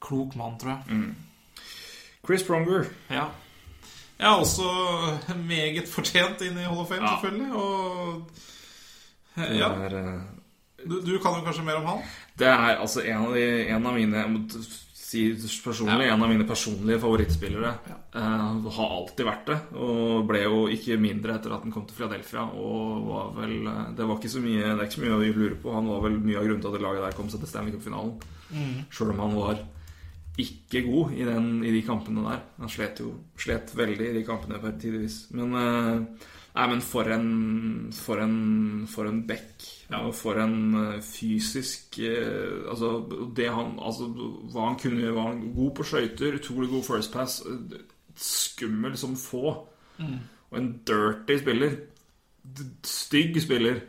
klok 0.02 0.36
mann, 0.36 0.58
tror 0.58 0.72
jeg. 0.72 0.88
Mm. 0.88 1.16
Chris 2.26 2.44
Pronger. 2.44 2.90
Ja. 3.10 3.30
Ja, 4.20 4.34
også 4.36 4.68
meget 5.48 5.88
fortjent 5.88 6.42
inn 6.44 6.58
i 6.60 6.66
Hall 6.68 6.82
of 6.84 6.90
Fame, 6.92 7.06
Ja. 7.08 7.16
selvfølgelig. 7.16 7.52
Og 7.56 8.32
ja, 9.56 9.70
er, 9.88 9.96
eh, 9.96 10.20
du, 10.84 11.00
du 11.06 11.14
kan 11.24 11.38
jo 11.40 11.46
kanskje 11.46 11.64
mer 11.64 11.80
om 11.80 11.86
han? 11.94 12.02
Det 12.40 12.48
er 12.48 12.78
altså 12.82 13.04
en 13.08 13.26
av, 13.30 13.34
de, 13.38 13.46
en 13.72 13.86
av 13.88 13.96
mine 13.96 14.26
si 15.10 15.24
personlig, 15.64 16.06
en 16.12 16.22
av 16.22 16.30
mine 16.30 16.46
personlige 16.46 17.00
favorittspillere. 17.02 17.72
Eh, 18.14 18.68
har 18.76 18.92
alltid 19.00 19.26
vært 19.26 19.48
det. 19.50 19.58
Og 19.80 20.28
ble 20.30 20.44
jo 20.44 20.60
ikke 20.76 21.00
mindre 21.02 21.40
etter 21.40 21.56
at 21.56 21.64
han 21.66 21.72
kom 21.74 21.88
til 21.90 21.98
Philadelphia. 21.98 22.44
Og 22.60 23.08
var 23.08 23.32
vel 23.40 23.56
eh, 23.72 23.88
Det 23.98 24.06
var 24.06 24.20
ikke 24.20 24.30
så 24.36 24.44
mye 24.44 24.68
Det 24.68 24.76
er 24.76 24.86
ikke 24.86 25.00
så 25.00 25.06
mye 25.08 25.16
å 25.18 25.24
lure 25.40 25.58
på. 25.64 25.74
Han 25.80 25.88
var 25.90 26.04
vel 26.06 26.20
mye 26.20 26.38
av 26.38 26.46
grunnen 26.46 26.62
til 26.62 26.70
at 26.74 26.78
det 26.78 26.84
laget 26.86 27.08
der 27.08 27.18
kom 27.18 27.32
seg 27.32 27.40
til 27.42 27.50
Stanley 27.54 27.74
Cup-finalen. 27.74 28.20
Sjøl 28.94 29.16
om 29.16 29.24
han 29.24 29.36
var 29.40 29.64
ikke 30.40 30.84
god 30.88 31.14
i, 31.16 31.24
den, 31.28 31.48
i 31.66 31.72
de 31.74 31.82
kampene 31.86 32.26
der. 32.26 32.44
Han 32.60 32.72
slet 32.72 33.02
jo 33.04 33.14
slet 33.40 33.72
veldig 33.78 34.10
i 34.10 34.18
de 34.20 34.26
kampene 34.28 34.60
per 34.62 34.78
tidvis. 34.82 35.26
Men 35.36 35.58
eh, 35.60 36.28
Nei, 36.50 36.66
men 36.72 36.82
for 36.82 37.08
en 37.14 37.28
For 37.94 38.22
en, 38.24 38.88
for 38.90 39.10
en 39.10 39.22
back. 39.28 39.66
Og 39.96 40.14
for 40.18 40.40
en 40.42 40.76
eh, 40.76 41.02
fysisk 41.06 42.00
eh, 42.04 42.66
Altså, 42.70 42.96
det 43.38 43.50
han 43.54 43.78
Altså, 43.78 44.10
hva 44.52 44.70
han 44.70 44.80
kunne 44.82 45.04
gjøre. 45.04 45.16
Var 45.16 45.30
han 45.30 45.54
god 45.56 45.72
på 45.78 45.88
skøyter, 45.92 46.40
utrolig 46.40 46.70
god 46.74 46.88
first 46.88 47.14
pass. 47.14 47.42
Skummel 48.20 48.98
som 48.98 49.16
få. 49.18 49.56
Og 50.50 50.58
en 50.58 50.72
dirty 50.88 51.38
spiller. 51.40 51.78
Stygg 52.84 53.42
spiller. 53.42 53.84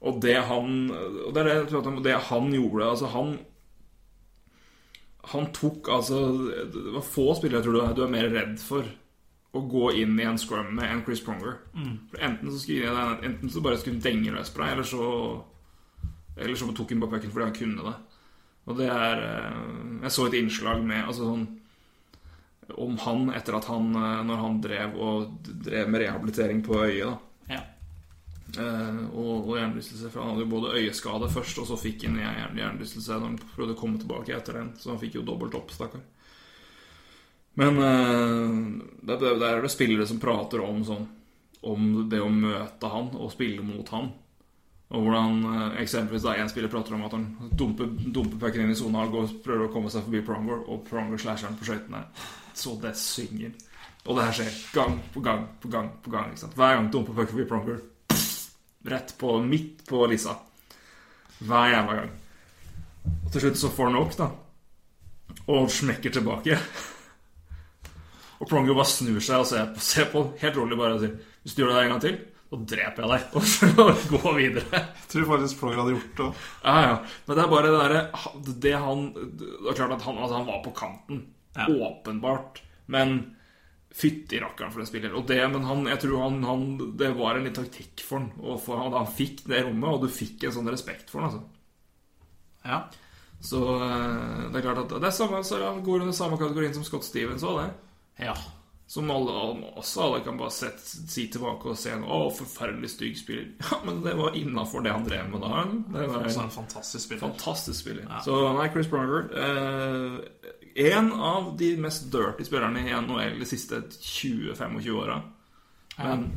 Og 0.00 0.22
det 0.22 0.36
han 0.46 0.90
Og 0.90 1.34
det 1.34 1.42
er 1.42 1.64
det 1.64 1.72
jeg 1.72 1.86
om. 1.86 2.02
Det 2.02 2.18
han 2.30 2.52
gjorde 2.54 2.90
Altså, 2.90 3.06
han 3.06 3.38
Han 5.28 5.50
tok 5.52 5.88
altså 5.92 6.18
Det 6.72 6.94
var 6.94 7.04
få 7.04 7.34
spillere 7.36 7.60
jeg 7.60 7.66
tror 7.66 7.76
du 7.76 7.82
er, 7.82 7.94
du 7.96 8.02
er 8.06 8.12
mer 8.12 8.28
redd 8.32 8.56
for 8.62 8.86
å 9.56 9.62
gå 9.64 9.90
inn 10.00 10.18
i 10.20 10.26
en 10.28 10.38
scrum 10.40 10.74
med 10.76 10.88
enn 10.88 11.02
Chris 11.06 11.22
Pronger. 11.24 11.54
For 12.10 12.20
enten 12.20 12.50
så 12.52 12.58
skulle 12.60 12.84
jeg, 12.84 13.18
Enten 13.30 13.50
så 13.52 13.62
bare 13.64 13.78
skulle 13.80 14.02
denge 14.04 14.34
løs 14.34 14.50
på 14.52 14.60
deg, 14.62 14.74
eller 14.74 14.88
så 14.88 15.04
Eller 16.36 16.54
så 16.60 16.68
tok 16.76 16.92
han 16.92 17.00
bare 17.00 17.16
pucken 17.16 17.32
fordi 17.32 17.46
han 17.48 17.56
kunne 17.56 17.86
det. 17.88 17.94
Og 18.68 18.76
det 18.78 18.88
er 18.92 19.22
eh, 19.24 19.62
Jeg 20.04 20.12
så 20.12 20.26
et 20.28 20.36
innslag 20.42 20.84
med 20.84 21.06
Altså 21.06 21.30
sånn 21.32 21.46
om 22.76 22.98
han 23.00 23.30
etter 23.32 23.56
at 23.56 23.64
han 23.70 23.94
eh, 23.96 24.24
Når 24.28 24.40
han 24.42 24.58
drev 24.60 24.96
og 25.00 25.48
drev 25.64 25.88
med 25.88 26.02
rehabilitering 26.02 26.60
på 26.66 26.76
øyet, 26.84 27.06
da. 27.08 27.54
Ja. 27.54 27.62
Eh, 28.56 29.00
og, 29.12 29.48
og 29.50 29.56
hjernerystelse. 29.58 30.08
For 30.08 30.22
han 30.22 30.32
hadde 30.32 30.46
jo 30.46 30.52
både 30.54 30.76
øyeskade 30.80 31.28
først, 31.32 31.58
og 31.60 31.66
så 31.68 31.76
fikk 31.80 32.06
han 32.08 32.16
hjern- 32.20 32.56
hjernerystelse 32.56 33.18
når 33.18 33.26
han 33.26 33.40
prøvde 33.56 33.74
å 33.76 33.80
komme 33.80 34.00
tilbake 34.00 34.36
etter 34.36 34.60
den. 34.60 34.70
Så 34.80 34.94
han 34.94 35.02
fikk 35.02 35.18
jo 35.18 35.26
dobbelt 35.26 35.56
opp, 35.58 35.74
stakkar. 35.74 36.04
Men 37.58 37.82
eh, 37.82 38.56
det, 39.02 39.18
det 39.20 39.50
er 39.50 39.60
det 39.64 39.72
spillere 39.74 40.06
som 40.06 40.20
prater 40.22 40.62
om 40.62 40.84
sånn 40.86 41.08
Om 41.66 41.86
det 42.06 42.20
å 42.22 42.28
møte 42.30 42.86
han 42.92 43.08
og 43.18 43.32
spille 43.34 43.64
mot 43.66 43.88
han. 43.90 44.12
Og 44.94 45.04
hvordan 45.04 45.40
eh, 45.50 45.80
eksempelvis 45.82 46.24
da 46.24 46.36
en 46.38 46.48
spiller 46.48 46.70
prater 46.72 46.94
om 46.96 47.02
at 47.04 47.16
han 47.18 47.26
dumper, 47.58 47.90
dumper 48.14 48.38
pucken 48.46 48.64
inn 48.64 48.72
i 48.72 48.78
sona 48.78 49.02
og 49.04 49.16
går, 49.16 49.32
prøver 49.44 49.66
å 49.66 49.72
komme 49.74 49.90
seg 49.92 50.06
forbi 50.06 50.22
Pronger, 50.24 50.62
og 50.70 50.86
Pronger 50.88 51.20
slasher 51.20 51.50
han 51.50 51.58
på 51.58 51.66
skøytene. 51.68 52.04
Så 52.56 52.78
det 52.80 52.94
synger. 52.96 53.52
Og 54.06 54.16
det 54.16 54.24
her 54.24 54.38
skjer 54.38 54.54
gang 54.72 54.96
på 55.12 55.20
gang 55.20 55.44
på 55.60 55.68
gang. 55.74 55.90
på 56.00 56.14
gang 56.14 56.30
ikke 56.30 56.46
sant? 56.46 56.56
Hver 56.56 56.78
gang 56.78 56.88
dumper 56.94 57.18
pucken 57.18 57.34
forbi 57.34 57.48
Pronger. 57.50 57.82
Rett 58.84 59.18
på, 59.18 59.38
midt 59.42 59.86
på 59.88 60.06
Lisa. 60.06 60.36
Hver 61.38 61.72
jævla 61.72 61.96
gang. 62.00 62.12
Og 63.08 63.32
til 63.32 63.44
slutt 63.44 63.60
så 63.60 63.70
får 63.74 63.90
han 63.90 63.98
nok, 63.98 64.16
da. 64.18 64.28
Og 65.48 65.70
smekker 65.72 66.12
tilbake. 66.14 66.58
Og 68.38 68.46
Pronger 68.48 68.76
bare 68.76 68.86
snur 68.88 69.22
seg 69.24 69.42
og 69.42 69.48
ser 69.50 69.70
på, 69.74 69.82
ser 69.82 70.10
på 70.12 70.24
helt 70.42 70.58
rolig 70.60 70.78
bare 70.78 70.98
og 70.98 71.02
sier 71.02 71.16
Hvis 71.42 71.56
du 71.56 71.62
gjør 71.62 71.72
det 71.74 71.80
en 71.84 71.94
gang 71.94 72.02
til, 72.04 72.18
så 72.48 72.58
dreper 72.72 73.04
jeg 73.04 73.10
deg. 73.12 73.24
Og 73.36 73.48
så 73.48 73.68
gå 74.12 74.34
videre. 74.36 74.82
Jeg 74.84 75.08
tror 75.12 75.26
faktisk 75.32 75.58
Pronger 75.60 75.82
hadde 75.82 75.96
gjort 75.96 76.20
det. 76.20 76.28
Ja, 76.62 76.76
ja. 76.86 76.94
Men 77.26 77.38
det 77.38 77.42
er 77.42 77.50
bare 77.52 77.72
det 77.72 77.80
derre 77.82 78.52
Det 78.64 78.76
han 78.84 79.02
Det 79.16 79.50
er 79.72 79.80
klart 79.80 79.96
at 79.98 80.06
han, 80.06 80.20
altså, 80.22 80.38
han 80.38 80.48
var 80.48 80.62
på 80.64 80.74
kanten. 80.78 81.26
Ja. 81.58 81.66
Åpenbart. 81.66 82.62
Men 82.86 83.18
fytti 83.98 84.38
rakkeren 84.42 84.70
for 84.74 84.84
en 84.84 84.88
spiller. 84.90 85.14
Og 85.18 85.26
det, 85.26 85.40
men 85.50 85.64
han, 85.66 85.84
jeg 85.90 86.00
tror 86.04 86.20
han, 86.22 86.36
han 86.46 86.66
Det 87.00 87.08
var 87.18 87.38
en 87.38 87.48
litt 87.48 87.56
taktikk 87.58 88.04
for 88.06 88.20
han. 88.20 88.28
Og 88.44 88.60
for 88.62 88.78
han, 88.78 88.94
han 88.94 89.08
fikk 89.10 89.42
det 89.50 89.64
rommet, 89.66 89.88
og 89.90 90.04
du 90.06 90.12
fikk 90.12 90.46
en 90.46 90.54
sånn 90.60 90.70
respekt 90.70 91.10
for 91.10 91.24
han, 91.24 91.32
altså. 91.32 91.42
Ja. 92.68 92.82
Så 93.40 93.62
eh, 93.78 94.46
det 94.50 94.58
er 94.60 94.64
klart 94.66 94.84
at 94.84 94.94
det 94.98 95.08
er 95.10 95.14
samme, 95.14 95.42
så 95.46 95.58
han 95.62 95.82
går 95.86 96.04
under 96.06 96.16
samme 96.16 96.38
kategorien 96.40 96.74
som 96.74 96.86
Scott 96.86 97.06
Stevens 97.06 97.44
òg, 97.46 97.60
det. 97.64 98.28
ja. 98.28 98.36
Som 98.88 99.10
alle, 99.12 99.32
også 99.76 100.00
alle 100.00 100.18
kan 100.24 100.38
bare 100.40 100.48
sette, 100.56 100.80
si 101.12 101.26
tilbake 101.28 101.68
og 101.68 101.76
se 101.76 101.90
en 101.92 102.06
Å, 102.08 102.22
forferdelig 102.32 102.88
stygg 102.94 103.18
spiller. 103.20 103.50
Ja, 103.68 103.82
men 103.84 103.98
det 104.00 104.14
var 104.16 104.32
innafor 104.38 104.80
det 104.80 104.94
han 104.94 105.04
drev 105.04 105.26
med 105.28 105.42
da. 105.44 105.58
Det 105.92 106.06
var 106.08 106.24
en 106.24 106.38
en 106.46 106.54
fantastisk 106.54 107.04
spiller. 107.04 107.20
fantastisk 107.26 107.82
spiller. 107.82 108.06
Ja. 108.08 108.22
Så 108.24 108.38
nei, 108.56 108.70
Chris 108.72 108.88
Bronger 108.88 109.28
eh, 109.44 110.54
En 110.78 111.12
av 111.12 111.52
de 111.58 111.72
mest 111.82 112.06
dirty 112.12 112.46
spillerne 112.46 112.84
i 112.86 112.92
NHL 112.94 113.38
de 113.40 113.48
siste 113.48 113.80
20-25 113.98 114.90
åra. 114.94 115.20
Men 115.98 116.28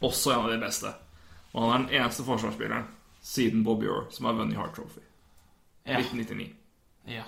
også 0.00 0.32
en 0.32 0.46
av 0.46 0.54
de 0.54 0.60
beste. 0.62 0.92
Og 1.52 1.66
han 1.66 1.72
er 1.72 1.82
den 1.84 1.98
eneste 2.00 2.24
forsvarsspilleren 2.24 2.88
siden 3.26 3.64
Bob 3.66 3.84
Yore 3.84 4.06
som 4.14 4.28
har 4.28 4.38
vunnet 4.38 4.56
Hart 4.56 4.76
Trophy. 4.76 5.02
Ja. 5.84 5.98
1999. 5.98 6.54
ja. 7.04 7.26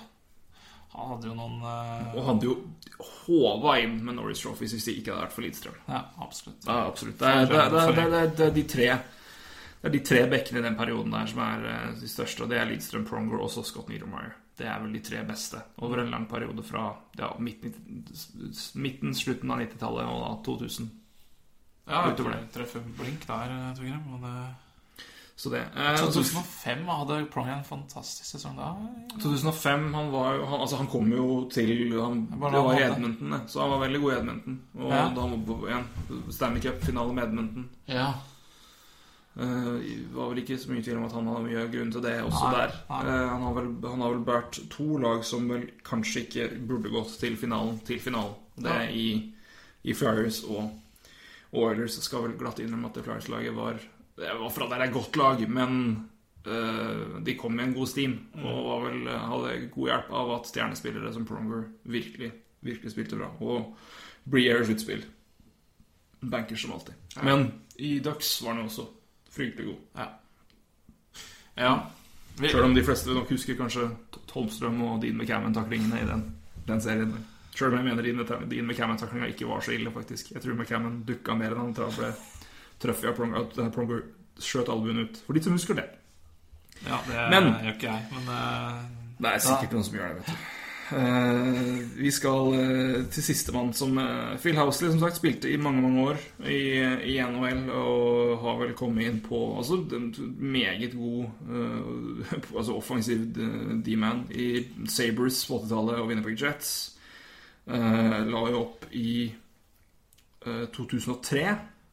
Han 0.91 1.11
hadde 1.13 1.29
jo 1.29 1.35
noen 1.37 1.61
uh... 1.61 2.15
Og 2.17 2.25
hadde 2.25 2.47
jo 2.47 2.55
håva 2.99 3.75
inn 3.83 3.99
med 4.03 4.17
Norris 4.17 4.41
Trophies 4.41 4.73
hvis 4.73 4.87
det 4.89 4.95
ikke 4.99 5.13
hadde 5.13 5.27
vært 5.27 5.35
for 5.35 5.45
Lidstrøm. 5.45 5.77
Ja, 5.85 6.01
absolutt. 6.25 6.65
Ja, 6.65 6.77
absolutt. 6.89 7.19
Det 7.21 7.29
er, 7.29 7.45
det, 7.45 7.59
det, 7.75 8.15
det, 8.39 8.47
er, 8.47 8.55
de 8.55 8.63
tre 8.73 8.87
Det 9.79 9.89
er 9.91 9.93
de 9.93 10.01
tre 10.09 10.23
bekkene 10.33 10.63
i 10.63 10.65
den 10.65 10.77
perioden 10.79 11.13
der 11.13 11.29
som 11.29 11.43
er 11.45 11.67
eh, 11.69 11.85
de 12.01 12.09
største, 12.09 12.43
og 12.43 12.51
det 12.51 12.57
er 12.59 12.67
Lidstrøm, 12.71 13.05
Pronger 13.07 13.37
og 13.37 13.45
også 13.47 13.63
Scott 13.69 13.91
Niedermeyer. 13.93 14.33
Det 14.59 14.67
er 14.67 14.79
vel 14.83 14.93
de 14.97 14.99
tre 15.07 15.21
beste 15.27 15.61
over 15.85 16.01
en 16.03 16.11
lang 16.11 16.25
periode 16.27 16.63
fra 16.67 16.89
ja, 17.17 17.29
midten, 17.39 17.71
midten, 18.75 19.13
slutten 19.15 19.51
av 19.55 19.61
90-tallet 19.63 20.09
og 20.11 20.23
da 20.25 20.31
2000. 20.45 20.89
Ja, 21.89 22.01
Utover 22.11 22.35
det. 22.35 22.41
treffer 22.53 22.83
blink 22.99 23.23
der, 23.25 23.53
eh, 23.55 23.69
Torgrim. 23.77 24.03
Og 24.13 24.21
det 24.21 24.33
Så 25.39 25.49
det 25.53 25.61
eh, 25.71 25.89
altså, 25.93 26.19
2005 26.19 26.81
hadde 26.91 27.17
Prong 27.31 27.47
en 27.53 27.63
fantastisk 27.63 28.27
sesong 28.35 28.57
da. 28.59 28.73
2005 29.23 29.93
han 29.95 30.11
var 30.11 30.41
han, 30.43 30.59
Altså 30.59 30.77
han 30.81 30.87
kom 30.91 31.07
jo 31.15 31.45
til 31.49 31.71
han, 31.95 32.25
Det 32.29 32.39
var 32.41 32.73
i 32.75 32.83
han. 32.83 32.91
Edmonton. 32.97 33.37
Så 33.47 33.61
han 33.63 33.71
var 33.71 33.79
veldig 33.87 34.01
god 34.03 34.11
i 34.11 34.17
Edmonton. 34.17 34.59
Og 34.75 34.91
Ja. 34.91 35.05
da 35.15 35.21
han 35.21 35.31
igjen 35.69 35.87
Stanley 36.35 36.61
Cup-finale 36.61 37.13
med 37.13 37.23
Edmonton. 37.29 37.69
Ja. 37.87 38.13
Eh, 39.39 39.67
Det 39.79 40.13
var 40.13 40.29
vel 40.33 40.41
ikke 40.43 40.57
så 40.59 40.71
mye 40.73 40.83
tvil 40.83 40.97
om 40.99 41.05
at 41.07 41.13
han 41.15 41.27
hadde 41.31 41.45
mye 41.47 41.65
grunn 41.71 41.91
til 41.95 42.03
det 42.03 42.15
også 42.25 42.49
Nei, 42.49 42.57
der. 42.57 42.73
nei. 42.89 42.99
Eh, 43.07 43.27
han, 43.29 43.41
har 43.47 43.53
vel, 43.55 43.69
han 43.87 44.01
har 44.03 44.13
vel 44.15 44.25
båret 44.27 44.59
to 44.73 44.87
lag 44.99 45.23
som 45.27 45.47
vel 45.51 45.65
kanskje 45.87 46.25
ikke 46.25 46.47
burde 46.67 46.91
gått 46.91 47.15
til 47.21 47.37
finalen. 47.39 47.79
Til 47.87 47.99
finalen. 48.03 48.35
Det 48.59 48.73
er 48.75 48.89
i, 48.91 49.07
i 49.87 49.95
Flyers 49.95 50.43
og 50.49 50.69
og 51.49 51.63
Oilers. 51.63 51.95
Skal 52.05 52.27
vel 52.27 52.35
glatt 52.37 52.59
innrømme 52.61 52.91
at 52.91 52.93
det 52.99 53.03
Flyers-laget 53.07 53.55
var 53.55 53.79
Det 54.19 54.33
var 54.37 54.51
for 54.53 54.67
at 54.67 54.69
det 54.75 54.81
er 54.85 54.91
godt 54.93 55.15
lag, 55.17 55.39
men 55.49 55.79
uh, 56.45 57.17
de 57.25 57.33
kom 57.39 57.57
i 57.57 57.63
en 57.63 57.73
god 57.73 57.87
steam. 57.89 58.17
Og 58.37 58.59
var 58.67 58.83
vel, 58.83 59.07
hadde 59.07 59.55
god 59.73 59.87
hjelp 59.89 60.11
av 60.19 60.33
at 60.35 60.51
stjernespillere 60.51 61.13
som 61.15 61.25
Pronger 61.25 61.63
virkelig, 61.89 62.29
virkelig 62.61 62.91
spilte 62.93 63.17
bra. 63.17 63.31
Og 63.41 63.73
Breer 64.29 64.61
sluttspill. 64.67 65.01
Bankers 66.21 66.61
som 66.67 66.75
alltid. 66.75 66.93
Men 67.23 67.47
i 67.79 67.95
Ducks 68.03 68.41
var 68.43 68.53
han 68.53 68.65
jo 68.65 68.69
også 68.69 68.85
fryktelig 69.33 69.65
god. 69.71 70.05
ja. 71.57 71.73
Vi, 72.39 72.47
Sjøl 72.47 72.63
om 72.69 72.75
de 72.75 72.83
fleste 72.87 73.11
nok 73.11 73.29
husker 73.33 73.57
kanskje 73.59 73.89
Holmstrøm 74.31 74.77
og 74.85 75.01
Dean 75.03 75.17
McCammon-taklingene 75.19 75.97
i 75.99 76.05
den, 76.07 76.21
den 76.69 76.79
serien. 76.81 77.11
Sjøl 77.55 77.73
om 77.73 77.81
jeg 77.81 77.87
mener 77.89 78.05
Dean, 78.47 78.67
McCammon-taklinga 78.69 79.27
ikke 79.33 79.47
var 79.49 79.59
så 79.65 79.73
ille, 79.75 79.91
faktisk. 79.91 80.31
Jeg 80.31 80.41
tror 80.45 80.55
McCammon 80.55 81.01
dukka 81.07 81.35
mer 81.35 81.51
enn 81.51 81.65
han 81.65 81.73
tra- 81.75 81.89
ble 81.97 82.13
truffet 82.79 83.09
av 83.11 83.17
Pronger. 83.17 83.49
Pronger 83.75 84.05
skjøt 84.39 84.71
albuen 84.71 85.01
ut. 85.03 85.19
For 85.25 85.35
de 85.35 85.43
som 85.43 85.57
husker 85.57 85.75
det. 85.81 85.87
ja, 86.87 87.01
det 87.09 87.25
Men- 87.33 87.49
gjør 87.59 87.73
ikke 87.75 87.91
jeg, 87.91 88.05
men 88.13 88.31
uh, 88.31 88.79
Det 89.19 89.33
er 89.33 89.43
sikkert 89.43 89.75
noen 89.75 89.83
som 89.89 89.97
gjør 89.99 90.07
det, 90.07 90.15
vet 90.21 90.31
du. 90.31 90.58
Eh, 90.89 91.79
vi 91.95 92.09
skal 92.11 92.53
uh, 92.53 93.07
til 93.13 93.23
sistemann 93.23 93.73
som 93.77 93.97
eh, 94.01 94.37
Phil 94.41 94.57
Housley, 94.57 94.89
som 94.89 94.99
sagt, 95.03 95.19
spilte 95.19 95.51
i 95.51 95.57
mange 95.61 95.83
mange 95.83 96.01
år 96.01 96.21
i, 96.49 96.61
i 97.13 97.17
NHL 97.21 97.69
og 97.69 98.39
har 98.41 98.57
vel 98.63 98.73
kommet 98.77 99.05
inn 99.05 99.19
på 99.21 99.37
altså, 99.57 99.77
meget 100.39 100.95
god 100.97 101.25
eh, 101.45 102.31
altså 102.57 102.73
offensiv 102.73 103.27
eh, 103.37 103.75
D-man 103.85 104.25
i 104.33 104.65
Sabres 104.89 105.43
på 105.45 105.59
80-tallet 105.61 106.01
og 106.01 106.09
Winnipeg 106.09 106.41
Jets. 106.41 106.71
Eh, 107.69 108.19
la 108.25 108.45
jo 108.49 108.63
opp 108.63 108.87
i 108.97 109.29
eh, 109.29 110.65
2003, 110.73 111.43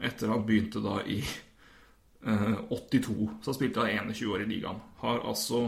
etter 0.09 0.32
han 0.32 0.47
begynte 0.49 0.80
da 0.80 1.03
i 1.05 1.20
eh, 1.20 2.57
82. 2.72 3.28
Så 3.42 3.53
han 3.53 3.59
spilte 3.61 3.84
da 3.84 3.92
21 4.09 4.32
år 4.32 4.47
i 4.47 4.51
ligaen. 4.55 4.80
Har 5.05 5.20
altså 5.20 5.66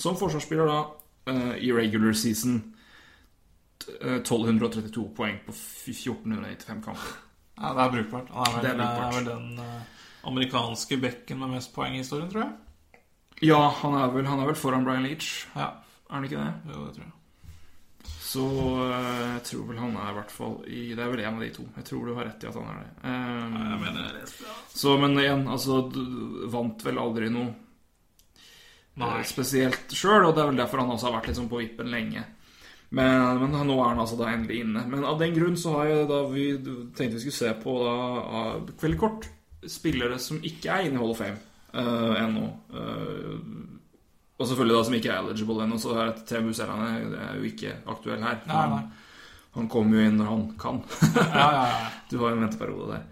som 0.00 0.16
forsvarsspiller 0.16 0.68
da 0.68 0.80
eh, 0.80 0.99
i 1.60 1.72
regular 1.72 2.12
season 2.16 2.74
eh, 4.00 4.16
1232 4.20 5.08
poeng 5.16 5.38
på 5.46 5.52
1495 5.52 6.82
kamper. 6.84 7.12
ja, 7.60 7.74
det 7.76 7.82
er 7.84 7.90
brukbart. 7.96 8.30
Han 8.32 8.46
er 8.46 8.56
vel, 8.56 8.62
Det 8.62 8.70
er 8.86 9.04
er 9.04 9.12
vel 9.18 9.24
den 9.28 9.58
eh, 9.58 9.82
amerikanske 10.30 10.96
bekken 11.00 11.38
med 11.38 11.50
mest 11.58 11.72
poeng 11.74 11.94
i 11.94 12.02
historien, 12.02 12.30
tror 12.32 12.44
jeg. 12.46 12.52
Ja, 13.42 13.60
han 13.82 13.94
er 13.96 14.10
vel, 14.12 14.26
han 14.28 14.40
er 14.42 14.46
vel 14.50 14.58
foran 14.58 14.84
Brian 14.84 15.02
Leach, 15.06 15.46
Ja, 15.56 15.70
er 16.10 16.14
han 16.14 16.24
ikke 16.24 16.36
det? 16.42 16.52
jo, 16.74 16.86
det 16.86 16.94
tror 16.96 17.04
jeg. 17.06 17.14
Så 18.30 18.44
eh, 18.86 19.22
jeg 19.34 19.42
tror 19.48 19.64
vel 19.70 19.78
han 19.80 19.96
er 19.98 20.10
i 20.12 20.14
hvert 20.20 20.30
fall 20.30 20.52
i 20.70 20.82
Det 20.94 21.02
er 21.02 21.08
vel 21.10 21.20
en 21.24 21.34
av 21.34 21.40
de 21.42 21.48
to. 21.56 21.64
Jeg 21.76 21.84
tror 21.88 22.06
du 22.06 22.12
har 22.14 22.28
rett 22.28 22.44
i 22.44 22.48
at 22.50 22.54
han 22.54 22.68
er 22.70 22.76
det. 22.82 22.90
Eh, 23.02 23.56
Jeg 23.72 23.80
mener 23.80 24.02
det. 24.12 24.20
det. 24.20 24.52
så, 24.82 24.92
men 25.00 25.18
igjen, 25.18 25.48
altså 25.50 25.80
Vant 26.52 26.84
vel 26.86 26.98
aldri 27.02 27.30
noe 27.32 27.50
Nei. 29.00 29.14
eh, 29.20 29.24
spesielt 29.28 29.94
sjøl, 29.96 30.26
og 30.28 30.34
det 30.36 30.42
er 30.44 30.50
vel 30.52 30.60
derfor 30.60 30.82
han 30.84 30.92
også 30.94 31.08
har 31.10 31.16
vært 31.20 31.34
sånn 31.38 31.48
på 31.50 31.60
vippen 31.62 31.90
lenge. 31.92 32.22
Men, 32.90 33.38
men 33.38 33.52
nå 33.68 33.76
er 33.78 33.92
han 33.92 34.00
altså 34.02 34.16
da 34.18 34.32
endelig 34.32 34.64
inne. 34.64 34.80
Men 34.90 35.04
av 35.06 35.18
den 35.20 35.34
grunn 35.36 35.56
så 35.58 35.76
har 35.78 35.90
jeg 35.92 36.08
da 36.10 36.22
vi 36.32 36.46
tenkte 36.58 37.18
vi 37.18 37.20
skulle 37.22 37.38
se 37.38 37.52
på 37.62 37.74
da 37.84 37.92
av- 38.40 38.72
veldig 38.82 38.98
kort 38.98 39.28
spillere 39.70 40.16
som 40.18 40.40
ikke 40.42 40.72
er 40.74 40.88
inne 40.88 40.98
i 40.98 41.02
Hall 41.02 41.12
of 41.14 41.20
Fame 41.20 41.38
uh, 41.76 42.16
ennå. 42.18 42.48
Uh, 42.74 43.68
og 44.40 44.48
selvfølgelig 44.48 44.74
da 44.78 44.82
som 44.88 44.96
ikke 44.96 45.12
er 45.12 45.20
eligible 45.22 45.62
ennå, 45.66 45.78
så 45.78 45.94
er 46.00 46.12
Temu 46.26 46.50
Serrane 46.56 47.14
er 47.28 47.38
jo 47.38 47.46
ikke 47.50 47.74
aktuell 47.92 48.22
her. 48.24 48.40
Nei, 48.48 48.66
nei. 48.72 48.82
Han 49.58 49.66
kommer 49.70 49.98
jo 50.00 50.06
inn 50.08 50.16
når 50.18 50.28
han 50.32 50.44
kan. 50.58 50.82
Ja, 51.14 51.48
ja, 51.52 51.64
ja. 51.70 51.88
Du 52.10 52.18
har 52.22 52.32
jo 52.32 52.38
en 52.40 52.44
venteperiode 52.48 52.90
der. 52.96 53.06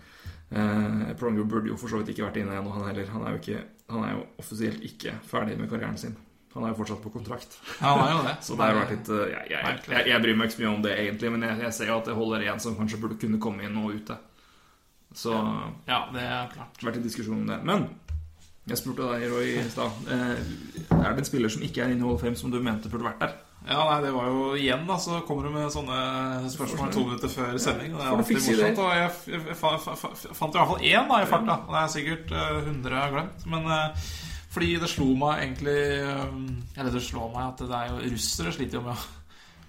Uh, 0.49 1.11
Pronger 1.20 1.45
burde 1.47 1.68
jo 1.70 1.76
for 1.78 1.93
så 1.93 2.01
vidt 2.01 2.14
ikke 2.16 2.24
vært 2.30 2.39
inne 2.43 2.57
ennå, 2.59 2.72
han 2.74 2.89
heller. 2.89 3.11
Han 3.14 3.26
er, 3.28 3.36
jo 3.36 3.43
ikke, 3.45 3.62
han 3.89 4.05
er 4.05 4.16
jo 4.16 4.24
offisielt 4.41 4.82
ikke 4.84 5.14
ferdig 5.28 5.57
med 5.59 5.70
karrieren 5.70 5.99
sin. 6.01 6.16
Han 6.55 6.64
er 6.64 6.72
jo 6.72 6.78
fortsatt 6.80 7.03
på 7.05 7.12
kontrakt. 7.12 7.59
ja 7.80 7.93
han 7.93 8.03
er 8.05 8.12
jo 8.16 8.24
det. 8.26 8.34
Så 8.47 8.57
det 8.57 8.66
har 8.66 8.78
vært 8.78 8.95
litt 8.97 9.11
uh, 9.12 9.22
jeg, 9.30 9.45
jeg, 9.53 9.78
jeg, 9.89 10.07
jeg 10.11 10.24
bryr 10.24 10.39
meg 10.39 10.49
ikke 10.49 10.57
så 10.57 10.62
mye 10.64 10.72
om 10.72 10.84
det 10.84 10.95
egentlig, 10.97 11.30
men 11.34 11.47
jeg, 11.49 11.72
ser 11.76 11.93
jo 11.93 11.99
at 12.01 12.11
det 12.11 12.16
holder 12.18 12.47
en 12.49 12.62
som 12.64 12.76
kanskje 12.78 13.01
burde 13.03 13.18
kunne 13.20 13.41
komme 13.43 13.64
inn 13.68 13.78
og 13.80 13.95
ute. 13.97 14.18
Så 15.16 15.32
Ja, 15.89 16.03
det 16.12 16.24
er 16.24 16.53
klart. 16.53 16.84
vært 16.84 17.01
en 17.01 17.07
diskusjon 17.07 17.43
om 17.43 17.49
det. 17.49 17.59
Men 17.68 17.89
jeg 18.68 18.80
spurte 18.80 19.09
deg, 19.09 19.28
Roy, 19.32 19.53
i 19.57 19.68
stad. 19.72 20.03
Uh, 20.09 20.97
er 20.99 21.12
det 21.12 21.24
en 21.24 21.30
spiller 21.30 21.53
som 21.53 21.64
ikke 21.64 21.84
er 21.84 21.95
inne 21.95 22.05
i 22.05 22.09
Hall 22.09 22.18
of 22.18 22.24
Fame, 22.24 22.36
som 22.36 22.53
du 22.53 22.61
mente 22.61 22.93
burde 22.93 23.09
vært 23.09 23.22
der? 23.24 23.36
Ja, 23.69 23.83
nei, 23.85 23.99
det 24.01 24.11
var 24.14 24.27
jo 24.33 24.45
igjen, 24.57 24.87
da, 24.89 24.95
så 24.97 25.19
kommer 25.29 25.45
du 25.45 25.51
med 25.53 25.69
sånne 25.75 25.99
spørsmål 26.49 26.93
to 26.95 27.03
minutter 27.05 27.29
før 27.29 27.59
sending. 27.61 27.93
Og 27.93 28.01
det 28.01 28.07
er 28.07 28.14
alltid 28.16 28.39
morsomt. 28.47 28.79
Og 28.81 28.95
jeg, 28.97 29.11
jeg, 29.35 29.43
jeg, 29.51 29.57
fa- 29.61 29.75
fa- 29.83 29.97
fa- 30.01 30.12
fant 30.39 30.55
i 30.57 30.59
hvert 30.62 30.71
fall 30.73 30.87
én 30.89 31.11
da, 31.12 31.19
i 31.21 31.29
farta. 31.29 31.57
Og 31.66 31.75
det 31.77 31.83
er 31.83 31.93
sikkert 31.93 32.33
eh, 32.33 32.57
100 32.62 32.95
jeg 32.95 33.03
har 33.03 33.12
glemt. 33.19 33.45
Men 33.53 33.69
eh, 33.77 34.09
fordi 34.55 34.71
det 34.81 34.89
slo 34.89 35.11
meg 35.21 35.43
egentlig 35.45 35.77
eh, 36.01 36.81
Eller 36.81 36.95
det 36.95 37.03
slår 37.05 37.29
meg 37.35 37.45
at 37.51 37.61
det 37.69 37.77
er 37.83 37.91
jo 37.93 38.12
russere 38.16 38.55
sliter 38.57 38.79
jo 38.81 38.85
med 38.89 38.97
å 38.97 39.07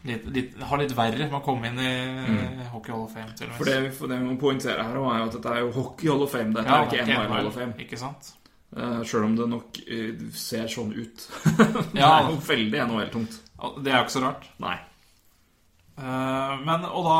litt, 0.08 0.30
litt, 0.32 0.54
ha 0.64 0.78
litt 0.80 0.94
verre 0.96 1.26
med 1.28 1.36
å 1.42 1.44
komme 1.44 1.68
inn 1.74 1.82
i 1.84 1.90
mm. 2.08 2.62
Hockey 2.72 2.94
Hall 2.96 3.04
of 3.04 3.12
Fame. 3.18 3.34
Til 3.36 3.50
og 3.50 3.52
med. 3.52 3.58
For 3.60 3.68
det, 3.68 3.78
vi- 3.84 3.92
for 4.00 4.08
det 4.14 4.22
vi 4.24 4.30
må 4.32 4.38
poengtere 4.40 4.86
her, 4.88 4.96
er 4.96 5.20
jo 5.20 5.28
at 5.28 5.36
dette 5.36 5.52
er 5.58 5.60
jo 5.66 5.74
Hockey 5.76 6.08
Hall 6.14 6.24
of 6.24 6.32
Fame. 6.32 6.56
Dette 6.56 6.72
Ja, 6.72 6.80
er 6.86 6.88
ikke 6.88 7.04
NHL 7.12 7.34
Hall 7.36 7.52
of 7.52 7.60
Fame. 7.60 7.76
Ikke 7.84 8.00
sant? 8.00 8.32
Uh, 8.70 9.00
Sjøl 9.04 9.24
om 9.28 9.36
det 9.36 9.50
nok 9.50 9.80
uh, 9.92 10.26
ser 10.40 10.72
sånn 10.72 10.96
ut. 10.96 11.28
det 11.92 12.00
Ja. 12.00 12.14
er 12.22 12.32
jo 12.32 12.40
veldig 12.48 12.84
NHL-tungt. 12.88 13.40
Det 13.84 13.92
er 13.92 14.00
jo 14.00 14.06
ikke 14.06 14.18
så 14.18 14.24
rart. 14.24 14.48
Nei. 14.64 14.78
Eh, 16.00 16.54
men, 16.64 16.86
og 16.88 17.04
da 17.04 17.18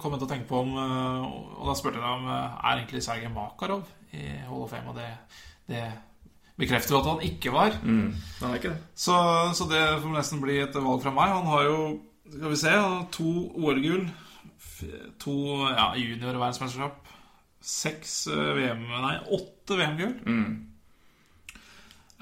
kom 0.00 0.14
jeg 0.14 0.22
til 0.22 0.26
å 0.26 0.30
tenke 0.30 0.48
på 0.48 0.62
om 0.62 0.70
eh, 0.80 1.24
Og 1.58 1.66
da 1.68 1.74
spurte 1.76 2.00
jeg 2.00 2.08
om 2.08 2.24
eh, 2.32 2.54
Er 2.64 2.78
egentlig 2.78 3.02
Sergej 3.04 3.28
Makarov 3.34 3.82
i 4.16 4.28
Hall 4.46 4.62
of 4.62 4.70
Fame, 4.70 4.92
og 4.92 4.96
det, 4.96 5.08
det 5.68 5.82
bekrefter 6.54 6.94
at 7.00 7.08
han 7.08 7.22
ikke 7.26 7.50
var. 7.50 7.74
Mm. 7.82 8.12
Det 8.14 8.46
er 8.46 8.60
ikke 8.60 8.70
det. 8.76 8.92
Så, 8.94 9.16
så 9.58 9.66
det 9.66 9.80
får 10.04 10.12
nesten 10.14 10.38
bli 10.38 10.60
et 10.62 10.76
valg 10.78 11.02
fra 11.02 11.10
meg. 11.10 11.32
Han 11.34 11.48
har 11.50 11.64
jo, 11.66 11.80
skal 12.30 12.52
vi 12.52 12.60
se, 12.60 12.74
to 13.16 13.32
OL-gull, 13.58 14.04
to 15.24 15.34
ja, 15.66 15.88
junior-verdensmesterskap, 15.98 17.10
seks 17.58 18.14
VM 18.30 18.86
Nei, 19.02 19.16
åtte 19.34 19.80
VM-gull. 19.82 20.14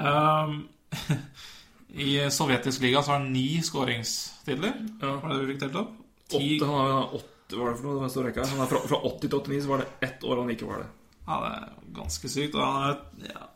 Um, 0.00 0.56
I 1.92 2.30
sovjetisk 2.32 2.80
liga 2.82 3.02
så 3.02 3.12
har 3.12 3.18
han 3.20 3.32
ni 3.32 3.60
skåringstitler. 3.62 4.72
Ja. 5.02 5.16
Var 5.20 5.28
det 5.28 5.36
det 5.36 5.44
vi 5.46 5.52
fikk 5.52 5.60
telt 5.66 5.78
opp? 5.82 5.92
Ti 6.32 6.42
Åtte, 6.56 6.68
han 6.70 6.90
har 6.96 7.14
åtte, 7.18 7.56
hva 7.58 7.66
er 7.66 7.74
det 7.74 7.80
for 7.82 7.88
noe? 7.90 8.02
Det 8.04 8.12
står 8.14 8.28
rekka. 8.30 8.46
Han 8.48 8.62
er 8.64 8.70
fra, 8.70 8.80
fra 8.88 9.00
80 9.10 9.26
til 9.26 9.38
89, 9.42 9.62
så 9.66 9.72
var 9.72 9.82
det 9.82 10.08
ett 10.08 10.24
år 10.24 10.40
han 10.40 10.52
ikke 10.54 10.68
var 10.70 10.84
det. 10.84 10.90
Ja, 11.26 11.40
det 11.42 11.50
er 11.52 11.66
ganske 11.98 12.30
sykt. 12.32 12.54
Og 12.56 12.62
han 12.64 12.86
er 12.88 13.34
ja. 13.34 13.48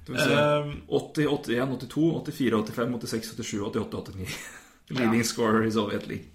Skal 0.00 0.14
vi 0.16 0.26
se. 0.26 0.36
um, 0.36 0.74
80, 1.00 1.26
81, 1.28 1.72
82, 1.86 2.10
84, 2.26 2.60
85, 2.74 2.98
86, 3.06 3.32
87, 3.40 3.62
88, 3.70 4.04
89. 4.10 4.36
Leading 4.90 5.24
scorer 5.24 5.64
i 5.68 5.72
Soviet 5.72 6.06
League. 6.10 6.28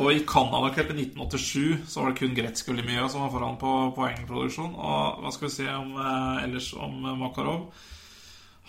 Og 0.00 0.08
i 0.12 0.22
Canada-cupen 0.24 0.98
i 1.00 1.04
1987 1.10 1.88
så 1.90 2.00
var 2.00 2.12
det 2.12 2.20
kun 2.22 2.36
Gretzky 2.36 2.72
og 2.72 2.78
Lemieux 2.78 3.12
som 3.12 3.24
var 3.26 3.32
foran 3.34 3.58
på 3.60 3.72
poengproduksjon. 3.96 4.72
Og 4.76 5.24
hva 5.24 5.32
skal 5.34 5.48
vi 5.48 5.54
si 5.56 5.66
om, 5.68 5.90
eh, 6.00 6.44
ellers 6.46 6.70
om 6.74 6.94
Makarov? 7.20 7.66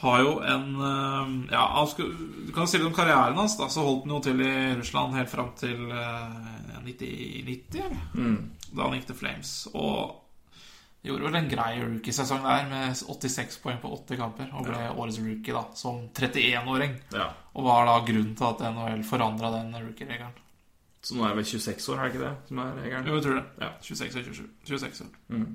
Har 0.04 0.20
jo 0.24 0.34
en 0.44 0.66
eh, 0.84 1.54
Ja, 1.54 1.68
du 1.98 2.52
kan 2.56 2.68
si 2.68 2.78
litt 2.80 2.88
om 2.90 2.96
karrieren 2.96 3.38
hans. 3.40 3.56
da 3.60 3.70
Så 3.72 3.86
holdt 3.86 4.04
han 4.08 4.16
jo 4.18 4.24
til 4.26 4.42
i 4.44 4.54
Russland 4.80 5.16
helt 5.16 5.32
fram 5.32 5.54
til 5.60 5.86
eh, 5.92 6.82
90, 6.84 7.46
90? 7.48 8.02
Da 8.74 8.84
han 8.84 8.98
gikk 8.98 9.08
til 9.12 9.20
Flames. 9.22 9.54
Og 9.74 10.20
gjorde 11.04 11.28
vel 11.28 11.36
en 11.40 11.50
grei 11.52 11.72
rookiesesong 11.82 12.44
der 12.48 12.68
med 12.72 12.96
86 13.00 13.58
poeng 13.64 13.80
på 13.82 13.92
80 13.96 14.20
kamper. 14.20 14.52
Og 14.56 14.68
ble 14.68 14.84
årets 14.92 15.20
rookie 15.24 15.56
da 15.56 15.64
som 15.80 16.06
31-åring. 16.12 16.96
Ja. 17.16 17.30
Og 17.56 17.68
var 17.68 17.88
da 17.88 17.98
grunnen 18.08 18.36
til 18.40 18.50
at 18.50 18.64
NHL 18.76 19.04
forandra 19.08 19.52
den 19.58 19.72
rookie-regelen. 19.80 20.40
Så 21.04 21.18
nå 21.18 21.26
er 21.28 21.34
det 21.34 21.42
vel 21.42 21.48
26 21.60 21.90
år, 21.92 21.98
er 22.00 22.04
det 22.08 22.14
ikke 22.14 22.24
det? 22.24 22.36
Som 22.48 22.60
er 22.64 22.76
regelen? 22.80 23.08
Jo, 23.10 23.16
jeg 23.18 23.24
tror 23.26 23.40
det. 23.40 23.46
Ja. 23.60 23.72
26 23.84 24.20
og 24.20 24.38
27. 24.38 24.46
26 24.70 25.04
år. 25.04 25.18
Mm. 25.36 25.50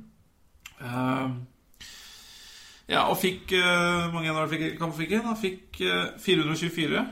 Ehm, 0.84 1.38
ja, 2.88 3.04
og 3.12 3.18
fikk 3.20 3.52
uh, 3.58 4.08
mange 4.14 4.32
år 4.32 4.48
fikk, 4.50 4.66
kamp 4.80 4.96
fikk 4.96 5.14
han? 5.20 5.36
Fikk 5.36 5.80
uh, 5.84 6.16
424. 6.24 7.04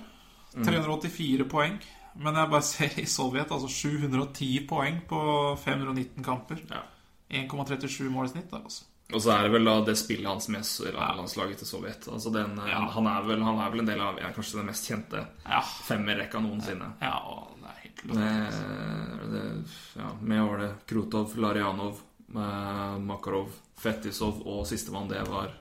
Mm. 0.56 0.64
384 0.64 1.48
poeng. 1.52 1.78
Men 2.16 2.38
jeg 2.40 2.48
bare 2.48 2.64
ser 2.64 2.94
i 3.02 3.04
Sovjet, 3.04 3.50
altså 3.52 3.68
710 3.68 4.62
poeng 4.70 5.02
på 5.08 5.18
519 5.60 6.24
kamper. 6.24 6.62
Ja. 6.70 6.82
1,37 7.42 8.08
mål 8.08 8.30
i 8.30 8.32
snitt. 8.36 8.50
da, 8.50 8.62
Altså. 8.64 8.84
Og 9.14 9.20
så 9.22 9.30
er 9.36 9.44
det 9.46 9.52
vel 9.54 9.68
da 9.68 9.74
det 9.86 9.94
spillet 10.00 10.26
hans 10.26 10.48
med 10.50 10.64
landslaget 10.96 11.60
til 11.60 11.68
Sovjet. 11.68 12.08
Altså 12.10 12.32
den, 12.34 12.56
Ja. 12.66 12.80
han, 12.90 13.06
er 13.06 13.22
vel, 13.28 13.42
han 13.44 13.60
er 13.62 13.70
vel 13.70 13.84
en 13.84 13.86
del 13.92 14.00
av 14.02 14.16
ja, 14.18 14.32
kanskje 14.34 14.58
den 14.58 14.66
mest 14.66 14.88
kjente 14.88 15.20
Ja. 15.46 15.60
femmerrekka 15.86 16.40
noensinne. 16.42 16.88
ja, 17.00 17.12
og 17.22 17.52
det 17.60 17.68
er 17.70 17.78
helt 17.84 18.04
med, 18.04 19.30
det, 19.30 19.44
ja, 20.00 20.08
med 20.20 20.58
det 20.60 20.72
Krotov, 20.90 21.36
Larionov, 21.38 22.00
eh, 22.34 22.98
Makarov, 22.98 23.52
Fetisov 23.78 24.42
og 24.46 24.66
sistemann 24.66 25.08
det 25.08 25.22
var 25.28 25.52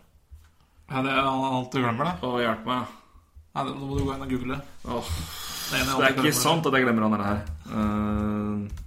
ja, 0.90 1.02
det 1.02 1.12
er 1.12 1.26
alt 1.26 1.74
du 1.74 1.80
glemmer, 1.82 2.12
det. 2.12 2.16
Å, 2.28 2.40
hjelp 2.44 2.66
meg. 2.70 2.96
Nei, 3.56 3.64
Nå 3.70 3.76
må 3.82 3.98
du 3.98 4.04
gå 4.06 4.16
inn 4.16 4.26
og 4.26 4.34
google. 4.34 4.58
Åh, 4.86 5.12
Det, 5.66 5.80
ene 5.80 5.86
jeg 5.86 5.86
det 5.86 5.94
er 5.94 6.10
alltid 6.10 6.28
ikke 6.30 6.38
sant 6.38 6.68
at 6.70 6.76
jeg 6.78 6.86
glemmer 6.86 7.08
han 7.08 7.24
her. 7.26 7.40
Uh, 7.72 8.84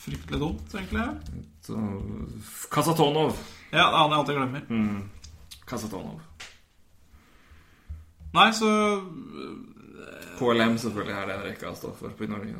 Fryktelig 0.00 0.40
dumt, 0.40 0.74
egentlig. 0.76 1.06
så, 1.66 1.78
Kasatonov. 2.72 3.34
Ja, 3.70 3.88
det 3.88 3.88
er 3.88 3.96
han 3.96 4.14
jeg 4.14 4.20
alltid 4.20 4.38
glemmer. 4.38 4.62
Kasatonov. 5.70 6.20
Nei, 8.36 8.46
så 8.54 8.70
KLM 10.38 10.78
selvfølgelig 10.78 11.16
er 11.16 11.26
det 11.26 11.34
en 11.34 11.44
rekka 11.48 11.74
står 11.74 11.96
for 11.98 12.14
på 12.14 12.24
i 12.24 12.30
Norge. 12.30 12.54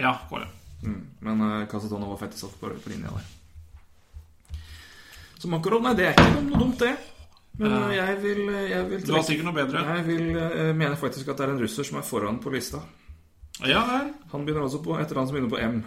Ja, 0.00 0.14
går 0.30 0.46
det. 0.46 0.50
Mm. 0.88 1.00
Men 1.26 1.44
uh, 1.44 1.68
Kasatonov 1.68 2.14
og 2.16 2.20
Fettisov 2.22 2.56
på, 2.56 2.72
på 2.72 2.92
linja 2.94 3.12
der. 3.12 3.28
Så 5.40 5.48
Makarov, 5.48 5.82
nei, 5.84 5.94
det 5.96 6.08
er 6.08 6.16
ikke 6.16 6.42
noe 6.48 6.58
dumt, 6.60 6.80
det. 6.80 6.94
Men 7.60 7.74
uh, 7.76 7.90
jeg 7.92 8.16
vil, 8.22 8.42
jeg 8.70 8.86
vil 8.88 9.02
Du 9.04 9.12
har 9.14 9.24
sikkert 9.26 9.48
noe 9.50 9.56
bedre. 9.58 9.84
Jeg 9.98 10.06
vil 10.06 10.30
uh, 10.32 10.70
mener 10.72 10.96
faktisk 11.00 11.28
at 11.28 11.40
det 11.40 11.46
er 11.46 11.54
en 11.54 11.62
russer 11.62 11.86
som 11.86 12.00
er 12.00 12.06
foran 12.08 12.40
på 12.40 12.52
lista. 12.54 12.80
Ja 13.66 13.82
vel. 13.88 14.12
Han 14.32 14.46
begynner 14.46 14.64
også 14.64 14.80
på 14.84 14.96
et 14.96 15.04
eller 15.04 15.20
annet 15.20 15.32
som 15.32 15.36
begynner 15.36 15.52
på 15.52 15.60
M. 15.60 15.82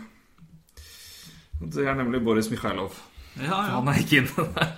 Det 1.74 1.88
er 1.88 1.98
nemlig 1.98 2.22
Boris 2.24 2.50
Mikhailov. 2.52 2.98
Ja, 3.40 3.50
ja. 3.50 3.80
Han 3.80 3.90
er 3.90 4.02
ikke 4.04 4.22
inne 4.22 4.48
der. 4.54 4.74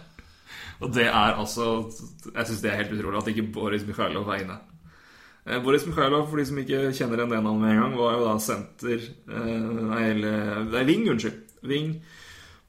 Og 0.84 0.92
det 0.96 1.06
er 1.08 1.38
altså 1.40 1.66
Jeg 2.36 2.48
syns 2.48 2.62
det 2.64 2.72
er 2.72 2.82
helt 2.82 2.94
utrolig 2.98 3.20
at 3.22 3.30
ikke 3.32 3.48
Boris 3.56 3.86
Mikhailov 3.88 4.28
er 4.30 4.44
inne. 4.44 4.58
Eh, 5.46 5.64
Boris 5.64 5.86
Mikhailov, 5.86 6.30
for 6.30 6.40
de 6.40 6.46
som 6.46 6.58
ikke 6.58 6.92
kjenner 6.92 7.22
igjen 7.22 7.32
det 7.32 7.42
navnet 7.44 7.62
med 7.62 7.72
en 7.72 7.82
gang, 7.84 7.98
var 8.00 8.16
jo 8.18 8.26
da 8.26 8.36
senter 8.42 8.96
eh, 8.98 9.66
Nei, 9.92 10.04
eller 10.10 10.64
Nei, 10.72 10.84
Ving, 10.88 11.10
unnskyld. 11.14 11.42
Ving 11.66 11.92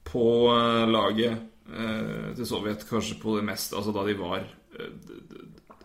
på 0.07 0.27
eh, 0.53 0.83
laget 0.91 1.31
eh, 1.31 1.39
til 1.67 2.47
Sovjet, 2.47 2.85
kanskje 2.89 3.17
på 3.19 3.35
det 3.37 3.43
mest 3.47 3.73
Altså 3.75 3.91
da 3.91 4.05
de 4.07 4.13
var 4.19 4.45
eh, 4.79 4.91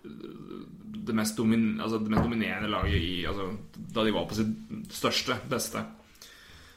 det- 0.02 1.14
mest, 1.14 1.36
domin, 1.36 1.80
altså 1.80 1.98
det 1.98 2.10
mest 2.10 2.22
dominerende 2.22 2.70
laget 2.70 3.02
i 3.02 3.24
altså, 3.26 3.48
Da 3.74 4.04
de 4.04 4.12
var 4.14 4.28
på 4.28 4.34
sitt 4.38 4.92
største, 4.94 5.36
beste. 5.50 5.82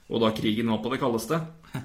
Og 0.09 0.21
da 0.21 0.31
krigen 0.31 0.69
var 0.69 0.81
på 0.83 0.91
det 0.93 0.99
kaldeste. 0.99 1.41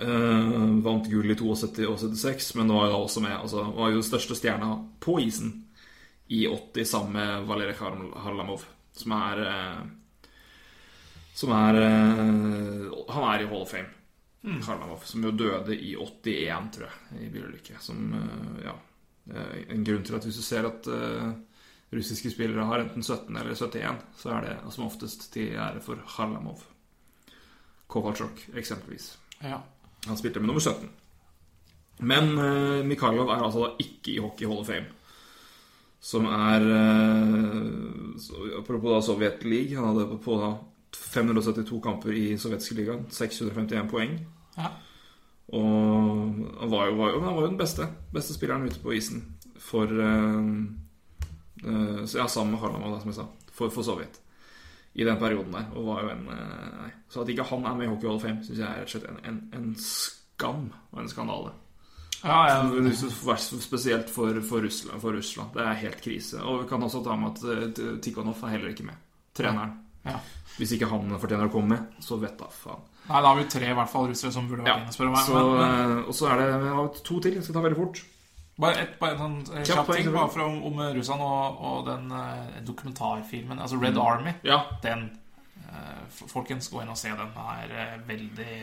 Eh, 0.00 0.80
vant 0.82 1.04
gull 1.12 1.28
i 1.30 1.34
72 1.36 1.84
og 1.86 1.98
76, 2.00 2.54
men 2.56 2.70
var 2.72 2.94
også 2.96 3.20
med 3.20 3.34
altså, 3.36 3.66
Var 3.76 3.90
jo 3.92 3.98
den 4.00 4.06
største 4.06 4.34
stjerna 4.34 4.70
på 4.98 5.18
isen 5.20 5.50
i 6.32 6.46
80 6.48 6.88
sammen 6.88 7.12
med 7.12 7.44
Valerij 7.46 7.76
Harlamov, 7.76 8.64
som 8.96 9.12
er 9.12 9.42
eh, 9.44 9.82
Som 11.34 11.52
er 11.52 11.78
uh, 11.84 13.04
Han 13.12 13.28
er 13.28 13.44
i 13.44 13.46
Hall 13.50 13.62
of 13.62 13.70
Fame. 13.70 13.92
Harlamov, 14.44 15.04
som 15.08 15.22
jo 15.24 15.30
døde 15.32 15.72
i 15.76 15.94
81, 15.96 16.70
tror 16.74 16.86
jeg, 16.90 17.22
i 17.26 17.30
bilulykke. 17.32 17.78
Som 17.80 18.12
eh, 18.14 18.64
Ja. 18.66 18.74
eh, 19.32 19.64
En 19.72 19.84
grunn 19.84 20.02
til 20.04 20.14
at 20.18 20.24
hvis 20.24 20.36
du 20.36 20.42
ser 20.42 20.66
at 20.68 20.86
eh, 20.86 21.32
russiske 21.94 22.30
spillere 22.30 22.66
har 22.68 22.82
enten 22.84 23.02
17 23.02 23.36
eller 23.36 23.54
71, 23.54 24.02
så 24.18 24.30
er 24.36 24.40
det 24.48 24.72
som 24.74 24.84
oftest 24.86 25.32
til 25.32 25.54
ære 25.56 25.80
for 25.80 25.96
Harlamov. 26.16 26.60
Kovalchuk, 27.86 28.48
eksempelvis. 28.56 29.16
ja. 29.42 29.60
Han 30.06 30.16
spilte 30.20 30.40
med 30.40 30.46
nummer 30.50 30.60
17. 30.60 30.90
Men 32.00 32.34
uh, 32.38 32.84
Mikhailov 32.84 33.28
er 33.30 33.40
altså 33.46 33.62
da 33.62 33.68
ikke 33.80 34.10
i 34.12 34.18
Hockey 34.20 34.44
Hall 34.46 34.58
of 34.60 34.66
Fame. 34.66 34.90
Som 36.00 36.26
er 36.26 36.60
uh, 36.60 38.18
så, 38.20 38.34
Apropos 38.58 38.90
da 38.92 39.00
Sovjet 39.06 39.44
League. 39.48 39.76
Han 39.78 39.86
hadde 39.96 40.18
på 40.20 40.36
da 40.42 40.50
572 40.96 41.80
kamper 41.82 42.12
i 42.16 42.26
sovjetiske 42.38 42.78
ligaen. 42.78 43.06
651 43.10 43.90
poeng. 43.90 44.18
Ja. 44.56 44.70
Og 45.54 45.70
han 46.60 46.70
var 46.72 46.88
jo, 46.88 46.96
var 46.98 47.12
jo, 47.12 47.20
han 47.20 47.34
var 47.34 47.42
jo 47.42 47.48
den 47.50 47.58
beste 47.60 47.84
Beste 48.14 48.32
spilleren 48.32 48.64
ute 48.64 48.80
på 48.80 48.94
isen 48.96 49.20
for 49.60 49.90
uh, 49.92 50.40
uh, 51.64 52.00
Ja, 52.14 52.28
sammen 52.28 52.54
med 52.54 52.62
Harlamov, 52.62 53.00
som 53.02 53.12
jeg 53.12 53.18
sa. 53.18 53.26
For, 53.52 53.72
for 53.72 53.86
Sovjet. 53.86 54.20
I 54.94 55.04
den 55.04 55.18
perioden 55.18 55.52
der. 55.54 55.68
Og 55.74 55.86
var 55.88 56.04
jo 56.04 56.14
en 56.14 56.24
uh. 56.28 56.88
Så 57.08 57.22
at 57.22 57.32
ikke 57.32 57.46
han 57.48 57.66
er 57.66 57.76
med 57.76 57.86
i 57.86 57.92
Hockey 57.92 58.08
Hall 58.08 58.18
of 58.18 58.24
Fame, 58.24 58.44
syns 58.44 58.58
jeg 58.58 58.66
er 58.66 58.82
rett 58.82 58.90
og 58.90 58.96
slett 58.96 59.10
en, 59.10 59.20
en, 59.30 59.38
en 59.54 59.70
skam 59.80 60.66
og 60.90 61.00
en 61.02 61.12
skandale. 61.12 61.54
Ja, 62.24 62.38
ja. 62.48 63.36
Spesielt 63.36 64.10
for, 64.10 64.40
for, 64.40 64.64
Russland, 64.64 65.00
for 65.00 65.12
Russland. 65.12 65.52
Det 65.54 65.64
er 65.64 65.82
helt 65.84 66.00
krise. 66.02 66.40
Og 66.40 66.62
vi 66.62 66.68
kan 66.70 66.82
også 66.82 67.02
ta 67.04 67.16
med 67.20 67.36
at 67.36 67.80
Tikhonov 68.02 68.40
er 68.42 68.56
heller 68.56 68.72
ikke 68.72 68.86
med. 68.88 68.96
Treneren. 69.36 69.83
Ja. 70.04 70.18
Hvis 70.54 70.72
ikke 70.76 70.86
han 70.90 71.10
fortjener 71.18 71.48
å 71.48 71.52
komme 71.52 71.74
med, 71.74 71.94
så 72.04 72.16
vet 72.22 72.36
da 72.38 72.46
faen. 72.54 72.82
Nei, 73.08 73.20
da 73.20 73.28
har 73.32 73.36
vi 73.36 73.44
tre 73.50 73.66
i 73.68 73.74
hvert 73.76 73.90
fall 73.90 74.06
russere 74.08 74.30
som 74.32 74.46
burde 74.48 74.62
vært 74.62 74.70
Ja, 74.70 74.76
inne, 74.80 74.92
spør 74.94 75.08
du 75.10 75.12
meg. 75.12 75.24
så, 75.26 75.32
Men, 75.34 75.56
men, 75.58 75.96
eh, 75.98 76.04
og 76.08 76.14
så 76.16 76.28
er 76.30 76.38
det 76.40 76.46
vi 76.62 76.68
har 76.78 76.92
to 77.08 77.16
til. 77.20 77.34
Jeg 77.34 77.44
skal 77.44 77.56
ta 77.58 77.62
veldig 77.66 77.80
fort. 77.80 77.98
bare 78.60 78.78
et, 78.84 78.94
bare 79.00 79.16
en 79.16 79.18
sånn 79.24 79.58
eh, 79.58 79.64
kjapp 79.66 79.90
ting 79.90 80.12
bare 80.14 80.30
fra, 80.30 80.46
om, 80.46 80.62
om 80.70 80.78
Russland 80.94 81.24
og, 81.26 81.58
og 81.70 81.82
den 81.90 82.06
eh, 82.20 82.60
dokumentarfilmen, 82.64 83.58
altså 83.60 83.80
Red 83.82 83.98
Army. 83.98 84.32
Ja. 84.46 84.60
Den 84.84 85.08
eh, 85.66 86.04
Folkens, 86.30 86.70
gå 86.70 86.80
inn 86.84 86.92
og 86.94 86.96
se 87.00 87.10
den. 87.10 87.34
Den 87.34 87.54
er 87.58 87.74
eh, 87.82 87.96
veldig 88.08 88.56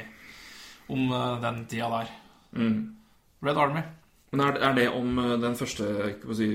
om 0.95 1.11
eh, 1.11 1.35
den 1.43 1.65
tida 1.69 1.89
der. 1.99 2.13
Mm. 2.55 2.79
Red 3.43 3.57
Army. 3.57 3.83
Men 4.31 4.45
er, 4.47 4.57
er 4.63 4.73
det 4.79 4.87
om 4.95 5.19
eh, 5.19 5.35
den 5.43 5.55
første 5.59 5.91
si, 6.39 6.49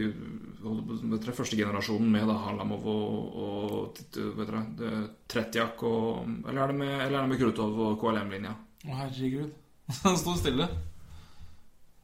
dere, 1.17 1.35
første 1.37 1.59
generasjonen 1.59 2.09
med 2.13 2.27
da 2.29 2.37
Halamov 2.47 2.87
og, 2.93 3.37
og 3.47 4.01
dere, 4.17 4.63
det- 4.79 5.05
Tretjak 5.31 5.83
og 5.87 6.27
Eller 6.49 6.63
er 6.63 6.73
det 6.73 6.79
med, 6.81 6.95
eller 7.07 7.19
er 7.19 7.23
det 7.23 7.33
med 7.35 7.41
Krutov 7.41 7.79
og 7.89 7.97
KLM-linja? 8.01 8.55
Å, 8.87 8.99
herregud. 9.03 9.53
Den 10.05 10.19
sto 10.21 10.35
stille. 10.39 10.69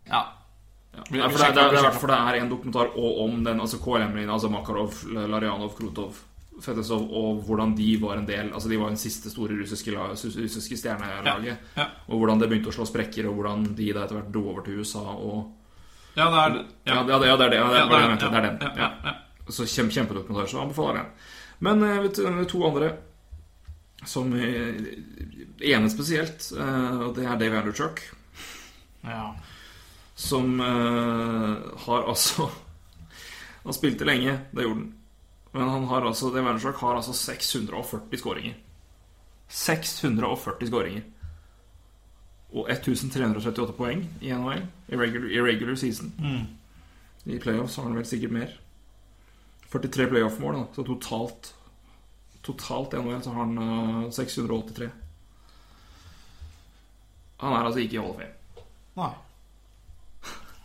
Ja. 0.08 0.22
Ja. 0.92 1.04
Nei, 1.08 1.28
for 1.32 1.38
det, 1.40 1.54
det, 1.56 1.62
det, 1.72 1.80
er 1.80 2.10
det 2.10 2.16
er 2.18 2.36
en 2.42 2.50
dokumentar 2.50 2.90
og 3.00 3.22
om 3.24 3.38
den 3.46 3.62
altså 3.64 3.78
KLM-linja, 3.80 4.34
altså 4.34 4.50
Makarov, 4.52 4.98
Larianov, 5.08 5.72
Krutov, 5.78 6.18
Fetesov, 6.60 7.06
og 7.16 7.40
hvordan 7.46 7.72
de 7.78 7.86
var 8.02 8.18
en 8.20 8.26
del 8.28 8.50
Altså 8.52 8.68
de 8.68 8.76
var 8.76 8.92
den 8.92 9.00
siste 9.00 9.30
store 9.32 9.56
russiske, 9.56 9.94
russiske 9.96 10.76
stjernelaget. 10.76 11.64
Ja. 11.78 11.86
Og 12.12 12.20
hvordan 12.20 12.42
det 12.42 12.50
begynte 12.50 12.68
å 12.68 12.76
slå 12.76 12.84
sprekker, 12.90 13.30
og 13.30 13.38
hvordan 13.38 13.70
de 13.78 13.88
da 13.96 14.04
etter 14.04 14.18
hvert 14.20 14.32
dro 14.34 14.44
over 14.52 14.66
til 14.66 14.82
USA 14.82 15.06
og 15.16 15.54
Ja, 16.14 16.26
det 16.30 16.40
er 16.42 16.50
det, 16.56 16.64
ja, 16.84 17.02
det, 17.02 17.12
ja, 17.26 17.36
det 17.36 17.46
er 17.46 17.50
det. 17.50 17.56
Ja, 17.56 17.68
det, 17.68 17.78
Ja, 17.78 17.86
det 17.86 17.94
er- 17.96 18.42
det 18.42 18.62
ja, 18.62 18.72
Ja. 18.76 18.76
ja, 18.76 18.90
ja. 19.04 19.14
Så 19.48 19.64
kjempe, 19.66 19.92
kjempedokumentar, 19.94 20.46
så 20.50 20.60
anbefaler 20.62 20.96
jeg 20.96 21.04
den. 21.04 21.12
Men 21.58 21.82
eh, 21.82 22.02
vet 22.02 22.14
du, 22.16 22.44
to 22.44 22.64
andre 22.66 22.92
som 24.04 24.32
eh, 24.34 24.74
ene 25.72 25.90
spesielt, 25.90 26.52
eh, 26.58 27.00
og 27.06 27.14
det 27.16 27.24
er 27.26 27.36
Dave 27.38 27.58
Anderchuck. 27.58 28.00
ja. 29.04 29.34
som 30.14 30.60
eh, 30.60 31.56
har 31.86 32.02
altså 32.08 32.50
Han 33.64 33.72
spilte 33.74 34.04
lenge, 34.04 34.38
det 34.52 34.62
gjorde 34.62 34.80
han. 34.80 34.92
Men 35.52 35.68
han 35.68 35.84
har 35.86 36.02
altså, 36.06 36.30
Dave 36.34 36.48
Anderchuck 36.48 36.76
har 36.80 36.96
altså 36.96 37.12
640 37.14 38.18
skåringer. 38.18 38.54
640 39.48 40.66
skåringer. 40.68 41.02
Og 42.52 42.68
1338 42.68 43.72
poeng 43.78 44.02
i 44.20 44.32
NHL 44.32 44.66
i 44.92 44.98
regular, 45.00 45.30
i 45.30 45.40
regular 45.40 45.78
season. 45.80 46.12
Mm. 46.20 47.32
I 47.32 47.38
playoffs 47.40 47.76
har 47.76 47.86
han 47.88 47.96
vel 47.96 48.06
sikkert 48.06 48.34
mer. 48.34 48.54
43 49.72 50.06
playoff-mål. 50.10 50.64
Så 50.76 50.84
totalt 50.84 51.54
Totalt 52.42 52.94
i 52.94 52.98
NHL 52.98 53.20
så 53.22 53.30
har 53.30 53.44
han 53.44 53.58
eh, 54.04 54.10
683. 54.10 54.88
Han 57.42 57.52
er 57.52 57.68
altså 57.68 57.82
ikke 57.82 57.94
i 57.94 58.00
Hall 58.00 58.10
of 58.10 58.18
Fame. 58.18 58.64
Nei. 58.98 59.12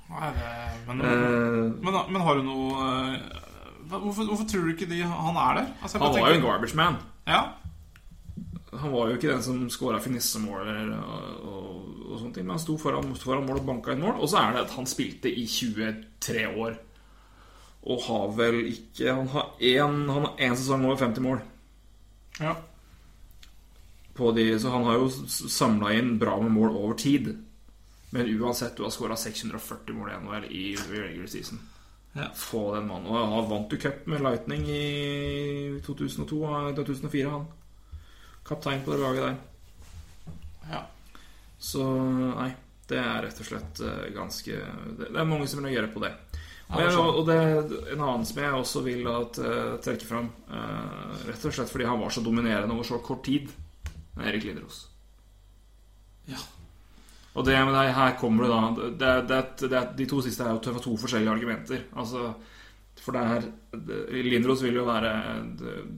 Nei, 0.07 0.31
det 0.33 0.47
Men, 0.87 1.01
Eh, 1.05 1.75
men, 1.83 1.99
men 2.09 2.21
har 2.25 2.39
du 2.39 2.47
noe 2.47 2.87
eh, 2.87 3.37
hvorfor, 3.91 4.25
hvorfor 4.25 4.47
tror 4.49 4.65
du 4.65 4.73
ikke 4.73 4.89
de, 4.89 5.03
han 5.03 5.37
er 5.37 5.61
der? 5.61 5.71
Altså, 5.81 5.99
han 5.99 6.07
var 6.07 6.21
var 6.21 6.33
jo 6.33 6.39
en 6.39 6.45
garbage 6.47 6.75
man. 6.79 6.97
Ja. 7.27 7.41
Han 8.73 8.91
var 8.91 9.09
jo 9.11 9.17
ikke 9.17 9.31
den 9.31 9.43
som 9.43 9.69
scora 9.69 9.99
finissemål 10.01 10.71
og, 10.97 11.45
og, 11.51 11.76
og 12.07 12.19
sånne 12.21 12.33
ting, 12.35 12.45
men 12.47 12.55
han 12.55 12.63
sto 12.63 12.77
foran, 12.79 13.15
foran 13.19 13.45
mål 13.47 13.61
og 13.61 13.67
banka 13.67 13.93
inn 13.93 14.03
mål. 14.03 14.21
Og 14.23 14.31
så 14.31 14.39
er 14.41 14.55
det 14.55 14.65
at 14.65 14.75
han 14.77 14.87
spilte 14.89 15.31
i 15.31 15.43
23 15.47 16.45
år. 16.55 16.77
Og 17.87 18.01
har 18.07 18.31
vel 18.35 18.57
ikke 18.67 19.13
Han 19.15 19.27
har 19.31 19.51
én, 19.63 19.99
han 20.11 20.25
har 20.25 20.41
én 20.47 20.55
sesong 20.55 20.85
over 20.85 20.97
50 21.03 21.23
mål. 21.23 21.43
ja. 22.39 22.55
På 24.17 24.31
de, 24.33 24.59
så 24.59 24.71
han 24.73 24.83
har 24.83 24.95
jo 24.97 25.09
samla 25.29 25.91
inn 25.93 26.15
bra 26.17 26.39
med 26.41 26.51
mål 26.51 26.71
over 26.73 26.95
tid. 26.97 27.27
Men 28.09 28.29
uansett, 28.41 28.73
du 28.77 28.81
har 28.83 28.89
skåra 28.89 29.15
640 29.15 29.93
mål 29.93 30.09
i 30.09 30.15
NHL 30.23 30.45
i 30.49 30.63
regular 30.89 31.27
season. 31.29 31.59
Ja. 32.15 32.31
Få 32.33 32.75
den 32.75 32.87
mannen. 32.87 33.05
Og 33.11 33.35
han 33.35 33.49
vant 33.51 33.73
jo 33.73 33.77
cup 33.77 34.07
med 34.09 34.23
Lightning 34.25 34.65
i 34.73 35.79
2002 35.85 36.39
og 36.43 36.75
2004, 36.79 37.29
han. 37.29 37.45
Kaptein 38.47 38.81
på 38.81 38.95
det 38.95 39.03
laget 39.03 39.23
der. 39.27 39.35
ja. 40.71 40.81
Så 41.57 41.83
nei, 41.83 42.51
det 42.87 42.99
er 43.01 43.23
rett 43.25 43.39
og 43.41 43.47
slett 43.49 43.81
eh, 43.83 44.09
ganske 44.15 44.57
Det, 44.97 45.09
det 45.09 45.19
er 45.19 45.27
mange 45.27 45.47
som 45.49 45.63
reagerer 45.63 45.89
på 45.91 46.03
det. 46.03 46.13
Og, 46.67 46.81
jeg, 46.83 46.95
og 46.99 47.21
det 47.29 47.37
en 47.93 48.01
annen 48.03 48.25
som 48.27 48.41
jeg 48.43 48.57
også 48.57 48.81
vil 48.83 49.07
at, 49.07 49.39
eh, 49.39 49.77
trekke 49.85 50.07
fram, 50.07 50.27
eh, 50.51 51.13
rett 51.29 51.47
og 51.47 51.55
slett 51.55 51.71
fordi 51.71 51.87
han 51.87 52.01
var 52.01 52.11
så 52.11 52.23
dominerende 52.25 52.75
over 52.75 52.87
så 52.87 52.99
kort 53.03 53.23
tid, 53.27 53.53
er 54.19 54.33
Erik 54.33 54.47
Lindros. 54.49 54.81
Ja. 56.27 56.41
Og 57.37 57.45
det, 57.47 57.55
men 57.55 57.71
det, 57.71 57.85
her 57.95 58.17
kommer 58.19 58.43
det 58.43 58.99
da 58.99 59.13
det, 59.29 59.41
det, 59.69 59.81
De 59.95 60.07
to 60.09 60.19
siste 60.25 60.43
er 60.43 60.55
jo 60.57 60.79
to, 60.81 60.95
forskjellige 60.97 61.35
argumenter. 61.37 61.85
Altså, 61.95 62.33
for 62.99 63.15
det 63.15 63.21
er 63.21 63.45
det- 63.77 64.25
Lindros 64.25 64.63
vil 64.65 64.75
jo 64.75 64.87
være 64.87 65.11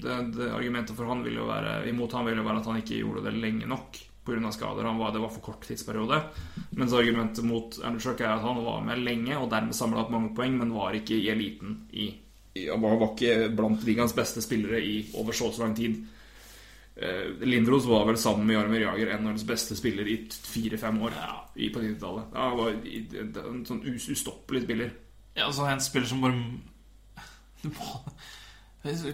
det 0.03 0.51
Argumentet 0.51 0.95
for 0.97 1.07
han 1.09 1.23
vil 1.23 1.39
jo 1.39 1.47
være 1.47 1.87
imot 1.89 2.11
han 2.13 2.27
vil 2.27 2.37
jo 2.37 2.43
være 2.43 2.59
at 2.59 2.65
han 2.69 2.81
ikke 2.81 2.99
gjorde 2.99 3.23
det 3.25 3.39
lenge 3.39 3.65
nok 3.65 3.97
pga. 4.29 4.51
skader. 4.55 4.85
Han 4.87 4.97
var, 5.01 5.11
det 5.15 5.21
var 5.23 5.33
for 5.33 5.41
kort 5.49 5.65
tidsperiode. 5.67 6.21
Mens 6.77 6.93
argumentet 6.93 7.43
mot 7.45 7.79
Andrewchuk 7.83 8.21
er 8.21 8.35
at 8.35 8.45
han 8.45 8.61
var 8.63 8.81
med 8.85 9.01
lenge 9.03 9.37
og 9.37 9.49
dermed 9.51 9.75
samla 9.75 10.05
opp 10.05 10.13
mange 10.13 10.31
poeng, 10.37 10.55
men 10.61 10.73
var 10.73 10.93
ikke 10.97 11.17
i 11.17 11.29
eliten 11.33 11.81
i, 11.91 12.11
Han 12.69 12.81
var 12.81 12.97
var 13.01 13.11
ikke 13.15 13.49
blant 13.55 13.83
ligaens 13.87 14.13
beste 14.17 14.41
spillere 14.41 14.79
i 14.81 14.95
over 15.17 15.33
så 15.33 15.49
og 15.49 15.53
så 15.57 15.63
lang 15.65 15.75
tid. 15.77 15.99
Eh, 16.99 17.29
Lindros 17.47 17.85
var 17.87 18.05
vel 18.09 18.17
sammen 18.19 18.47
med 18.47 18.57
Jaromir 18.57 18.81
Jager 18.83 19.13
en 19.13 19.21
av 19.27 19.31
hans 19.31 19.45
beste 19.47 19.75
spiller 19.77 20.07
i 20.09 20.17
fire-fem 20.33 20.97
år 21.01 21.13
i 21.55 21.69
på 21.71 21.79
90-tallet. 21.79 22.33
Ja, 22.33 22.49
han 22.49 22.57
var 22.57 23.53
en 23.53 23.65
sånn 23.69 23.83
us- 23.87 24.09
ustoppelig 24.11 24.65
spiller. 24.65 24.91
ja 25.35 25.45
altså 25.45 25.63
en 25.69 25.79
spiller 25.79 26.07
som 26.09 26.21
bare 26.21 26.35
du 27.61 27.69
må 27.69 28.01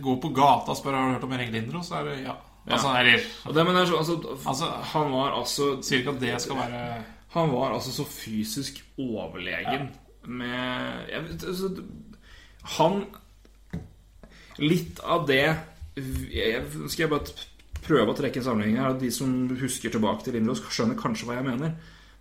gå 0.02 0.16
på 0.22 0.30
gata 0.34 0.72
og 0.74 0.78
spør 0.80 0.94
har 0.98 1.08
du 1.08 1.14
hørt 1.18 1.24
om 1.28 1.34
Erik 1.38 1.52
Lindros, 1.54 1.88
så 1.92 2.00
er 2.00 2.10
det 2.10 2.18
ja. 2.24 2.36
Altså, 2.66 2.90
eller 2.98 3.20
det, 3.54 3.66
men 3.66 3.76
det 3.76 3.82
er 3.84 3.90
så, 3.92 3.98
altså, 4.02 4.38
Altså, 4.50 4.66
han 4.94 5.12
var 5.14 5.36
altså 5.38 5.68
Sier 5.86 6.02
ikke 6.02 6.16
at 6.16 6.22
det 6.24 6.42
skal 6.42 6.58
være 6.58 6.80
Han 7.36 7.52
var 7.54 7.76
altså 7.76 7.92
så 7.94 8.06
fysisk 8.10 8.80
overlegen 8.98 9.92
med 10.26 11.12
jeg 11.12 11.22
vet, 11.28 11.44
altså, 11.46 11.70
Han 12.80 13.04
Litt 14.58 15.02
av 15.04 15.28
det 15.30 15.44
jeg, 15.46 16.64
Skal 16.90 17.06
jeg 17.06 17.12
bare 17.12 17.36
prøve 17.86 18.12
å 18.12 18.18
trekke 18.18 18.42
en 18.42 18.46
sammenheng 18.48 18.80
her. 18.82 18.96
De 18.98 19.12
som 19.14 19.30
husker 19.60 19.94
tilbake 19.94 20.26
til 20.26 20.34
Lindros, 20.34 20.64
skjønner 20.74 20.98
kanskje 20.98 21.28
hva 21.30 21.36
jeg 21.38 21.46
mener. 21.46 21.76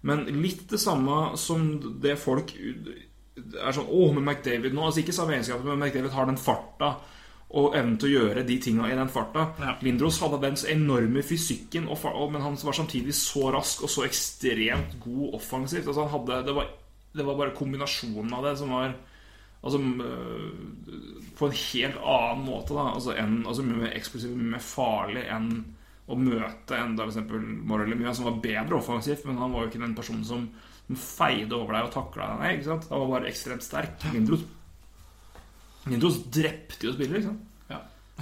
Men 0.05 0.27
litt 0.29 0.67
det 0.69 0.81
samme 0.83 1.39
som 1.41 1.65
det 2.05 2.19
folk 2.21 2.53
er 2.55 3.73
sånn 3.75 3.89
Å, 3.89 4.03
men 4.13 4.27
McDavid 4.27 4.77
nå 4.77 4.85
Altså 4.85 5.01
ikke 5.01 5.15
samme 5.17 5.39
egenskap, 5.39 5.65
men 5.65 5.81
McDavid 5.81 6.13
har 6.15 6.29
den 6.29 6.39
farta 6.39 6.91
og 7.55 7.77
evnen 7.79 7.97
til 8.01 8.11
å 8.11 8.15
gjøre 8.19 8.43
de 8.47 8.57
tinga 8.63 8.89
i 8.91 8.97
den 8.99 9.11
farta. 9.13 9.47
Ja. 9.63 9.75
Lindros 9.87 10.19
hadde 10.23 10.41
den 10.43 10.57
enorme 10.73 11.23
fysikken, 11.27 11.87
og, 11.93 12.03
men 12.33 12.43
han 12.43 12.59
var 12.59 12.77
samtidig 12.77 13.15
så 13.17 13.53
rask 13.55 13.85
og 13.87 13.93
så 13.93 14.07
ekstremt 14.09 14.97
god 15.03 15.37
offensivt. 15.39 15.87
Altså 15.87 16.07
han 16.07 16.15
hadde, 16.17 16.41
det, 16.49 16.57
var, 16.57 16.73
det 17.15 17.27
var 17.29 17.39
bare 17.39 17.55
kombinasjonen 17.57 18.35
av 18.35 18.49
det 18.51 18.57
som 18.61 18.75
var 18.75 18.97
Altså 19.65 19.79
øh, 19.81 20.49
På 21.39 21.47
en 21.49 21.55
helt 21.57 21.95
annen 21.97 22.43
måte 22.45 22.75
da 22.77 22.83
Altså, 22.91 23.15
en, 23.17 23.39
altså 23.49 23.63
mye 23.65 23.79
mer 23.79 23.95
eksplosiv, 23.97 24.35
mye 24.37 24.59
mer 24.59 24.61
farlig 24.61 25.23
enn 25.33 25.55
å 26.05 26.19
møte 26.21 26.77
en 26.77 26.99
da 26.99 27.07
f.eks. 27.07 27.31
Morelli 27.65 27.97
Mia, 27.97 28.13
som 28.13 28.27
var 28.29 28.43
bedre 28.45 28.77
offensivt, 28.77 29.23
men 29.25 29.39
han 29.41 29.55
var 29.55 29.65
jo 29.65 29.71
ikke 29.71 29.81
den 29.81 29.95
personen 29.97 30.27
som, 30.29 30.43
som 30.85 30.99
feide 31.01 31.57
over 31.57 31.79
deg 31.79 31.87
og 31.87 31.95
takla 31.95 32.27
deg. 32.43 32.59
Ikke 32.59 32.67
sant? 32.67 32.91
Han 32.91 33.01
var 33.07 33.13
bare 33.15 33.31
ekstremt 33.31 33.65
sterk. 33.65 34.05
Lindros 34.13 34.45
Lindros 35.87 36.23
drepte 36.33 36.87
jo 36.89 36.93
spillere, 36.95 37.19
ikke 37.21 37.29
sant? 37.29 37.41
Ja. 37.71 37.81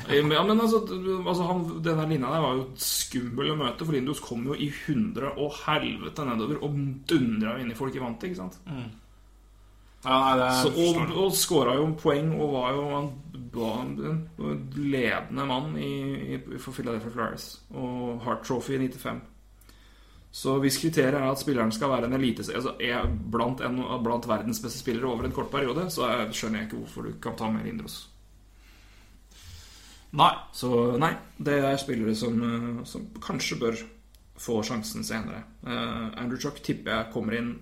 Men- 0.09 0.33
Ja, 0.33 0.43
men 0.49 0.61
altså, 0.61 0.81
altså 1.27 1.47
han, 1.47 1.83
Denne 1.85 2.09
linja 2.09 2.31
der 2.33 2.41
var 2.41 2.55
jo 2.57 2.65
skummel 2.77 3.51
å 3.53 3.57
møte, 3.61 3.85
for 3.85 3.93
Lindros 3.93 4.21
kom 4.21 4.45
jo 4.47 4.55
i 4.55 4.71
hundre 4.87 5.35
og 5.39 5.53
helvete 5.67 6.25
nedover 6.27 6.63
og 6.65 6.75
dundra 7.07 7.59
inn 7.61 7.71
i 7.71 7.75
folk 7.75 7.95
i 7.95 7.99
vantet, 8.03 8.31
ikke 8.31 8.37
sant? 8.43 8.59
Ja, 10.05 10.17
nei, 10.19 10.39
det 10.41 10.49
Så, 10.63 10.73
og 10.75 11.17
og 11.27 11.33
skåra 11.39 11.77
jo 11.79 11.93
poeng 11.95 12.33
og 12.41 12.53
var 12.57 12.73
jo 12.75 12.87
han 12.91 13.11
var 13.53 13.83
en 13.83 14.29
en 14.41 14.63
ledende 14.75 15.45
mann 15.47 15.77
i, 15.77 16.35
i, 16.35 16.39
for 16.59 16.73
Philadelphia 16.73 17.11
Flyers. 17.11 17.61
Og 17.75 18.21
Heart 18.25 18.43
Trophy 18.49 18.75
i 18.75 18.89
95. 18.89 19.21
Så 20.33 20.55
hvis 20.63 20.79
kriteriet 20.81 21.19
er 21.19 21.29
at 21.29 21.41
spilleren 21.43 21.73
skal 21.77 21.91
være 21.93 22.09
en 22.09 22.17
elite 22.17 22.47
altså 22.57 22.73
er 22.81 23.05
blant, 23.05 23.61
en, 23.61 23.83
blant 24.03 24.29
verdens 24.29 24.63
beste 24.65 24.81
spillere 24.81 25.11
over 25.11 25.29
en 25.29 25.35
kort 25.37 25.51
periode, 25.53 25.91
så 25.93 26.07
er, 26.09 26.33
skjønner 26.33 26.63
jeg 26.63 26.71
ikke 26.71 26.81
hvorfor 26.81 27.05
du 27.05 27.19
kan 27.21 27.37
ta 27.37 27.51
med 27.53 27.67
Lindros. 27.69 27.99
Nei. 30.17 30.33
Så 30.57 30.71
nei, 31.01 31.13
det 31.37 31.59
er 31.61 31.77
spillere 31.81 32.15
som, 32.17 32.41
eh, 32.45 32.85
som 32.89 33.05
kanskje 33.21 33.59
bør 33.61 33.83
få 34.43 34.63
sjansen 34.67 35.05
senere. 35.07 35.45
Uh, 35.63 36.09
Andrew 36.19 36.41
Chuck 36.41 36.63
tipper 36.65 36.97
jeg 36.97 37.13
kommer 37.13 37.37
inn 37.37 37.53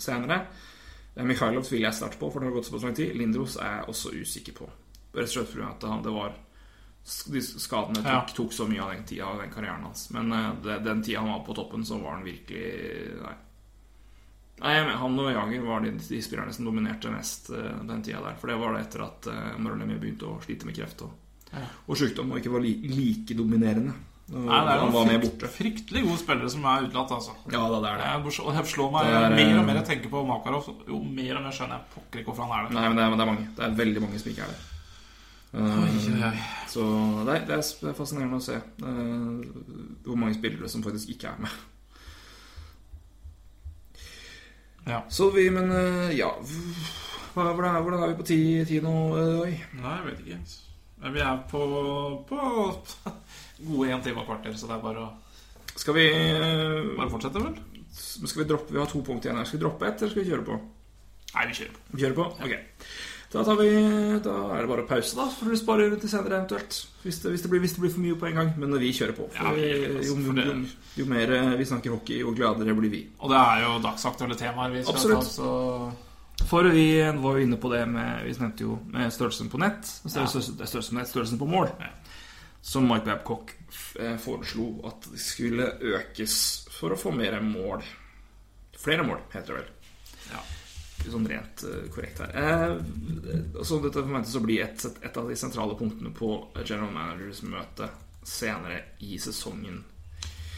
senere. 0.00 0.46
Eh, 1.14 1.24
Mikhailov 1.24 1.68
vil 1.70 1.84
jeg 1.84 1.94
starte 1.94 2.18
på, 2.18 2.30
for 2.32 2.40
det 2.40 2.48
har 2.48 2.56
gått 2.56 2.68
såpass 2.70 2.86
lang 2.88 2.96
tid. 2.96 3.14
Lindros 3.16 3.56
er 3.60 3.78
jeg 3.78 3.92
også 3.92 4.14
usikker 4.16 4.56
på. 4.56 4.68
Rett 5.14 5.28
og 5.28 5.34
slett 5.36 5.52
fordi 5.52 5.68
at 5.68 5.86
han- 5.88 6.02
det 6.02 6.12
var 6.12 6.34
de 7.04 7.40
skadene 7.42 8.00
tok, 8.00 8.06
Ja. 8.06 8.20
tok 8.36 8.52
så 8.52 8.66
mye 8.68 8.80
av 8.80 8.92
den 8.94 9.04
tida 9.04 9.26
og 9.28 9.40
den 9.42 9.50
karrieren 9.52 9.82
hans. 9.84 10.06
Men 10.10 10.32
eh, 10.32 10.52
det, 10.64 10.78
den 10.86 11.02
tida 11.04 11.20
han 11.20 11.34
var 11.34 11.42
på 11.44 11.56
toppen, 11.56 11.84
så 11.84 11.98
var 12.00 12.16
han 12.16 12.24
virkelig 12.24 13.20
Nei. 13.20 13.34
Nei, 14.62 14.72
mener, 14.80 14.96
Han 15.02 15.18
og 15.18 15.32
Jager 15.32 15.66
var 15.66 15.82
de, 15.82 15.90
de 15.98 16.22
spillerne 16.22 16.52
som 16.54 16.64
dominerte 16.64 17.10
mest 17.10 17.50
uh, 17.50 17.82
den 17.84 18.02
tida 18.06 18.20
der. 18.22 18.36
For 18.38 18.48
det 18.48 18.56
var 18.60 18.76
det 18.76 18.84
etter 18.84 19.02
at 19.02 19.26
uh, 19.26 19.56
Mørlemi 19.58 19.98
begynte 19.98 20.28
å 20.30 20.38
slite 20.44 20.68
med 20.68 20.76
kreft 20.78 21.02
og, 21.02 21.10
og 21.90 21.98
sykdom, 21.98 22.30
og 22.30 22.38
ikke 22.38 22.52
var 22.54 22.62
li, 22.62 22.76
like 22.86 23.34
dominerende. 23.34 23.96
Og 24.32 24.46
Nei, 24.46 24.60
det 24.64 24.72
er 24.72 24.84
jo 24.86 25.02
frykt, 25.04 25.42
fryktelig 25.58 26.02
gode 26.06 26.20
spillere 26.22 26.52
som 26.54 26.64
er 26.70 26.86
utelatt, 26.86 27.10
altså. 27.18 27.34
Ja 27.52 27.64
det 27.68 27.80
er 27.90 27.98
det. 27.98 28.06
Jeg, 28.06 28.46
jeg 28.56 28.70
slår 28.70 28.94
meg 28.94 29.10
er, 29.10 29.26
mer 29.34 29.42
eh, 29.42 29.58
og 29.58 29.66
mer 29.68 29.80
jeg 29.82 29.88
tenker 29.90 30.14
på 30.14 30.22
Makarov, 30.30 30.70
jo 30.88 31.00
mer 31.02 31.40
og 31.40 31.44
mer 31.44 31.58
skjønner 31.58 31.82
jeg 31.82 31.90
pokker 31.98 32.22
ikke 32.22 32.30
hvorfor 32.30 32.48
han 32.48 32.54
er 32.56 32.70
det. 32.70 32.78
Nei, 32.78 32.86
men 32.86 32.96
det 32.96 33.04
er, 33.04 33.10
men 33.12 33.20
det 33.20 33.26
er 33.26 33.32
mange. 33.34 33.50
Det 33.58 33.66
er 33.66 33.76
veldig 33.82 34.04
mange 34.06 34.22
som 34.22 34.30
ikke 34.32 34.46
er 34.46 34.54
det. 34.54 34.62
Eh, 35.54 35.82
Oi, 35.84 35.90
oi, 36.10 36.22
oi. 36.26 36.38
Så 36.66 36.82
nei, 37.28 37.38
det 37.46 37.54
er 37.54 37.62
er 37.62 37.94
fascinerende 37.94 38.40
å 38.40 38.42
se 38.42 38.56
eh, 38.58 39.44
hvor 40.02 40.18
mange 40.18 40.34
spillere 40.34 40.70
som 40.70 40.82
faktisk 40.82 41.12
ikke 41.14 41.30
er 41.30 41.44
med. 41.44 41.60
Ja. 44.84 45.04
Så 45.08 45.30
vi, 45.32 45.46
men 45.54 45.70
eh, 45.70 46.16
ja 46.18 46.32
hva, 47.34 47.46
hvordan, 47.54 47.78
hvordan 47.82 48.02
er 48.02 48.10
vi 48.12 48.18
på 48.18 48.26
tid, 48.28 48.66
tid 48.68 48.84
nå? 48.84 48.94
Oi? 49.44 49.54
Nei, 49.78 49.94
jeg 50.00 50.08
vet 50.08 50.24
ikke. 50.24 50.40
Men 51.04 51.14
Vi 51.14 51.22
er 51.22 51.40
på, 51.50 51.62
på 52.28 52.40
gode 53.68 53.88
én 53.94 54.02
time 54.04 54.22
og 54.22 54.28
kvarter, 54.28 54.58
så 54.58 54.68
det 54.70 54.76
er 54.76 54.84
bare 54.84 55.06
å 55.06 55.08
Skal 55.74 55.96
vi 55.96 56.04
bare 56.98 57.10
fortsette, 57.10 57.42
vel? 57.42 57.56
Skal 57.94 58.42
vi 58.42 58.50
droppe 58.50 58.74
Vi 58.74 58.78
har 58.82 58.90
to 58.90 59.02
punkter 59.06 59.30
igjen 59.30 59.40
her. 59.40 59.46
Skal 59.48 59.60
vi 59.60 59.64
droppe 59.64 59.86
ett, 59.88 60.02
eller 60.02 60.14
skal 60.14 60.22
vi 60.24 60.30
kjøre 60.30 60.46
på? 60.50 60.60
Nei, 61.34 61.48
vi 61.50 61.58
kjører 61.58 61.74
på. 61.74 61.84
Vi 61.94 62.02
kjører 62.04 62.18
på? 62.18 62.26
Ok. 62.46 62.54
Da, 63.34 63.42
tar 63.42 63.56
vi, 63.58 63.70
da 64.22 64.32
er 64.54 64.60
det 64.62 64.68
bare 64.70 64.82
pause, 64.86 65.16
da. 65.18 65.24
for 65.34 65.50
å 65.50 65.56
spare 65.58 65.88
til 65.98 66.10
senere 66.10 66.36
eventuelt. 66.38 66.76
Hvis 67.02 67.16
det, 67.18 67.32
hvis, 67.32 67.42
det 67.42 67.48
blir, 67.50 67.62
hvis 67.64 67.72
det 67.74 67.82
blir 67.82 67.90
for 67.90 68.02
mye 68.04 68.18
på 68.20 68.28
en 68.28 68.36
gang. 68.38 68.52
Men 68.62 68.76
vi 68.78 68.92
kjører 68.94 69.16
på. 69.16 69.26
For 69.34 69.48
Ja, 69.48 69.54
vi 69.56 69.64
altså, 69.88 70.04
jo, 70.06 70.14
for 70.28 70.38
det- 70.38 70.44
jo, 70.46 71.02
jo 71.02 71.06
mer 71.10 71.32
eh, 71.34 71.56
vi 71.58 71.66
snakker 71.66 71.96
hockey, 71.96 72.20
jo 72.22 72.30
gladere 72.36 72.76
blir 72.78 72.92
vi. 72.92 73.00
Og 73.18 73.32
det 73.34 73.40
er 73.40 73.64
jo 73.64 73.72
dagsaktuelle 73.82 74.38
temaer 74.38 74.70
vi 74.76 74.84
skal 74.84 74.94
Absolutt. 74.94 75.26
ta, 75.26 75.34
så 75.34 76.46
For 76.46 76.70
vi 76.70 76.86
var 77.02 77.38
jo 77.38 77.42
inne 77.42 77.58
på 77.58 77.70
det 77.74 77.82
med 77.88 78.24
Vi 78.26 78.32
nevnte 78.38 78.64
jo 78.68 78.78
med 78.86 79.10
størrelsen 79.12 79.50
på 79.50 79.58
nett. 79.58 79.82
Størrelsen, 79.82 80.54
størrelsen 80.54 80.94
på 80.94 81.00
nett, 81.00 81.10
størrelsen 81.10 81.38
på 81.42 81.50
mål. 81.50 81.68
Som 82.62 82.86
Mike 82.88 83.04
Babcock 83.04 83.50
eh, 83.98 84.16
foreslo 84.16 84.80
at 84.86 85.10
det 85.10 85.18
skulle 85.20 85.72
økes 85.82 86.68
for 86.70 86.94
å 86.94 86.96
få 86.98 87.10
mer 87.10 87.40
mål. 87.42 87.82
Flere 88.78 89.02
mål, 89.02 89.26
heter 89.34 89.56
det 89.56 89.62
vel. 89.64 89.73
Sånn 91.10 91.26
rent 91.28 91.62
eh, 91.68 91.88
korrekt 91.92 92.18
her. 92.18 92.30
Eh, 92.34 93.62
så 93.62 93.78
dette 93.82 94.00
forventes 94.02 94.36
å 94.36 94.40
bli 94.44 94.58
et, 94.64 94.84
et 95.04 95.16
av 95.20 95.28
de 95.28 95.36
sentrale 95.36 95.74
punktene 95.78 96.10
på 96.16 96.30
general 96.64 96.92
managers 96.94 97.42
møte 97.42 97.90
senere 98.24 98.80
i 99.04 99.18
sesongen. 99.20 99.82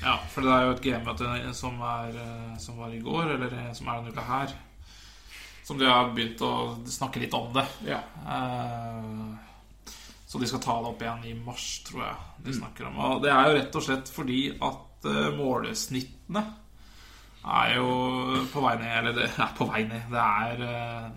Ja, 0.03 0.19
for 0.31 0.45
det 0.45 0.53
er 0.53 0.63
jo 0.67 0.75
et 0.77 0.83
GM-møte 0.85 1.55
som, 1.57 1.81
eh, 1.83 2.57
som 2.63 2.77
var 2.79 2.91
i 2.95 3.01
går, 3.03 3.35
eller 3.35 3.75
som 3.75 3.89
er 3.89 3.99
denne 4.03 4.13
uka 4.15 4.23
her. 4.29 4.55
Som 5.67 5.79
de 5.81 5.89
har 5.91 6.13
begynt 6.15 6.39
å 6.47 6.53
snakke 6.87 7.19
litt 7.25 7.35
om 7.35 7.53
det. 7.57 7.67
Ja. 7.89 8.03
Eh, 8.23 9.35
Så 10.27 10.39
de 10.43 10.47
skal 10.51 10.59
ta 10.61 10.75
det 10.83 10.89
opp 10.91 11.03
igjen 11.03 11.25
i 11.25 11.35
mars, 11.39 11.83
tror 11.87 12.03
jeg 12.03 12.17
de 12.45 12.51
Mm. 12.51 12.59
snakker 12.61 12.87
om. 12.89 12.97
Og 12.99 13.23
det 13.23 13.31
er 13.31 13.45
jo 13.47 13.57
rett 13.59 13.77
og 13.77 13.83
slett 13.83 14.09
fordi 14.11 14.41
at 14.61 15.07
målesnittene 15.39 16.43
er 17.47 17.77
jo 17.77 17.89
på 18.53 18.63
vei 18.65 18.75
ned. 18.81 18.93
Eller 18.99 19.17
det 19.17 19.31
er 19.31 19.55
på 19.57 19.69
vei 19.71 19.85
ned. 19.87 20.11
Det 20.11 20.25
er 20.25 20.67
eh, 20.67 21.09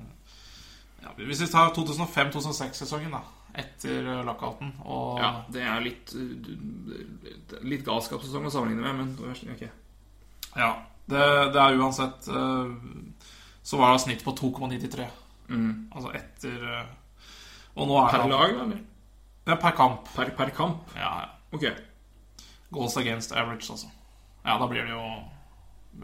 ja, 1.03 1.13
Hvis 1.17 1.43
vi 1.43 1.51
tar 1.51 1.73
2005-2006-sesongen, 1.77 3.15
da. 3.15 3.23
Etter 3.59 4.05
eh, 4.05 4.21
lockouten 4.27 4.75
og 4.85 5.17
ja, 5.17 5.29
det 5.49 5.63
er 5.65 5.79
litt 5.81 6.11
Litt 7.65 7.81
galskapssesong 7.81 8.45
å 8.45 8.51
sammenligne 8.53 8.83
med, 8.85 8.99
men 8.99 9.55
ok. 9.55 9.63
Ja, 10.53 10.69
det, 11.09 11.23
det 11.55 11.63
er 11.63 11.79
uansett 11.81 12.29
eh, 12.29 12.75
Så 13.65 13.81
var 13.81 13.95
det 13.95 14.03
snitt 14.05 14.21
på 14.25 14.35
2,93. 14.37 15.09
Mm. 15.49 15.71
Altså 15.89 16.13
etter 16.13 16.69
Og 17.73 17.89
nå 17.89 17.97
er 18.03 18.13
Per 18.13 18.29
lag, 18.29 18.53
eller? 18.53 18.85
Ja, 19.49 19.57
per 19.57 19.73
kamp. 19.73 20.05
Per, 20.13 20.29
per 20.37 20.53
kamp? 20.53 20.93
Ja, 20.93 21.09
ja. 21.23 21.29
Ok. 21.57 21.65
Goals 22.69 22.97
against 23.01 23.33
average, 23.33 23.65
altså. 23.73 23.89
Ja, 24.43 24.59
da 24.61 24.67
blir 24.69 24.85
det 24.85 24.93
jo 24.93 25.05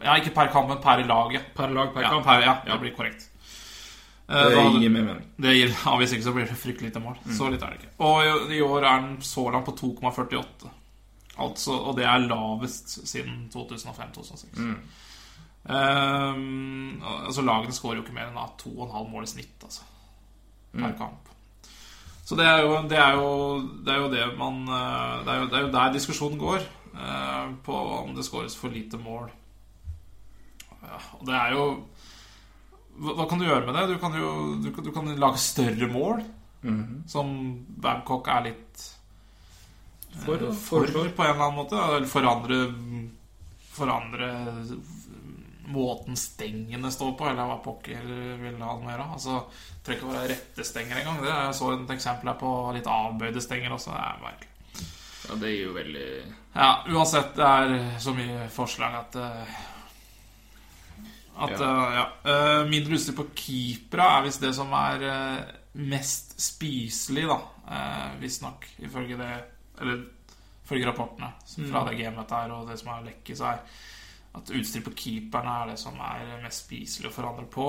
Ja, 0.04 0.14
ikke 0.20 0.34
per 0.34 0.50
kamp, 0.52 0.68
men 0.68 0.78
per 0.82 1.02
lag, 1.08 1.32
ja. 1.32 1.40
Per 1.56 1.68
lag, 1.72 1.92
per 1.94 2.02
ja, 2.02 2.10
kamp? 2.10 2.24
per, 2.26 2.40
ja, 2.42 2.54
Ja. 2.66 2.72
det 2.72 2.80
blir 2.80 2.94
korrekt. 2.96 3.28
Eh, 4.28 4.34
Det 4.42 4.54
da- 4.56 4.80
gir 4.80 4.90
mer 4.90 5.02
mening. 5.04 5.26
det 5.40 5.54
gir, 5.54 5.68
ja, 5.86 5.96
Hvis 5.96 6.12
ikke 6.12 6.24
så 6.24 6.32
blir 6.34 6.46
det 6.48 6.56
fryktelig 6.58 6.90
lite 6.90 7.00
mål. 7.00 7.16
Så 7.30 7.48
litt 7.50 7.62
er 7.62 7.70
det 7.70 7.80
ikke. 7.80 7.92
Og 8.00 8.50
i, 8.52 8.60
år 8.60 8.84
er 8.84 9.00
den 9.00 9.20
så 9.22 9.50
langt 9.52 9.66
på 9.66 9.72
2,48. 9.76 10.68
Altså, 11.38 11.72
og 11.72 11.96
det 11.96 12.04
er 12.04 12.18
lavest 12.26 13.06
siden 13.08 13.48
2005-2006. 13.52 14.76
Ehm, 15.68 17.02
altså 17.02 17.42
Lagene 17.42 17.74
skårer 17.74 17.96
jo 17.98 18.02
ikke 18.04 18.14
mer 18.14 18.28
enn 18.30 18.38
da 18.38 18.46
2,5 18.60 19.08
mål 19.10 19.24
i 19.26 19.30
snitt 19.30 19.64
altså, 19.66 19.82
per 20.76 20.92
kamp. 20.98 21.32
Så 22.26 22.34
det 22.38 22.46
er, 22.46 22.62
jo, 22.66 22.76
det, 22.90 22.98
er 22.98 23.12
jo, 23.14 23.28
det 23.86 23.92
er 23.94 24.00
jo 24.02 24.08
det 24.10 24.22
man 24.38 24.56
eh, 24.66 25.24
Det 25.24 25.30
er 25.30 25.40
jo, 25.40 25.46
det 25.46 25.58
er 25.58 25.60
jo 25.66 25.72
der 25.76 25.92
diskusjonen 25.94 26.38
går. 26.40 26.64
uh, 26.96 27.52
på 27.62 27.74
om 27.76 28.14
det 28.16 28.24
skåres 28.24 28.56
for 28.56 28.68
lite 28.72 28.96
mål. 28.98 29.28
Ja, 30.86 30.98
det 31.28 31.34
er 31.34 31.54
jo 31.56 31.64
hva, 32.96 33.12
hva 33.18 33.26
kan 33.28 33.38
du 33.42 33.44
gjøre 33.46 33.66
med 33.66 33.74
det? 33.76 33.86
Du 33.94 33.98
kan 34.00 34.14
jo 34.16 34.30
du, 34.64 34.70
du 34.70 34.92
kan 34.94 35.08
lage 35.20 35.38
større 35.42 35.88
mål. 35.92 36.24
Som 37.06 37.28
Babcock 37.78 38.26
er 38.32 38.46
litt 38.48 38.84
For, 40.24 40.34
eh, 40.40 40.52
for, 40.56 40.86
for, 40.90 41.10
på 41.14 41.22
en 41.26 41.34
eller 41.34 41.44
annen 41.44 41.58
måte. 41.60 41.76
Eller 41.98 42.08
forandre 42.10 42.60
Forandre 43.76 44.30
måten 45.66 46.14
stengene 46.16 46.90
står 46.94 47.12
på, 47.18 47.26
eller 47.28 47.48
hva 47.50 47.56
pokker 47.64 48.04
vil 48.06 48.54
ha 48.62 48.72
noe 48.78 48.86
gjøre. 48.92 49.06
Altså, 49.16 49.40
trenger 49.84 49.98
ikke 50.00 50.08
å 50.08 50.14
være 50.14 50.28
rette 50.32 50.64
stenger 50.64 51.00
engang. 51.02 51.18
Det 51.24 51.28
er- 51.32 51.44
Jeg 51.48 51.54
så 51.58 51.72
et 51.74 51.90
eksempel 51.96 52.30
her 52.30 52.38
på 52.40 52.52
litt 52.72 52.86
avbøyde 52.86 53.42
stenger 53.42 53.74
også. 53.74 53.90
Det 53.90 54.04
er 54.06 54.22
merkelig. 54.22 54.52
Ja, 55.28 55.34
det 55.42 55.50
gir 55.50 55.64
jo 55.66 55.72
veldig 55.74 56.06
Ja, 56.54 56.68
uansett, 56.88 57.34
det 57.34 57.44
er 57.44 57.98
så 58.00 58.14
mye 58.14 58.48
forslag 58.48 58.94
at 58.94 59.16
eh, 59.16 59.56
At, 61.36 61.50
Ja. 61.50 61.56
eh, 61.56 61.94
ja. 61.94 62.06
Eh, 62.24 62.68
mindre 62.68 62.96
utstyr 62.96 63.16
på 63.16 63.26
keepera 63.36 64.18
er 64.18 64.22
visst 64.24 64.40
det 64.40 64.54
som 64.56 64.72
er 64.72 65.02
eh, 65.02 65.54
mest 65.74 66.38
spiselig, 66.40 67.26
da. 67.28 67.40
Uh, 67.66 68.20
Visstnok, 68.20 68.62
ifølge 68.78 69.16
det 69.18 69.32
Eller 69.80 70.04
ifølge 70.64 70.86
rapportene 70.86 71.32
fra 71.68 71.82
det 71.88 71.96
gamet 71.98 72.30
her 72.30 72.52
og 72.54 72.68
det 72.68 72.78
som 72.78 72.92
er 72.94 73.08
lekket, 73.08 73.36
så 73.36 73.48
er 73.50 73.58
at 74.36 74.52
utstyr 74.54 74.84
på 74.84 74.92
keeperne 74.94 75.50
er 75.62 75.72
det 75.72 75.78
som 75.80 75.98
er 76.00 76.40
mest 76.42 76.64
spiselig 76.64 77.10
å 77.10 77.12
forandre 77.12 77.44
på. 77.50 77.66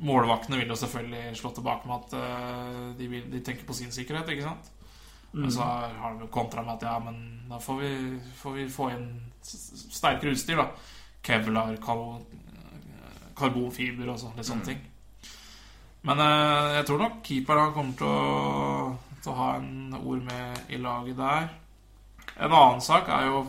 Målvaktene 0.00 0.58
vil 0.58 0.68
jo 0.68 0.76
selvfølgelig 0.78 1.36
slå 1.36 1.52
tilbake 1.54 1.88
med 1.88 1.96
at 1.96 2.98
de, 2.98 3.08
vil, 3.08 3.30
de 3.30 3.40
tenker 3.40 3.66
på 3.66 3.74
sin 3.74 3.92
sikkerhet, 3.92 4.28
ikke 4.28 4.46
sant? 4.46 4.70
Men 5.32 5.50
så 5.52 5.62
har 5.62 6.14
de 6.14 6.26
jo 6.26 6.30
kontra 6.32 6.62
med 6.62 6.76
at 6.78 6.86
ja, 6.88 6.98
men 6.98 7.48
da 7.50 7.58
får 7.60 7.80
vi, 7.82 7.90
får 8.38 8.54
vi 8.56 8.68
få 8.72 8.90
inn 8.94 9.08
sterkere 9.42 10.32
utstyr, 10.32 10.56
da. 10.60 10.68
Kevlar, 11.22 11.76
karbonfiber 13.38 14.12
og 14.12 14.20
sånn, 14.20 14.36
litt 14.38 14.48
sånne 14.48 14.68
ting. 14.68 14.82
Men 16.08 16.22
eh, 16.22 16.74
jeg 16.78 16.88
tror 16.88 17.02
nok 17.02 17.22
keeperen 17.26 17.74
kommer 17.76 17.98
til 17.98 18.10
å, 18.10 19.14
til 19.22 19.32
å 19.32 19.38
ha 19.38 19.48
en 19.58 19.96
ord 19.98 20.22
med 20.26 20.74
i 20.74 20.80
laget 20.82 21.18
der. 21.18 21.48
En 22.38 22.52
annen 22.54 22.82
sak 22.84 23.10
er 23.10 23.26
jo 23.26 23.42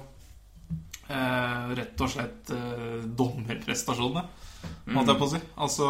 eh, 1.09 1.71
rett 1.77 2.01
og 2.01 2.11
slett 2.11 2.53
eh, 2.55 3.01
dommerprestasjonene, 3.05 4.25
måtte 4.95 5.13
jeg 5.13 5.21
på 5.21 5.27
å 5.27 5.33
si. 5.33 5.41
Altså 5.61 5.89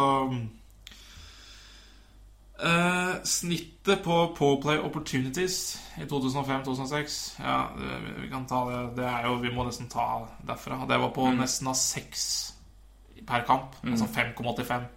eh, 2.60 3.14
Snittet 3.24 4.04
på 4.04 4.20
Poplay 4.36 4.78
Opportunities 4.84 5.56
i 5.98 6.06
2005-2006 6.06 7.18
Ja, 7.40 7.58
vi 8.20 8.28
kan 8.30 8.44
ta 8.46 8.60
det 8.68 8.82
Det 9.00 9.06
er 9.08 9.26
jo 9.26 9.40
Vi 9.42 9.52
må 9.54 9.64
nesten 9.66 9.88
ta 9.90 10.06
derfra. 10.46 10.84
Det 10.88 11.00
var 11.00 11.12
på 11.16 11.26
nesten 11.34 11.72
av 11.72 11.78
seks 11.80 12.28
per 13.26 13.44
kamp. 13.48 13.76
Altså 13.84 14.08
5,85. 14.10 14.88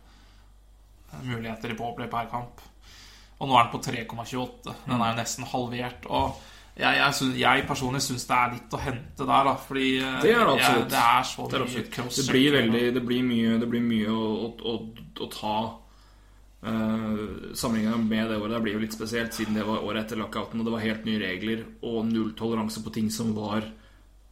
muligheter 1.24 1.70
i 1.70 1.78
powerplay 1.78 2.10
per 2.10 2.30
kamp. 2.32 2.62
Og 3.40 3.50
nå 3.50 3.58
er 3.58 3.68
den 3.68 3.74
på 3.74 3.84
3,28. 3.84 4.74
Den 4.88 5.02
er 5.02 5.12
jo 5.12 5.20
nesten 5.20 5.48
halvert. 5.52 6.08
Og 6.08 6.40
jeg, 6.74 6.98
jeg, 6.98 7.14
synes, 7.14 7.36
jeg 7.38 7.66
personlig 7.70 8.02
syns 8.02 8.26
det 8.26 8.38
er 8.38 8.54
litt 8.56 8.74
å 8.74 8.82
hente 8.82 9.28
der, 9.30 9.48
da. 9.50 9.54
Fordi 9.68 9.90
eh, 10.00 10.18
Det 10.24 10.32
er 10.34 10.48
det 10.48 10.56
jeg, 10.58 10.64
absolutt. 10.64 10.90
det 10.90 11.04
er 11.04 11.30
så 11.30 11.48
Det, 11.52 11.60
er 11.60 11.68
mye 11.68 11.86
cross 11.94 12.20
det 12.20 12.28
blir 12.32 12.58
veldig 12.58 12.84
Det 12.96 13.04
blir 13.06 13.28
mye, 13.28 13.56
det 13.62 13.70
blir 13.70 13.86
mye 13.86 14.16
å, 14.16 14.24
å, 14.34 14.50
å, 14.72 14.74
å 15.22 15.30
ta 15.34 15.58
uh, 16.66 17.54
Sammenlignet 17.54 18.08
med 18.08 18.32
det 18.32 18.40
året. 18.40 18.56
Det 18.56 18.64
blir 18.66 18.78
jo 18.80 18.84
litt 18.88 18.98
spesielt, 18.98 19.38
siden 19.38 19.60
det 19.60 19.68
var 19.68 19.86
året 19.86 20.06
etter 20.06 20.22
lockouten, 20.24 20.64
og 20.64 20.70
det 20.70 20.76
var 20.78 20.88
helt 20.88 21.06
nye 21.10 21.22
regler 21.22 21.66
og 21.86 22.08
nulltoleranse 22.10 22.82
på 22.86 22.96
ting 22.96 23.14
som 23.14 23.36
var 23.38 23.70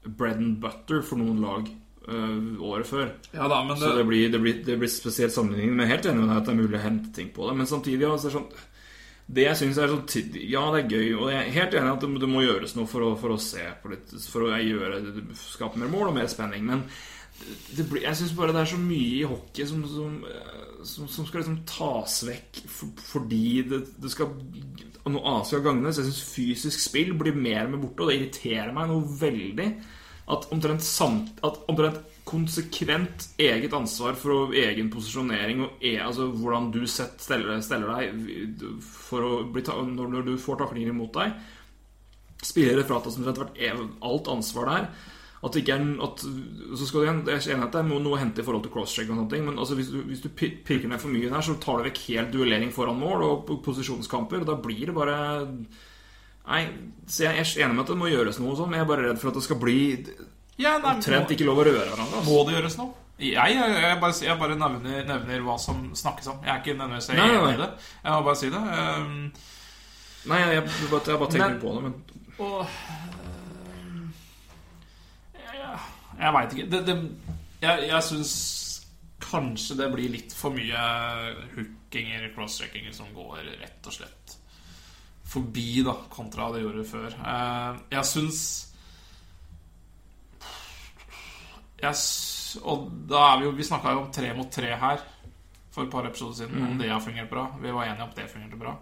bread 0.02 0.40
and 0.42 0.58
butter 0.64 1.04
for 1.06 1.22
noen 1.22 1.44
lag 1.44 1.68
året 2.10 2.88
før. 2.90 3.12
Ja 3.36 3.48
da, 3.52 3.62
men 3.64 3.78
Så 3.78 3.92
det, 3.92 4.02
det 4.02 4.08
blir, 4.10 4.30
det 4.34 4.42
blir, 4.42 4.60
det 4.66 4.78
blir 4.82 4.90
spesielt 4.92 5.34
sammenligning. 5.36 5.76
Men 5.76 5.86
jeg 5.86 5.92
er 5.92 5.96
helt 5.98 6.10
enig 6.12 6.24
med 6.24 6.32
deg 6.32 6.42
at 6.42 6.50
det 6.50 6.54
er 6.56 6.62
mulig 6.64 6.80
å 6.80 6.84
hente 6.88 7.16
ting 7.16 7.32
på 7.36 7.48
det. 7.50 7.56
Men 7.60 7.70
samtidig 7.70 8.08
ja, 8.08 8.18
så 8.18 8.28
er 8.28 8.32
det 8.32 8.40
sånn 8.40 8.68
det 9.32 9.46
jeg 9.46 9.60
synes 9.62 9.78
er 9.80 9.92
sånn 9.92 10.36
Ja, 10.50 10.66
det 10.74 10.82
er 10.82 10.92
gøy, 10.92 11.14
og 11.16 11.30
jeg 11.32 11.40
er 11.40 11.56
helt 11.56 11.76
enig 11.78 11.88
i 11.88 11.94
at 11.94 12.04
det, 12.04 12.10
det 12.24 12.30
må 12.32 12.44
gjøres 12.44 12.76
noe 12.76 12.90
for 12.90 13.06
å, 13.06 13.14
for 13.22 13.36
å 13.36 13.40
se 13.40 13.64
på 13.84 13.94
litt 13.94 14.12
For 14.28 14.48
å 14.48 14.52
gjøre, 14.58 15.00
skape 15.40 15.80
mer 15.80 15.92
mål 15.94 16.10
og 16.10 16.18
mer 16.18 16.28
spenning. 16.32 16.66
Men 16.68 16.84
det 17.72 17.88
blir, 17.90 18.04
jeg 18.06 18.18
syns 18.20 18.34
bare 18.38 18.54
det 18.54 18.62
er 18.62 18.70
så 18.74 18.80
mye 18.82 19.14
i 19.22 19.24
hockey 19.26 19.66
som, 19.70 19.86
som, 19.90 20.18
eh, 20.30 20.84
som, 20.86 21.08
som 21.10 21.26
skal 21.26 21.42
liksom 21.42 21.62
tas 21.70 22.20
vekk 22.28 22.60
for, 22.70 22.92
fordi 23.14 23.46
det, 23.72 23.82
det 24.02 24.12
skal 24.14 24.36
Noe 25.02 25.24
annet 25.26 25.48
skal 25.50 25.64
gagnes. 25.66 25.98
Jeg 25.98 26.12
syns 26.12 26.20
fysisk 26.36 26.84
spill 26.84 27.16
blir 27.18 27.34
mer 27.34 27.66
med 27.72 27.82
borte, 27.82 28.04
og 28.04 28.12
det 28.12 28.20
irriterer 28.20 28.70
meg 28.76 28.92
noe 28.92 29.16
veldig. 29.18 29.66
At 30.32 30.48
omtrent, 30.54 30.84
samt, 30.86 31.40
at 31.44 31.60
omtrent 31.72 32.00
konsekvent 32.28 33.26
eget 33.42 33.74
ansvar 33.76 34.16
for 34.20 34.54
egen 34.56 34.92
posisjonering 34.94 35.64
og 35.66 35.82
e, 35.84 35.96
altså 36.00 36.30
hvordan 36.32 36.70
du 36.72 36.84
steller, 36.88 37.58
steller 37.66 37.90
deg 37.92 38.62
når, 39.12 40.06
når 40.14 40.28
du 40.30 40.38
får 40.40 40.62
taklinger 40.62 40.94
imot 40.94 41.18
deg 41.18 41.34
Spillere 42.42 42.86
fratas 42.88 43.18
omtrent 43.20 43.42
hvert 43.42 43.58
alt 44.02 44.30
ansvar 44.32 44.70
der. 44.72 44.86
At 45.42 45.54
det 45.54 45.62
ikke 45.64 45.76
er 45.76 45.84
at, 46.06 46.24
så 46.78 46.88
skal 46.88 47.02
du 47.02 47.06
igjen, 47.06 47.22
Jeg 47.30 47.38
er 47.38 47.54
enig 47.56 47.64
i 47.64 47.68
at 47.68 47.76
det 47.76 47.80
er 47.82 47.88
noe 47.90 48.14
å 48.14 48.20
hente 48.22 48.42
i 48.42 48.46
forhold 48.46 48.64
til 48.66 48.74
crosscheck, 48.74 49.10
og 49.10 49.18
sånne 49.18 49.32
ting 49.32 49.46
men 49.46 49.58
altså 49.62 49.78
hvis, 49.78 49.90
du, 49.94 50.02
hvis 50.06 50.22
du 50.22 50.30
pirker 50.34 50.90
ned 50.90 51.02
for 51.02 51.14
mye 51.14 51.30
der, 51.30 51.46
så 51.46 51.58
tar 51.62 51.82
du 51.82 51.88
vekk 51.90 52.02
helt 52.08 52.34
duellering 52.34 52.74
foran 52.74 53.00
mål 53.02 53.26
og 53.26 53.54
posisjonskamper. 53.66 54.44
Og 54.44 54.50
da 54.50 54.58
blir 54.62 54.90
det 54.90 54.98
bare 54.98 55.18
Nei, 56.48 56.62
så 57.08 57.24
jeg 57.28 57.38
er 57.44 57.52
enig 57.66 57.76
med 57.78 57.84
at 57.86 57.92
det 57.94 57.98
må 58.02 58.08
gjøres 58.12 58.40
noe 58.42 58.56
sånn, 58.58 58.70
men 58.72 58.80
jeg 58.80 58.86
er 58.86 58.90
bare 58.90 59.06
redd 59.10 59.20
for 59.22 59.30
at 59.32 59.38
det 59.38 59.44
skal 59.46 59.60
bli 59.62 59.78
ja, 60.58 60.78
nei, 60.82 60.96
omtrent 60.96 61.30
må, 61.30 61.36
ikke 61.36 61.46
lov 61.48 61.62
å 61.62 61.66
røre 61.68 61.86
hverandre. 61.86 62.18
Altså. 62.18 62.26
må 62.32 62.42
det 62.48 62.56
gjøres 62.58 62.78
noe? 62.82 62.98
Jeg, 63.22 63.54
jeg, 63.54 63.74
jeg 63.86 63.98
bare, 64.02 64.16
jeg 64.26 64.38
bare 64.42 64.56
nevner, 64.58 65.04
nevner 65.06 65.44
hva 65.46 65.56
som 65.62 65.84
snakkes 65.96 66.28
om. 66.32 66.40
Jeg 66.42 66.52
er 66.56 66.62
ikke 66.64 66.74
nødvendigvis 66.80 67.10
enig 67.14 67.54
i 67.54 67.60
det. 67.62 67.68
Jeg 68.02 68.16
må 68.16 68.22
bare 68.26 68.40
si 68.42 68.50
det. 68.50 68.62
Um, 68.62 69.32
Nei, 70.32 70.38
jeg, 70.42 70.50
jeg, 70.56 70.64
jeg, 70.82 70.90
bare- 70.90 71.12
jeg 71.14 71.20
bare 71.22 71.32
tenker 71.34 71.54
Men- 71.54 71.62
på 71.62 71.70
det, 71.76 71.82
men 71.84 71.94
Og 72.42 72.68
Jeg, 75.38 75.78
jeg 76.20 76.34
veit 76.36 76.54
ikke. 76.56 76.68
Det, 76.72 76.82
det, 76.88 76.96
jeg 77.62 77.88
jeg 77.92 78.04
syns 78.10 78.34
kanskje 79.22 79.78
det 79.80 79.88
blir 79.94 80.10
litt 80.14 80.34
for 80.36 80.54
mye 80.56 80.82
hookinger, 81.56 82.30
crosscheckinger, 82.36 82.94
som 82.96 83.10
går 83.16 83.44
rett 83.62 83.86
og 83.90 83.94
slett 83.96 84.21
forbi, 85.32 85.82
da, 85.88 85.94
kontra 86.12 86.50
det 86.52 86.62
gjorde 86.66 86.84
før. 86.90 87.14
Eh, 87.16 87.80
Jeg 87.96 88.06
syns 88.10 88.42
jeg, 91.82 91.96
Og 92.68 92.88
da 93.10 93.22
er 93.32 93.40
vi 93.42 93.46
jo 93.48 93.56
Vi 93.58 93.64
snakka 93.68 93.94
jo 93.96 94.04
om 94.06 94.12
tre 94.14 94.34
mot 94.38 94.52
tre 94.52 94.76
her 94.78 95.02
for 95.72 95.86
et 95.86 95.92
par 95.94 96.04
episoder 96.04 96.34
siden, 96.36 96.64
om 96.68 96.74
det 96.78 96.90
har 96.92 97.00
fungert 97.00 97.30
bra. 97.32 97.46
Vi 97.62 97.72
var 97.72 97.86
enige 97.88 98.04
om 98.04 98.10
at 98.10 98.16
det 98.18 98.26
fungerte 98.28 98.58
bra. 98.60 98.74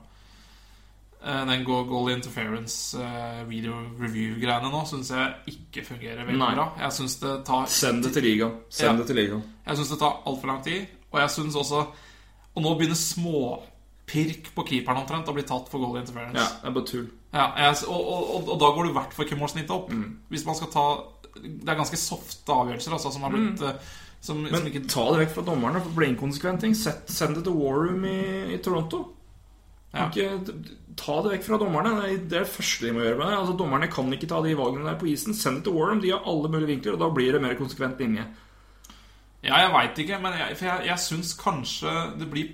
Eh, 1.22 1.46
Den 1.46 1.64
goal, 1.64 2.10
interference 2.12 2.98
eh, 2.98 3.44
video 3.46 3.76
review-greiene 4.00 4.72
nå 4.74 4.80
syns 4.90 5.12
jeg 5.14 5.36
ikke 5.54 5.84
fungerer 5.86 6.26
veldig 6.26 6.40
Nei. 6.42 6.56
bra. 6.56 6.66
Jeg 6.80 6.92
syns 6.98 7.20
det 7.22 7.36
tar 7.46 7.66
send 7.70 8.02
det 8.04 8.14
til 8.16 8.24
ligaen. 8.26 8.56
Send 8.74 8.90
Ja. 8.90 8.98
det 8.98 9.06
til 9.08 9.16
ligaen. 9.22 9.44
Jeg 9.68 9.78
syns 9.78 9.90
det 9.94 10.00
tar 10.00 10.18
altfor 10.26 10.48
lang 10.48 10.64
tid. 10.64 10.88
Og 11.12 11.20
jeg 11.22 11.30
syns 11.30 11.56
også 11.56 11.86
Og 12.56 12.64
nå 12.64 12.74
begynner 12.76 12.96
småpirk 14.10 14.56
på 14.56 14.66
keeperen 14.68 15.02
omtrent 15.02 15.30
og 15.30 15.38
bli 15.38 15.44
tatt 15.44 15.70
for 15.70 15.80
goal 15.80 16.00
interference. 16.00 16.40
Ja, 16.40 16.48
det 16.62 16.70
er 16.70 16.76
bare 16.76 16.88
tull. 16.88 17.08
Ja, 17.34 17.46
jeg, 17.58 17.78
og, 17.88 18.02
og, 18.02 18.36
og, 18.36 18.50
og 18.50 18.60
da 18.60 18.72
går 18.74 18.84
du 18.84 18.90
i 18.90 18.98
hvert 18.98 19.14
fall 19.14 19.26
ikke 19.26 19.40
målsnittet 19.40 19.72
opp. 19.76 19.92
Mm. 19.94 20.20
Hvis 20.30 20.46
man 20.46 20.56
skal 20.58 20.72
ta 20.74 20.86
Det 21.40 21.70
er 21.70 21.78
ganske 21.78 21.98
softe 21.98 22.52
avgjørelser 22.52 22.94
altså, 22.94 23.12
som 23.14 23.24
har 23.24 23.32
blitt 23.32 23.62
mm. 23.62 23.80
som, 24.20 24.42
som 24.44 24.60
Mm. 24.60 24.68
Ikke 24.68 24.88
ta 24.90 25.06
det 25.14 25.22
vekk 25.22 25.38
fra 25.38 25.46
dommerne, 25.48 25.80
for 25.80 25.90
det 25.90 25.96
blir 25.96 26.10
inkonsekvent 26.12 26.62
ting. 26.62 26.76
Send 26.76 27.38
det 27.38 27.46
til 27.46 27.56
War 27.56 27.78
Room 27.86 28.04
i, 28.06 28.20
i 28.56 28.58
Toronto. 28.58 29.06
Ja. 29.94 30.10
Ikke, 30.10 30.56
ta 31.00 31.22
det 31.24 31.32
vekk 31.38 31.46
fra 31.46 31.60
dommerne. 31.62 31.94
Det 32.02 32.10
er 32.10 32.26
det 32.34 32.42
er 32.42 32.52
første 32.52 32.88
de 32.88 32.94
må 32.94 33.06
gjøre. 33.06 33.18
med 33.18 33.32
det. 33.32 33.38
Altså, 33.38 33.56
dommerne 33.62 33.88
kan 33.88 34.14
ikke 34.14 34.28
ta 34.28 34.42
de 34.44 34.58
valgene 34.58 34.90
der 34.90 35.00
på 35.00 35.08
isen. 35.14 35.38
Send 35.38 35.62
det 35.62 35.70
til 35.70 35.78
War 35.78 35.94
Room. 35.94 36.02
De 36.04 36.12
har 36.12 36.26
alle 36.28 36.52
mulige 36.52 36.74
vinkler, 36.74 36.98
og 36.98 37.04
da 37.06 37.12
blir 37.14 37.32
det 37.32 37.42
mer 37.42 37.56
konsekvent 37.60 38.02
linje. 38.02 38.28
Ja, 39.40 39.56
jeg 39.56 39.72
veit 39.72 40.02
ikke, 40.04 40.18
men 40.20 40.34
jeg, 40.36 40.58
for 40.60 40.68
jeg, 40.68 40.88
jeg 40.90 41.00
syns 41.00 41.30
kanskje 41.40 41.94
det 42.20 42.28
blir 42.28 42.50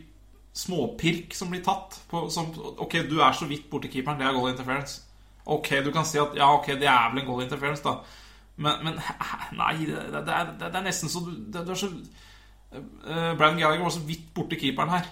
småpirk 0.55 1.35
som 1.35 1.51
blir 1.51 1.63
tatt. 1.65 1.99
På, 2.09 2.25
som, 2.31 2.51
ok, 2.55 3.01
du 3.09 3.19
er 3.19 3.35
så 3.35 3.47
vidt 3.49 3.67
borti 3.71 3.91
keeperen, 3.91 4.19
det 4.19 4.27
er 4.27 4.37
goal 4.37 4.53
interference. 4.53 5.01
Ok, 5.45 5.75
du 5.85 5.91
kan 5.93 6.07
si 6.07 6.17
at 6.21 6.37
ja, 6.37 6.47
ok, 6.55 6.71
det 6.79 6.87
er 6.89 7.11
vel 7.11 7.21
en 7.21 7.27
goal 7.27 7.43
interference, 7.43 7.83
da. 7.85 7.99
Men, 8.55 8.79
men 8.87 9.01
nei, 9.61 9.75
det, 9.83 9.99
det, 10.13 10.23
er, 10.31 10.55
det 10.61 10.71
er 10.71 10.87
nesten 10.87 11.11
så 11.11 11.21
du, 11.25 11.33
det, 11.51 11.65
du 11.67 11.73
er 11.73 11.81
så 11.81 11.91
uh, 11.91 13.35
Brandon 13.35 13.59
Gallagher 13.59 13.83
var 13.83 13.93
så 13.93 14.03
vidt 14.07 14.31
borti 14.35 14.59
keeperen 14.61 14.95
her. 14.95 15.11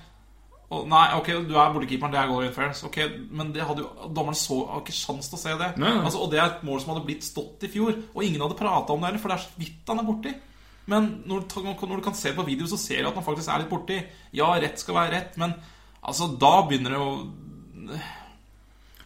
Og, 0.74 0.88
nei, 0.90 1.04
ok, 1.20 1.30
du 1.46 1.54
er 1.60 1.76
borti 1.76 1.92
keeperen, 1.92 2.16
det 2.16 2.22
er 2.22 2.32
goal 2.32 2.48
interference. 2.48 2.88
Ok, 2.88 3.02
Men 3.36 3.52
det 3.54 3.68
hadde 3.68 3.84
jo 3.84 4.10
dommeren 4.16 4.40
så 4.40 4.64
hadde 4.72 4.88
ikke 4.88 4.96
sjans 4.96 5.30
til 5.30 5.38
å 5.38 5.44
se 5.44 5.60
det. 5.60 5.74
Altså, 6.00 6.24
og 6.24 6.32
det 6.32 6.40
er 6.40 6.48
et 6.48 6.66
mål 6.66 6.82
som 6.82 6.96
hadde 6.96 7.06
blitt 7.10 7.28
stått 7.28 7.68
i 7.68 7.72
fjor, 7.76 8.00
og 8.16 8.26
ingen 8.26 8.42
hadde 8.42 8.58
prata 8.58 8.96
om 8.96 9.04
det 9.04 9.12
heller, 9.12 9.22
for 9.22 9.34
det 9.34 9.38
er 9.38 9.46
så 9.46 9.60
vidt 9.60 9.92
han 9.92 10.02
er 10.02 10.08
borti. 10.08 10.34
Men 10.86 11.10
når 11.30 11.46
du, 11.48 11.62
når 11.64 11.96
du 12.00 12.04
kan 12.04 12.16
se 12.18 12.34
på 12.36 12.46
video, 12.48 12.68
så 12.68 12.80
ser 12.80 13.04
du 13.04 13.10
at 13.10 13.16
han 13.20 13.26
faktisk 13.26 13.50
er 13.50 13.64
litt 13.64 13.72
borti. 13.72 14.02
Ja, 14.36 14.52
rett 14.60 14.82
skal 14.82 14.98
være 14.98 15.14
rett, 15.16 15.38
men 15.40 15.56
altså, 16.02 16.28
da 16.40 16.54
begynner 16.68 16.96
det 16.96 17.04
å 17.04 17.14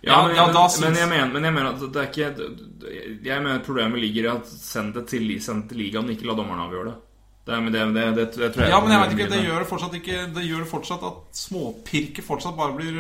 Ja, 0.01 0.21
men, 0.27 0.35
ja, 0.37 0.45
men, 0.47 0.55
men, 0.81 0.97
jeg 0.97 1.09
mener, 1.09 1.31
men 1.33 1.47
jeg 1.47 1.53
mener 1.55 1.71
at 1.71 1.81
det 1.81 2.01
er 2.01 2.09
ikke 2.11 2.27
Jeg 3.25 3.41
mener 3.41 3.63
problemet 3.65 3.99
ligger 3.99 4.27
i 4.27 4.29
at 4.35 4.49
send 4.51 4.93
det 4.95 5.07
til, 5.09 5.29
send 5.41 5.65
det 5.65 5.73
til 5.73 5.81
ligaen, 5.83 6.11
ikke 6.13 6.29
la 6.29 6.37
dommerne 6.37 6.67
avgjøre 6.67 6.91
det. 6.91 6.97
Det, 7.47 7.57
det, 7.71 7.81
det, 7.95 8.25
det, 8.35 8.47
tror 8.51 8.63
jeg 8.65 8.71
Ja, 8.73 8.79
men 8.83 8.91
jeg 8.91 8.99
vet 9.01 9.13
ikke, 9.15 9.27
det 9.31 9.37
gjør 9.45 9.63
fortsatt 9.69 9.93
ikke 9.95 10.17
Det 10.35 10.41
gjør 10.43 10.65
fortsatt 10.67 11.03
at 11.07 11.37
småpirket 11.39 12.25
fortsatt 12.27 12.57
bare 12.57 12.75
blir 12.75 12.91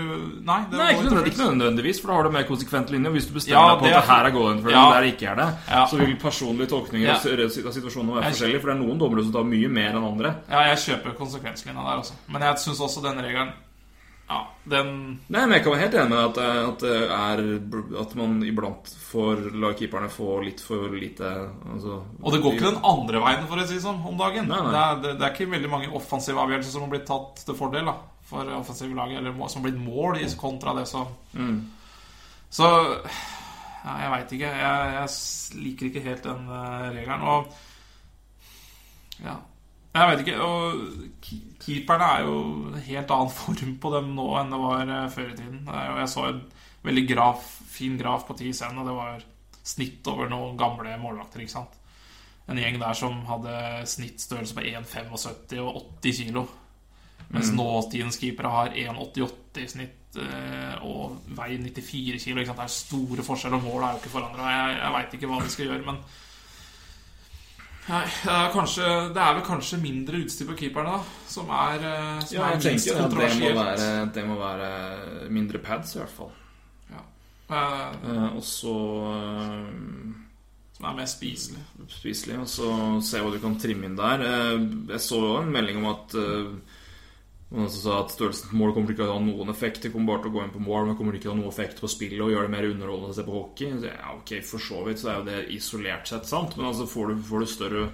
Nei, 0.47 0.59
det 0.71 0.79
Nei, 0.79 0.87
ikke, 0.95 1.23
ikke 1.33 1.47
nødvendigvis, 1.51 1.99
for 1.99 2.13
da 2.13 2.15
har 2.21 2.29
du 2.29 2.31
mer 2.37 2.47
konsekvent 2.47 2.93
linje. 2.95 3.11
Hvis 3.17 3.27
du 3.27 3.33
bestemmer 3.35 3.59
Ja, 3.59 3.73
deg 3.75 3.81
på 3.83 3.89
det 3.89 3.93
at 3.97 4.05
det 4.07 4.11
her 4.13 4.29
er 4.29 4.35
golden 4.37 4.63
for 4.63 4.71
Ja. 4.71 4.85
der 4.95 5.09
ikke 5.11 5.27
er 5.33 5.35
det, 5.41 5.49
Ja. 5.67 5.83
så 5.91 5.99
vil 5.99 6.15
personlige 6.21 6.71
tolkninger 6.71 7.07
Ja. 7.07 7.15
av 7.19 7.73
situasjonen 7.75 8.15
være 8.15 8.31
forskjellige. 8.31 8.61
For 8.61 8.71
det 8.71 8.75
er 8.77 8.83
noen 8.85 8.99
dommere 9.03 9.23
som 9.27 9.33
tar 9.33 9.43
mye 9.43 9.67
mer 9.69 9.89
enn 9.91 10.07
andre. 10.13 10.35
Ja, 10.49 10.63
jeg 10.71 10.77
kjøper 10.87 11.17
konsekvenslinja 11.19 11.83
der 11.83 11.97
også. 11.99 12.13
Men 12.31 12.41
jeg 12.41 12.55
syns 12.63 12.79
også 12.79 13.03
den 13.03 13.19
regelen 13.19 13.51
Ja, 14.27 14.41
den 14.67 14.89
Nei, 15.31 15.45
men 15.45 15.53
jeg 15.55 15.63
kan 15.63 15.71
være 15.71 15.83
helt 15.85 15.93
enig 15.95 16.11
med 16.11 16.19
at, 16.19 16.39
at 16.67 16.81
det 16.83 16.95
er 17.15 17.41
At 18.01 18.15
man 18.19 18.41
iblant 18.43 18.89
får 19.07 19.45
la 19.55 19.71
keeperne 19.77 20.09
få 20.11 20.41
litt 20.43 20.59
for 20.59 20.91
lite 20.91 21.29
altså, 21.71 22.01
Og 22.19 22.35
det 22.35 22.41
går 22.43 22.57
ikke 22.57 22.73
den 22.73 22.83
andre 22.91 23.23
veien, 23.23 23.47
for 23.47 23.63
å 23.63 23.67
si 23.69 23.79
sånn, 23.83 24.03
om 24.03 24.19
dagen. 24.19 24.51
Nei, 24.51 24.59
nei. 24.65 24.73
Det, 24.75 24.83
er, 24.83 25.01
det, 25.05 25.15
det 25.21 25.27
er 25.29 25.33
ikke 25.35 25.55
veldig 25.55 25.71
mange 25.71 25.93
offensive 25.95 26.43
avgjørelser 26.43 26.75
som 26.75 26.83
har 26.83 26.93
blitt 26.97 27.07
tatt 27.07 27.43
til 27.47 27.57
fordel 27.57 27.87
da 27.87 27.95
for 28.27 28.51
offensive 28.57 28.91
lag, 28.91 29.13
eller 29.15 29.31
som 29.47 29.61
har 29.61 29.69
blitt 29.69 29.79
mål 29.79 30.19
i 30.19 30.27
kontra 30.39 30.75
det 30.75 30.87
som 30.91 31.07
Mm. 31.37 31.59
Så 32.49 32.67
ja, 32.67 33.93
jeg 34.01 34.11
veit 34.11 34.31
ikke. 34.35 34.51
Jeg, 34.59 34.93
jeg 34.95 35.63
liker 35.63 35.87
ikke 35.87 36.03
helt 36.05 36.23
den 36.23 36.47
eh, 36.49 36.85
regelen. 36.95 37.21
Og 37.27 39.23
ja 39.23 39.35
Jeg 39.97 40.09
vet 40.11 40.21
ikke. 40.23 40.37
Og 40.45 41.31
keeperne 41.63 42.11
er 42.13 42.27
jo 42.27 42.35
en 42.71 42.77
helt 42.87 43.15
annen 43.15 43.33
form 43.41 43.73
på 43.81 43.93
dem 43.95 44.13
nå 44.17 44.27
enn 44.41 44.53
det 44.53 44.61
var 44.61 44.93
eh, 44.97 45.09
før 45.13 45.31
i 45.31 45.39
tiden. 45.39 45.65
Jeg 45.73 46.11
så 46.13 46.27
en 46.29 46.43
veldig 46.87 47.07
graf, 47.09 47.49
fin 47.71 47.97
graf 47.99 48.27
på 48.27 48.37
TSN, 48.37 48.77
og 48.77 48.87
det 48.87 48.95
var 48.95 49.25
snitt 49.67 50.07
over 50.07 50.29
noen 50.31 50.55
gamle 50.59 50.93
målvakter. 51.01 51.43
ikke 51.43 51.57
sant? 51.57 51.75
En 52.47 52.59
gjeng 52.61 52.77
der 52.79 52.95
som 52.95 53.19
hadde 53.27 53.57
snittstørrelse 53.91 54.55
på 54.55 54.63
1,75 54.63 55.59
og 55.65 55.81
80 55.99 56.21
kilo. 56.21 56.45
Mens 57.27 57.49
nåtidens 57.51 58.15
keepere 58.21 58.51
har 58.53 58.69
1,88 58.71 59.59
i 59.59 59.67
snitt 59.67 60.19
eh, 60.21 60.77
og 60.87 61.17
veier 61.35 61.59
94 61.59 62.21
kilo. 62.23 62.39
Ikke 62.39 62.53
sant? 62.53 62.61
Det 62.61 62.69
er 62.69 62.75
store 62.77 63.25
forskjeller, 63.27 63.59
og 63.59 63.67
målet 63.67 63.89
er 63.89 63.97
jo 63.97 64.01
ikke 64.03 64.13
forandra. 64.13 64.53
Jeg, 64.53 64.77
jeg 64.79 64.95
veit 64.95 65.17
ikke 65.17 65.31
hva 65.33 65.41
de 65.43 65.51
skal 65.51 65.69
gjøre, 65.71 65.83
men 65.89 65.99
Nei, 67.87 68.03
det 68.23 68.33
er, 68.33 68.49
kanskje, 68.51 68.87
det 69.15 69.21
er 69.23 69.35
vel 69.37 69.43
kanskje 69.47 69.77
mindre 69.79 70.19
utstyr 70.25 70.49
på 70.49 70.57
keeperne, 70.59 70.97
da, 70.97 71.21
som 71.31 71.47
er, 71.55 71.85
eh, 71.87 72.19
som 72.25 72.35
Ja, 72.35 72.49
er 72.49 72.57
jeg 72.57 72.73
minst 72.73 72.89
kontroversielt. 72.91 73.79
det 73.79 74.13
det 74.17 74.25
må 74.27 74.35
være 74.41 75.29
mindre 75.31 75.61
pads, 75.63 75.95
i 75.95 76.01
hvert 76.03 76.15
fall. 76.17 76.33
Eh, 77.49 77.93
Uh, 78.03 78.35
og 78.35 78.41
så 78.43 78.71
uh, 79.07 79.67
som 80.75 80.85
er 80.89 80.95
mer 80.97 81.05
spiselig. 81.07 81.61
spiselig, 81.89 82.35
og 82.43 82.49
så 82.51 82.67
se 83.07 83.21
hva 83.23 83.31
du 83.31 83.39
kan 83.39 83.55
trimme 83.57 83.87
inn 83.87 83.95
der. 83.95 84.19
Uh, 84.19 84.65
Jeg 84.91 84.99
så 85.05 85.21
jo 85.23 85.37
en 85.39 85.53
melding 85.55 85.79
om 85.79 85.87
at 85.93 86.13
eh, 86.19 86.51
Men 87.49 87.63
altså 87.63 87.79
sa 87.79 87.97
at 88.01 88.11
Størrelsen 88.11 88.51
på 88.51 88.59
mål 88.59 88.73
kommer 88.75 88.91
ikke 88.91 89.05
til 89.05 89.07
å 89.07 89.15
ha 89.15 89.23
noen 89.23 89.51
effekt. 89.53 89.79
Det 89.85 89.93
kommer 89.93 90.11
bare 90.11 90.25
til 90.25 90.33
å 90.33 90.35
gå 90.35 90.43
inn 90.43 90.53
på 90.53 90.63
mål, 90.65 90.89
men 90.89 90.97
kommer 90.99 91.15
ikke 91.15 91.27
til 91.27 91.31
å 91.31 91.35
ha 91.37 91.39
noen 91.39 91.53
effekt 91.53 91.79
på 91.79 91.89
spillet 91.91 92.23
og 92.25 92.33
gjøre 92.33 92.49
det 92.49 92.53
mer 92.57 92.67
underholdende 92.67 93.13
å 93.13 93.17
se 93.17 93.25
på 93.27 93.35
hockey. 93.37 93.73
Så 93.79 93.91
ja, 93.93 94.13
ok, 94.17 94.33
For 94.49 94.65
så 94.67 94.83
vidt 94.87 95.01
så 95.01 95.11
er 95.11 95.19
jo 95.21 95.27
det 95.29 95.41
isolert 95.55 96.11
sett 96.11 96.27
sant, 96.27 96.57
men 96.59 96.67
altså 96.69 96.89
får 96.91 97.13
du, 97.13 97.21
får 97.29 97.45
du 97.45 97.51
større, 97.53 97.85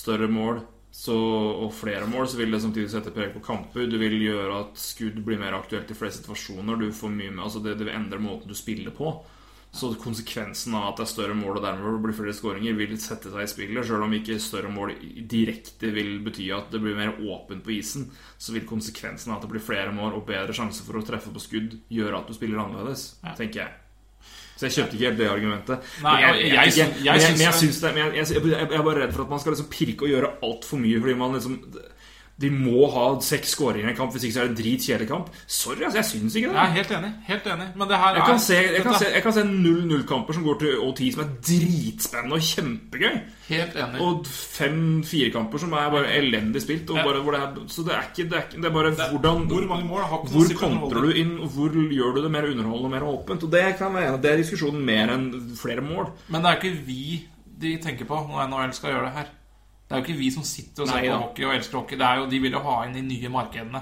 større 0.00 0.30
mål 0.32 0.62
så, 0.90 1.16
og 1.66 1.74
flere 1.76 2.08
mål, 2.10 2.26
så 2.28 2.40
vil 2.40 2.56
det 2.56 2.62
samtidig 2.64 2.90
sette 2.90 3.12
preg 3.14 3.34
på 3.34 3.42
kamper. 3.44 3.84
Du 3.86 3.98
vil 4.00 4.16
gjøre 4.24 4.62
at 4.64 4.80
skudd 4.80 5.20
blir 5.26 5.38
mer 5.38 5.54
aktuelt 5.60 5.90
i 5.92 5.98
flere 5.98 6.16
situasjoner. 6.16 6.80
Du 6.80 6.88
får 6.96 7.12
mye 7.14 7.30
med, 7.30 7.44
altså 7.44 7.62
det, 7.62 7.76
det 7.78 7.86
vil 7.86 7.94
endre 7.94 8.18
måten 8.22 8.50
du 8.50 8.56
spiller 8.58 8.96
på. 8.96 9.12
Så 9.72 9.92
konsekvensen 10.02 10.74
av 10.74 10.88
at 10.88 10.96
det 10.98 11.04
er 11.04 11.10
større 11.12 11.34
mål 11.38 11.60
og 11.60 11.62
dermed 11.62 12.00
blir 12.02 12.16
flere 12.16 12.34
skåringer, 12.34 12.74
vil 12.74 12.96
sette 12.98 13.30
seg 13.30 13.44
i 13.44 13.50
spillet. 13.52 13.86
Selv 13.86 14.02
om 14.02 14.14
ikke 14.16 14.40
større 14.42 14.70
mål 14.72 14.96
direkte 15.30 15.92
vil 15.94 16.16
bety 16.26 16.48
at 16.56 16.72
det 16.72 16.80
blir 16.82 16.96
mer 16.98 17.12
åpent 17.22 17.62
på 17.62 17.76
isen, 17.76 18.08
så 18.36 18.50
vil 18.56 18.66
konsekvensen 18.66 19.30
av 19.30 19.38
at 19.38 19.42
det 19.46 19.52
blir 19.52 19.62
flere 19.62 19.92
mål 19.94 20.16
og 20.18 20.26
bedre 20.26 20.56
sjanse 20.56 20.82
for 20.82 20.98
å 20.98 21.04
treffe 21.06 21.30
på 21.30 21.38
skudd, 21.44 21.78
gjøre 21.88 22.18
at 22.18 22.26
du 22.26 22.34
spiller 22.34 22.58
annerledes, 22.64 23.12
tenker 23.38 23.62
jeg. 23.62 23.70
Så 24.58 24.66
jeg 24.68 24.74
kjøpte 24.74 24.96
ikke 24.98 25.06
helt 25.08 25.18
det 25.22 25.28
argumentet. 25.30 25.84
Nei, 26.02 26.16
jeg- 26.20 26.50
jeg 26.50 26.74
jeg 27.04 27.20
jeg, 27.38 27.54
syns 27.54 27.80
det- 27.80 27.94
men 27.94 28.12
jeg 28.12 28.72
er 28.72 28.82
bare 28.82 29.06
redd 29.06 29.14
for 29.14 29.22
at 29.22 29.30
man 29.30 29.38
skal 29.38 29.52
liksom 29.54 29.70
pirke 29.70 30.02
og 30.02 30.10
gjøre 30.10 30.34
altfor 30.42 30.78
mye 30.82 31.00
fordi 31.00 31.16
man 31.16 31.32
liksom 31.32 31.62
De 32.40 32.50
må 32.50 32.86
ha 32.94 33.06
seks 33.24 33.52
skåringer 33.52 33.90
i 33.90 33.92
en 33.92 33.96
kamp, 33.98 34.14
hvis 34.14 34.24
ikke 34.24 34.36
så 34.36 34.42
er 34.42 34.48
det 34.48 34.54
en 34.54 34.60
dritkjedelig 34.62 35.08
kamp. 35.10 35.26
Sorry, 35.46 35.82
altså, 35.84 35.98
jeg 36.00 36.08
syns 36.08 36.36
ikke 36.38 36.48
det. 36.48 36.56
Jeg 36.56 36.64
er 36.64 36.76
helt 36.78 36.92
enig. 36.96 37.10
Helt 37.26 37.48
enig. 37.54 37.66
Men 37.76 37.90
det 37.90 37.98
her 38.00 38.14
Jeg 38.16 38.22
er 38.22 38.30
kan 38.30 38.40
se, 38.44 38.58
jeg 38.60 38.84
kan 38.86 38.98
se, 39.02 39.08
jeg 39.14 39.22
kan 39.26 39.36
se 39.36 39.42
0-0-kamper 39.50 40.36
som 40.38 40.46
går 40.46 40.58
til 40.62 40.78
OT, 40.86 41.02
som 41.14 41.22
er 41.24 41.32
dritspennende 41.50 42.38
og 42.38 42.46
kjempegøy. 42.50 43.18
Helt 43.50 43.76
enig. 43.84 44.00
Og 44.06 44.30
fem 44.30 44.78
firekamper 45.10 45.62
som 45.64 45.74
er 45.76 45.90
bare 45.96 46.14
elendig 46.16 46.62
spilt. 46.64 46.90
Og 46.90 47.02
bare, 47.04 47.24
hvor 47.24 47.36
det 47.36 47.42
er, 47.42 47.58
så 47.68 47.84
det 47.86 47.96
er 47.96 48.08
ikke 48.08 48.28
Det 48.30 48.38
er, 48.38 48.46
ikke, 48.46 48.62
det 48.62 48.70
er 48.70 48.74
bare 48.78 48.94
hvordan 49.10 49.44
Hvor 49.50 49.66
mange 49.74 49.88
mål 49.88 50.06
har 50.12 50.24
Hvor 50.30 50.54
kontrer 50.60 51.02
du 51.02 51.10
inn, 51.10 51.34
og 51.40 51.48
hvor 51.48 51.74
gjør 51.74 52.14
du 52.16 52.22
det 52.22 52.30
mer 52.30 52.48
underholdende 52.48 52.88
og 52.88 52.94
mer 52.94 53.08
åpent? 53.10 53.42
Og 53.42 53.52
det 53.52 53.66
kan 53.78 53.94
være 53.94 54.16
Det 54.22 54.32
er 54.32 54.40
diskusjonen 54.40 54.84
mer 54.84 55.12
enn 55.12 55.28
flere 55.60 55.84
mål. 55.84 56.08
Men 56.28 56.40
det 56.40 56.50
er 56.50 56.60
ikke 56.60 56.86
vi 56.86 57.26
de 57.60 57.76
tenker 57.82 58.08
på 58.08 58.16
når 58.28 58.46
NHL 58.48 58.72
skal 58.72 58.94
gjøre 58.94 59.08
det 59.08 59.16
her. 59.18 59.28
Det 59.90 59.96
er 59.96 60.02
jo 60.04 60.04
ikke 60.06 60.18
vi 60.22 60.30
som 60.30 60.44
sitter 60.46 60.84
og 60.84 60.88
ser 60.88 61.00
på 61.10 61.16
hockey 61.26 61.44
og 61.48 61.54
elsker 61.56 61.78
hockey. 61.82 61.96
Det 61.98 62.06
er 62.06 62.20
jo, 62.20 62.26
de 62.30 62.38
vil 62.44 62.52
jo 62.54 62.60
ha 62.62 62.84
inn 62.86 62.92
de 62.94 63.02
nye 63.02 63.28
markedene. 63.28 63.80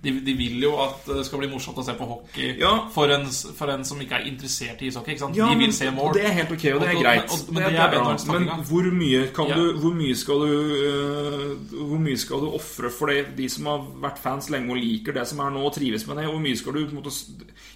De, 0.00 0.14
de 0.24 0.32
vil 0.32 0.62
jo 0.64 0.70
at 0.80 1.02
det 1.04 1.26
skal 1.26 1.42
bli 1.42 1.48
morsomt 1.52 1.76
å 1.76 1.82
se 1.84 1.92
på 1.92 2.06
hockey 2.08 2.54
Ja. 2.56 2.86
for, 2.88 3.10
en, 3.12 3.26
for 3.28 3.68
en 3.68 3.82
som 3.84 3.98
ikke 4.00 4.16
er 4.16 4.24
interessert 4.30 4.80
i 4.80 4.86
ishockey. 4.88 5.18
Ja, 5.36 5.50
de 5.52 5.58
vil 5.60 5.74
se 5.76 5.90
mål. 5.92 6.14
Det 6.16 6.22
er 6.24 6.32
helt 6.38 6.54
ok, 6.54 6.64
og 6.72 6.80
det 6.80 6.88
er 6.88 7.02
greit. 7.02 7.28
og- 7.28 7.50
men 7.52 7.62
det, 7.66 7.72
det 7.74 7.82
er 7.84 7.98
er 7.98 8.32
Men 8.32 8.48
hvor 8.70 8.88
mye, 8.96 9.26
kan 9.36 9.48
Ja. 9.52 9.54
du, 9.60 9.76
hvor 9.82 9.92
mye 9.92 10.16
skal 10.16 10.40
du 10.40 10.54
uh, 10.88 11.84
Hvor 11.90 12.00
mye 12.00 12.16
skal 12.16 12.40
du 12.40 12.48
ofre 12.56 12.90
for 12.90 13.06
det, 13.12 13.36
de 13.36 13.48
som 13.52 13.66
har 13.66 13.84
vært 14.08 14.18
fans 14.24 14.48
lenge 14.48 14.70
og 14.72 14.76
liker 14.80 15.12
det 15.12 15.26
som 15.28 15.38
er 15.44 15.50
nå, 15.50 15.66
og 15.68 15.74
trives 15.74 16.06
med 16.08 16.16
det? 16.16 16.24
Hvor 16.32 16.40
mye 16.40 16.56
skal 16.56 16.72
du 16.72 16.86
måte, 16.96 17.12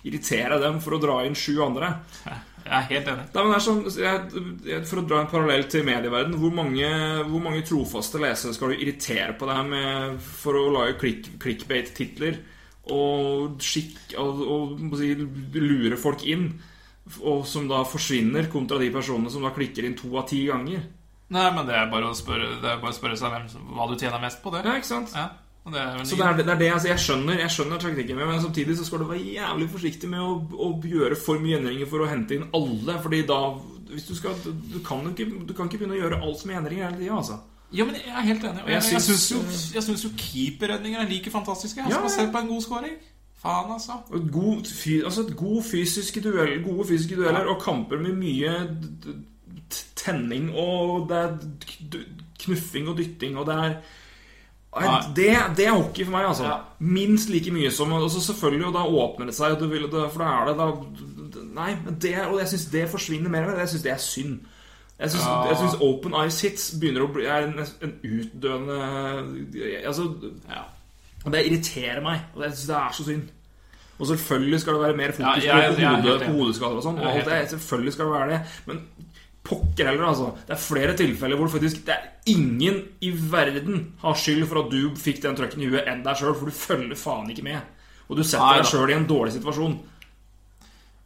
irritere 0.05 0.59
dem 0.65 0.81
for 0.81 0.97
å 0.97 1.01
dra 1.05 1.21
inn 1.27 1.35
sju 1.37 1.61
andre? 1.63 1.93
Jeg 2.65 2.73
er 2.73 2.87
helt 2.89 3.09
enig. 3.13 3.25
Nei, 3.35 3.43
er 3.53 3.63
sånn, 3.63 3.81
jeg, 3.93 4.79
For 4.89 5.03
å 5.03 5.05
dra 5.05 5.21
en 5.21 5.29
parallell 5.29 5.67
til 5.69 5.85
medieverden 5.85 6.39
hvor 6.41 6.53
hvor 7.29 7.43
mange 7.45 7.65
trofaste 7.69 8.21
lesere 8.23 8.57
skal 8.57 8.73
du 8.73 8.81
irritere 8.81 9.35
på 9.37 9.49
det 9.49 9.57
her 9.59 9.69
med 9.69 10.19
for 10.25 10.57
å 10.57 10.71
lage 10.73 10.97
click, 11.03 11.29
clickbait-titler 11.43 12.41
og 12.95 13.61
skikk 13.65 14.17
og, 14.21 14.41
og 14.45 14.97
si, 15.01 15.13
lure 15.57 15.97
folk 16.01 16.25
inn, 16.29 16.51
og 17.21 17.45
som 17.49 17.69
da 17.69 17.83
forsvinner, 17.89 18.51
kontra 18.53 18.81
de 18.81 18.91
personene 18.93 19.33
som 19.33 19.45
da 19.45 19.53
klikker 19.57 19.87
inn 19.89 19.97
to 19.97 20.11
av 20.17 20.29
ti 20.29 20.43
ganger? 20.49 20.85
Nei, 21.33 21.47
men 21.57 21.65
det 21.69 21.77
er 21.77 21.89
bare 21.93 22.11
å 22.13 22.17
spørre, 22.17 22.59
det 22.61 22.69
er 22.69 22.83
bare 22.83 22.93
å 22.93 22.97
spørre 22.97 23.17
seg 23.17 23.33
hvem, 23.33 23.49
hva 23.77 23.89
du 23.89 23.97
tjener 23.97 24.21
mest 24.21 24.43
på 24.45 24.53
det. 24.53 24.65
Ja, 24.67 24.77
ikke 24.77 24.91
sant? 24.91 25.17
Ja, 25.17 25.31
det 25.73 25.81
er 25.81 26.05
Så 26.05 26.17
det 26.17 26.27
er 26.27 26.37
det, 26.37 26.49
er 26.49 26.59
det 26.61 26.73
altså, 26.73 26.89
Jeg 26.89 26.99
skjønner 27.01 27.39
jeg 27.41 27.51
skjønner 27.51 27.79
taktikken, 27.81 28.17
men 28.21 28.43
samtidig 28.43 28.77
så 28.77 28.85
skal 28.85 29.01
du 29.01 29.07
være 29.09 29.23
jævlig 29.39 29.71
forsiktig 29.73 30.11
med 30.13 30.21
å, 30.21 30.35
å 30.61 30.69
gjøre 30.85 31.17
for 31.17 31.41
mye 31.41 31.57
endringer 31.61 31.89
for 31.89 32.05
å 32.05 32.09
hente 32.11 32.37
inn 32.37 32.45
alle. 32.53 32.99
Fordi 33.03 33.23
da 33.29 33.39
hvis 33.95 34.05
du, 34.09 34.15
skal, 34.19 34.37
du, 34.45 34.79
kan 34.85 35.07
ikke, 35.11 35.27
du 35.49 35.55
kan 35.57 35.69
ikke 35.71 35.79
begynne 35.81 35.97
å 35.97 36.03
gjøre 36.03 36.21
alt 36.27 36.45
med 36.51 36.59
endringer 36.61 36.89
hele 36.91 37.01
tida. 37.01 37.17
Altså. 37.17 37.39
Ja, 37.75 37.85
men 37.89 37.97
jeg 37.97 38.13
er 38.13 38.29
helt 38.29 38.45
enig. 38.45 38.63
Og 38.65 38.71
Jeg 38.71 38.83
jeg, 38.93 39.03
syns- 39.03 39.31
jo, 39.33 39.41
jeg 39.75 39.83
syns 39.89 40.05
jo 40.05 40.11
keeperredninger 40.19 41.01
er 41.01 41.09
like 41.11 41.31
fantastiske. 41.31 41.81
Jeg 41.81 41.91
Ja, 41.91 41.95
som 41.97 42.03
har 42.09 42.11
ja. 42.11 42.17
sett 42.17 42.33
på 42.35 42.43
en 42.45 42.49
god 42.53 42.63
scoring. 42.63 42.97
Faen, 43.45 43.73
altså. 43.73 43.93
Et 44.15 44.29
God, 44.33 44.69
altså 45.05 45.21
et 45.29 45.37
god 45.37 45.63
fysiske 45.63 46.21
duell, 46.25 46.63
gode 46.65 46.87
fysiske 46.89 47.17
dueller 47.17 47.49
og 47.53 47.63
kamper 47.63 48.01
med 48.01 48.17
mye 48.17 48.55
tenning 49.97 50.51
og 50.57 51.09
det 51.11 51.19
er 51.19 51.35
knuffing 52.45 52.89
og 52.89 52.99
dytting 52.99 53.37
og 53.39 53.47
det 53.49 53.55
er. 53.67 53.77
Det, 55.17 55.37
det 55.57 55.67
er 55.67 55.73
hockey 55.73 56.05
for 56.05 56.11
meg, 56.13 56.25
altså. 56.27 56.45
Ja. 56.45 56.57
Minst 56.81 57.29
like 57.31 57.51
mye 57.55 57.71
som 57.71 57.93
altså 57.93 58.21
Selvfølgelig, 58.21 58.67
og 58.67 58.75
da 58.75 58.85
åpner 58.85 59.27
det 59.27 59.35
seg, 59.35 59.61
vil, 59.71 59.89
for 59.91 60.19
da 60.19 60.25
er 60.25 60.47
det 60.51 60.57
da 60.59 60.71
Nei, 61.55 61.77
men 61.85 61.99
det, 62.03 62.15
og 62.27 62.39
jeg 62.41 62.49
syns 62.49 62.65
det 62.73 62.89
forsvinner 62.91 63.31
mer. 63.31 63.45
og 63.53 63.59
Jeg 63.59 63.69
syns 63.69 63.83
det 63.83 63.93
er 63.93 63.97
synd. 64.03 64.41
Jeg 64.99 65.11
syns, 65.11 65.23
Ja. 65.25 65.79
Open 65.87 66.15
Eyes 66.15 66.41
Hits 66.41 66.71
begynner 66.81 67.05
å 67.07 67.13
bli 67.15 67.25
er 67.27 67.47
en, 67.47 67.59
en 67.83 67.95
utdøende 68.03 68.79
Altså 69.87 70.09
Ja. 70.49 70.65
det 71.31 71.47
irriterer 71.47 72.03
meg. 72.03 72.21
Og 72.35 72.43
jeg 72.43 72.53
syns 72.53 72.67
det 72.67 72.77
er 72.77 72.93
så 72.93 73.05
synd. 73.05 73.23
Og 73.99 74.07
selvfølgelig 74.07 74.61
skal 74.61 74.73
det 74.75 74.83
være 74.83 74.97
mer 74.97 75.05
Ja, 75.05 75.11
fokus 75.13 75.45
jeg- 75.45 75.79
jeg 75.79 76.05
er 76.15 76.27
på 76.27 76.33
hodeskader 76.33 76.77
og 76.77 76.83
sånn. 76.83 76.99
Jeg 77.01 77.49
selvfølgelig 77.49 77.93
skal 77.93 78.05
det 78.05 78.13
være 78.15 78.31
det. 78.31 78.41
Men 78.67 78.81
pokker 79.45 79.91
heller, 79.91 80.07
altså. 80.09 80.31
Det 80.47 80.55
er 80.57 80.61
flere 80.63 80.97
tilfeller 80.99 81.39
hvor 81.39 81.53
faktisk 81.53 81.83
det 81.87 81.95
er 81.95 82.11
ingen 82.33 82.81
i 83.05 83.11
verden 83.13 83.91
har 84.01 84.17
skyld 84.19 84.47
for 84.49 84.65
at 84.65 84.71
du 84.73 84.95
fikk 85.01 85.21
den 85.25 85.37
trøkken 85.39 85.65
i 85.65 85.69
huet 85.73 85.89
enn 85.91 86.05
deg 86.05 86.21
sjøl, 86.21 86.37
for 86.39 86.49
du 86.49 86.57
følger 86.57 86.99
faen 86.99 87.29
ikke 87.33 87.45
med. 87.47 87.75
Og 88.09 88.17
du 88.19 88.25
setter 88.25 88.63
deg 88.63 88.71
sjøl 88.71 88.93
i 88.93 88.97
en 88.97 89.09
dårlig 89.09 89.35
situasjon. 89.37 89.77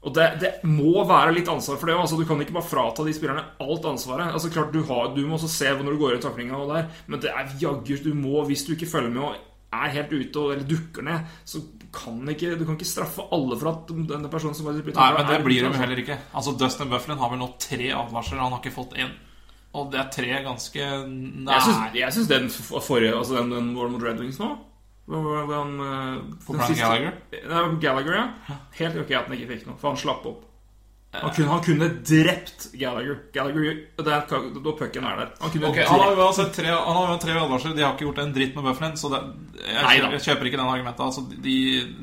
Og 0.06 0.14
det, 0.14 0.28
det 0.38 0.50
må 0.70 1.02
være 1.06 1.34
litt 1.34 1.50
ansvar 1.50 1.80
for 1.80 1.90
det. 1.90 1.96
Altså, 1.98 2.18
du 2.18 2.26
kan 2.28 2.38
ikke 2.42 2.54
bare 2.54 2.70
frata 2.70 3.04
de 3.04 3.14
spillerne 3.16 3.42
alt 3.64 3.88
ansvaret. 3.90 4.30
Altså, 4.30 4.50
klart 4.54 4.70
Du, 4.74 4.80
har, 4.86 5.10
du 5.14 5.24
må 5.26 5.34
også 5.36 5.50
se 5.50 5.72
når 5.74 5.90
du 5.96 6.00
går 6.00 6.16
i 6.16 6.22
taklinga 6.22 6.58
og 6.58 6.70
der, 6.70 6.86
men 7.10 7.22
det 7.22 7.34
er 7.34 7.50
jaggu 7.60 7.98
Du 8.04 8.12
må, 8.14 8.44
hvis 8.46 8.64
du 8.66 8.76
ikke 8.76 8.90
følger 8.90 9.10
med 9.10 9.26
og 9.26 9.34
er 9.74 9.94
helt 9.98 10.14
ute 10.14 10.40
og, 10.40 10.52
eller 10.54 10.68
dukker 10.68 11.04
ned, 11.04 11.34
så 11.44 11.60
kan 11.92 12.20
ikke 12.28 12.54
du 12.58 12.64
kan 12.66 12.76
ikke 12.76 12.88
straffe 12.88 13.24
alle 13.32 13.56
for 13.58 13.70
at 13.72 13.88
denne 13.88 14.28
personen 14.32 14.54
som 14.54 14.68
Nei, 14.68 14.82
men 14.82 15.26
det 15.30 15.38
blir 15.44 15.62
de 15.62 15.70
altså. 15.70 15.80
heller 15.80 16.02
ikke. 16.02 16.18
Altså, 16.34 16.54
Dustin 16.60 16.90
Bufflin 16.92 17.18
har 17.18 17.30
vel 17.32 17.40
nå 17.40 17.48
tre 17.62 17.90
advarsler. 17.96 18.38
Han 18.42 18.52
har 18.52 18.60
ikke 18.62 18.74
fått 18.74 18.96
én. 18.98 19.14
Og 19.76 19.90
det 19.92 20.00
er 20.00 20.08
tre 20.12 20.38
ganske 20.44 20.84
nære 21.08 21.90
Jeg 21.94 22.12
syns, 22.16 22.28
den 22.30 22.46
forrige 22.48 23.12
Altså 23.12 23.36
den, 23.36 23.50
den 23.52 23.66
var 23.76 23.90
mot 23.92 24.00
Red 24.02 24.16
Wings 24.22 24.38
nå 24.40 24.54
den, 25.08 25.24
den, 25.24 25.48
den, 25.50 25.74
eh, 25.80 26.22
den 26.48 26.60
siste- 26.66 26.82
Gallagher? 26.82 27.12
Nei, 27.48 27.80
Gallagher, 27.80 28.16
ja. 28.16 28.56
Helt 28.76 28.96
ok 29.00 29.12
at 29.16 29.28
han 29.30 29.36
ikke 29.38 29.48
fikk 29.54 29.66
noe, 29.68 29.76
for 29.80 29.88
han 29.94 30.00
slapp 30.00 30.26
opp. 30.28 30.42
Han 31.10 31.30
kunne, 31.34 31.48
han 31.48 31.62
kunne 31.64 31.88
drept 31.88 32.72
Gallagher. 32.72 33.16
Gallagher 33.32 33.76
det 33.96 34.12
er, 34.12 34.24
Da 34.28 34.72
pucken 34.76 35.04
er 35.04 35.16
der. 35.16 35.30
Han 35.40 35.50
kunne 35.50 35.68
Ok, 35.70 35.78
Han 35.88 36.00
har 36.00 36.16
uansett 36.16 36.52
tre, 36.52 36.66
han 36.68 36.96
har 36.96 37.18
tre 37.18 37.32
advarsler. 37.32 37.76
De 37.76 37.82
har 37.82 37.94
ikke 37.94 38.04
gjort 38.04 38.18
en 38.18 38.34
dritt 38.34 38.54
med 38.54 38.64
Bufflin. 38.64 38.96
Så 38.96 39.08
det, 39.08 39.20
jeg, 39.56 39.84
kjøper, 39.88 40.12
jeg 40.12 40.24
kjøper 40.26 40.50
ikke 40.50 40.60
den 40.60 40.72
argumentet. 40.74 41.04
Altså, 41.06 41.24
de, 41.46 41.56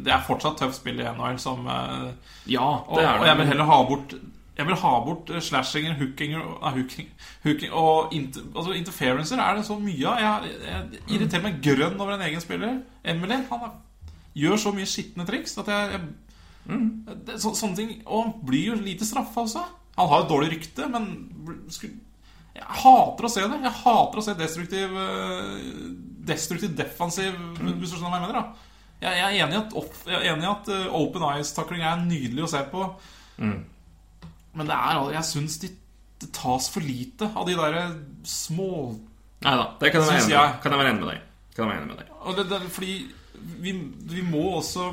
det 0.06 0.15
er 0.15 0.26
fortsatt 0.26 0.57
tøft 0.57 0.80
spill 0.80 1.03
i 1.03 1.06
NHL 1.06 1.38
som 1.40 1.69
eh, 1.69 2.10
Ja, 2.49 2.65
og, 2.65 2.98
det 2.98 3.06
og 3.11 3.30
jeg 3.30 3.38
vil 3.38 3.52
heller 3.53 3.69
ha 3.69 3.80
bort 3.91 4.18
Jeg 4.57 4.69
vil 4.72 4.82
ha 4.82 4.98
bort 5.06 5.30
eh, 5.30 5.45
slashinger, 5.52 5.95
hookinger 6.02 6.41
ah, 6.57 6.73
hooking, 6.73 7.14
hooking, 7.45 7.73
Og 7.77 8.14
inter, 8.18 8.49
altså 8.56 8.73
interferencer 8.73 9.38
er 9.38 9.60
det 9.60 9.69
så 9.69 9.77
mye 9.80 10.15
av. 10.15 10.26
Jeg, 10.26 10.60
jeg 10.65 11.06
irriterer 11.19 11.45
meg 11.45 11.61
grønn 11.61 11.99
over 12.02 12.18
en 12.18 12.26
egen 12.26 12.41
spiller. 12.41 12.80
Emily 13.06 13.44
han 13.53 13.82
gjør 14.36 14.57
så 14.60 14.73
mye 14.76 14.90
skitne 14.90 15.30
triks 15.30 15.60
at 15.61 15.69
jeg, 15.72 15.94
jeg 15.94 16.07
det, 16.66 17.38
så, 17.42 17.52
Sånne 17.54 17.78
ting 17.78 17.92
Og 18.04 18.24
han 18.24 18.32
blir 18.46 18.72
jo 18.72 18.78
lite 18.80 19.06
straffa 19.08 19.44
også. 19.46 19.64
Han 19.96 20.10
har 20.12 20.24
et 20.24 20.32
dårlig 20.32 20.50
rykte, 20.56 20.88
men 20.92 21.06
jeg 22.56 22.66
hater 22.82 23.28
å 23.28 23.32
se 23.32 23.44
det. 23.46 23.60
Jeg 23.68 23.80
hater 23.84 24.22
å 24.22 24.24
se 24.26 24.36
destruktiv 24.40 24.98
eh, 25.00 25.54
Destruktiv 26.26 26.74
defensiv 26.78 27.36
Hvis 27.60 27.94
du 27.94 27.98
skjønner 27.98 28.16
hva 28.16 28.20
jeg 28.20 28.26
mener, 28.26 28.40
da. 28.40 28.72
Jeg, 29.06 29.22
er 29.22 29.38
enig 29.44 29.58
i 29.58 29.60
at, 29.60 29.74
jeg 30.08 30.18
er 30.18 30.30
enig 30.34 30.48
at 30.50 30.70
eh, 30.72 30.86
open 30.98 31.26
eyes-takling 31.28 31.84
er 31.86 32.04
nydelig 32.06 32.46
å 32.46 32.52
se 32.56 32.62
på. 32.72 32.86
Men 34.56 34.70
det 34.72 34.78
er, 34.78 35.02
jeg 35.18 35.28
syns 35.28 35.60
de, 35.62 35.70
det 36.24 36.32
tas 36.34 36.70
for 36.72 36.86
lite 36.86 37.28
av 37.36 37.44
de 37.48 37.58
derre 37.60 37.84
små 38.26 38.70
Nei 39.46 39.52
da, 39.60 39.66
det 39.78 39.92
kan 39.94 40.02
jeg 40.02 40.08
være 40.80 40.90
enig 40.90 41.04
med 41.04 41.10
deg. 41.12 41.26
Kan 41.54 41.68
jeg 41.68 41.70
være 41.70 41.82
enig 41.84 41.90
med 41.92 42.00
deg. 42.00 42.14
Det, 42.40 42.46
det, 42.50 42.60
fordi 42.74 42.94
vi, 43.62 43.74
vi 44.10 44.24
må 44.26 44.46
også 44.58 44.88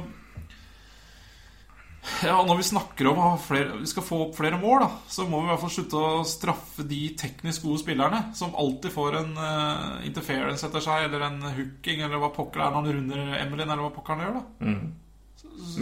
Ja, 2.26 2.34
når 2.42 2.58
vi 2.58 2.64
snakker 2.66 3.08
om 3.12 3.20
at 3.22 3.44
vi 3.52 3.86
skal 3.86 4.02
få 4.02 4.16
opp 4.24 4.34
flere 4.34 4.58
mål, 4.58 4.80
da, 4.82 4.88
så 5.10 5.26
må 5.30 5.38
vi 5.38 5.46
i 5.46 5.50
hvert 5.52 5.62
fall 5.62 5.74
slutte 5.76 6.00
å 6.00 6.24
straffe 6.26 6.86
de 6.90 7.02
teknisk 7.18 7.62
gode 7.66 7.78
spillerne 7.84 8.24
som 8.34 8.56
alltid 8.58 8.90
får 8.94 9.18
en 9.20 9.30
uh, 9.38 10.00
interference 10.06 10.66
etter 10.66 10.82
seg, 10.82 11.06
eller 11.06 11.28
en 11.28 11.38
hooking, 11.46 12.02
eller 12.02 12.18
hva 12.22 12.32
pokker 12.34 12.58
det 12.58 12.66
er 12.66 12.74
når 12.74 12.80
han 12.80 12.98
runder 12.98 13.38
Emilyn, 13.38 13.68
eller 13.68 13.86
hva 13.86 13.94
pokker 13.94 14.16
han 14.16 14.26
gjør, 14.26 14.40
da. 14.40 14.44
mm. 14.66 14.82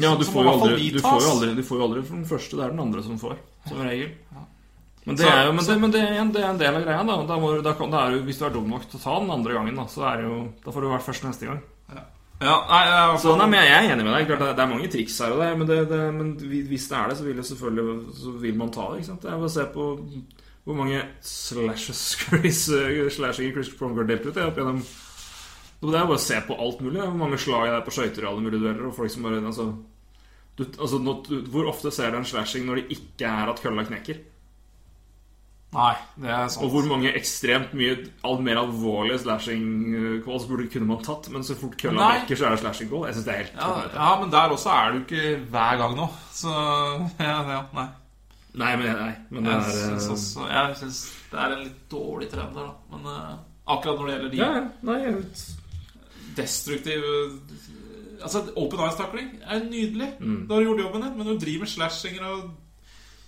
Ja, 0.03 0.13
du 0.19 0.25
får, 0.27 0.49
aldri, 0.51 0.91
du, 0.93 1.01
får 1.01 1.25
aldri, 1.31 1.55
du 1.57 1.63
får 1.65 1.79
jo 1.79 1.85
aldri 1.87 2.03
den 2.11 2.25
første, 2.29 2.57
det 2.59 2.65
er 2.67 2.73
den 2.75 2.83
andre 2.83 3.03
som 3.07 3.19
får, 3.21 3.37
som 3.69 3.81
regel. 3.85 4.13
Men 5.07 5.17
det 5.17 5.29
er 5.31 5.47
jo 5.47 5.53
men 5.57 5.65
det, 5.65 5.77
men 5.81 5.93
det, 5.95 6.01
er 6.05 6.19
en, 6.21 6.33
det 6.35 6.43
er 6.43 6.51
en 6.51 6.61
del 6.61 6.77
av 6.77 6.83
greia. 6.85 7.05
Da. 7.09 7.15
Da 7.29 7.37
må, 7.41 7.53
da 7.65 7.73
da 7.73 8.01
er 8.03 8.17
jo, 8.17 8.25
hvis 8.27 8.41
du 8.41 8.45
er 8.47 8.53
dum 8.55 8.69
nok 8.69 8.85
til 8.91 9.01
å 9.01 9.03
ta 9.03 9.15
den 9.23 9.33
andre 9.33 9.57
gangen, 9.57 9.79
da, 9.81 9.87
så 9.89 10.05
er 10.11 10.21
det 10.21 10.27
jo, 10.29 10.41
da 10.65 10.75
får 10.75 10.85
du 10.85 10.91
vært 10.91 11.07
først 11.07 11.25
neste 11.25 11.49
gang. 11.49 11.63
Ja, 12.41 12.55
nei, 12.71 12.81
jeg, 12.89 13.19
Så 13.21 13.33
nei, 13.37 13.47
men 13.53 13.61
jeg 13.67 13.73
er 13.77 13.93
enig 13.93 14.05
med 14.07 14.15
deg. 14.17 14.27
Klart, 14.31 14.39
det- 14.47 14.57
det 14.57 14.63
er 14.65 14.71
mange 14.71 14.89
triks 14.93 15.19
her 15.21 15.33
og 15.35 15.41
der, 15.43 15.57
men, 15.61 15.67
det, 15.69 15.79
det, 15.91 15.99
men 16.15 16.31
hvis 16.71 16.87
det 16.89 16.97
er 16.97 17.09
det, 17.11 17.17
så 17.19 17.25
vil 17.27 17.37
det 17.37 17.45
selvfølgelig 17.45 18.15
Så 18.17 18.31
vil 18.41 18.57
man 18.57 18.71
ta 18.73 18.87
det. 18.97 19.05
sant? 19.07 19.25
Jeg 19.29 19.41
vil 19.43 19.51
se 19.51 19.67
på 19.75 19.89
hvor 20.65 20.75
mange 20.77 21.03
slashes 21.25 22.01
Chris, 22.21 22.63
slashing 23.17 23.53
Chris 23.53 23.69
Pronger 23.77 24.05
delte 24.09 24.29
ut. 24.33 24.37
Opp 24.37 24.57
gjennom 24.57 24.81
Det 25.81 25.95
er 25.97 26.07
bare 26.09 26.17
å 26.17 26.21
se 26.21 26.41
på 26.49 26.57
alt 26.61 26.81
mulig. 26.81 27.01
Hvor 27.01 27.17
mange 27.27 27.39
slag 27.41 27.69
det 27.69 27.77
er 27.77 27.85
på 27.87 27.95
skøyter 27.97 28.25
i 28.25 28.29
alle 28.33 28.41
mulige 28.45 28.61
dueller. 28.65 28.87
Og 28.89 28.95
folk 28.97 29.11
som 29.13 29.23
bare 29.29 29.41
altså, 29.45 29.69
du, 30.57 30.65
altså, 30.79 30.99
Hvor 31.53 31.69
ofte 31.69 31.91
ser 31.93 32.11
du 32.11 32.17
en 32.21 32.25
slashing 32.29 32.65
når 32.67 32.75
det 32.83 32.97
ikke 32.99 33.29
er 33.29 33.49
at 33.53 33.61
kølla 33.65 33.85
knekker? 33.85 34.21
Nei, 35.71 35.93
det 36.19 36.31
er 36.35 36.49
sant. 36.51 36.65
Og 36.67 36.73
hvor 36.73 36.87
mange 36.91 37.13
ekstremt 37.15 37.75
mye 37.79 37.93
alt 38.27 38.41
mer 38.43 38.59
alvorlige 38.59 39.21
slashing 39.23 39.67
eh, 39.95 40.17
calls 40.25 40.49
burde 40.51 40.67
kunne 40.73 40.89
man 40.89 41.03
tatt? 41.07 41.29
Men 41.31 41.45
så 41.47 41.55
fort 41.59 41.77
kølla 41.79 42.09
brekker, 42.11 42.39
så 42.39 42.49
er 42.49 42.57
det 42.57 42.63
slashing 42.65 42.91
call. 42.91 43.05
Jeg 43.07 43.15
synes 43.15 43.29
det 43.29 43.35
er 43.35 43.43
helt 43.45 43.61
ja, 43.61 43.69
ja, 43.95 44.09
men 44.19 44.33
der 44.33 44.55
også 44.57 44.73
er 44.75 44.91
du 44.97 44.99
ikke 45.05 45.37
hver 45.53 45.77
gang 45.79 45.95
nå. 45.99 46.09
Så 46.35 46.51
ja, 47.29 47.37
ja 47.53 47.61
nei. 47.77 47.87
Nei, 48.51 48.73
men, 48.81 48.89
nei, 48.99 49.13
men 49.31 49.47
det 49.47 49.53
Jeg 49.53 49.63
er 49.63 49.77
syns 49.77 50.07
eh, 50.09 50.15
også 50.17 50.47
Jeg 50.51 50.77
synes 50.81 50.97
det 51.31 51.39
er 51.39 51.53
en 51.55 51.61
litt 51.63 51.83
dårlig 51.93 52.27
trend 52.33 52.57
der, 52.59 52.73
da. 52.73 52.97
Men 52.97 53.07
uh, 53.07 53.37
akkurat 53.77 54.01
når 54.01 54.09
det 54.09 54.17
gjelder 54.17 54.33
de 54.33 54.41
Ja. 54.41 54.49
Nei, 54.89 54.97
jeg 55.05 55.13
vet. 55.21 55.45
destruktiv 56.41 57.07
Altså, 58.21 58.43
open 58.59 58.83
eyes-takling 58.85 59.29
er 59.47 59.63
nydelig. 59.65 60.11
Mm. 60.19 60.43
Da 60.49 60.55
har 60.55 60.61
du 60.61 60.67
gjort 60.67 60.83
jobben 60.83 61.07
din, 61.07 61.15
men 61.17 61.31
du 61.31 61.39
driver 61.41 61.63
med 61.63 61.71
slashinger 61.73 62.27
og 62.27 62.43
Det 62.43 62.43
jo 62.43 62.51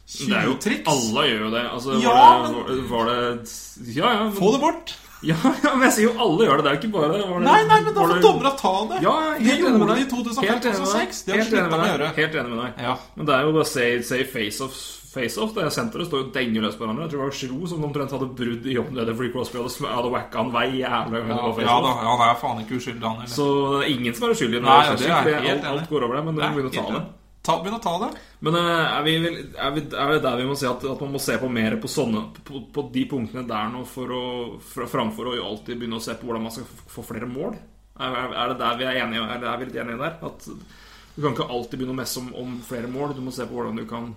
tjuvtriks. 0.08 0.88
Alle 0.90 1.28
gjør 1.28 1.46
jo 1.46 1.50
det. 1.54 1.64
Altså, 1.70 1.96
Ja, 2.02 2.18
var, 2.18 2.44
det, 2.46 2.52
var, 2.56 2.68
det, 2.68 2.90
var 2.90 3.10
det 3.10 3.96
Ja, 3.96 4.12
ja. 4.12 4.22
Men, 4.24 4.36
Få 4.36 4.52
det 4.52 4.60
bort! 4.60 4.94
ja, 5.22 5.36
ja, 5.64 5.74
men 5.76 5.84
jeg 5.86 5.94
sier 5.96 6.08
jo 6.08 6.14
alle 6.18 6.46
gjør 6.48 6.58
det. 6.58 6.64
Det 6.64 6.70
er 6.70 6.74
jo 6.74 6.80
ikke 6.80 6.94
bare 6.96 7.10
var 7.12 7.20
det, 7.20 7.44
Nei, 7.46 7.58
nei, 7.68 7.76
men 7.86 7.94
da 7.94 8.06
får 8.10 8.24
dommerne 8.24 8.54
ta 8.58 8.72
det. 8.90 8.96
Ja, 9.04 9.12
de 9.38 9.52
gjorde 9.60 9.92
det 9.92 10.00
i 10.00 10.06
deg. 10.06 10.16
2005-2006. 10.16 10.40
Helt 10.48 10.66
enig 10.72 10.80
med 10.82 10.90
deg. 10.90 11.20
Det 11.22 11.36
har 11.36 11.38
de 11.38 11.38
Helt 11.38 11.52
enig 11.52 11.52
slutta 11.52 11.76
med 11.76 11.84
å 11.84 11.92
gjøre. 11.92 12.10
Helt 12.18 12.34
enig 12.40 12.50
med 12.50 12.60
deg. 12.64 12.82
Ja. 12.88 12.96
Men 13.14 13.30
det 13.30 13.36
er 13.36 13.46
jo 13.46 13.54
bare 13.58 13.70
si 13.70 14.26
face-off. 14.32 14.82
Face-off, 15.12 15.50
det 15.52 15.66
senteret 15.74 16.08
står 16.08 16.22
jo 16.22 16.28
denger 16.32 16.64
løs 16.64 16.76
på 16.78 16.86
hverandre. 16.86 17.04
Jeg 17.04 17.12
tror 17.12 17.20
det 17.20 17.28
var 17.28 17.38
Giroud 17.38 17.64
som 17.68 17.82
omtrent 17.84 18.14
hadde 18.16 18.28
brudd 18.32 18.66
i 18.66 18.76
jobben 18.78 19.00
fordi 19.12 19.32
Crosby 19.34 19.60
hadde, 19.60 19.90
hadde 19.92 20.12
wacka 20.14 20.40
han 20.40 20.52
vei 20.54 20.68
jævlig. 20.80 21.24
Ja, 21.28 21.40
ja 21.68 21.80
da, 21.84 21.96
han 22.00 22.22
er 22.26 22.38
faen 22.40 22.62
ikke 22.64 22.78
uskyldig, 22.80 23.02
han 23.04 23.20
heller. 23.20 23.34
Så 23.36 23.48
det 23.76 23.82
er 23.82 23.90
ingen 23.92 24.16
som 24.16 24.26
er 24.26 24.38
uskyldig. 24.38 24.62
Nei, 24.64 24.78
det 24.96 25.10
er 25.10 25.28
helt 25.28 25.50
enig. 25.52 25.66
alt 25.74 25.90
går 25.92 26.06
over 26.08 26.16
det, 26.18 26.24
men 26.30 26.38
du 26.38 26.40
må 26.42 26.54
begynne 26.56 26.72
å 26.72 26.78
ta 26.80 26.86
det. 26.96 27.02
Ta, 27.42 27.56
begynn 27.58 27.74
å 27.74 27.82
ta 27.82 27.92
det. 28.04 28.08
Men 28.46 28.54
eh, 28.54 28.92
er 28.96 29.02
vi, 29.02 29.12
er, 29.18 29.72
vi, 29.74 29.82
er 29.90 30.12
det 30.14 30.20
der 30.22 30.36
vi 30.38 30.46
må 30.46 30.54
si 30.58 30.66
at, 30.68 30.84
at 30.86 31.00
man 31.02 31.10
må 31.16 31.20
se 31.22 31.34
på 31.42 31.48
mer 31.50 31.74
på 31.82 31.90
sånne 31.90 32.20
På, 32.46 32.60
på 32.70 32.84
de 32.94 33.02
punktene 33.10 33.42
der 33.48 33.72
nå 33.72 33.82
for 33.90 34.14
å, 34.14 34.22
for, 34.62 34.86
framfor 34.90 35.32
å 35.32 35.36
alltid 35.48 35.80
begynne 35.80 35.98
å 35.98 36.04
se 36.04 36.14
på 36.18 36.28
hvordan 36.28 36.46
man 36.46 36.54
skal 36.54 36.68
få 36.94 37.02
flere 37.08 37.26
mål? 37.26 37.56
Er, 37.98 38.14
er 38.30 38.52
det 38.52 38.58
der 38.62 38.78
vi 38.78 38.86
er 38.88 39.00
enige 39.02 39.24
Er, 39.26 39.46
er 39.50 39.58
vi 39.58 39.66
litt 39.68 39.80
enige 39.82 39.98
der? 40.04 40.14
At 40.30 40.46
du 40.46 41.18
kan 41.20 41.34
ikke 41.34 41.48
alltid 41.50 41.80
begynne 41.82 41.96
å 41.96 41.98
messe 41.98 42.22
om, 42.22 42.30
om 42.44 42.54
flere 42.64 42.88
mål. 42.88 43.16
Du 43.18 43.24
må 43.26 43.34
se 43.34 43.44
på 43.44 43.58
hvordan 43.58 43.82
du 43.82 43.84
kan 43.90 44.12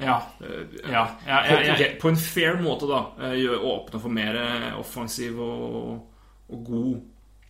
Ja. 0.00 0.16
eh, 0.40 0.64
ja, 0.88 1.04
ja, 1.28 1.42
på, 1.44 1.60
ja, 1.68 1.76
ja. 1.78 1.92
på 2.00 2.08
en 2.14 2.18
fair 2.22 2.58
måte, 2.64 2.88
da. 2.90 3.04
eh, 3.28 3.52
åpne 3.60 4.00
for 4.00 4.14
mer 4.14 4.40
offensiv 4.80 5.36
og, 5.36 6.00
og, 6.48 6.64
god, 6.64 6.98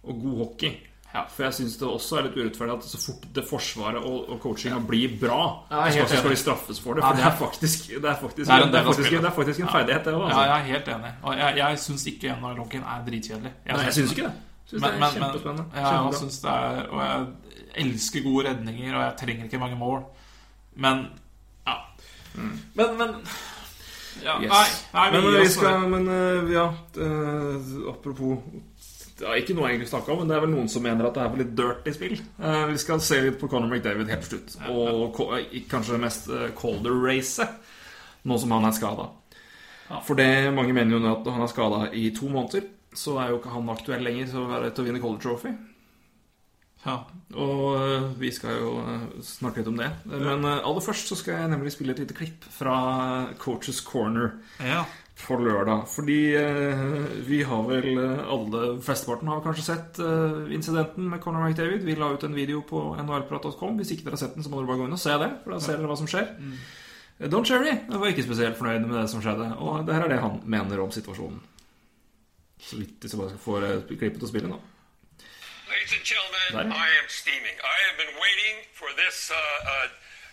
og 0.02 0.22
god 0.26 0.38
hockey. 0.42 0.74
Ja. 1.14 1.22
For 1.32 1.42
jeg 1.44 1.54
syns 1.56 1.76
det 1.80 1.88
også 1.88 2.18
er 2.18 2.22
litt 2.28 2.34
urettferdig 2.36 2.74
at 2.76 2.84
så 2.84 2.98
fort 3.00 3.22
det 3.34 3.44
forsvaret 3.48 3.96
og, 4.04 4.28
og 4.28 4.40
coachinga 4.42 4.78
blir 4.86 5.14
bra, 5.20 5.38
Ja, 5.70 5.86
så 5.90 6.04
skal, 6.04 6.18
skal 6.18 6.30
de 6.30 6.36
straffes 6.36 6.80
for 6.80 6.94
det. 6.94 7.02
For 7.04 7.12
det 7.16 7.24
er- 7.24 7.36
faktisk 7.38 7.88
Det 7.88 8.04
er 8.04 8.14
faktisk, 8.20 8.46
Det 8.46 8.54
er 8.54 8.62
en 8.66 8.72
det 8.72 8.80
er 8.80 8.84
faktisk, 8.84 9.10
det 9.10 9.24
er 9.24 9.30
faktisk 9.30 9.60
en 9.60 9.68
ferdighet, 9.68 10.04
det 10.04 10.14
òg. 10.14 10.20
ja, 10.20 10.26
Altså. 10.28 10.42
jeg 10.42 10.58
er 10.60 10.64
helt 10.72 10.88
enig. 10.88 11.12
Og 11.22 11.36
jeg, 11.38 11.56
jeg 11.56 11.78
syns 11.78 12.06
ikke 12.06 12.28
NHL-hockeyen 12.36 12.84
er 12.84 13.04
dritkjedelig. 13.08 13.52
Nei, 13.66 13.80
jeg 13.84 13.94
syns 13.94 14.10
ikke 14.12 14.22
det. 14.28 14.32
Synes 14.68 14.82
Men, 14.82 14.90
det 14.90 15.00
men, 15.00 15.08
er 15.08 15.12
men 15.12 15.22
kjempespennende. 15.22 15.64
ja, 15.76 16.04
jeg 16.04 16.14
synes 16.14 16.38
det 16.38 16.50
er 16.50 16.86
Og 16.92 17.00
jeg 17.00 17.26
elsker 17.86 18.22
gode 18.22 18.48
redninger, 18.50 18.94
og 18.96 19.02
jeg 19.02 19.12
trenger 19.20 19.44
ikke 19.44 19.58
mange 19.58 19.76
mål. 19.76 20.02
Men 20.76 21.06
Ja. 21.66 21.74
Men, 22.74 22.98
men 22.98 23.08
ja, 24.24 24.36
Mm. 24.38 24.42
Yes. 24.44 24.50
Nei, 24.50 25.10
nei, 25.10 25.10
Men 25.12 25.22
vi 25.32 25.40
vi 25.40 25.46
skal 25.48 25.80
Men 25.88 26.08
eh, 26.08 26.52
ja 26.52 26.64
eh, 26.98 27.88
Apropos 27.88 28.38
det 29.18 29.26
er 29.26 29.40
ikke 29.40 29.54
noe 29.56 29.66
jeg 29.68 29.76
egentlig 29.76 29.90
snakka 29.90 30.12
om, 30.14 30.18
men 30.22 30.28
det 30.30 30.36
er 30.36 30.42
vel 30.44 30.52
noen 30.54 30.68
som 30.70 30.84
mener 30.84 31.08
at 31.08 31.16
det 31.16 31.22
er 31.24 31.38
litt 31.40 31.54
dirty 31.58 31.94
spill. 31.96 32.16
Eh, 32.38 32.64
vi 32.70 32.78
skal 32.78 33.00
se 33.02 33.18
litt 33.24 33.38
på 33.40 33.48
Conor 33.50 33.70
McDavid 33.72 34.10
helt 34.12 34.26
til 34.28 34.38
slutt. 34.38 34.56
Og 34.70 35.18
eh, 35.38 35.56
kanskje 35.70 35.96
det 35.96 36.02
mest 36.04 36.28
uh, 36.30 36.44
Calder-racet, 36.58 37.56
nå 38.30 38.38
som 38.38 38.54
han 38.54 38.68
er 38.68 38.76
skada. 38.76 39.08
For 40.04 40.18
det 40.18 40.28
mange 40.54 40.74
mener 40.76 40.98
jo 40.98 41.00
nå 41.02 41.14
at 41.16 41.30
han 41.32 41.42
er 41.46 41.50
skada 41.50 41.80
i 41.96 42.10
to 42.14 42.28
måneder, 42.30 42.66
så 42.94 43.16
er 43.22 43.32
jo 43.32 43.40
ikke 43.40 43.54
han 43.56 43.72
aktuell 43.72 44.04
lenger 44.04 44.30
til 44.30 44.42
å 44.44 44.48
være- 44.50 44.70
til 44.74 44.84
å 44.84 44.88
vinne 44.88 45.00
Calder 45.02 45.22
Trophy. 45.24 45.52
Ja. 46.84 46.96
Og 47.34 47.64
øh, 47.80 48.04
vi 48.20 48.30
skal 48.32 48.60
jo 48.60 48.74
snakke 49.24 49.60
litt 49.62 49.70
om 49.72 49.80
det. 49.80 49.88
Men 50.06 50.44
aller 50.46 50.84
først 50.84 51.10
så 51.10 51.18
skal 51.18 51.40
jeg 51.40 51.50
nemlig 51.50 51.72
spille 51.74 51.96
et 51.96 52.04
lite 52.04 52.14
klipp 52.16 52.46
fra 52.54 52.76
Coaches 53.42 53.80
Corner 53.84 54.36
ja. 54.62 54.84
På 55.18 55.36
lørdag. 55.42 55.84
Fordi 55.94 56.18
øh, 56.38 57.28
vi 57.28 57.42
har 57.42 57.62
vel 57.68 57.98
øh, 57.98 58.32
alle 58.34 58.82
Flesteparten 58.82 59.28
har 59.28 59.40
kanskje 59.44 59.64
sett 59.64 59.98
øh, 59.98 60.54
incidenten 60.54 61.10
med 61.10 61.18
Conor 61.20 61.48
McDavid. 61.48 61.84
Vi 61.86 61.94
la 61.94 62.12
ut 62.14 62.24
en 62.24 62.36
video 62.36 62.60
på 62.60 62.96
nhlprat.com. 63.02 63.76
Hvis 63.76 63.90
ikke 63.90 64.04
dere 64.06 64.16
har 64.16 64.22
sett 64.24 64.34
den, 64.34 64.44
så 64.44 64.50
må 64.50 64.60
dere 64.60 64.70
bare 64.70 64.82
gå 64.82 64.88
inn 64.88 64.98
og 64.98 65.02
se 65.02 65.18
det. 65.22 65.30
For 65.44 65.54
da 65.54 65.60
ser 65.60 65.76
dere 65.80 65.90
hva 65.90 65.98
som 65.98 66.10
skjer. 66.10 66.32
Mm. 66.38 66.56
Don 67.32 67.44
Cherry 67.44 67.74
var 67.90 68.06
ikke 68.12 68.22
spesielt 68.22 68.58
fornøyd 68.58 68.86
med 68.86 69.00
det 69.00 69.08
som 69.10 69.22
skjedde. 69.24 69.50
Og 69.58 69.86
det 69.86 69.94
her 69.94 70.06
er 70.06 70.14
det 70.14 70.22
han 70.22 70.40
mener 70.46 70.82
om 70.84 70.94
situasjonen. 70.94 71.40
Så 72.62 72.78
vidt 72.78 72.98
hvis 73.02 73.14
jeg 73.14 73.20
bare 73.20 73.34
skal 73.34 73.42
få 73.42 73.60
klippet 73.98 74.22
og 74.22 74.30
spille 74.30 74.50
nå. 74.50 74.58
Ladies 75.68 75.92
and 75.98 76.04
gentlemen, 76.06 76.38
Right. 76.54 76.64
I 76.64 76.88
am 77.00 77.08
steaming. 77.08 77.56
I 77.60 77.78
have 77.86 77.96
been 78.02 78.14
waiting 78.24 78.56
for 78.72 78.88
this 78.96 79.30
uh, 79.30 79.36
uh, 79.36 79.86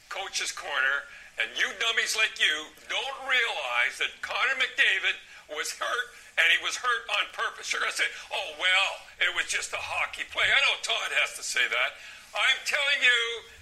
coach's 0.08 0.54
corner, 0.64 0.96
and 1.42 1.48
you 1.60 1.68
dummies 1.84 2.16
like 2.16 2.36
you 2.40 2.56
don't 2.88 3.18
realize 3.28 4.00
that 4.00 4.12
Connor 4.24 4.56
McDavid 4.60 5.18
was 5.52 5.72
hurt, 5.76 6.08
and 6.40 6.46
he 6.52 6.60
was 6.64 6.76
hurt 6.80 7.04
on 7.20 7.24
purpose. 7.36 7.70
You're 7.72 7.84
going 7.84 7.94
to 7.94 8.00
say, 8.00 8.10
oh, 8.34 8.50
well, 8.60 8.92
it 9.22 9.32
was 9.38 9.46
just 9.52 9.72
a 9.76 9.80
hockey 9.82 10.24
play. 10.34 10.48
I 10.48 10.60
know 10.66 10.76
Todd 10.82 11.12
has 11.22 11.36
to 11.40 11.44
say 11.46 11.64
that. 11.64 11.90
I'm 12.36 12.60
telling 12.68 13.00
you, 13.04 13.20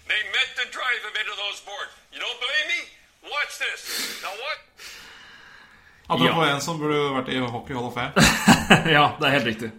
they 0.10 0.22
meant 0.34 0.52
to 0.58 0.66
drive 0.74 1.02
him 1.06 1.14
into 1.18 1.36
those 1.38 1.62
boards. 1.62 1.92
You 2.10 2.20
don't 2.24 2.40
believe 2.42 2.68
me? 2.74 2.82
Watch 3.30 3.54
this. 3.62 3.82
Now 4.26 4.34
what? 4.42 4.58
Apropos 6.10 6.46
Ja. 6.46 6.54
en 6.56 6.62
som 6.62 6.80
burde 6.80 6.98
vært 7.16 7.30
i 7.32 7.38
Hockey 7.40 7.74
Hall 7.74 7.86
of 7.88 7.94
Fame. 7.96 8.12
ja, 8.98 9.16
det 9.20 9.28
er 9.28 9.32
helt 9.38 9.46
riktig. 9.48 9.70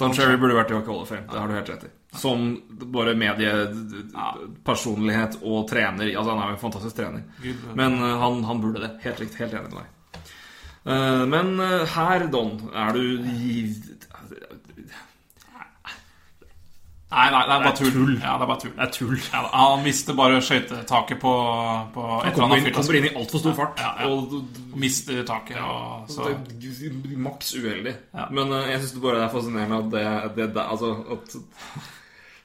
Don 0.00 0.14
Cherry 0.16 0.36
burde 0.40 0.54
vært 0.56 0.70
i 0.70 0.74
Hockey 0.78 0.88
Hall 0.92 1.02
of 1.02 1.08
Fame. 1.12 1.26
Det 1.28 1.38
har 1.40 1.48
du 1.50 1.54
helt 1.54 1.68
rett 1.74 1.84
i. 1.84 1.90
Som 2.14 2.62
bare 2.94 3.14
mediepersonlighet 3.18 5.36
og 5.42 5.68
trener. 5.70 6.06
Altså, 6.12 6.30
han 6.30 6.42
er 6.42 6.46
jo 6.52 6.56
en 6.56 6.62
fantastisk 6.62 6.96
trener. 7.00 7.22
Gud. 7.42 7.56
Men 7.74 7.90
uh, 7.98 8.20
han, 8.22 8.34
han 8.46 8.60
burde 8.62 8.80
det. 8.84 8.92
Helt 9.04 9.20
riktig. 9.24 9.38
Helt 9.42 9.54
enig 9.58 9.70
med 9.72 9.78
deg. 9.80 9.88
Uh, 10.84 11.24
men 11.32 11.46
uh, 11.60 11.82
her, 11.94 12.20
Don, 12.30 12.50
er 12.76 12.90
du 12.92 13.04
Nei, 17.14 17.28
nei, 17.30 17.44
det 17.46 17.54
er 17.54 17.60
bare 17.62 17.76
tull. 17.78 18.16
Ja, 18.18 18.32
det 18.34 18.42
er 18.42 18.48
bare 18.48 18.60
tull. 18.62 18.72
Det 18.74 18.82
er 18.82 18.88
tull. 18.94 19.18
Ja, 19.30 19.40
han 19.54 19.82
mister 19.84 20.12
bare 20.18 20.40
skøytetaket 20.42 21.18
på, 21.22 21.34
på 21.94 22.02
Han 22.24 22.34
kommer 22.34 22.56
inn, 22.58 22.72
kommer 22.74 22.94
inn 22.98 23.06
i 23.06 23.12
altfor 23.14 23.38
stor 23.42 23.54
fart. 23.58 23.74
Ja, 23.82 23.90
ja. 24.02 24.06
Og 24.10 24.16
mister 24.80 25.22
taket. 25.28 25.58
Og, 25.62 26.10
så. 26.10 26.20
det 26.32 26.38
maks 27.22 27.54
uheldig. 27.54 27.94
Men 28.34 28.46
uh, 28.50 28.66
jeg 28.66 28.80
syns 28.82 29.02
bare 29.04 29.18
det 29.20 29.26
er 29.28 29.34
fascinerende 29.36 29.78
at 29.78 29.88
det, 29.94 30.06
det, 30.40 30.46
det 30.56 30.62
Altså 30.64 30.88
at 31.14 31.26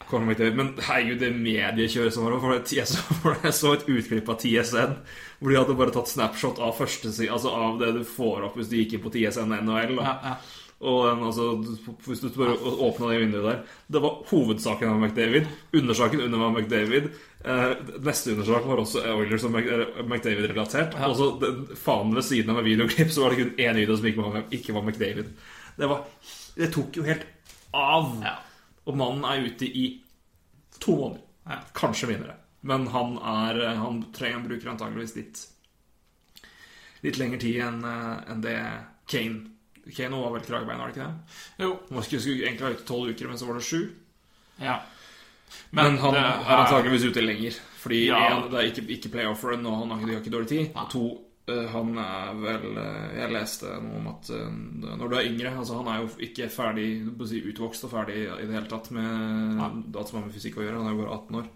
Conor 0.10 0.34
ut. 0.34 0.56
Men 0.58 0.72
herregud, 0.88 1.20
det 1.22 1.32
mediekjøret 1.36 2.16
som 2.16 2.26
var 2.26 2.38
det, 2.56 2.76
jeg 2.76 2.88
så, 2.90 3.74
et 3.74 3.90
utklipp 3.90 4.32
av 4.32 4.40
TSN 4.42 4.96
hvor 5.40 5.52
de 5.52 5.60
hadde 5.60 5.76
bare 5.80 5.94
tatt 5.96 6.10
snapshot 6.12 6.58
av 6.60 6.76
første 6.76 7.14
side, 7.16 7.32
altså 7.32 7.54
av 7.56 7.78
det 7.80 7.94
du 7.96 8.02
får 8.08 8.50
opp 8.50 8.58
hvis 8.60 8.72
du 8.72 8.76
gikk 8.80 8.98
inn 8.98 9.06
på 9.06 9.14
TSN 9.14 9.54
NHL. 9.62 9.96
Da. 10.00 10.10
Ja, 10.10 10.34
ja. 10.34 10.66
Og 10.80 11.10
den, 11.10 11.24
altså, 11.28 11.46
Hvis 12.06 12.22
du 12.24 12.30
bare 12.38 12.56
åpna 12.56 13.10
det 13.12 13.18
vinduet 13.20 13.44
der 13.44 13.58
Det 13.92 14.00
var 14.00 14.22
hovedsaken 14.30 14.88
av 14.88 15.02
McDavid. 15.02 15.48
Undersaken 15.76 16.22
under 16.22 16.40
var 16.40 16.54
McDavid. 16.56 17.10
Eh, 17.44 17.74
neste 18.00 18.32
undersak 18.32 18.68
var 18.68 18.80
også 18.80 19.04
Oilers 19.12 19.44
og 19.44 19.58
McDavid-relatert. 19.58 20.96
Og 21.10 21.16
så 21.20 21.32
den 21.42 21.66
faen 21.76 22.16
ved 22.16 22.24
siden 22.24 22.54
av 22.54 22.62
med 22.62 22.70
videoklipp 22.72 23.12
så 23.12 23.26
var 23.26 23.36
det 23.36 23.42
kun 23.44 23.60
én 23.60 23.82
video 23.82 23.98
som 23.98 24.08
ikke 24.08 24.24
var, 24.24 24.46
ikke 24.56 24.76
var 24.78 24.88
McDavid. 24.88 25.34
Det, 25.76 25.90
var, 25.92 26.06
det 26.56 26.72
tok 26.76 27.02
jo 27.02 27.08
helt 27.08 27.28
av. 27.76 28.14
Ja. 28.24 28.38
Og 28.90 28.98
mannen 28.98 29.26
er 29.28 29.46
ute 29.46 29.68
i 29.70 29.86
to 30.82 30.96
måneder. 30.98 31.26
Ja. 31.50 31.60
Kanskje 31.78 32.10
mindre. 32.10 32.36
Men 32.62 32.88
han 32.92 33.16
er 33.18 33.60
Han 33.80 34.02
trenger 34.14 34.40
han 34.40 34.48
bruker 34.50 34.70
antageligvis 34.74 35.16
litt 35.16 35.46
Litt 37.06 37.18
lengre 37.22 37.40
tid 37.40 37.62
enn 37.64 37.80
en 37.88 38.42
det 38.44 38.58
Kane 39.08 39.46
Kane 39.96 40.18
var 40.20 40.34
vel 40.36 40.44
kragbein, 40.46 40.78
var 40.78 40.90
det 40.90 40.98
ikke 40.98 41.06
det? 41.08 41.64
Jo. 41.64 41.70
Han 41.90 42.04
skulle, 42.04 42.34
egentlig 42.44 42.66
være 42.66 42.76
ute 42.78 42.86
tolv 42.86 43.14
uker, 43.14 43.30
men 43.30 43.40
så 43.40 43.48
var 43.48 43.58
det 43.58 43.64
sju. 43.66 43.80
Ja. 44.60 44.76
Men, 45.74 45.98
han 45.98 46.14
det 46.14 46.20
er 46.22 46.52
antageligvis 46.60 47.08
ute 47.10 47.24
lenger. 47.24 47.58
Fordi 47.80 48.02
Ja. 48.12 48.20
en, 48.36 48.52
det 48.52 48.60
er 48.60 48.68
ikke, 48.70 48.84
ikke 48.94 49.10
playoff 49.16 49.44
run, 49.48 49.66
og 49.66 49.80
han 49.80 49.96
har, 49.96 50.20
ikke 50.20 50.30
dårlig 50.36 50.52
tid. 50.52 50.68
Ja. 50.76 50.86
to, 50.92 51.06
Eh, 51.10 51.29
Han 51.74 51.94
er 51.98 52.34
vel 52.42 52.78
eh, 52.78 53.18
Jeg 53.20 53.34
leste 53.34 53.72
noe 53.84 54.00
om 54.02 54.08
at 54.12 54.30
eh, 54.36 54.50
når 55.00 55.10
du 55.12 55.16
er 55.20 55.30
yngre 55.30 55.54
Altså 55.60 55.78
Han 55.80 55.90
er 55.94 56.02
jo 56.04 56.10
ikke 56.30 56.50
ferdig 56.54 56.88
si, 57.30 57.42
utvokst 57.52 57.88
og 57.88 57.94
ferdig 57.94 58.18
i 58.26 58.46
det 58.46 58.54
hele 58.56 58.70
tatt 58.72 58.92
med 58.96 59.62
alt 59.64 60.10
som 60.12 60.20
har 60.20 60.28
med 60.28 60.36
fysikk 60.36 60.60
å 60.60 60.66
gjøre. 60.66 60.78
Han 60.82 60.90
er 60.92 60.96
jo 60.96 61.02
bare 61.04 61.18
18 61.18 61.40
år. 61.42 61.50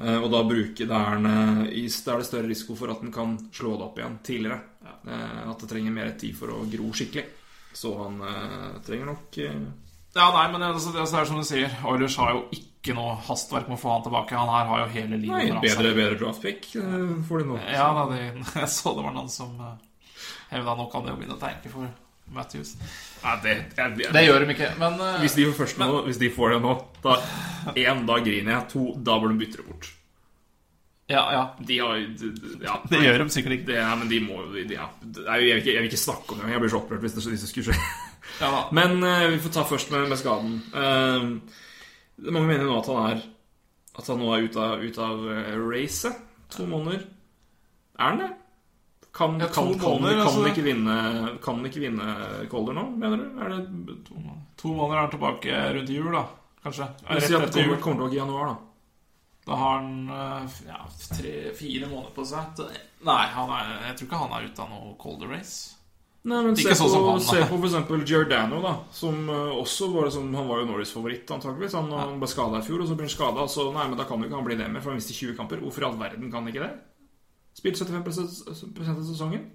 Eh, 0.00 0.16
Og 0.24 0.30
da 0.32 0.42
bruker 0.48 0.88
Da 0.90 1.00
er, 1.00 1.10
han, 1.14 1.26
eh, 1.26 1.60
er 1.68 2.22
det 2.22 2.26
større 2.30 2.48
risiko 2.48 2.76
for 2.78 2.92
at 2.94 3.02
den 3.04 3.12
kan 3.12 3.36
slå 3.52 3.76
det 3.76 3.86
opp 3.90 4.00
igjen 4.00 4.18
tidligere. 4.24 4.60
Eh, 5.06 5.42
At 5.50 5.60
det 5.60 5.68
trenger 5.70 5.92
mer 5.92 6.14
tid 6.18 6.36
for 6.36 6.54
å 6.56 6.64
gro 6.70 6.90
skikkelig. 6.96 7.26
Så 7.76 7.92
han 8.02 8.20
eh, 8.26 8.80
trenger 8.86 9.12
nok 9.12 9.38
eh, 9.44 9.60
Ja, 10.14 10.26
nei, 10.34 10.46
men 10.50 10.64
altså, 10.66 10.90
det 10.94 11.04
er 11.04 11.28
som 11.28 11.38
du 11.38 11.46
sier. 11.46 11.70
Oilers 11.86 12.16
har 12.18 12.34
jo 12.34 12.42
ikke 12.54 12.96
noe 12.96 13.14
hastverk 13.28 13.68
med 13.70 13.76
å 13.78 13.80
få 13.80 13.92
han 13.92 14.04
tilbake. 14.06 14.34
Han 14.34 14.50
her 14.50 14.66
har 14.66 14.82
jo 14.82 14.88
hele 14.96 15.20
livet 15.20 15.52
Nei, 15.52 15.62
bedre, 15.62 15.92
bedre 15.94 16.18
draftpick 16.18 16.72
eh, 16.80 17.12
får 17.28 17.42
de 17.42 17.50
nå. 17.52 17.58
Ja, 17.70 17.90
da, 17.94 18.06
det, 18.10 18.24
jeg 18.62 18.70
så 18.74 18.94
det 18.96 19.06
var 19.06 19.14
noen 19.14 19.30
som 19.30 19.54
uh, 19.62 19.76
hevda 20.50 20.74
nå 20.78 20.88
kan 20.90 21.06
de 21.06 21.14
jo 21.14 21.20
begynne 21.20 21.38
å 21.38 21.42
tenke 21.42 21.70
for 21.70 21.86
Matthews. 22.34 22.74
Nei, 23.22 23.36
det, 23.44 23.54
jeg, 23.76 23.94
jeg, 24.02 24.10
Det 24.16 24.24
gjør 24.26 24.44
de 24.46 24.56
ikke, 24.56 24.74
men 24.80 24.98
eh, 25.04 25.22
Hvis 25.22 25.38
de 25.38 25.46
får 25.54 25.72
men, 25.78 25.94
nå, 25.94 26.02
hvis 26.08 26.20
de 26.20 26.34
får 26.34 26.54
det 26.56 26.60
nå 26.64 26.74
da, 27.04 27.16
En, 27.74 28.04
da 28.08 28.18
griner 28.22 28.54
jeg. 28.56 28.68
To, 28.74 28.84
da 28.98 29.18
bør 29.22 29.34
de 29.34 29.40
bytte 29.44 29.62
det 29.62 29.66
bort. 29.70 29.90
Ja, 31.10 31.24
ja. 31.34 31.46
De 31.66 31.78
har 31.82 31.98
de, 31.98 32.30
de, 32.34 32.52
ja, 32.66 32.76
Det 32.90 33.02
gjør 33.02 33.24
de 33.24 33.32
sikkert 33.34 33.60
ikke. 33.60 33.70
det, 33.72 33.80
ja, 33.80 33.94
men 33.98 34.10
de 34.10 34.22
må 34.26 34.42
jo 34.42 34.52
de, 34.58 34.74
ja. 34.74 34.90
Jeg, 35.06 35.42
vil 35.42 35.56
ikke, 35.56 35.74
jeg 35.74 35.82
vil 35.82 35.90
ikke 35.90 36.06
snakke 36.08 36.34
om 36.34 36.42
det. 36.42 36.54
Jeg 36.54 36.66
blir 36.66 36.74
så 36.74 36.82
opprørt 36.82 37.06
hvis 37.06 37.18
det, 37.18 37.26
hvis 37.30 37.46
det 37.46 37.54
skulle 37.54 37.70
skje. 37.70 38.08
Ja, 38.40 38.50
da. 38.50 38.60
Men 38.72 39.02
uh, 39.02 39.28
vi 39.32 39.38
får 39.42 39.52
ta 39.54 39.64
først 39.68 39.90
med, 39.92 40.08
med 40.08 40.20
skaden. 40.20 40.58
Uh, 40.74 42.26
mange 42.30 42.46
mener 42.48 42.68
nå 42.68 42.78
at 42.80 42.90
han 42.90 43.06
er 43.10 43.22
At 43.98 44.06
han 44.08 44.20
nå 44.20 44.28
er 44.34 44.44
ute 44.46 44.60
av, 44.60 44.82
ut 44.84 44.98
av 45.02 45.24
eh, 45.34 45.56
racet. 45.58 46.20
To 46.54 46.66
måneder. 46.68 47.02
Er 47.98 48.12
han 48.12 48.20
det? 48.22 48.28
Kan, 49.12 49.34
Ja, 49.40 49.48
kan, 49.50 49.72
kan, 49.74 49.82
måneder, 49.82 50.20
kan, 50.20 50.28
altså. 50.28 50.44
ikke 50.48 50.62
vinne, 50.62 50.94
kan 51.42 51.58
han 51.58 51.66
ikke 51.66 51.82
vinne 51.82 52.12
Calder 52.52 52.76
nå, 52.78 52.84
mener 52.96 53.18
du? 53.18 53.40
Er 53.42 53.50
det 53.56 53.96
To, 54.06 54.22
to 54.62 54.74
måneder 54.76 54.96
er 54.96 55.02
han 55.02 55.10
tilbake 55.16 55.58
rundt 55.74 55.90
jul, 55.90 56.12
da. 56.14 56.22
Kanskje. 56.62 56.86
Rett 57.08 57.26
det 57.26 57.40
etter 57.40 57.66
jul. 57.66 57.74
kommer 57.82 57.98
tilbake 57.98 58.16
i 58.16 58.20
januar, 58.20 58.52
da. 58.52 58.56
Da 59.50 59.58
har 59.58 59.76
han 59.80 59.90
ja, 60.68 60.80
tre-fire 61.18 61.90
måneder 61.90 62.14
på 62.14 62.28
seg. 62.30 62.62
Nei, 63.10 63.22
han 63.34 63.52
er, 63.58 63.74
jeg 63.88 63.98
tror 63.98 64.08
ikke 64.08 64.22
han 64.22 64.38
er 64.38 64.48
ute 64.48 64.64
av 64.64 64.72
noe 64.76 64.94
Colder 65.02 65.34
Race. 65.34 65.79
Nei, 66.20 66.40
men 66.44 66.56
se, 66.58 66.74
sånn 66.76 66.92
på, 66.92 67.12
han, 67.14 67.22
se 67.24 67.38
på 67.48 67.58
eksempel 67.64 68.02
Giordano, 68.04 68.58
da. 68.60 68.74
Som 68.92 69.22
eh, 69.32 69.54
også 69.56 69.88
var 69.94 70.10
liksom, 70.10 70.26
Han 70.36 70.50
var 70.50 70.60
jo 70.60 70.66
Norris 70.68 70.92
favoritt, 70.92 71.30
antakeligvis. 71.32 71.76
Han, 71.78 71.88
han 71.96 72.18
ble 72.20 72.28
skada 72.28 72.60
i 72.60 72.66
fjor, 72.66 72.82
og 72.84 72.90
så 72.90 72.96
blir 72.98 73.08
han 73.08 73.14
skada. 73.14 73.46
Så 73.48 73.70
nei, 73.72 73.86
men 73.88 73.96
da 73.96 74.04
kan 74.08 74.20
jo 74.20 74.28
ikke 74.28 74.36
han 74.36 74.48
bli 74.50 74.58
det 74.60 74.66
mer, 74.68 74.84
for 74.84 74.92
han 74.92 75.00
mister 75.00 75.16
20 75.16 75.38
kamper. 75.38 75.62
Hvorfor 75.64 75.86
i 75.86 75.88
all 75.88 75.96
verden 76.00 76.28
kan 76.28 76.44
han 76.44 76.52
ikke 76.52 76.66
det? 76.66 76.74
Spilt 77.56 77.80
75% 77.80 78.90
av 78.92 79.00
sesongen. 79.08 79.46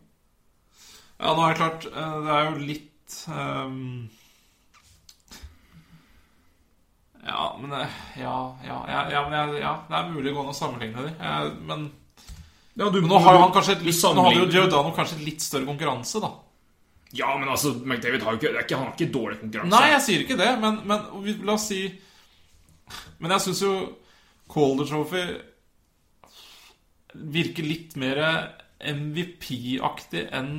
Ja, 1.15 1.31
nå 1.31 1.43
er 1.45 1.53
det 1.53 1.59
klart 1.61 1.85
eh, 1.87 2.15
Det 2.25 2.31
er 2.35 2.47
jo 2.49 2.63
litt 2.67 3.19
um... 3.31 3.83
Ja, 7.25 7.45
men 7.61 7.77
eh, 7.77 7.99
Ja, 8.19 8.33
ja, 8.65 8.79
ja, 8.89 9.03
ja, 9.13 9.21
men 9.29 9.53
ja 9.61 9.75
det 9.85 9.99
er 10.01 10.09
mulig 10.09 10.33
å 10.33 10.39
gå 10.39 10.43
an 10.43 10.51
å 10.51 10.57
sammenligne 10.57 11.05
de. 11.05 11.13
Men 11.69 11.85
Ja, 12.75 12.89
du, 12.89 12.99
men 12.99 13.07
nå 13.13 13.21
har 13.21 13.39
han 13.39 13.53
kanskje 13.55 13.77
et 13.77 13.85
litt, 13.85 14.01
nå 14.01 14.25
hadde 14.25 14.41
jo 14.41 14.49
Giordano 14.49 14.91
kanskje 14.97 15.21
litt 15.21 15.45
større 15.45 15.69
konkurranse, 15.69 16.19
da. 16.25 16.33
Ja, 17.14 17.38
men 17.38 17.48
altså, 17.49 17.73
McDavid 17.86 18.23
har 18.23 18.32
jo 18.34 18.40
ikke, 18.40 18.52
det 18.52 18.57
er 18.60 18.65
ikke, 18.65 18.77
han 18.80 18.88
har 18.90 18.95
ikke 18.98 19.14
dårlig 19.14 19.38
konkurranse. 19.40 19.72
Nei, 19.72 19.90
jeg 19.94 20.02
sier 20.02 20.23
ikke 20.26 20.38
det, 20.40 20.49
men, 20.60 20.80
men 20.90 21.45
la 21.45 21.53
oss 21.53 21.68
si 21.69 21.84
Men 23.19 23.32
jeg 23.32 23.41
syns 23.45 23.61
jo 23.64 23.73
Calder 24.52 24.86
Trophy 24.90 25.23
virker 27.15 27.64
litt 27.65 27.95
mer 27.98 28.19
MVP-aktig 28.86 30.26
enn 30.36 30.52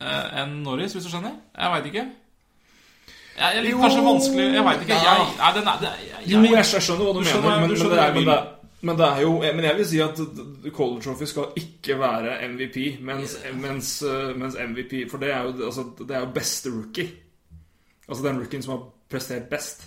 eh, 0.00 0.28
enn 0.42 0.60
Norris, 0.64 0.94
hvis 0.94 1.04
du 1.08 1.10
skjønner? 1.10 1.34
Jeg 1.56 1.72
veit 1.74 1.88
ikke. 1.90 2.04
Jeg, 2.06 3.40
jeg 3.42 3.58
er 3.58 3.64
litt 3.66 3.74
Jo. 3.74 3.80
kanskje 3.82 4.04
vanskelig 4.06 4.44
Jeg 4.54 4.64
veit 4.64 4.84
ikke. 4.86 5.00
Jeg, 5.08 5.24
nei, 5.40 5.50
den 5.58 5.66
er, 5.72 5.80
det, 5.82 5.90
jeg, 6.06 6.22
Jo, 6.30 6.42
jeg, 6.46 6.68
skjønner 6.70 7.02
hva 7.02 7.12
du, 7.12 7.18
Du 7.18 7.20
mener, 7.20 7.32
skjønner- 7.32 7.60
men, 7.60 7.68
du 7.68 7.76
men, 7.76 7.90
det 7.90 7.98
er, 8.04 8.14
men, 8.14 8.28
det 8.30 8.36
er, 8.36 8.46
men 8.82 8.96
det 8.96 9.06
er 9.06 9.20
jo 9.22 9.38
Men 9.40 9.64
jeg 9.64 9.76
vil 9.76 9.86
si 9.86 9.98
at 10.00 10.18
Color 10.76 11.00
Trophy 11.00 11.24
skal 11.24 11.52
ikke 11.56 11.98
være 11.98 12.36
MVP, 12.48 12.98
mens, 13.00 13.36
mens, 13.54 14.02
eh, 14.02 14.34
mens 14.36 14.54
MVP 14.60 15.08
For 15.10 15.18
det 15.18 15.30
er 15.32 15.42
jo, 15.48 15.52
altså, 15.66 15.84
det 15.98 16.10
er 16.16 16.20
jo 16.20 16.32
beste 16.34 16.70
rookie. 16.70 17.08
Altså 18.08 18.22
den 18.28 18.38
rookien 18.40 18.62
som 18.62 18.74
har 18.76 18.84
prestert 19.10 19.48
best. 19.50 19.86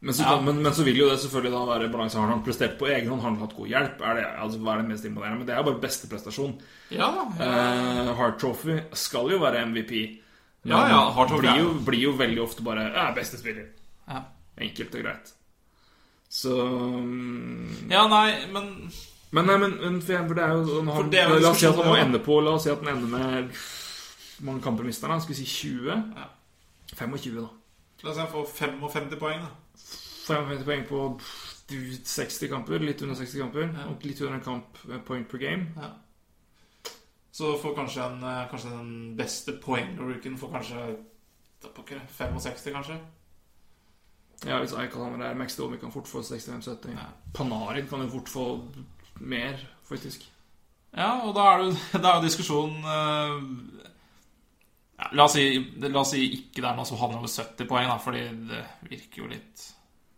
Men 0.00 0.14
så, 0.14 0.22
Ja. 0.22 0.40
men, 0.40 0.62
men 0.62 0.72
så 0.74 0.84
vil 0.84 0.96
jo 0.98 1.08
det 1.08 1.18
selvfølgelig 1.20 1.52
da 1.56 1.64
være 1.78 1.88
balanse. 1.92 2.18
Har 2.18 2.26
han 2.28 2.42
prestert 2.44 2.74
på 2.78 2.86
egen 2.86 3.08
hånd? 3.08 3.22
Har 3.22 3.30
han 3.30 3.38
hatt 3.40 3.54
god 3.56 3.66
hjelp? 3.68 4.00
Er 4.04 4.14
det, 4.14 4.24
altså, 4.38 4.58
hva 4.60 4.74
er 4.74 4.82
det 4.82 4.88
mest 4.90 5.04
imponerende? 5.08 5.38
Men 5.38 5.46
det 5.48 5.54
er 5.54 5.62
jo 5.62 5.70
bare 5.70 5.80
beste 5.80 6.08
prestasjon. 6.10 6.52
Ja, 6.90 7.08
ja. 7.16 7.24
Eh, 7.46 8.10
Hart 8.18 8.36
Trophy 8.40 8.76
skal 8.92 9.30
jo 9.32 9.38
være 9.40 9.62
MVP. 9.66 10.20
Ja, 10.66 10.82
ja, 10.88 11.00
Hard 11.16 11.28
Trophy 11.32 11.40
blir 11.46 11.62
jo- 11.62 11.80
blir 11.86 12.02
jo 12.02 12.12
veldig 12.18 12.42
ofte 12.44 12.62
bare 12.62 12.84
ja, 12.92 13.06
beste 13.16 13.38
spiller. 13.40 13.66
Ja. 14.08 14.20
Enkelt 14.60 14.94
og 14.94 15.02
greit. 15.08 15.32
Så 16.34 16.54
mm, 16.66 17.90
ja, 17.92 18.06
nei, 18.10 18.46
men 18.52 18.70
Men, 19.34 19.46
nei, 19.46 19.58
men, 19.58 19.76
men 19.80 20.00
for, 20.02 20.26
for 20.28 20.38
det 20.38 20.44
er 20.44 20.52
jo 20.54 20.82
han, 20.86 21.10
det 21.10 21.20
er 21.22 21.32
La 21.38 21.50
oss 21.50 21.60
si 21.62 21.66
at 21.66 21.78
han 21.78 21.88
må 21.90 21.96
ende 21.98 22.20
på 22.22 22.38
La 22.42 22.54
oss 22.54 22.66
si 22.66 22.72
at 22.72 22.82
han 22.82 22.90
ender 22.96 23.10
med 23.10 23.54
mange 24.46 24.62
kamper 24.62 24.86
mister 24.86 25.10
han? 25.10 25.22
Skal 25.22 25.34
vi 25.34 25.40
si 25.42 25.46
20? 25.46 25.90
Ja. 26.18 26.26
25, 26.98 27.38
da. 27.38 27.48
La 28.02 28.10
oss 28.10 28.18
si 28.18 28.22
han 28.22 28.32
får 28.32 28.46
55 28.58 29.18
poeng, 29.20 29.42
da. 29.46 29.52
55 30.26 30.64
poeng 30.66 30.86
på 30.88 31.02
60 31.70 32.48
kamper. 32.50 32.82
Litt 32.84 33.02
under 33.02 33.18
60 33.18 33.40
kamper. 33.40 33.68
Ja. 33.68 33.88
Og 33.90 34.06
litt 34.06 34.20
under 34.20 34.38
en 34.38 34.44
kamp 34.44 34.78
eh, 34.90 35.00
point 35.06 35.28
per 35.30 35.38
game. 35.42 35.70
Ja. 35.76 35.92
Så 37.34 37.56
får 37.58 37.74
kanskje, 37.78 38.04
en, 38.04 38.22
eh, 38.22 38.44
kanskje 38.50 38.70
den 38.70 39.16
beste 39.18 39.56
poengrookien 39.62 40.38
får 40.38 40.52
kanskje 40.58 40.84
65, 41.64 42.72
kanskje. 42.74 42.98
Ja, 44.46 44.58
Hvis 44.60 44.74
Eichhammer 44.76 45.24
er 45.24 45.34
Max 45.38 45.56
Domi 45.56 45.78
kan 45.80 45.92
fort 45.92 46.08
få 46.08 46.20
65-70. 46.22 46.92
Ja. 46.92 47.08
Panarin 47.34 47.88
kan 47.88 48.04
jo 48.04 48.10
fort 48.12 48.28
få 48.28 48.46
mer, 49.20 49.60
faktisk. 49.88 50.26
Ja, 50.94 51.10
og 51.26 51.34
da 51.34 51.46
er 51.52 51.62
det, 51.62 51.70
jo- 52.02 52.20
diskusjonen 52.28 52.84
uh, 52.84 53.38
ja, 54.98 55.08
la, 55.12 55.24
oss 55.24 55.34
si, 55.34 55.46
la 55.82 56.00
oss 56.00 56.12
si 56.14 56.22
ikke 56.36 56.60
det 56.62 56.68
er 56.68 56.76
noen 56.78 56.86
som 56.86 57.00
havner 57.00 57.18
over 57.18 57.30
70 57.30 57.66
poeng, 57.70 57.88
da, 57.90 57.96
fordi 58.02 58.28
det 58.50 58.60
virker 58.92 59.24
jo 59.24 59.30
litt 59.32 59.64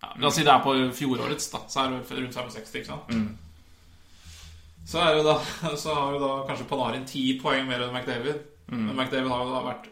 ja, 0.03 0.11
La 0.21 0.29
oss 0.29 0.37
si 0.37 0.45
det 0.45 0.53
er 0.53 0.65
på 0.65 0.75
fjorårets, 0.99 1.49
da, 1.55 1.63
så 1.73 1.85
er 1.87 1.95
det 1.97 2.19
rundt 2.21 2.37
65, 2.37 2.75
ikke 2.83 2.91
sant? 2.91 3.15
Mm. 3.15 3.31
Så, 4.87 5.01
er 5.01 5.17
det 5.17 5.25
da, 5.27 5.39
så 5.83 5.95
har 5.97 6.13
jo 6.15 6.21
da 6.23 6.33
kanskje 6.51 6.69
Panarin 6.69 7.09
10 7.09 7.41
poeng 7.41 7.65
mer 7.71 7.87
enn 7.87 7.95
McDavid. 7.97 8.45
Mm. 8.69 8.83
Men 8.91 8.93
McDavid 8.99 9.33
har 9.33 9.47
jo 9.47 9.55
da 9.55 9.65
vært 9.71 9.89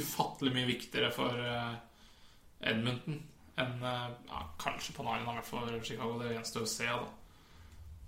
ufattelig 0.00 0.54
mye 0.54 0.70
viktigere 0.70 1.10
for 1.12 1.34
Edmundton 1.34 1.78
Edmonton 2.60 3.20
enn 3.60 3.82
eh, 3.82 4.06
ja, 4.28 4.40
kanskje 4.58 4.94
Panarin 4.96 5.26
har 5.26 5.36
vært 5.40 5.48
for 5.50 5.80
Chicago. 5.84 6.18
Det 6.22 6.32
gjenstår 6.36 6.62
å 6.66 6.70
se, 6.72 6.86
da. 6.86 7.08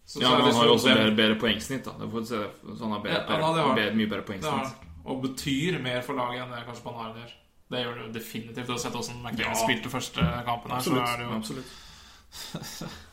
Så, 0.05 0.21
Ja, 0.21 0.29
så 0.29 0.37
men 0.39 0.47
han 0.49 0.55
har 0.59 0.67
jo 0.67 0.75
også 0.75 0.89
bedre, 0.91 1.11
bedre 1.17 1.37
poengsnitt. 1.41 1.85
da 1.85 2.09
får 2.17 2.25
se. 2.27 2.41
Så 2.77 2.81
han 2.83 2.91
har 2.97 3.01
bedre, 3.05 3.21
Ja, 3.21 3.27
bedre, 3.29 3.53
har- 3.69 3.75
bedre, 3.77 3.95
mye 4.01 4.11
bedre 4.11 4.27
poengsnitt. 4.33 4.75
Og 5.05 5.23
betyr 5.23 5.79
mer 5.83 6.03
for 6.03 6.15
laget 6.15 6.43
enn 6.43 6.51
det 6.57 6.65
kanskje 6.67 6.83
Panarin 6.89 7.17
gjør. 7.23 7.33
Det 7.73 7.85
gjør 7.85 7.95
det 7.95 8.03
jo 8.07 8.13
definitivt. 8.13 8.67
Du 8.67 8.73
har 8.73 8.79
sett 8.79 8.93
hvordan 8.93 9.23
McLean 9.23 9.55
Ja. 9.55 9.63
spilte 9.63 9.89
første 9.91 10.21
kampen 10.45 10.71
her. 10.71 10.81
Så 10.81 10.97
er 10.99 11.17
det 11.17 11.27
jo 11.27 11.37
absolutt. 11.39 11.73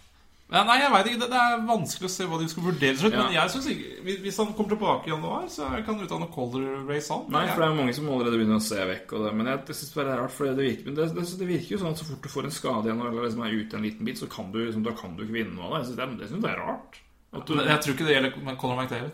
ja, 0.52 0.64
Nei, 0.66 0.80
jeg 0.82 0.92
vet 0.92 1.08
ikke. 1.12 1.20
Det, 1.22 1.28
det 1.30 1.40
er 1.40 1.60
vanskelig 1.68 2.08
å 2.10 2.14
se 2.14 2.26
hva 2.26 2.40
de 2.42 2.48
skal 2.50 2.64
vurdere 2.66 2.96
til 2.96 3.02
slutt. 3.04 3.14
Ja. 3.14 3.24
Men 3.28 3.36
jeg 3.38 3.52
synes 3.54 3.68
ikke 3.70 4.20
hvis- 4.26 4.38
han 4.42 4.54
kommer 4.58 4.70
tilbake 4.74 5.08
i 5.08 5.14
januar, 5.14 5.44
så 5.54 5.68
kan 5.86 5.96
han 5.96 6.06
utdanne 6.08 6.30
Colder 6.34 6.88
Race 6.90 7.14
han. 7.14 7.26
Nei, 7.30 7.44
for 7.52 7.62
det 7.62 7.68
er 7.70 7.76
mange 7.78 7.94
som 7.94 8.10
allerede 8.10 8.40
begynner 8.40 8.58
å 8.58 8.66
se 8.66 8.80
vekk. 8.90 9.14
Og 9.14 9.26
det, 9.28 9.34
men 9.38 9.46
jeg, 9.52 9.62
jeg 9.68 9.76
synes 9.76 9.94
det 9.94 10.06
er 10.08 10.22
rart, 10.24 10.32
for 10.34 10.46
det 10.50 10.66
virker, 10.66 10.96
det, 10.98 11.08
det, 11.16 11.26
det 11.44 11.48
virker 11.52 11.76
jo 11.76 11.82
sånn 11.84 11.92
at 11.94 12.02
så 12.02 12.08
fort 12.10 12.24
du 12.26 12.30
får 12.34 12.46
en 12.50 12.56
skade 12.58 12.90
igjen 12.90 13.02
eller 13.06 13.28
liksom 13.28 13.44
er 13.46 13.58
ute 13.60 13.78
en 13.78 13.86
liten 13.86 14.06
bit, 14.10 14.18
så 14.18 14.30
kan 14.32 14.50
du, 14.52 14.58
liksom, 14.66 14.84
da 14.84 14.96
kan 14.98 15.14
du 15.16 15.22
ikke 15.26 15.38
vinne 15.38 15.54
noe 15.54 15.68
av 15.70 15.76
det. 15.76 15.82
Jeg 15.84 15.90
synes 15.92 16.00
det, 16.02 16.18
det 16.24 16.30
synes 16.32 16.44
det 16.48 16.52
er 16.56 16.64
rart. 16.66 16.98
Du, 17.46 17.54
Jeg 17.62 17.82
tror 17.86 17.94
ikke 17.94 18.08
det 18.10 18.16
gjelder 18.18 18.56
Conor 18.58 18.82
McDavid. 18.82 19.12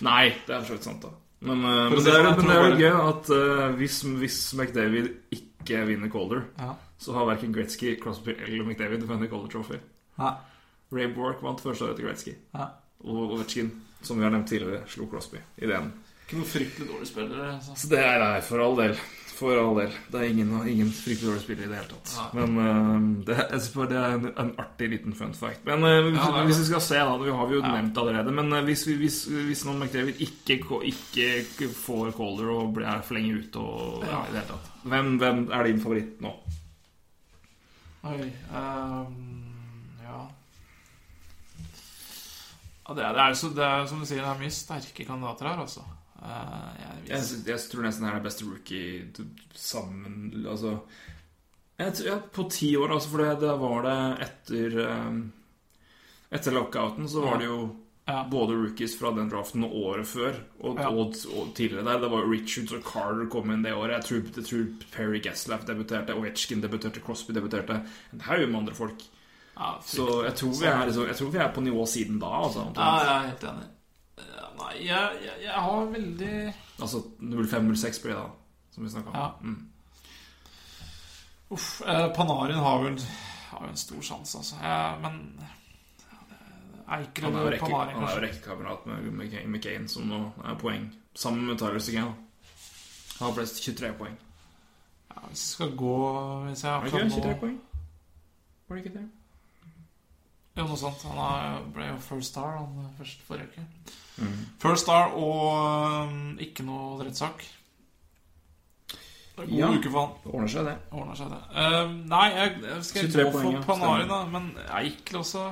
nei, 0.00 0.22
det 0.46 0.54
er 0.56 0.60
for 0.62 0.70
så 0.72 0.78
vidt 0.78 0.84
sant, 0.88 1.02
da. 1.04 1.10
Men, 1.42 1.58
uh, 1.66 1.90
men, 1.90 1.98
det, 2.06 2.14
er, 2.14 2.22
men 2.38 2.46
det 2.48 2.54
er 2.54 2.68
jo 2.70 2.76
gøy 2.78 2.96
at 3.10 3.30
uh, 3.34 3.76
hvis, 3.76 3.98
hvis 4.22 4.38
McDavid 4.54 5.08
ikke 5.34 5.82
vinner 5.88 6.08
Calder, 6.08 6.44
Ja. 6.58 6.72
så 7.02 7.12
har 7.12 7.26
verken 7.28 7.52
Gretzky, 7.52 7.96
Crosby 8.00 8.32
eller 8.38 8.64
McDavid 8.64 9.02
vunnet 9.04 9.28
Calder 9.28 9.50
Trophy. 9.52 9.80
Nei. 10.22 10.32
Ray 10.92 11.08
Bork 11.16 11.42
vant 11.42 11.60
første 11.64 11.86
året 11.88 11.96
til 11.98 12.06
Gretzky. 12.08 12.34
Ja. 12.54 12.68
Og 13.04 13.32
Ovechkin, 13.34 13.72
som 14.04 14.18
vi 14.20 14.26
har 14.26 14.30
nevnt 14.34 14.48
tidligere, 14.52 14.84
slo 14.92 15.08
Crosby 15.10 15.40
i 15.58 15.66
DM. 15.66 15.88
Ikke 16.26 16.38
noen 16.38 16.48
fryktelig 16.52 16.86
dårlig 16.92 17.08
spillere. 17.10 17.56
Så. 17.64 17.74
Så 17.82 17.90
det 17.90 17.98
er 18.04 18.20
nei, 18.22 18.38
for 18.46 18.62
all 18.62 18.76
del. 18.78 18.94
For 19.32 19.58
all 19.58 19.74
del. 19.80 19.94
Det 20.12 20.20
er 20.20 20.28
ingen, 20.30 20.52
ingen 20.70 20.90
fryktelig 20.94 21.30
dårlig 21.32 21.42
spiller 21.42 21.64
i 21.66 21.70
det 21.72 21.78
hele 21.80 21.90
tatt. 21.90 22.12
Ja. 22.14 22.26
Men 22.36 22.58
uh, 22.60 23.24
det, 23.26 23.38
jeg 23.40 23.88
det 23.90 23.98
er 23.98 24.14
en, 24.18 24.28
en 24.44 24.52
artig 24.62 24.90
liten 24.92 25.16
fun 25.18 25.32
fact. 25.34 25.64
Men 25.66 25.82
uh, 25.82 25.96
hvis, 26.06 26.20
Ja, 26.20 26.44
hvis 26.46 26.60
vi 26.62 26.66
skal 26.68 26.84
se, 26.84 27.00
da 27.00 27.16
Det 27.24 27.34
har 27.40 27.48
vi 27.50 27.56
jo 27.58 27.62
Ja. 27.64 27.72
nevnt 27.74 27.98
allerede. 28.04 28.34
Men 28.38 28.52
uh, 28.52 28.60
hvis, 28.68 28.84
vi- 28.86 28.98
hvis, 29.00 29.18
hvis 29.48 29.64
noen 29.66 29.80
McDavid 29.82 30.20
ikke, 30.22 30.60
ikke 31.42 31.70
får 31.74 32.12
Calder 32.20 32.52
og 32.54 32.74
blir 32.76 32.86
er 32.92 33.02
for 33.02 33.18
lenge 33.18 33.40
ute 33.42 33.58
og 33.58 34.04
ja, 34.06 34.22
i 34.28 34.34
det 34.36 34.42
hele 34.44 34.50
tatt 34.52 34.68
hvem, 34.92 35.12
hvem 35.18 35.42
er 35.54 35.68
din 35.68 35.80
favoritt 35.82 36.22
nå? 36.22 36.32
Oi 38.02 38.24
ehm, 38.50 39.12
Ja 42.88 42.94
det, 42.98 43.02
er, 43.06 43.12
det, 43.14 43.24
er, 43.28 43.34
så, 43.38 43.48
det 43.54 43.64
er 43.64 43.84
som 43.86 44.00
du 44.02 44.06
sier, 44.08 44.22
det 44.24 44.30
er 44.32 44.40
mye 44.42 44.54
sterke 44.54 45.04
kandidater 45.06 45.46
her, 45.52 45.60
altså. 45.62 45.84
Eh, 46.22 46.72
jeg, 46.82 47.04
Jeg, 47.12 47.42
jeg 47.46 47.60
tror 47.70 47.82
nesten 47.86 48.06
det 48.06 48.14
er 48.14 48.24
beste 48.24 48.46
rookie 48.46 49.26
sammen 49.58 50.44
Altså 50.46 50.76
jeg, 51.80 51.94
ja, 52.06 52.16
På 52.30 52.44
ti 52.50 52.72
år, 52.78 52.92
altså, 52.94 53.10
for 53.10 53.22
det, 53.24 53.30
det 53.42 53.54
var 53.58 53.86
det 53.86 53.96
etter 54.28 54.76
um, 54.86 55.22
Etter 56.30 56.54
lockouten 56.54 57.08
så 57.10 57.24
var 57.26 57.40
det 57.42 57.48
jo 57.50 57.62
Ja. 58.08 58.24
både 58.30 58.54
rookies 58.58 58.96
fra 58.98 59.12
den 59.14 59.28
draften 59.30 59.62
og 59.66 59.74
året 59.78 60.06
før, 60.10 60.34
og, 60.60 60.78
Ja. 60.80 60.88
og, 60.90 61.14
og 61.38 61.52
tidligere 61.54 61.84
der. 61.86 62.00
Det 62.02 62.08
var 62.10 62.24
Richards 62.26 62.72
og 62.74 62.82
Carter 62.82 63.28
kom 63.30 63.50
inn 63.54 63.62
det 63.62 63.74
året. 63.78 63.94
Jeg 64.00 64.04
tror, 64.08 64.40
jeg 64.40 64.46
tror 64.48 64.64
Perry 64.96 65.20
Gaslap 65.22 65.62
debuterte, 65.68 66.16
Ovetsjkin 66.18 66.60
debuterte, 66.64 67.00
Crosby 67.04 67.32
debuterte. 67.36 67.76
En 68.12 68.24
haug 68.26 68.42
med 68.48 68.58
andre 68.58 68.74
folk. 68.74 69.04
Ja, 69.56 69.68
Så 69.84 70.06
jeg 70.24 70.34
tror 70.40 70.54
vi 70.60 70.66
er, 70.66 70.84
liksom, 70.86 71.06
jeg 71.06 71.16
tror 71.16 71.30
vi 71.30 71.38
er 71.38 71.52
på 71.54 71.64
nivå 71.64 71.86
siden 71.86 72.18
da. 72.22 72.30
Altså, 72.44 72.66
ja, 72.76 72.90
jeg 73.02 73.12
er 73.16 73.28
helt 73.30 73.44
enig. 73.50 73.68
Nei, 74.62 74.72
jeg, 74.86 75.20
jeg, 75.24 75.36
jeg 75.42 75.64
har 75.64 75.86
veldig 75.90 76.32
altså 76.82 77.02
05-06 77.18 78.02
blir 78.02 78.14
det 78.14 78.20
da, 78.20 78.30
som 78.74 78.84
vi 78.84 78.90
snakka 78.90 79.10
om. 79.10 79.16
Ja. 79.16 79.28
Mm. 79.40 79.68
Uff. 81.52 81.82
Eh, 81.86 82.08
Panarin 82.16 82.56
har 82.64 82.82
vel 82.84 82.98
har 83.50 83.68
en 83.68 83.76
stor 83.76 84.00
sjanse, 84.00 84.38
altså. 84.38 84.56
Ja, 84.62 84.96
men 85.02 85.40
Eikrem 86.92 87.36
og 87.36 87.52
Panarin, 87.60 87.96
han 87.96 88.08
er 88.08 88.16
jo 88.16 88.22
rekkekamerat 88.26 88.86
med 88.88 89.08
McCain, 89.12 89.48
McCain, 89.50 89.88
som 89.88 90.08
nå 90.08 90.20
er 90.44 90.58
poeng. 90.60 90.88
Sammen 91.14 91.46
med 91.46 91.60
Tyler 91.60 91.78
Sigan. 91.78 92.14
Han 93.18 93.26
har 93.28 93.34
flest 93.36 93.62
23 93.62 93.92
poeng. 93.98 94.16
Ja, 95.12 95.26
hvis 95.28 95.42
jeg 95.42 95.54
skal 95.54 95.74
gå 95.76 95.96
Hvis 96.46 96.64
jeg 96.64 96.72
Var 96.72 96.88
det 96.88 96.92
ikke 96.92 97.10
23 97.20 97.34
poeng? 97.40 97.58
Var 98.68 98.76
det 98.76 98.84
ikke 98.84 98.98
det? 98.98 99.08
Jo, 100.56 100.66
noe 100.68 100.76
sånt. 100.76 101.02
Han 101.08 101.18
er, 101.24 101.58
ble 101.72 101.86
jo 101.88 101.96
first 102.04 102.34
star 102.34 102.58
han 102.58 102.88
først 102.98 103.22
forrige 103.24 103.48
uke. 103.54 103.64
Mm. 104.20 104.38
First 104.60 104.84
star 104.84 105.14
og 105.16 106.08
um, 106.08 106.38
ikke 106.44 106.66
noe 106.66 106.98
rettssak. 107.06 107.44
God 109.36 109.48
Ja. 109.48 109.70
uke 109.72 109.88
for 109.90 110.00
han. 110.04 110.16
Det 110.24 110.32
ordner 110.34 110.52
seg, 110.52 110.66
det. 110.68 110.74
Ordner 110.92 111.16
seg 111.16 111.30
det. 111.32 111.40
Uh, 111.56 111.94
nei, 112.12 112.26
jeg, 112.36 112.56
jeg 112.68 112.84
skal 112.90 113.06
23 113.08 113.24
gå 113.24 113.30
for 113.32 113.46
poeng. 113.46 113.62
Panarin, 113.70 114.10
da. 114.12 114.18
Men 114.34 114.50
Eikel 114.76 115.22
også 115.22 115.46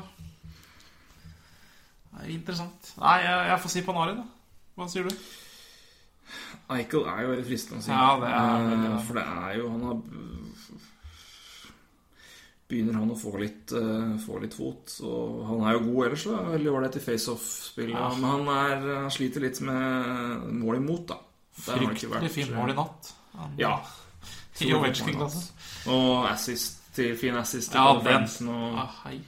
Det 2.10 2.26
er 2.26 2.34
interessant. 2.34 2.92
Nei, 3.00 3.16
jeg, 3.24 3.46
jeg 3.54 3.62
får 3.64 3.72
si 3.78 3.82
Panarin, 3.86 4.20
da. 4.20 4.26
Hva 4.76 4.88
sier 4.92 5.08
du? 5.08 5.14
Eichel 6.70 7.08
er 7.10 7.24
jo 7.24 7.30
veldig 7.32 7.46
fristende 7.48 7.80
å 7.80 7.84
si. 7.84 7.90
Ja, 7.90 8.10
det 8.20 8.28
er 8.36 8.68
uh, 8.92 9.00
For 9.08 9.18
det 9.18 9.24
er 9.26 9.56
jo 9.58 9.70
Han 9.72 9.86
har 9.88 9.96
Begynner 12.70 12.94
han 13.00 13.10
å 13.10 13.16
få 13.18 13.32
litt, 13.40 13.72
uh, 13.74 14.12
få 14.22 14.38
litt 14.42 14.54
fot. 14.54 14.92
Og 15.02 15.40
han 15.48 15.64
er 15.66 15.72
jo 15.74 15.80
god 15.88 16.04
ellers, 16.06 16.24
da. 16.30 16.42
Veldig 16.52 16.70
ålreit 16.70 16.96
i 17.00 17.02
face-off-spillet. 17.02 17.96
Ja. 17.96 18.08
Men 18.14 18.30
han, 18.30 18.50
er, 18.54 19.08
sliter 19.10 19.42
litt 19.42 19.58
med 19.66 20.44
mål 20.60 20.78
imot, 20.78 21.08
da. 21.10 21.18
Fryktelig 21.60 22.30
fint 22.30 22.54
mål 22.54 22.70
i 22.70 22.76
natt. 22.78 23.10
Han- 23.36 23.56
Ja. 23.58 23.74
I 24.60 24.72
Ovechkin-klasse. 24.76 25.50
Og 25.88 26.26
assist 26.30 26.78
til 26.94 27.14
fin 27.16 27.34
assist 27.34 27.70
til 27.72 27.78
Ja, 27.80 27.94
Paul 27.94 28.48
og 28.48 28.78
Ah, 28.78 28.90
hei. 29.04 29.20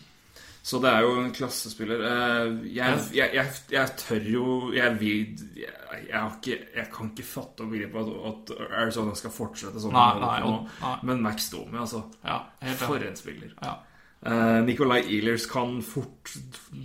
Så 0.62 0.78
det 0.78 0.90
er 0.94 1.01
jo 1.02 1.14
en 1.18 1.32
klassespiller. 1.34 2.02
Eh, 2.06 2.51
Jeg, 2.76 2.98
jeg, 3.16 3.30
jeg, 3.34 3.47
jeg 3.72 3.94
tør 3.98 4.26
jo 4.30 4.44
Jeg 4.76 4.93
vil 5.01 5.32
ikke, 5.32 6.59
jeg 6.76 6.86
kan 6.94 7.09
ikke 7.10 7.24
fatte 7.26 7.64
og 7.64 7.72
begripe 7.72 7.98
at, 7.98 8.12
at 8.30 8.52
Arizona 8.82 9.14
skal 9.18 9.34
fortsette 9.34 9.82
sånn. 9.82 9.93
Nei, 9.97 10.20
nei, 10.22 10.36
nei. 10.82 10.93
Men 11.02 11.22
Max 11.24 11.48
Domi, 11.51 11.78
altså. 11.82 12.05
Ja, 12.24 12.36
For 12.84 13.02
en 13.02 13.16
spiller. 13.18 13.56
Ja. 13.62 13.74
Uh, 14.22 14.60
Nicolay 14.62 15.02
Ehlers 15.16 15.48
kan 15.51 15.80
fort 15.82 16.30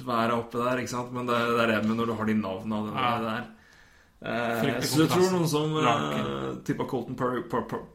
være 0.07 0.33
oppe 0.39 0.57
der, 0.57 0.79
ikke 0.81 0.89
sant? 0.95 1.11
men 1.13 1.27
det, 1.29 1.37
det 1.53 1.61
er 1.67 1.71
det 1.75 1.83
med 1.85 1.99
når 1.99 2.09
du 2.09 2.13
har 2.17 2.25
de 2.25 2.33
navnene 2.33 2.95
Ja. 2.97 3.11
der. 3.21 3.45
Eh, 4.17 4.81
så 4.81 5.03
jeg 5.03 5.11
tror 5.13 5.27
noen 5.35 5.45
som 5.47 5.75
uh, 5.77 6.55
tippa 6.65 6.87
Colton 6.89 7.13
Par- 7.15 7.43
Par- 7.51 7.67
Par- 7.69 7.85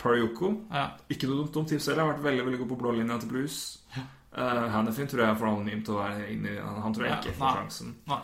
Ja. 0.71 0.85
Ikke 1.11 1.27
noe 1.27 1.49
dumt, 1.51 1.67
tips 1.73 1.89
heller. 1.91 2.05
Har 2.07 2.13
vært 2.15 2.23
veldig 2.29 2.45
veldig 2.47 2.61
god 2.63 2.71
på 2.71 2.79
blålinja 2.85 3.19
til 3.19 3.33
Blues. 3.35 3.57
Uh, 4.33 4.67
Hannifin 4.73 5.09
tror 5.11 5.21
jeg 5.27 5.31
er 5.35 5.37
for 5.37 5.51
anonym 5.51 5.83
til 5.85 5.93
å 5.99 6.01
være 6.01 6.29
inni 6.33 6.55
Han 6.57 6.95
tror 6.97 7.05
jeg 7.05 7.11
Ja, 7.13 7.19
ikke 7.21 7.35
får 7.37 7.59
sjansen. 7.59 7.91
Nei. 8.09 8.21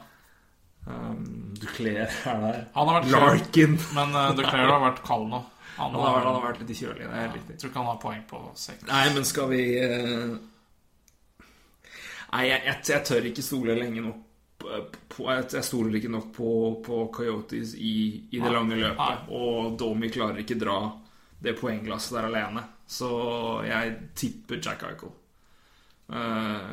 Um, 0.88 1.24
Duclair 1.60 2.06
er 2.08 2.38
der. 2.46 2.60
Han 2.74 2.88
har 2.88 3.02
vært 3.02 3.10
Larkin. 3.12 3.74
Men 3.92 4.14
uh, 4.16 4.30
Declare 4.38 4.70
har 4.72 4.80
vært 4.86 5.02
kald 5.04 5.26
nå. 5.28 5.42
Han, 5.76 5.92
Han 5.92 6.00
har, 6.00 6.14
vært- 6.16 6.24
han 6.30 6.38
har 6.38 6.46
vært 6.46 6.62
litt 6.64 6.78
kjølig. 6.78 7.02
Det 7.04 7.10
er 7.12 7.26
helt 7.26 7.36
riktig. 7.36 7.58
tror 7.60 7.70
ikke 7.70 7.82
han 7.82 7.90
har 7.92 7.98
poeng 8.02 8.22
på 8.30 8.40
seks. 8.58 8.86
Nei, 8.88 9.02
men 9.14 9.26
skal 9.28 9.50
vi 9.52 9.60
uh... 9.84 10.38
Nei, 12.32 12.40
jeg, 12.48 12.62
jeg, 12.66 12.80
jeg 12.88 13.04
tør 13.08 13.28
ikke 13.30 13.44
stole 13.44 13.76
lenge 13.78 14.02
nok 14.04 14.24
på, 14.58 14.80
på 15.12 15.28
Jeg 15.30 15.44
jeg 15.54 15.64
stoler 15.68 15.94
ikke 16.00 16.10
nok 16.12 16.32
på, 16.34 16.48
på 16.88 17.02
Coyotes 17.14 17.76
i, 17.78 17.92
i 18.32 18.40
det 18.40 18.48
Nei. 18.48 18.54
lange 18.56 18.80
løpet. 18.80 18.98
Nei. 18.98 19.38
Og 19.38 19.76
Domi 19.80 20.10
klarer 20.12 20.40
ikke 20.42 20.58
dra 20.60 20.78
det 21.38 21.54
poengglasset 21.60 22.16
der 22.18 22.26
alene. 22.32 22.64
Så 22.88 23.08
jeg 23.68 23.94
tipper 24.18 24.58
Jack 24.64 24.82
Eichel. 24.88 25.12
Eh, 26.08 26.70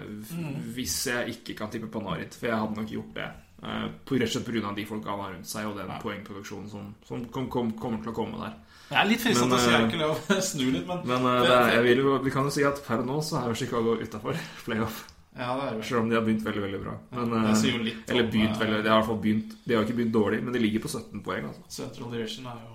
Hvis 0.75 0.99
jeg 1.11 1.35
ikke 1.35 1.57
kan 1.59 1.73
tippe 1.73 1.91
Panarit, 1.91 2.35
for 2.37 2.49
jeg 2.49 2.61
hadde 2.61 2.79
nok 2.79 2.93
gjort 2.93 3.17
det. 3.17 3.31
Uh, 3.65 3.87
på, 4.05 4.17
rett 4.19 4.29
og 4.29 4.33
slett 4.35 4.45
pga. 4.45 4.71
de 4.77 4.83
folka 4.85 5.09
han 5.09 5.21
har 5.23 5.31
rundt 5.33 5.47
seg, 5.49 5.65
og 5.65 5.77
den 5.79 5.89
poengproduksjonen 6.03 6.67
som, 6.69 6.89
som 7.07 7.23
kom, 7.33 7.47
kom, 7.49 7.71
kommer 7.79 8.03
til 8.03 8.11
å 8.11 8.15
komme 8.17 8.37
der. 8.43 8.57
Jeg 8.91 8.99
er 8.99 9.07
litt 9.09 9.23
til 9.23 9.39
å 9.41 9.57
si 9.57 9.71
eh, 9.71 9.77
Eikel 9.79 10.03
og 10.05 10.29
snu 10.51 10.65
litt, 10.67 10.85
men 10.85 11.01
Men 11.09 11.25
eh, 11.31 11.39
det 11.41 11.55
er, 11.55 11.71
jeg 11.79 11.85
vil 11.87 12.03
vi 12.27 12.33
kan 12.35 12.45
jo 12.45 12.53
si 12.53 12.65
at 12.67 12.83
per 12.85 13.01
nå 13.07 13.17
så 13.25 13.39
er 13.39 13.49
jo 13.49 13.57
Chicago 13.63 13.95
utafor 13.97 14.37
playoff. 14.67 14.99
Ja, 15.35 15.55
det 15.57 15.63
er 15.65 15.79
jo 15.79 15.87
Selv 15.87 16.03
om 16.03 16.11
de 16.11 16.19
har 16.19 16.27
begynt 16.27 16.45
veldig, 16.45 16.61
veldig 16.67 16.83
bra. 16.83 16.93
Men, 17.15 17.33
det 17.47 17.71
jo 17.71 17.81
litt 17.83 18.11
eller 18.13 18.29
begynt 18.31 18.61
veldig 18.61 18.77
De 18.85 18.91
har 18.91 18.93
i 18.93 19.01
hvert 19.01 19.09
fall 19.09 19.17
begynt 19.25 19.57
De 19.65 19.75
har 19.75 19.83
ikke 19.83 19.97
begynt 19.97 20.13
dårlig, 20.15 20.39
men 20.45 20.55
de 20.55 20.61
ligger 20.61 20.85
på 20.85 20.91
17 20.93 21.25
poeng. 21.25 21.49
Altså. 21.49 21.65
Central 21.81 22.13
Division 22.13 22.47
er 22.53 22.61
jo 22.61 22.74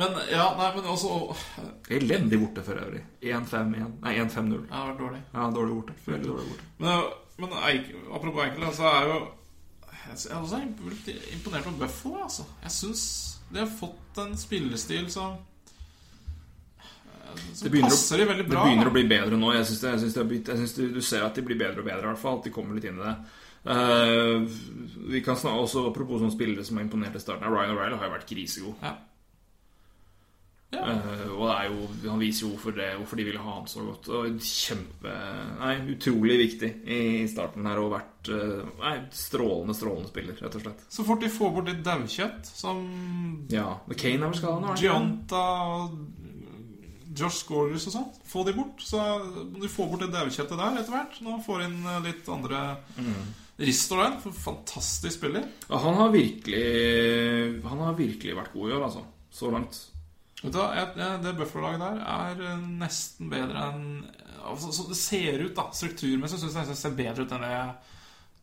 Men 0.00 0.14
ja, 0.30 0.46
nei, 0.56 0.68
men 0.76 0.86
også 0.88 1.16
Elendig 1.92 2.38
borte 2.40 2.62
for 2.64 2.80
øvrig. 2.80 3.02
1-5-1 3.20 3.98
Nei, 4.00 4.14
1-5-0. 4.22 4.62
Ja, 4.62 4.70
Det 4.70 4.78
har 4.78 4.86
vært 4.92 5.02
dårlig. 5.02 5.20
Ja, 5.34 5.48
dårlig 5.56 5.74
borte. 5.76 5.96
Veldig 6.06 6.30
dårlig 6.30 6.46
borte. 6.52 6.68
Men, 6.78 7.10
men 7.42 7.58
Eik, 7.68 7.90
apropos 8.08 8.46
Eikel, 8.46 8.70
så 8.78 8.88
er 8.88 9.10
jo 9.10 9.18
Jeg 10.00 10.30
er 10.30 10.40
også 10.40 10.62
imponert 11.34 11.68
over 11.68 11.84
Buffalo, 11.84 12.22
altså. 12.24 12.46
Jeg 12.64 12.74
syns 12.78 13.04
de 13.50 13.58
har 13.58 13.70
fått 13.80 14.18
en 14.22 14.36
spillestil 14.38 15.10
som 15.10 15.36
Som 17.52 17.64
Det 17.64 17.70
begynner, 17.70 17.92
å, 17.92 17.98
bra, 17.98 18.16
det 18.16 18.46
begynner 18.46 18.90
å 18.90 18.94
bli 18.94 19.04
bedre 19.10 19.38
nå. 19.38 19.52
Jeg 19.58 19.68
synes 19.68 19.82
det, 19.82 19.92
jeg 19.92 20.02
synes 20.04 20.16
det 20.16 20.40
jeg 20.54 20.62
synes 20.62 20.74
det, 20.78 20.88
Du 20.94 21.00
ser 21.04 21.26
at 21.26 21.36
de 21.36 21.44
blir 21.46 21.58
bedre 21.60 21.84
og 21.84 21.90
bedre, 21.90 22.06
i 22.06 22.10
hvert 22.12 22.22
fall. 22.24 22.40
At 22.40 22.48
de 22.48 22.54
kommer 22.54 22.78
litt 22.78 22.88
inn 22.88 22.98
i 23.02 23.04
det. 23.04 23.14
Uh, 23.60 24.46
vi 25.12 25.20
kan 25.20 25.36
snakke 25.36 25.66
også 25.66 25.82
Apropos 25.90 26.22
sånne 26.22 26.32
spillere 26.32 26.64
som 26.64 26.78
har 26.78 26.86
imponert 26.86 27.18
i 27.18 27.22
starten. 27.22 27.50
Ryan 27.52 27.74
O'Reilly 27.74 28.00
har 28.00 28.08
jo 28.08 28.14
vært 28.16 28.30
krisegod. 28.30 28.80
Ja. 28.86 28.96
Ja. 30.70 30.84
Uh, 30.86 31.32
og 31.34 31.48
det 31.48 31.54
er 31.56 31.64
jo, 31.66 31.86
han 32.04 32.20
viser 32.22 32.44
jo 32.44 32.52
hvorfor, 32.52 32.74
det, 32.76 32.92
hvorfor 33.00 33.18
de 33.18 33.26
ville 33.26 33.42
ha 33.42 33.54
han 33.56 33.66
så 33.70 33.82
godt. 33.82 34.10
Og 34.14 34.44
kjempe 34.46 35.14
Nei, 35.58 35.72
utrolig 35.96 36.36
viktig 36.44 36.70
i 36.86 37.00
starten 37.30 37.66
her 37.66 37.80
og 37.82 37.90
vært 37.96 38.30
uh, 38.30 38.68
Nei, 38.78 38.94
strålende, 39.16 39.74
strålende 39.76 40.12
spiller, 40.12 40.38
rett 40.38 40.58
og 40.60 40.64
slett. 40.64 40.86
Så 40.94 41.06
fort 41.08 41.24
de 41.24 41.32
får 41.32 41.54
bort 41.56 41.70
litt 41.72 41.82
daukjøtt, 41.86 42.54
som 42.54 42.84
Ja. 43.50 43.72
Kane 43.96 44.22
er 44.22 44.28
vel 44.28 44.38
skada? 44.38 44.78
Gianta 44.78 45.44
og 45.74 45.98
Josh 47.10 47.42
Scorers 47.42 47.88
og 47.88 47.94
sånt, 47.94 48.18
få 48.30 48.44
de 48.46 48.54
bort. 48.54 48.82
Så 48.86 49.02
du 49.56 49.66
får 49.68 49.90
bort 49.90 50.04
det 50.04 50.12
daukjøttet 50.14 50.58
der 50.58 50.80
etter 50.80 50.94
hvert. 50.94 51.20
Nå 51.26 51.38
får 51.44 51.66
inn 51.66 51.78
eh, 51.82 52.02
litt 52.06 52.28
andre 52.30 52.64
mm. 52.96 53.22
Ristolen, 53.60 54.14
fantastisk 54.22 55.18
spiller. 55.18 55.44
Ja, 55.68 55.80
han 55.82 55.98
har 55.98 56.14
virkelig 56.14 57.60
Han 57.66 57.82
har 57.84 57.98
virkelig 57.98 58.36
vært 58.38 58.54
god 58.54 58.70
i 58.70 58.76
år, 58.78 58.84
altså. 58.86 59.02
Så 59.34 59.50
langt. 59.52 59.82
Vet 60.40 60.52
du 60.54 60.58
hva, 60.58 61.18
Det 61.20 61.36
Buffalo-laget 61.36 61.80
der 61.84 62.02
er 62.16 62.44
eh, 62.48 62.66
nesten 62.80 63.28
bedre 63.32 63.68
enn 63.70 63.86
altså, 64.40 64.72
så 64.72 64.88
Det 64.88 64.96
ser 64.96 65.42
ut, 65.46 65.54
da, 65.56 65.66
strukturmessig 65.76 66.40
syns 66.40 66.56
jeg 66.56 66.70
det 66.70 66.78
ser 66.80 66.94
bedre 66.96 67.26
ut 67.26 67.34
enn 67.36 67.44
det 67.44 67.50
jeg 67.54 67.72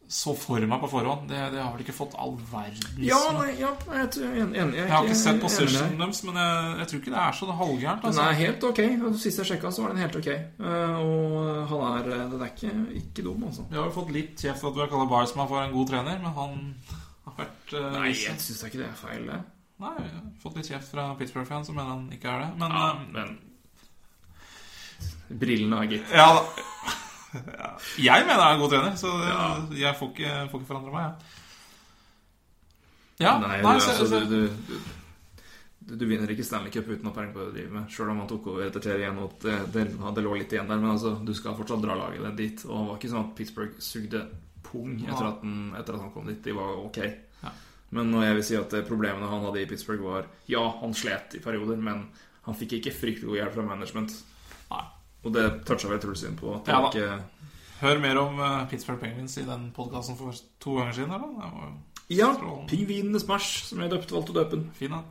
så 0.07 0.31
for 0.39 0.63
meg 0.63 0.79
på 0.79 0.87
forhånd. 0.87 1.25
Det, 1.27 1.35
det 1.51 1.59
har 1.59 1.73
vel 1.73 1.81
ikke 1.83 1.91
fått 1.97 2.13
all 2.15 2.37
verdens 2.47 2.93
Ja, 3.03 3.17
nei, 3.35 3.49
ja, 3.59 3.73
jeg 3.91 4.05
er 4.23 4.37
enig. 4.37 4.55
Jeg, 4.55 4.69
Jeg 4.77 4.91
har 4.93 5.03
ikke 5.03 5.17
sett 5.19 5.41
positionen 5.43 5.97
deres, 5.99 6.21
men 6.23 6.39
jeg, 6.39 6.69
jeg 6.79 6.87
tror 6.87 7.01
ikke 7.01 7.11
det 7.11 7.19
er 7.25 7.35
så 7.35 7.49
halvgærent. 7.59 8.05
Den 8.05 8.13
Altså. 8.13 8.23
er 8.23 8.37
helt 8.39 8.63
ok. 8.69 8.79
Sist 9.19 9.41
jeg 9.43 9.49
sjekka, 9.49 9.73
så 9.75 9.83
var 9.83 9.91
den 9.91 9.99
helt 10.05 10.15
ok. 10.15 10.29
Eh, 10.31 10.95
og 11.03 11.73
han 11.73 11.83
er 11.97 12.07
Den 12.31 12.39
er 12.39 12.53
ikke, 12.53 12.71
ikke 13.01 13.25
dum, 13.27 13.43
altså. 13.49 13.67
Vi 13.67 13.75
har 13.81 13.89
jo 13.89 13.97
fått 13.97 14.13
litt 14.15 14.39
kjeft 14.45 14.63
for 14.63 14.71
at 14.71 14.79
vi 14.79 14.85
har 14.85 14.93
kalt 14.95 15.11
Barsman 15.11 15.51
for 15.51 15.59
en 15.65 15.75
god 15.75 15.91
trener, 15.91 16.23
men 16.23 16.37
han 16.39 16.57
har 17.27 17.37
vært 17.43 17.75
Nei, 17.99 18.07
jeg 18.15 18.39
syns 18.47 18.63
ikke 18.63 18.79
det 18.85 18.87
er 18.87 18.99
feil, 19.03 19.27
det. 19.27 19.41
Nei, 19.77 19.93
jeg 20.01 20.09
har 20.09 20.29
fått 20.41 20.55
litt 20.57 20.69
kjeft 20.71 20.89
fra 20.89 21.11
Pittsburgh-fans 21.19 21.67
som 21.69 21.75
mener 21.77 21.91
han 21.93 22.07
ikke 22.13 22.31
er 22.33 22.45
det. 22.45 22.49
Men 22.57 22.71
Ja, 22.73 22.87
eh, 22.89 23.03
men 23.13 23.37
Brillene 25.27 25.75
har 25.75 25.85
gitt. 25.91 26.11
ja, 26.11 26.27
da. 26.33 26.41
Jeg 27.99 28.25
mener 28.25 28.41
han 28.41 28.47
er 28.47 28.53
en 28.55 28.61
god 28.61 28.71
trener, 28.71 28.95
så 28.95 29.11
det, 29.69 29.79
jeg 29.81 29.95
får 29.99 30.13
ikke, 30.13 30.35
får 30.51 30.61
ikke 30.61 30.69
forandre 30.69 30.93
meg. 30.93 31.27
Ja, 33.17 33.33
Nei, 33.41 33.61
nei, 33.61 33.73
du, 33.75 33.81
så, 33.81 33.91
altså, 33.91 34.05
så, 34.05 34.19
du, 34.29 34.49
du, 35.79 35.95
du, 35.97 36.05
vinner 36.05 36.29
ikke 36.29 36.45
Stanley 36.45 36.71
Cup 36.73 36.87
uten 36.87 37.09
å 37.09 37.11
ha 37.11 37.17
penger 37.17 37.33
på 37.33 37.39
det 37.41 37.47
du 37.47 37.55
driver 37.57 37.75
med. 37.79 37.91
Sjøl 37.93 38.11
om 38.13 38.21
han 38.21 38.29
tok 38.29 38.49
over 38.53 38.65
etter 38.67 38.83
Terry 38.85 39.03
igjen, 39.03 39.21
og 39.21 39.35
at 39.35 39.47
det, 39.73 39.85
det, 40.15 40.25
lå 40.25 40.35
litt 40.37 40.53
igjen 40.53 40.69
der. 40.69 40.81
Men 40.81 40.93
altså, 40.95 41.15
du 41.25 41.33
skal 41.37 41.57
fortsatt 41.57 41.83
dra 41.83 41.97
laget 41.97 42.23
ditt 42.29 42.37
dit. 42.41 42.67
Og 42.69 42.77
det 42.77 42.89
var 42.89 42.99
ikke 43.01 43.13
sånn 43.13 43.25
at 43.25 43.33
Pittsburgh 43.39 43.81
sugde 43.83 44.23
pung 44.67 44.99
etter 45.01 45.29
at, 45.31 45.41
den, 45.43 45.57
etter 45.79 45.97
at 45.97 46.05
han 46.05 46.13
kom 46.13 46.29
dit. 46.29 46.41
De 46.45 46.55
var 46.55 46.77
ok. 46.85 47.01
Men 47.95 48.11
jeg 48.19 48.35
vil 48.35 48.45
si 48.45 48.57
at 48.59 48.73
eh, 48.75 48.85
problemene 48.87 49.29
han 49.31 49.45
hadde 49.47 49.61
i 49.63 49.69
Pittsburgh, 49.69 50.03
var 50.03 50.27
Ja, 50.51 50.65
han 50.81 50.95
slet 50.97 51.37
i 51.37 51.43
perioder, 51.43 51.79
men 51.79 52.07
han 52.47 52.57
fikk 52.57 52.77
ikke 52.79 52.95
fryktelig 52.95 53.31
god 53.31 53.41
hjelp 53.41 53.55
fra 53.55 53.65
management. 53.69 54.13
Nei. 54.71 54.83
Og 55.25 55.33
det 55.35 55.47
toucha 55.67 55.89
vel 55.91 56.01
Truls 56.03 56.23
inn 56.27 56.37
på. 56.39 56.53
At 56.59 56.71
Ja 56.71 56.83
ikke 56.87 57.09
Hør 57.77 57.99
mer 58.01 58.17
om 58.17 58.39
eh, 58.41 58.61
Pittsburgh 58.71 59.01
Penguins 59.01 59.35
i 59.37 59.45
den 59.45 59.67
podkasten 59.75 60.17
for 60.17 60.33
to 60.63 60.79
ganger 60.79 60.95
siden, 60.97 61.13
eller? 61.13 61.75
Det 62.07 62.17
Ja. 62.17 62.31
Pingvinene 62.69 63.19
Smash, 63.21 63.67
som 63.67 63.83
jeg 63.83 63.91
døpte, 63.91 64.15
valgte 64.15 64.33
å 64.33 64.37
døpe 64.39 64.55
den. 64.55 64.71
fin, 64.73 64.95
da. 64.95 65.03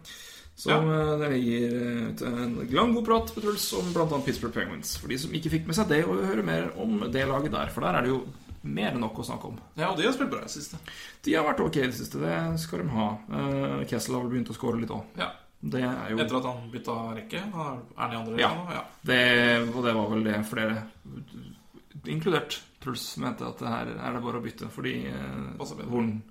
Som 0.57 0.89
ja. 0.89 1.16
det 1.20 1.28
ligger 1.35 1.77
eh, 1.77 2.09
ut 2.11 2.23
en 2.27 2.57
lang, 2.73 2.94
god 2.97 3.05
prat 3.07 3.31
på 3.35 3.44
Truls 3.44 3.69
om 3.77 3.93
bl.a. 3.93 4.07
Pittsburgh 4.24 4.57
Penguins. 4.57 4.97
For 4.98 5.12
de 5.12 5.19
som 5.20 5.35
ikke 5.36 5.53
fikk 5.53 5.69
med 5.69 5.78
seg 5.78 5.93
det, 5.93 6.03
og 6.09 6.16
vil 6.16 6.31
høre 6.32 6.47
mer 6.47 6.70
om 6.81 7.05
det 7.12 7.27
laget 7.28 7.55
der. 7.55 7.70
For 7.70 7.86
der 7.86 8.01
er 8.01 8.07
det 8.07 8.15
jo 8.15 8.24
mer 8.66 8.93
enn 8.93 9.01
nok 9.01 9.18
å 9.22 9.24
snakke 9.24 9.48
om. 9.48 9.56
Ja, 9.78 9.90
og 9.93 9.97
de 9.98 10.05
har 10.06 10.12
spilt 10.16 10.30
bra 10.30 10.40
i 10.43 10.48
det 10.48 10.52
siste. 10.56 10.78
De 11.22 11.34
har 11.34 11.44
vært 11.47 11.60
ok 11.64 11.76
i 11.76 11.86
det 11.86 11.94
siste, 11.94 12.18
det 12.20 12.60
skal 12.60 12.82
de 12.84 12.88
ha. 12.94 13.09
Eh, 13.32 13.84
Kessel 13.90 14.14
har 14.18 14.22
vel 14.26 14.32
begynt 14.34 14.51
å 14.51 14.56
score 14.59 14.80
litt 14.80 14.90
òg. 14.94 15.05
Ja. 15.18 15.30
Det 15.66 15.80
jo 15.80 16.18
Etter 16.20 16.36
at 16.36 16.44
han 16.44 16.66
bytta 16.70 16.94
rekke? 17.16 17.40
Er 17.40 17.97
han 17.97 18.12
i 18.12 18.16
andre 18.16 18.38
Ja. 18.38 18.51
nå? 18.55 18.66
Ja. 18.74 18.82
det, 19.02 19.74
Og 19.74 19.82
det 19.84 19.94
var 19.94 20.09
vel 20.10 20.22
det 20.24 20.36
flere, 20.47 20.82
inkludert 22.06 22.60
Truls, 22.82 23.16
mente 23.18 23.47
at 23.48 23.59
det 23.59 23.66
her 23.72 23.88
er 23.97 24.12
det 24.14 24.22
bare 24.22 24.38
å 24.38 24.44
bytte. 24.44 24.68
Fordi 24.70 24.93
eh, 25.09 25.86
Horn 25.90 26.22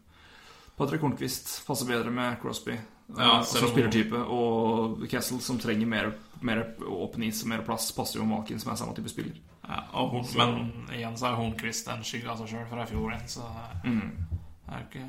Patrick 0.78 1.02
Hornquist 1.02 1.66
passer 1.68 1.88
bedre 1.90 2.12
med 2.12 2.38
Crosby 2.42 2.76
Ja, 3.18 3.40
eh, 3.40 3.44
selv 3.44 3.60
som 3.60 3.68
om- 3.70 3.74
spillertype. 3.76 4.22
Og 4.30 5.06
Kessel, 5.10 5.40
som 5.42 5.58
trenger 5.60 5.88
mer, 5.88 6.14
mer 6.42 6.64
åpen 6.88 7.24
is 7.28 7.42
og 7.44 7.50
mer 7.50 7.62
plass, 7.66 7.92
passer 7.92 8.20
jo 8.20 8.26
Malkin, 8.26 8.60
som 8.60 8.72
er 8.72 8.76
samme 8.80 8.96
type 8.96 9.10
spiller. 9.10 9.34
Ja, 9.66 9.82
Horn, 9.92 10.26
men 10.38 10.90
igjen 10.94 11.16
så 11.18 11.32
er 11.32 11.38
Hornquist 11.40 11.88
en 11.90 12.04
skygge 12.06 12.30
av 12.30 12.38
seg 12.42 12.52
sjøl 12.52 12.68
fra 12.70 12.84
i 12.84 12.90
fjor 12.92 13.14
igjen, 13.16 13.30
så 13.32 13.46
Mm. 13.84 14.12
det 14.66 14.74
er 14.76 14.84
ikke 14.84 15.06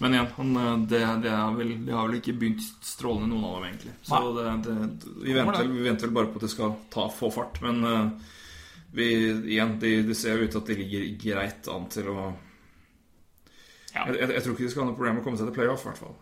Men 0.00 0.14
igjen, 0.14 0.28
han, 0.36 0.50
eh, 0.56 0.76
det, 0.88 1.00
det, 1.24 1.32
vel, 1.56 1.72
det, 1.86 1.94
har 1.94 2.08
vel 2.08 2.18
ikke 2.20 2.36
begynt 2.38 2.62
strålende, 2.86 3.28
noen 3.32 3.44
av 3.44 3.56
dem, 3.56 3.64
egentlig. 3.70 3.94
Så 4.06 4.20
det, 4.36 4.76
vi, 5.24 5.32
venter, 5.34 5.64
vi 5.72 5.82
venter 5.88 6.06
vel 6.06 6.14
bare 6.14 6.30
på 6.30 6.38
at 6.40 6.46
det 6.46 6.52
skal 6.52 6.76
ta, 6.92 7.08
få 7.10 7.30
fart. 7.34 7.58
Men 7.64 7.84
uh, 7.84 8.10
vi, 8.92 9.08
igjen, 9.56 9.78
det 9.82 10.02
de 10.06 10.14
ser 10.14 10.38
ut 10.38 10.50
til 10.50 10.60
at 10.62 10.70
de 10.70 10.76
ligger 10.78 11.08
greit 11.24 11.68
an 11.68 11.88
til 11.90 12.08
å 12.12 12.32
Ja. 13.94 14.04
jeg, 14.06 14.20
jeg, 14.20 14.28
jeg 14.36 14.42
tror 14.44 14.54
ikke 14.54 14.64
de 14.68 14.70
skal 14.70 14.84
ha 14.84 14.88
noe 14.90 14.96
problem 15.00 15.14
med 15.18 15.22
å 15.24 15.26
komme 15.26 15.40
seg 15.40 15.48
til 15.50 15.56
playoff, 15.56 15.82
i 15.82 15.88
hvert 15.90 15.98
fall. 16.04 16.14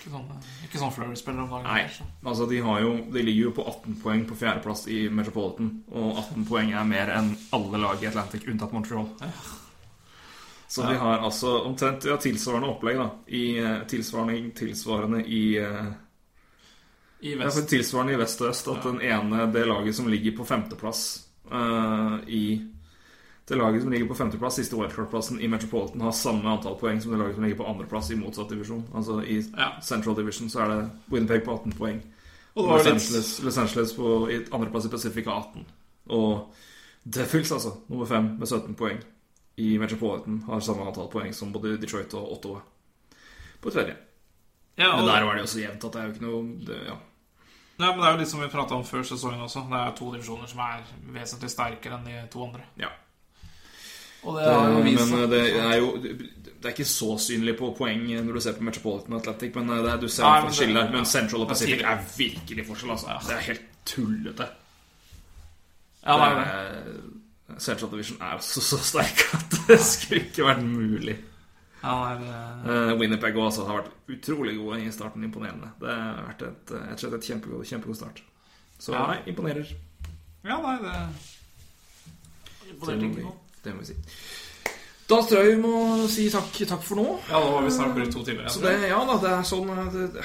Ikke 0.00 0.10
sånn, 0.14 0.28
ikke 0.64 0.80
sånn 0.80 0.92
Flurry-spiller 0.96 1.42
om 1.44 1.50
dagen. 1.52 1.66
Nei. 1.68 1.80
kanskje. 1.84 2.04
Altså, 2.24 2.46
de, 2.48 2.60
har 2.64 2.80
jo, 2.80 2.92
de 3.12 3.24
ligger 3.26 3.50
jo 3.50 3.56
på 3.58 3.66
18 3.68 3.98
poeng 4.00 4.22
på 4.28 4.38
fjerdeplass 4.40 4.86
i 4.88 5.00
Metropolitan. 5.12 5.68
Og 5.92 6.22
18 6.22 6.46
poeng 6.48 6.72
er 6.72 6.86
mer 6.88 7.12
enn 7.18 7.34
alle 7.56 7.82
lag 7.82 8.00
i 8.00 8.08
Atlantic, 8.08 8.46
unntatt 8.48 8.72
Montreal. 8.72 9.10
Så 10.70 10.86
de 10.86 10.96
har 10.96 11.18
altså 11.26 11.58
omtrent 11.66 12.06
ja, 12.06 12.16
tilsvarende 12.16 12.70
opplegg, 12.70 12.96
da. 12.96 13.08
I, 13.26 13.44
eh, 13.58 13.78
tilsvarende, 13.90 14.54
tilsvarende 14.56 15.24
i 15.26 15.42
eh, 15.58 15.88
I 17.20 17.32
Ja, 17.34 17.44
vest. 17.44 17.66
tilsvarende 17.68 18.14
i 18.14 18.20
vest 18.20 18.40
og 18.40 18.54
øst 18.54 18.68
at 18.72 18.86
den 18.86 19.00
ene, 19.04 19.48
det 19.52 19.66
laget 19.68 19.98
som 19.98 20.08
ligger 20.08 20.38
på 20.38 20.46
femteplass 20.48 21.02
uh, 21.52 22.22
i 22.24 22.62
Det 23.50 23.56
laget 23.58 23.82
som 23.82 23.90
ligger 23.90 24.06
på 24.06 24.14
femteplass, 24.14 24.54
siste 24.60 24.76
wildcard-plassen 24.78 25.40
i 25.42 25.48
Metropolitan, 25.50 26.00
har 26.06 26.12
samme 26.14 26.46
antall 26.52 26.76
poeng 26.78 27.00
som 27.02 27.10
det 27.10 27.18
laget 27.18 27.34
som 27.34 27.42
ligger 27.44 27.56
på 27.58 27.66
andreplass 27.66 28.10
i 28.14 28.18
motsatt 28.20 28.48
divisjon. 28.52 28.84
Altså 28.94 29.16
i 29.26 29.40
Ja. 29.56 29.72
Central 29.82 30.14
Division 30.14 30.48
så 30.52 30.60
er 30.62 30.68
det 30.68 30.90
Winnipeg 31.10 31.42
på 31.44 31.52
18 31.58 31.72
poeng. 31.74 31.98
Og 32.54 32.68
Los 32.68 32.84
litt- 32.84 32.92
Angeles, 32.94 33.42
Los 33.42 33.58
Angeles 33.58 33.92
på 33.96 34.28
andreplass 34.52 34.86
i 34.86 34.88
Pacific 34.88 35.26
har 35.26 35.40
18. 35.42 35.66
Og 36.10 36.54
Devils, 37.04 37.52
altså, 37.52 37.72
nummer 37.88 38.06
fem 38.06 38.24
med 38.38 38.46
17 38.48 38.74
poeng 38.74 39.02
i 39.56 39.78
Metropolitan, 39.78 40.42
har 40.46 40.60
samme 40.60 40.86
antall 40.86 41.08
poeng 41.10 41.32
som 41.34 41.52
både 41.52 41.76
Detroit 41.80 42.14
og 42.14 42.32
Ottawa 42.32 42.60
på 43.60 43.70
tredje. 43.70 43.96
Ja, 44.78 44.96
Men 44.96 45.06
der 45.06 45.24
var 45.24 45.34
det 45.34 45.40
jo 45.42 45.46
så 45.46 45.60
jevnt 45.60 45.84
at 45.84 45.92
det 45.92 46.00
er 46.00 46.06
jo 46.06 46.12
ikke 46.14 46.22
noe 46.26 46.66
det, 46.66 46.78
ja. 46.86 46.96
ja, 47.78 47.90
men 47.90 47.98
det 48.00 48.06
er 48.06 48.12
jo 48.12 48.18
litt 48.18 48.28
som 48.28 48.40
vi 48.40 48.46
prata 48.48 48.74
om 48.74 48.84
før 48.84 49.02
sesongen 49.02 49.40
også. 49.42 49.66
Det 49.68 49.76
er 49.80 49.96
to 49.96 50.12
divisjoner 50.12 50.46
som 50.48 50.58
er 50.60 50.82
vesentlig 51.12 51.50
sterkere 51.50 51.98
enn 51.98 52.04
de 52.04 52.28
to 52.30 52.44
andre. 52.46 52.62
ja. 52.78 52.88
Det 54.20 54.46
jo 54.74 54.80
vist 54.84 55.10
men 55.12 55.30
det 55.30 55.42
er 55.56 55.76
jo 55.80 55.92
Det 56.02 56.66
er 56.68 56.74
ikke 56.74 56.84
så 56.84 57.14
synlig 57.18 57.54
på 57.56 57.70
poeng 57.78 58.02
når 58.24 58.34
du 58.36 58.40
ser 58.44 58.52
på 58.58 58.62
Metropolitan 58.66 59.14
Athletic 59.16 59.48
Atlantic, 59.48 59.54
men 59.56 59.68
det 59.84 59.92
er, 59.94 60.00
du 60.02 60.08
ser 60.08 60.22
Nei, 60.24 60.40
men 60.42 60.74
det- 60.76 60.90
Men. 60.92 61.04
Central 61.08 61.40
og 61.40 61.46
er 61.46 61.52
Pacific 61.54 61.80
er 61.80 62.02
virkelig 62.18 62.66
forskjell, 62.66 62.90
altså. 62.90 63.06
Det 63.28 63.36
er 63.36 63.40
helt 63.40 63.62
tullete. 63.86 64.48
Ja, 66.04 66.12
Det 66.16 66.26
er 66.26 66.40
er, 67.54 67.58
Central 67.58 67.90
Division 67.90 68.18
er 68.20 68.38
så, 68.38 68.60
så 68.60 68.78
sterk 68.78 69.24
at 69.34 69.56
det 69.68 69.80
skulle 69.80 70.20
ikke 70.26 70.44
vært 70.44 70.62
mulig. 70.64 71.16
Ja, 71.82 71.94
er, 72.12 72.20
eh, 72.92 72.98
Winnipeg 73.00 73.36
også 73.40 73.64
har 73.66 73.80
vært 73.80 73.90
utrolig 74.12 74.56
gode 74.58 74.82
i 74.84 74.90
starten. 74.92 75.24
Imponerende. 75.24 75.70
Det 75.80 75.88
har 75.88 76.24
vært 76.28 76.42
et, 76.42 76.72
et, 76.92 77.04
et 77.14 77.24
kjempegod, 77.24 77.64
kjempegod 77.64 77.96
start. 77.96 78.20
Så 78.78 78.92
Ja. 78.92 79.06
nei, 79.06 79.18
imponerer. 79.32 79.64
ja, 80.44 80.60
nei, 80.60 80.76
det 80.84 80.94
Imponerte 82.70 83.06
ikke 83.08 83.22
noe. 83.24 83.32
Det 83.64 83.74
må 83.74 83.84
vi 83.84 83.92
si. 83.92 83.96
Da 85.10 85.18
tror 85.26 85.42
jeg 85.42 85.56
vi 85.56 85.62
må 85.64 86.06
si 86.10 86.28
takk, 86.30 86.52
takk 86.70 86.84
for 86.86 87.00
nå. 87.00 87.08
Ja, 87.26 87.40
da 87.40 87.56
har 87.56 87.66
vi 87.66 87.72
snart 87.74 87.96
brukt 87.96 88.14
to 88.14 88.22
timer 88.26 88.46
Så 88.52 88.62
det, 88.62 88.76
ja 88.92 89.00
da, 89.08 89.16
det 89.18 89.32
er 89.34 89.48
sånn 89.48 89.72
eh, 89.74 89.88
det, 90.14 90.24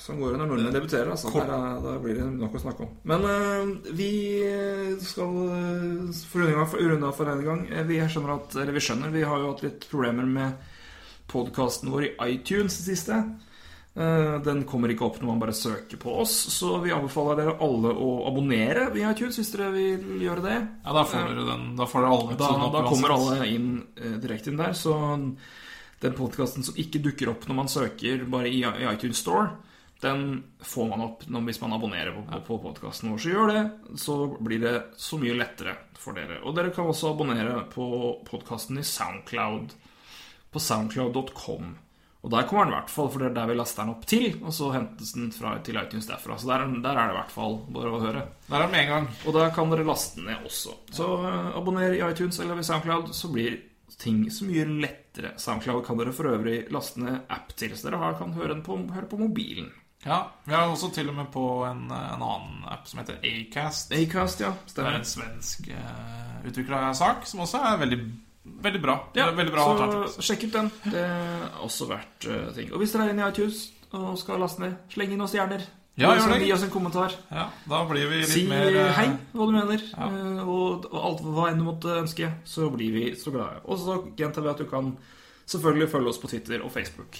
Sånn 0.00 0.18
går 0.18 0.32
det 0.34 0.40
når 0.40 0.48
nordmenn 0.50 0.74
debuterer. 0.74 1.10
Altså. 1.12 1.30
Er- 1.38 1.82
da 1.84 1.92
blir 2.02 2.16
det 2.18 2.26
nok 2.32 2.56
å 2.56 2.62
snakke 2.62 2.86
om. 2.86 2.94
Men 3.06 3.26
uh, 3.28 3.92
vi 3.94 4.10
skal 5.04 5.36
for 6.24 6.40
runde 6.42 7.06
av 7.06 7.14
for, 7.14 7.28
denne 7.28 7.46
gang. 7.46 7.66
Eh, 7.68 7.84
Vi 7.86 8.00
skjønner 8.00 8.34
at 8.38 8.56
Eller 8.56 8.74
vi 8.74 8.82
skjønner, 8.82 9.12
vi 9.14 9.22
har 9.28 9.38
jo 9.38 9.52
hatt 9.52 9.62
litt 9.66 9.86
problemer 9.92 10.26
med 10.26 10.72
podkasten 11.30 11.92
vår 11.92 12.08
i 12.08 12.12
iTunes 12.32 12.80
det 12.80 12.88
siste. 12.96 13.20
Eh, 13.96 14.36
Den 14.46 14.62
kommer 14.70 14.92
ikke 14.92 15.08
opp 15.08 15.16
når 15.20 15.32
man 15.32 15.40
bare 15.42 15.54
søker 15.56 15.98
på 15.98 16.12
oss, 16.22 16.34
så 16.54 16.76
vi 16.84 16.92
anbefaler 16.94 17.40
dere 17.40 17.56
alle 17.64 17.90
å 17.90 18.10
abonnere 18.30 18.90
via 18.94 19.10
iTunes 19.10 19.40
hvis 19.40 19.50
dere 19.56 19.72
vil 19.74 20.20
gjøre 20.22 20.44
det. 20.46 20.58
Ja, 20.84 20.92
da 20.94 21.02
får 21.04 21.26
dere 21.32 21.46
den. 21.48 21.64
Da 21.80 21.88
får 21.90 22.04
dere 22.06 22.12
alle 22.18 22.36
Da, 22.38 22.52
da 22.76 22.84
kommer 22.86 23.16
alle 23.16 23.48
inn 23.50 23.72
eh, 23.96 24.14
direkte 24.22 24.52
inn 24.52 24.60
der. 24.62 24.76
Så 24.78 24.94
den 26.00 26.14
podkasten 26.16 26.64
som 26.64 26.78
ikke 26.80 27.02
dukker 27.02 27.32
opp 27.34 27.48
når 27.50 27.58
man 27.58 27.68
søker 27.72 28.22
bare 28.30 28.48
i, 28.48 28.62
i 28.62 28.86
iTunes 28.92 29.20
Store, 29.20 29.50
den 30.00 30.44
får 30.64 30.86
man 30.88 31.02
opp 31.04 31.26
hvis 31.28 31.60
man 31.60 31.74
abonnerer 31.76 32.14
på, 32.16 32.22
på, 32.30 32.38
på 32.46 32.58
podkasten 32.70 33.10
vår. 33.10 33.18
Så 33.20 33.34
gjør 33.34 33.50
det, 33.52 33.64
så 34.00 34.14
blir 34.40 34.62
det 34.62 34.74
så 34.96 35.18
mye 35.20 35.34
lettere 35.36 35.74
for 36.00 36.16
dere. 36.16 36.38
Og 36.46 36.54
dere 36.56 36.70
kan 36.72 36.88
også 36.88 37.10
abonnere 37.12 37.66
på 37.74 37.84
podkasten 38.24 38.78
i 38.80 38.86
Soundcloud 38.86 39.74
på 40.54 40.62
soundcloud.com. 40.62 41.74
Og 42.22 42.30
der 42.34 42.42
kommer 42.48 42.66
den 42.68 42.74
i 42.74 42.76
hvert 42.76 42.90
fall, 42.92 43.08
for 43.10 43.18
det 43.22 43.30
er 43.30 43.34
der 43.38 43.46
vi 43.48 43.54
laster 43.56 43.82
den 43.86 43.94
opp 43.94 44.02
til. 44.06 44.26
Og 44.44 44.52
så 44.52 44.66
hentes 44.74 45.14
den 45.16 45.30
fra, 45.32 45.54
til 45.64 45.78
iTunes 45.80 46.06
derfra. 46.10 46.36
Så 46.38 46.46
der, 46.50 46.66
der 46.84 46.98
er 47.00 47.08
det 47.08 47.14
i 47.14 47.18
hvert 47.20 47.32
fall 47.32 47.56
bare 47.72 47.92
å 47.96 48.00
høre. 48.02 48.26
Der 48.50 48.56
er 48.58 48.66
den 48.66 48.74
med 48.74 48.82
en 48.84 48.90
gang. 48.92 49.08
Og 49.24 49.32
da 49.38 49.46
kan 49.56 49.70
dere 49.72 49.86
laste 49.88 50.20
den 50.20 50.28
ned 50.28 50.44
også. 50.44 50.74
Så 50.92 51.06
uh, 51.24 51.56
abonner 51.56 51.96
i 51.96 52.02
iTunes 52.04 52.38
eller 52.44 52.58
ved 52.60 52.68
SoundCloud, 52.68 53.14
så 53.16 53.32
blir 53.32 53.56
ting 54.00 54.26
så 54.32 54.44
mye 54.48 54.66
lettere. 54.84 55.32
SoundCloud 55.40 55.82
kan 55.88 55.96
dere 56.00 56.12
for 56.16 56.28
øvrig 56.30 56.66
laste 56.72 57.00
ned 57.00 57.22
app 57.32 57.54
til, 57.56 57.72
så 57.76 57.88
dere 57.88 57.98
har- 58.04 58.18
kan 58.20 58.32
høre 58.36 58.52
den 58.54 58.62
på, 58.68 58.76
høre 58.92 59.08
på 59.08 59.18
mobilen. 59.20 59.72
Ja, 60.04 60.22
Vi 60.46 60.52
har 60.54 60.68
også 60.68 60.88
til 60.94 61.08
og 61.10 61.14
med 61.18 61.26
på 61.32 61.42
en, 61.68 61.82
en 61.92 62.22
annen 62.24 62.62
app 62.72 62.86
som 62.88 63.00
heter 63.02 63.18
Acast. 63.24 63.92
Acast, 63.92 64.40
ja. 64.40 64.52
Det 64.74 64.80
er 64.84 64.94
en 64.96 65.04
svensk 65.04 65.68
uh, 65.72 66.46
utvikla 66.48 66.92
sak 66.96 67.26
som 67.28 67.40
også 67.44 67.60
er 67.64 67.80
veldig, 67.82 67.98
veldig 68.44 68.80
bra. 68.82 68.94
Ja, 69.18 69.30
veldig 69.36 69.52
bra 69.52 69.66
så 70.08 70.22
sjekk 70.24 70.46
ut 70.48 70.52
den. 70.56 70.70
Det 70.86 71.02
er 71.02 71.44
også 71.64 71.88
verdt 71.90 72.26
uh, 72.30 72.48
ting. 72.56 72.70
Og 72.72 72.80
hvis 72.82 72.94
dere 72.94 73.08
er 73.08 73.14
inne 73.14 73.26
i 73.26 73.32
iTunes 73.32 73.66
og 73.96 74.16
skal 74.20 74.40
laste 74.40 74.62
ned, 74.62 74.76
sleng 74.92 75.12
inn 75.12 75.18
noen 75.20 75.30
stjerner. 75.30 75.64
Ja, 75.98 76.12
gjør 76.14 76.20
oss 76.22 76.28
det. 76.30 76.44
Gi 76.46 76.52
oss 76.54 76.62
en 76.64 76.70
kommentar. 76.72 77.14
Ja, 77.28 77.48
Da 77.68 77.80
blir 77.90 78.06
vi 78.08 78.20
litt 78.22 78.30
Si 78.30 78.44
mer 78.48 78.70
eh, 78.70 78.92
hei, 78.96 79.08
hva 79.34 79.48
du 79.50 79.52
mener, 79.56 79.82
ja. 79.90 80.06
eh, 80.06 80.38
og, 80.48 80.86
og 80.88 81.00
alt 81.08 81.24
hva 81.26 81.48
enn 81.50 81.58
du 81.60 81.66
måtte 81.66 81.96
ønske. 82.00 82.30
Så 82.48 82.70
blir 82.72 82.94
vi 82.94 83.02
så 83.20 83.32
glade. 83.34 83.60
Og 83.66 83.80
så 83.82 83.98
gjentar 84.16 84.46
vi 84.46 84.52
at 84.54 84.62
du 84.62 84.68
kan 84.70 84.94
selvfølgelig 85.50 85.90
følge 85.92 86.12
oss 86.14 86.20
på 86.22 86.30
Twitter 86.30 86.62
og 86.64 86.72
Facebook 86.72 87.18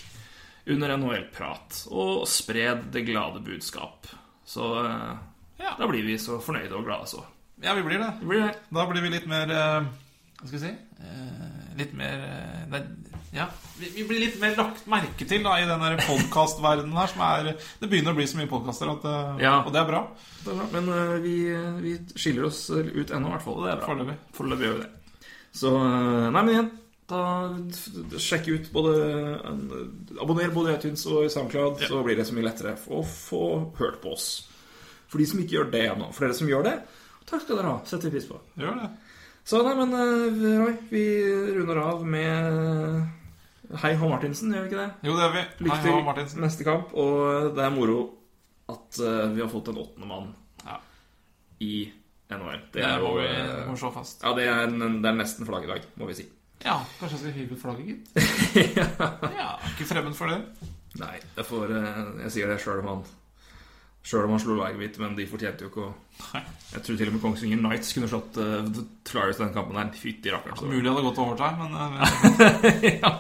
under 0.71 0.93
NHL-prat, 0.95 1.83
og 1.91 2.27
spred 2.31 2.87
det 2.95 3.03
glade 3.09 3.43
budskap. 3.45 4.07
Så 4.47 4.71
eh, 4.87 5.19
Ja. 5.61 5.75
da 5.77 5.89
blir 5.91 6.07
vi 6.07 6.17
så 6.23 6.39
fornøyde 6.41 6.79
og 6.79 6.87
glade, 6.87 7.11
så. 7.11 7.25
Ja, 7.61 7.75
vi 7.77 7.83
blir 7.85 7.99
det. 8.01 8.13
Vi 8.23 8.31
blir 8.31 8.47
det. 8.47 8.55
Da 8.73 8.87
blir 8.89 9.03
vi 9.05 9.11
litt 9.13 9.27
mer 9.29 9.51
eh, 9.53 9.91
Hva 10.41 10.49
skal 10.49 10.57
vi 10.57 10.61
si? 10.63 10.73
Eh, 11.05 11.57
litt 11.77 11.91
mer 11.97 12.23
eh, 12.25 12.61
det, 12.73 12.79
Ja, 13.37 13.45
vi, 13.77 13.91
vi 13.93 14.07
blir 14.09 14.23
litt 14.23 14.39
mer 14.41 14.55
lagt 14.57 14.87
merke 14.89 15.27
til 15.29 15.45
da 15.45 15.59
i 15.61 15.67
den 15.69 15.83
podkastverdenen 16.01 16.97
her 16.97 17.11
som 17.13 17.25
er 17.27 17.51
Det 17.53 17.91
begynner 17.91 18.15
å 18.15 18.19
bli 18.19 18.27
så 18.31 18.41
mye 18.41 18.49
podkaster, 18.49 18.89
eh, 18.89 19.43
Ja. 19.45 19.59
og 19.61 19.73
det 19.75 19.83
er 19.83 19.91
bra. 19.91 20.01
Det 20.41 20.55
er 20.55 20.57
bra. 20.63 20.69
Men 20.73 20.89
uh, 20.89 21.17
vi, 21.21 21.35
vi 21.85 21.93
skiller 22.17 22.49
oss 22.49 22.63
ut 22.73 23.13
ennå, 23.13 23.29
i 23.29 23.35
hvert 23.35 23.45
fall. 23.45 23.61
Det 23.67 23.75
er 23.75 23.83
bra. 23.83 23.89
Foreløpig. 23.91 24.17
Foreløpig 24.39 24.67
gjør 24.69 24.79
vi 24.79 24.87
det. 24.87 25.19
Så 25.61 25.75
Nei, 25.77 26.41
men 26.41 26.53
igjen. 26.55 26.71
Da 27.11 27.21
Sjekk 28.23 28.49
ut 28.55 28.69
både 28.71 28.93
Abonner 30.23 30.53
både 30.55 30.71
i 30.71 30.77
iTunes 30.79 31.03
og 31.11 31.25
i 31.27 31.33
SoundCloud, 31.33 31.83
så 31.91 32.05
blir 32.07 32.17
det 32.21 32.29
så 32.29 32.37
mye 32.37 32.47
lettere 32.47 32.77
å 32.87 33.03
få 33.03 33.45
hørt 33.81 33.99
på 34.05 34.15
oss. 34.15 34.29
For 35.11 35.19
de 35.19 35.27
som 35.27 35.43
ikke 35.43 35.57
gjør 35.59 35.73
det 35.75 35.85
ennå. 35.91 36.13
For 36.15 36.25
dere 36.25 36.39
som 36.39 36.49
gjør 36.49 36.69
det, 36.69 36.77
takk 37.27 37.43
skal 37.43 37.59
dere 37.59 37.73
ha. 37.75 37.81
Setter 37.91 38.09
vi 38.09 38.15
pris 38.15 38.29
på. 38.31 38.39
Gjør 38.63 38.79
det. 38.79 38.91
Så 39.51 39.59
nei, 39.67 39.73
men 39.75 39.95
eh, 39.99 40.43
Roy, 40.61 40.75
vi 40.93 41.05
runder 41.57 41.81
av 41.83 42.05
med 42.07 43.79
Hei 43.83 43.93
H. 43.99 44.09
Martinsen, 44.11 44.53
gjør 44.55 44.67
vi 44.67 44.71
ikke 44.71 44.79
det? 44.85 45.09
Jo, 45.09 45.15
det 45.17 45.25
gjør 45.25 45.33
vi. 45.35 45.43
Lykke 45.67 46.27
til 46.29 46.43
neste 46.45 46.67
kamp. 46.67 46.93
Og 46.99 47.49
det 47.57 47.65
er 47.65 47.73
moro 47.75 47.97
at 48.71 49.01
eh, 49.03 49.25
vi 49.35 49.43
har 49.43 49.51
fått 49.51 49.73
en 49.73 49.81
åttende 49.83 50.07
mann 50.11 50.29
Ja. 50.67 50.77
i 51.67 51.73
NHL. 52.31 52.61
Det 52.71 52.79
Det 52.79 52.85
er 52.87 53.03
må 53.03 53.17
vi 53.19 53.27
eh, 53.27 53.65
må 53.67 53.75
slå 53.81 53.91
fast. 53.95 54.23
Ja, 54.23 54.35
det 54.39 54.47
er, 54.47 54.63
en, 54.69 55.01
det 55.03 55.11
er 55.11 55.19
nesten 55.19 55.49
flaggdag, 55.49 55.89
må 55.99 56.07
vi 56.11 56.19
si. 56.21 56.29
Ja, 56.63 56.77
kanskje 57.01 57.17
jeg 57.17 57.23
skal 57.25 57.37
hive 57.41 57.57
ut 57.57 57.63
flagget, 57.63 57.87
gitt. 57.91 58.07
Ja, 59.41 59.51
ikke 59.73 59.89
fremmed 59.89 60.15
for 60.15 60.31
det. 60.31 60.69
Nei, 61.01 61.17
jeg, 61.37 61.47
får, 61.49 61.75
eh, 61.75 62.05
jeg 62.27 62.35
sier 62.37 62.53
det 62.55 62.61
sjøl 62.63 62.85
om 62.85 62.93
han 62.93 63.03
Sjøl 64.01 64.25
om 64.25 64.33
han 64.33 64.41
slo 64.41 64.55
mitt, 64.79 64.97
men 64.99 65.17
de 65.17 65.27
fortjente 65.29 65.67
jo 65.67 65.69
ikke 65.69 65.83
å 65.85 65.91
Jeg 66.73 66.83
tror 66.87 66.97
til 66.97 67.11
og 67.11 67.15
med 67.17 67.23
Kongsvinger 67.25 67.59
Knights 67.61 67.93
kunne 67.93 68.09
slått 68.09 68.39
uh, 68.41 68.65
Flyers 69.09 69.41
den 69.41 69.53
kampen 69.53 69.77
der. 69.77 69.91
Fytti 69.93 70.33
rakkeren. 70.33 70.57
Ja, 70.57 70.71
Mulig 70.73 70.89
hadde 70.89 71.05
gått 71.05 71.19
til 71.21 71.35
seg, 71.41 71.59
men 71.61 71.77
eh, 71.77 72.87
ja. 73.05 73.13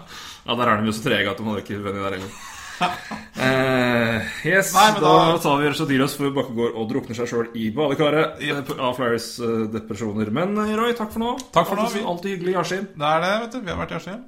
ja, 0.46 0.56
der 0.56 0.72
er 0.72 0.80
de 0.80 0.88
jo 0.88 0.96
så 0.96 1.04
trege 1.04 1.34
at 1.34 1.40
de 1.42 1.46
hadde 1.50 1.64
ikke 1.66 1.82
vunnet 1.84 2.00
der 2.06 2.16
heller. 2.16 2.32
uh, 2.80 4.30
yes, 4.48 4.70
Nei, 4.72 4.86
da, 4.96 5.00
da- 5.04 5.36
tar 5.44 5.58
vi 5.60 5.68
Rashadiros 5.68 6.14
for 6.16 6.32
Bakkegård 6.38 6.78
og 6.80 6.88
drukner 6.94 7.18
seg 7.18 7.28
sjøl 7.28 7.50
i 7.60 7.68
badekaret 7.76 8.40
eh, 8.40 8.62
av 8.80 8.96
Flyers 8.96 9.28
uh, 9.44 9.66
depresjoner. 9.74 10.32
Men 10.32 10.56
eh, 10.64 10.72
Roy, 10.80 10.94
takk 10.96 11.12
for 11.12 11.20
nå. 11.26 11.34
Takk 11.52 11.68
for 11.68 11.76
nå. 11.76 11.84
Alltid, 11.90 12.08
alltid 12.14 12.36
hyggelig, 12.38 12.56
Yasin. 12.56 12.88
det 12.96 13.10
er 13.14 13.26
det, 13.26 13.34
vet 13.44 13.52
du. 13.58 13.60
Vi 13.68 13.74
har 13.74 13.82
vært 13.84 13.92
i 13.92 14.00
Askim. 14.00 14.24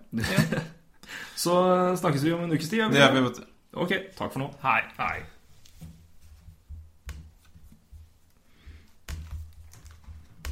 Så 1.42 1.56
eh, 1.72 1.94
snakkes 2.04 2.28
vi 2.28 2.36
om 2.36 2.44
en 2.44 2.52
ukes 2.52 2.68
tid. 2.68 2.84
Det 2.92 3.00
gjør 3.00 3.16
vi, 3.16 3.24
vet 3.30 3.40
du. 3.40 3.46
Ok, 3.86 3.96
takk 4.20 4.34
for 4.36 4.44
nå. 4.44 4.50
Hei. 4.66 4.82
Hei. 5.00 5.22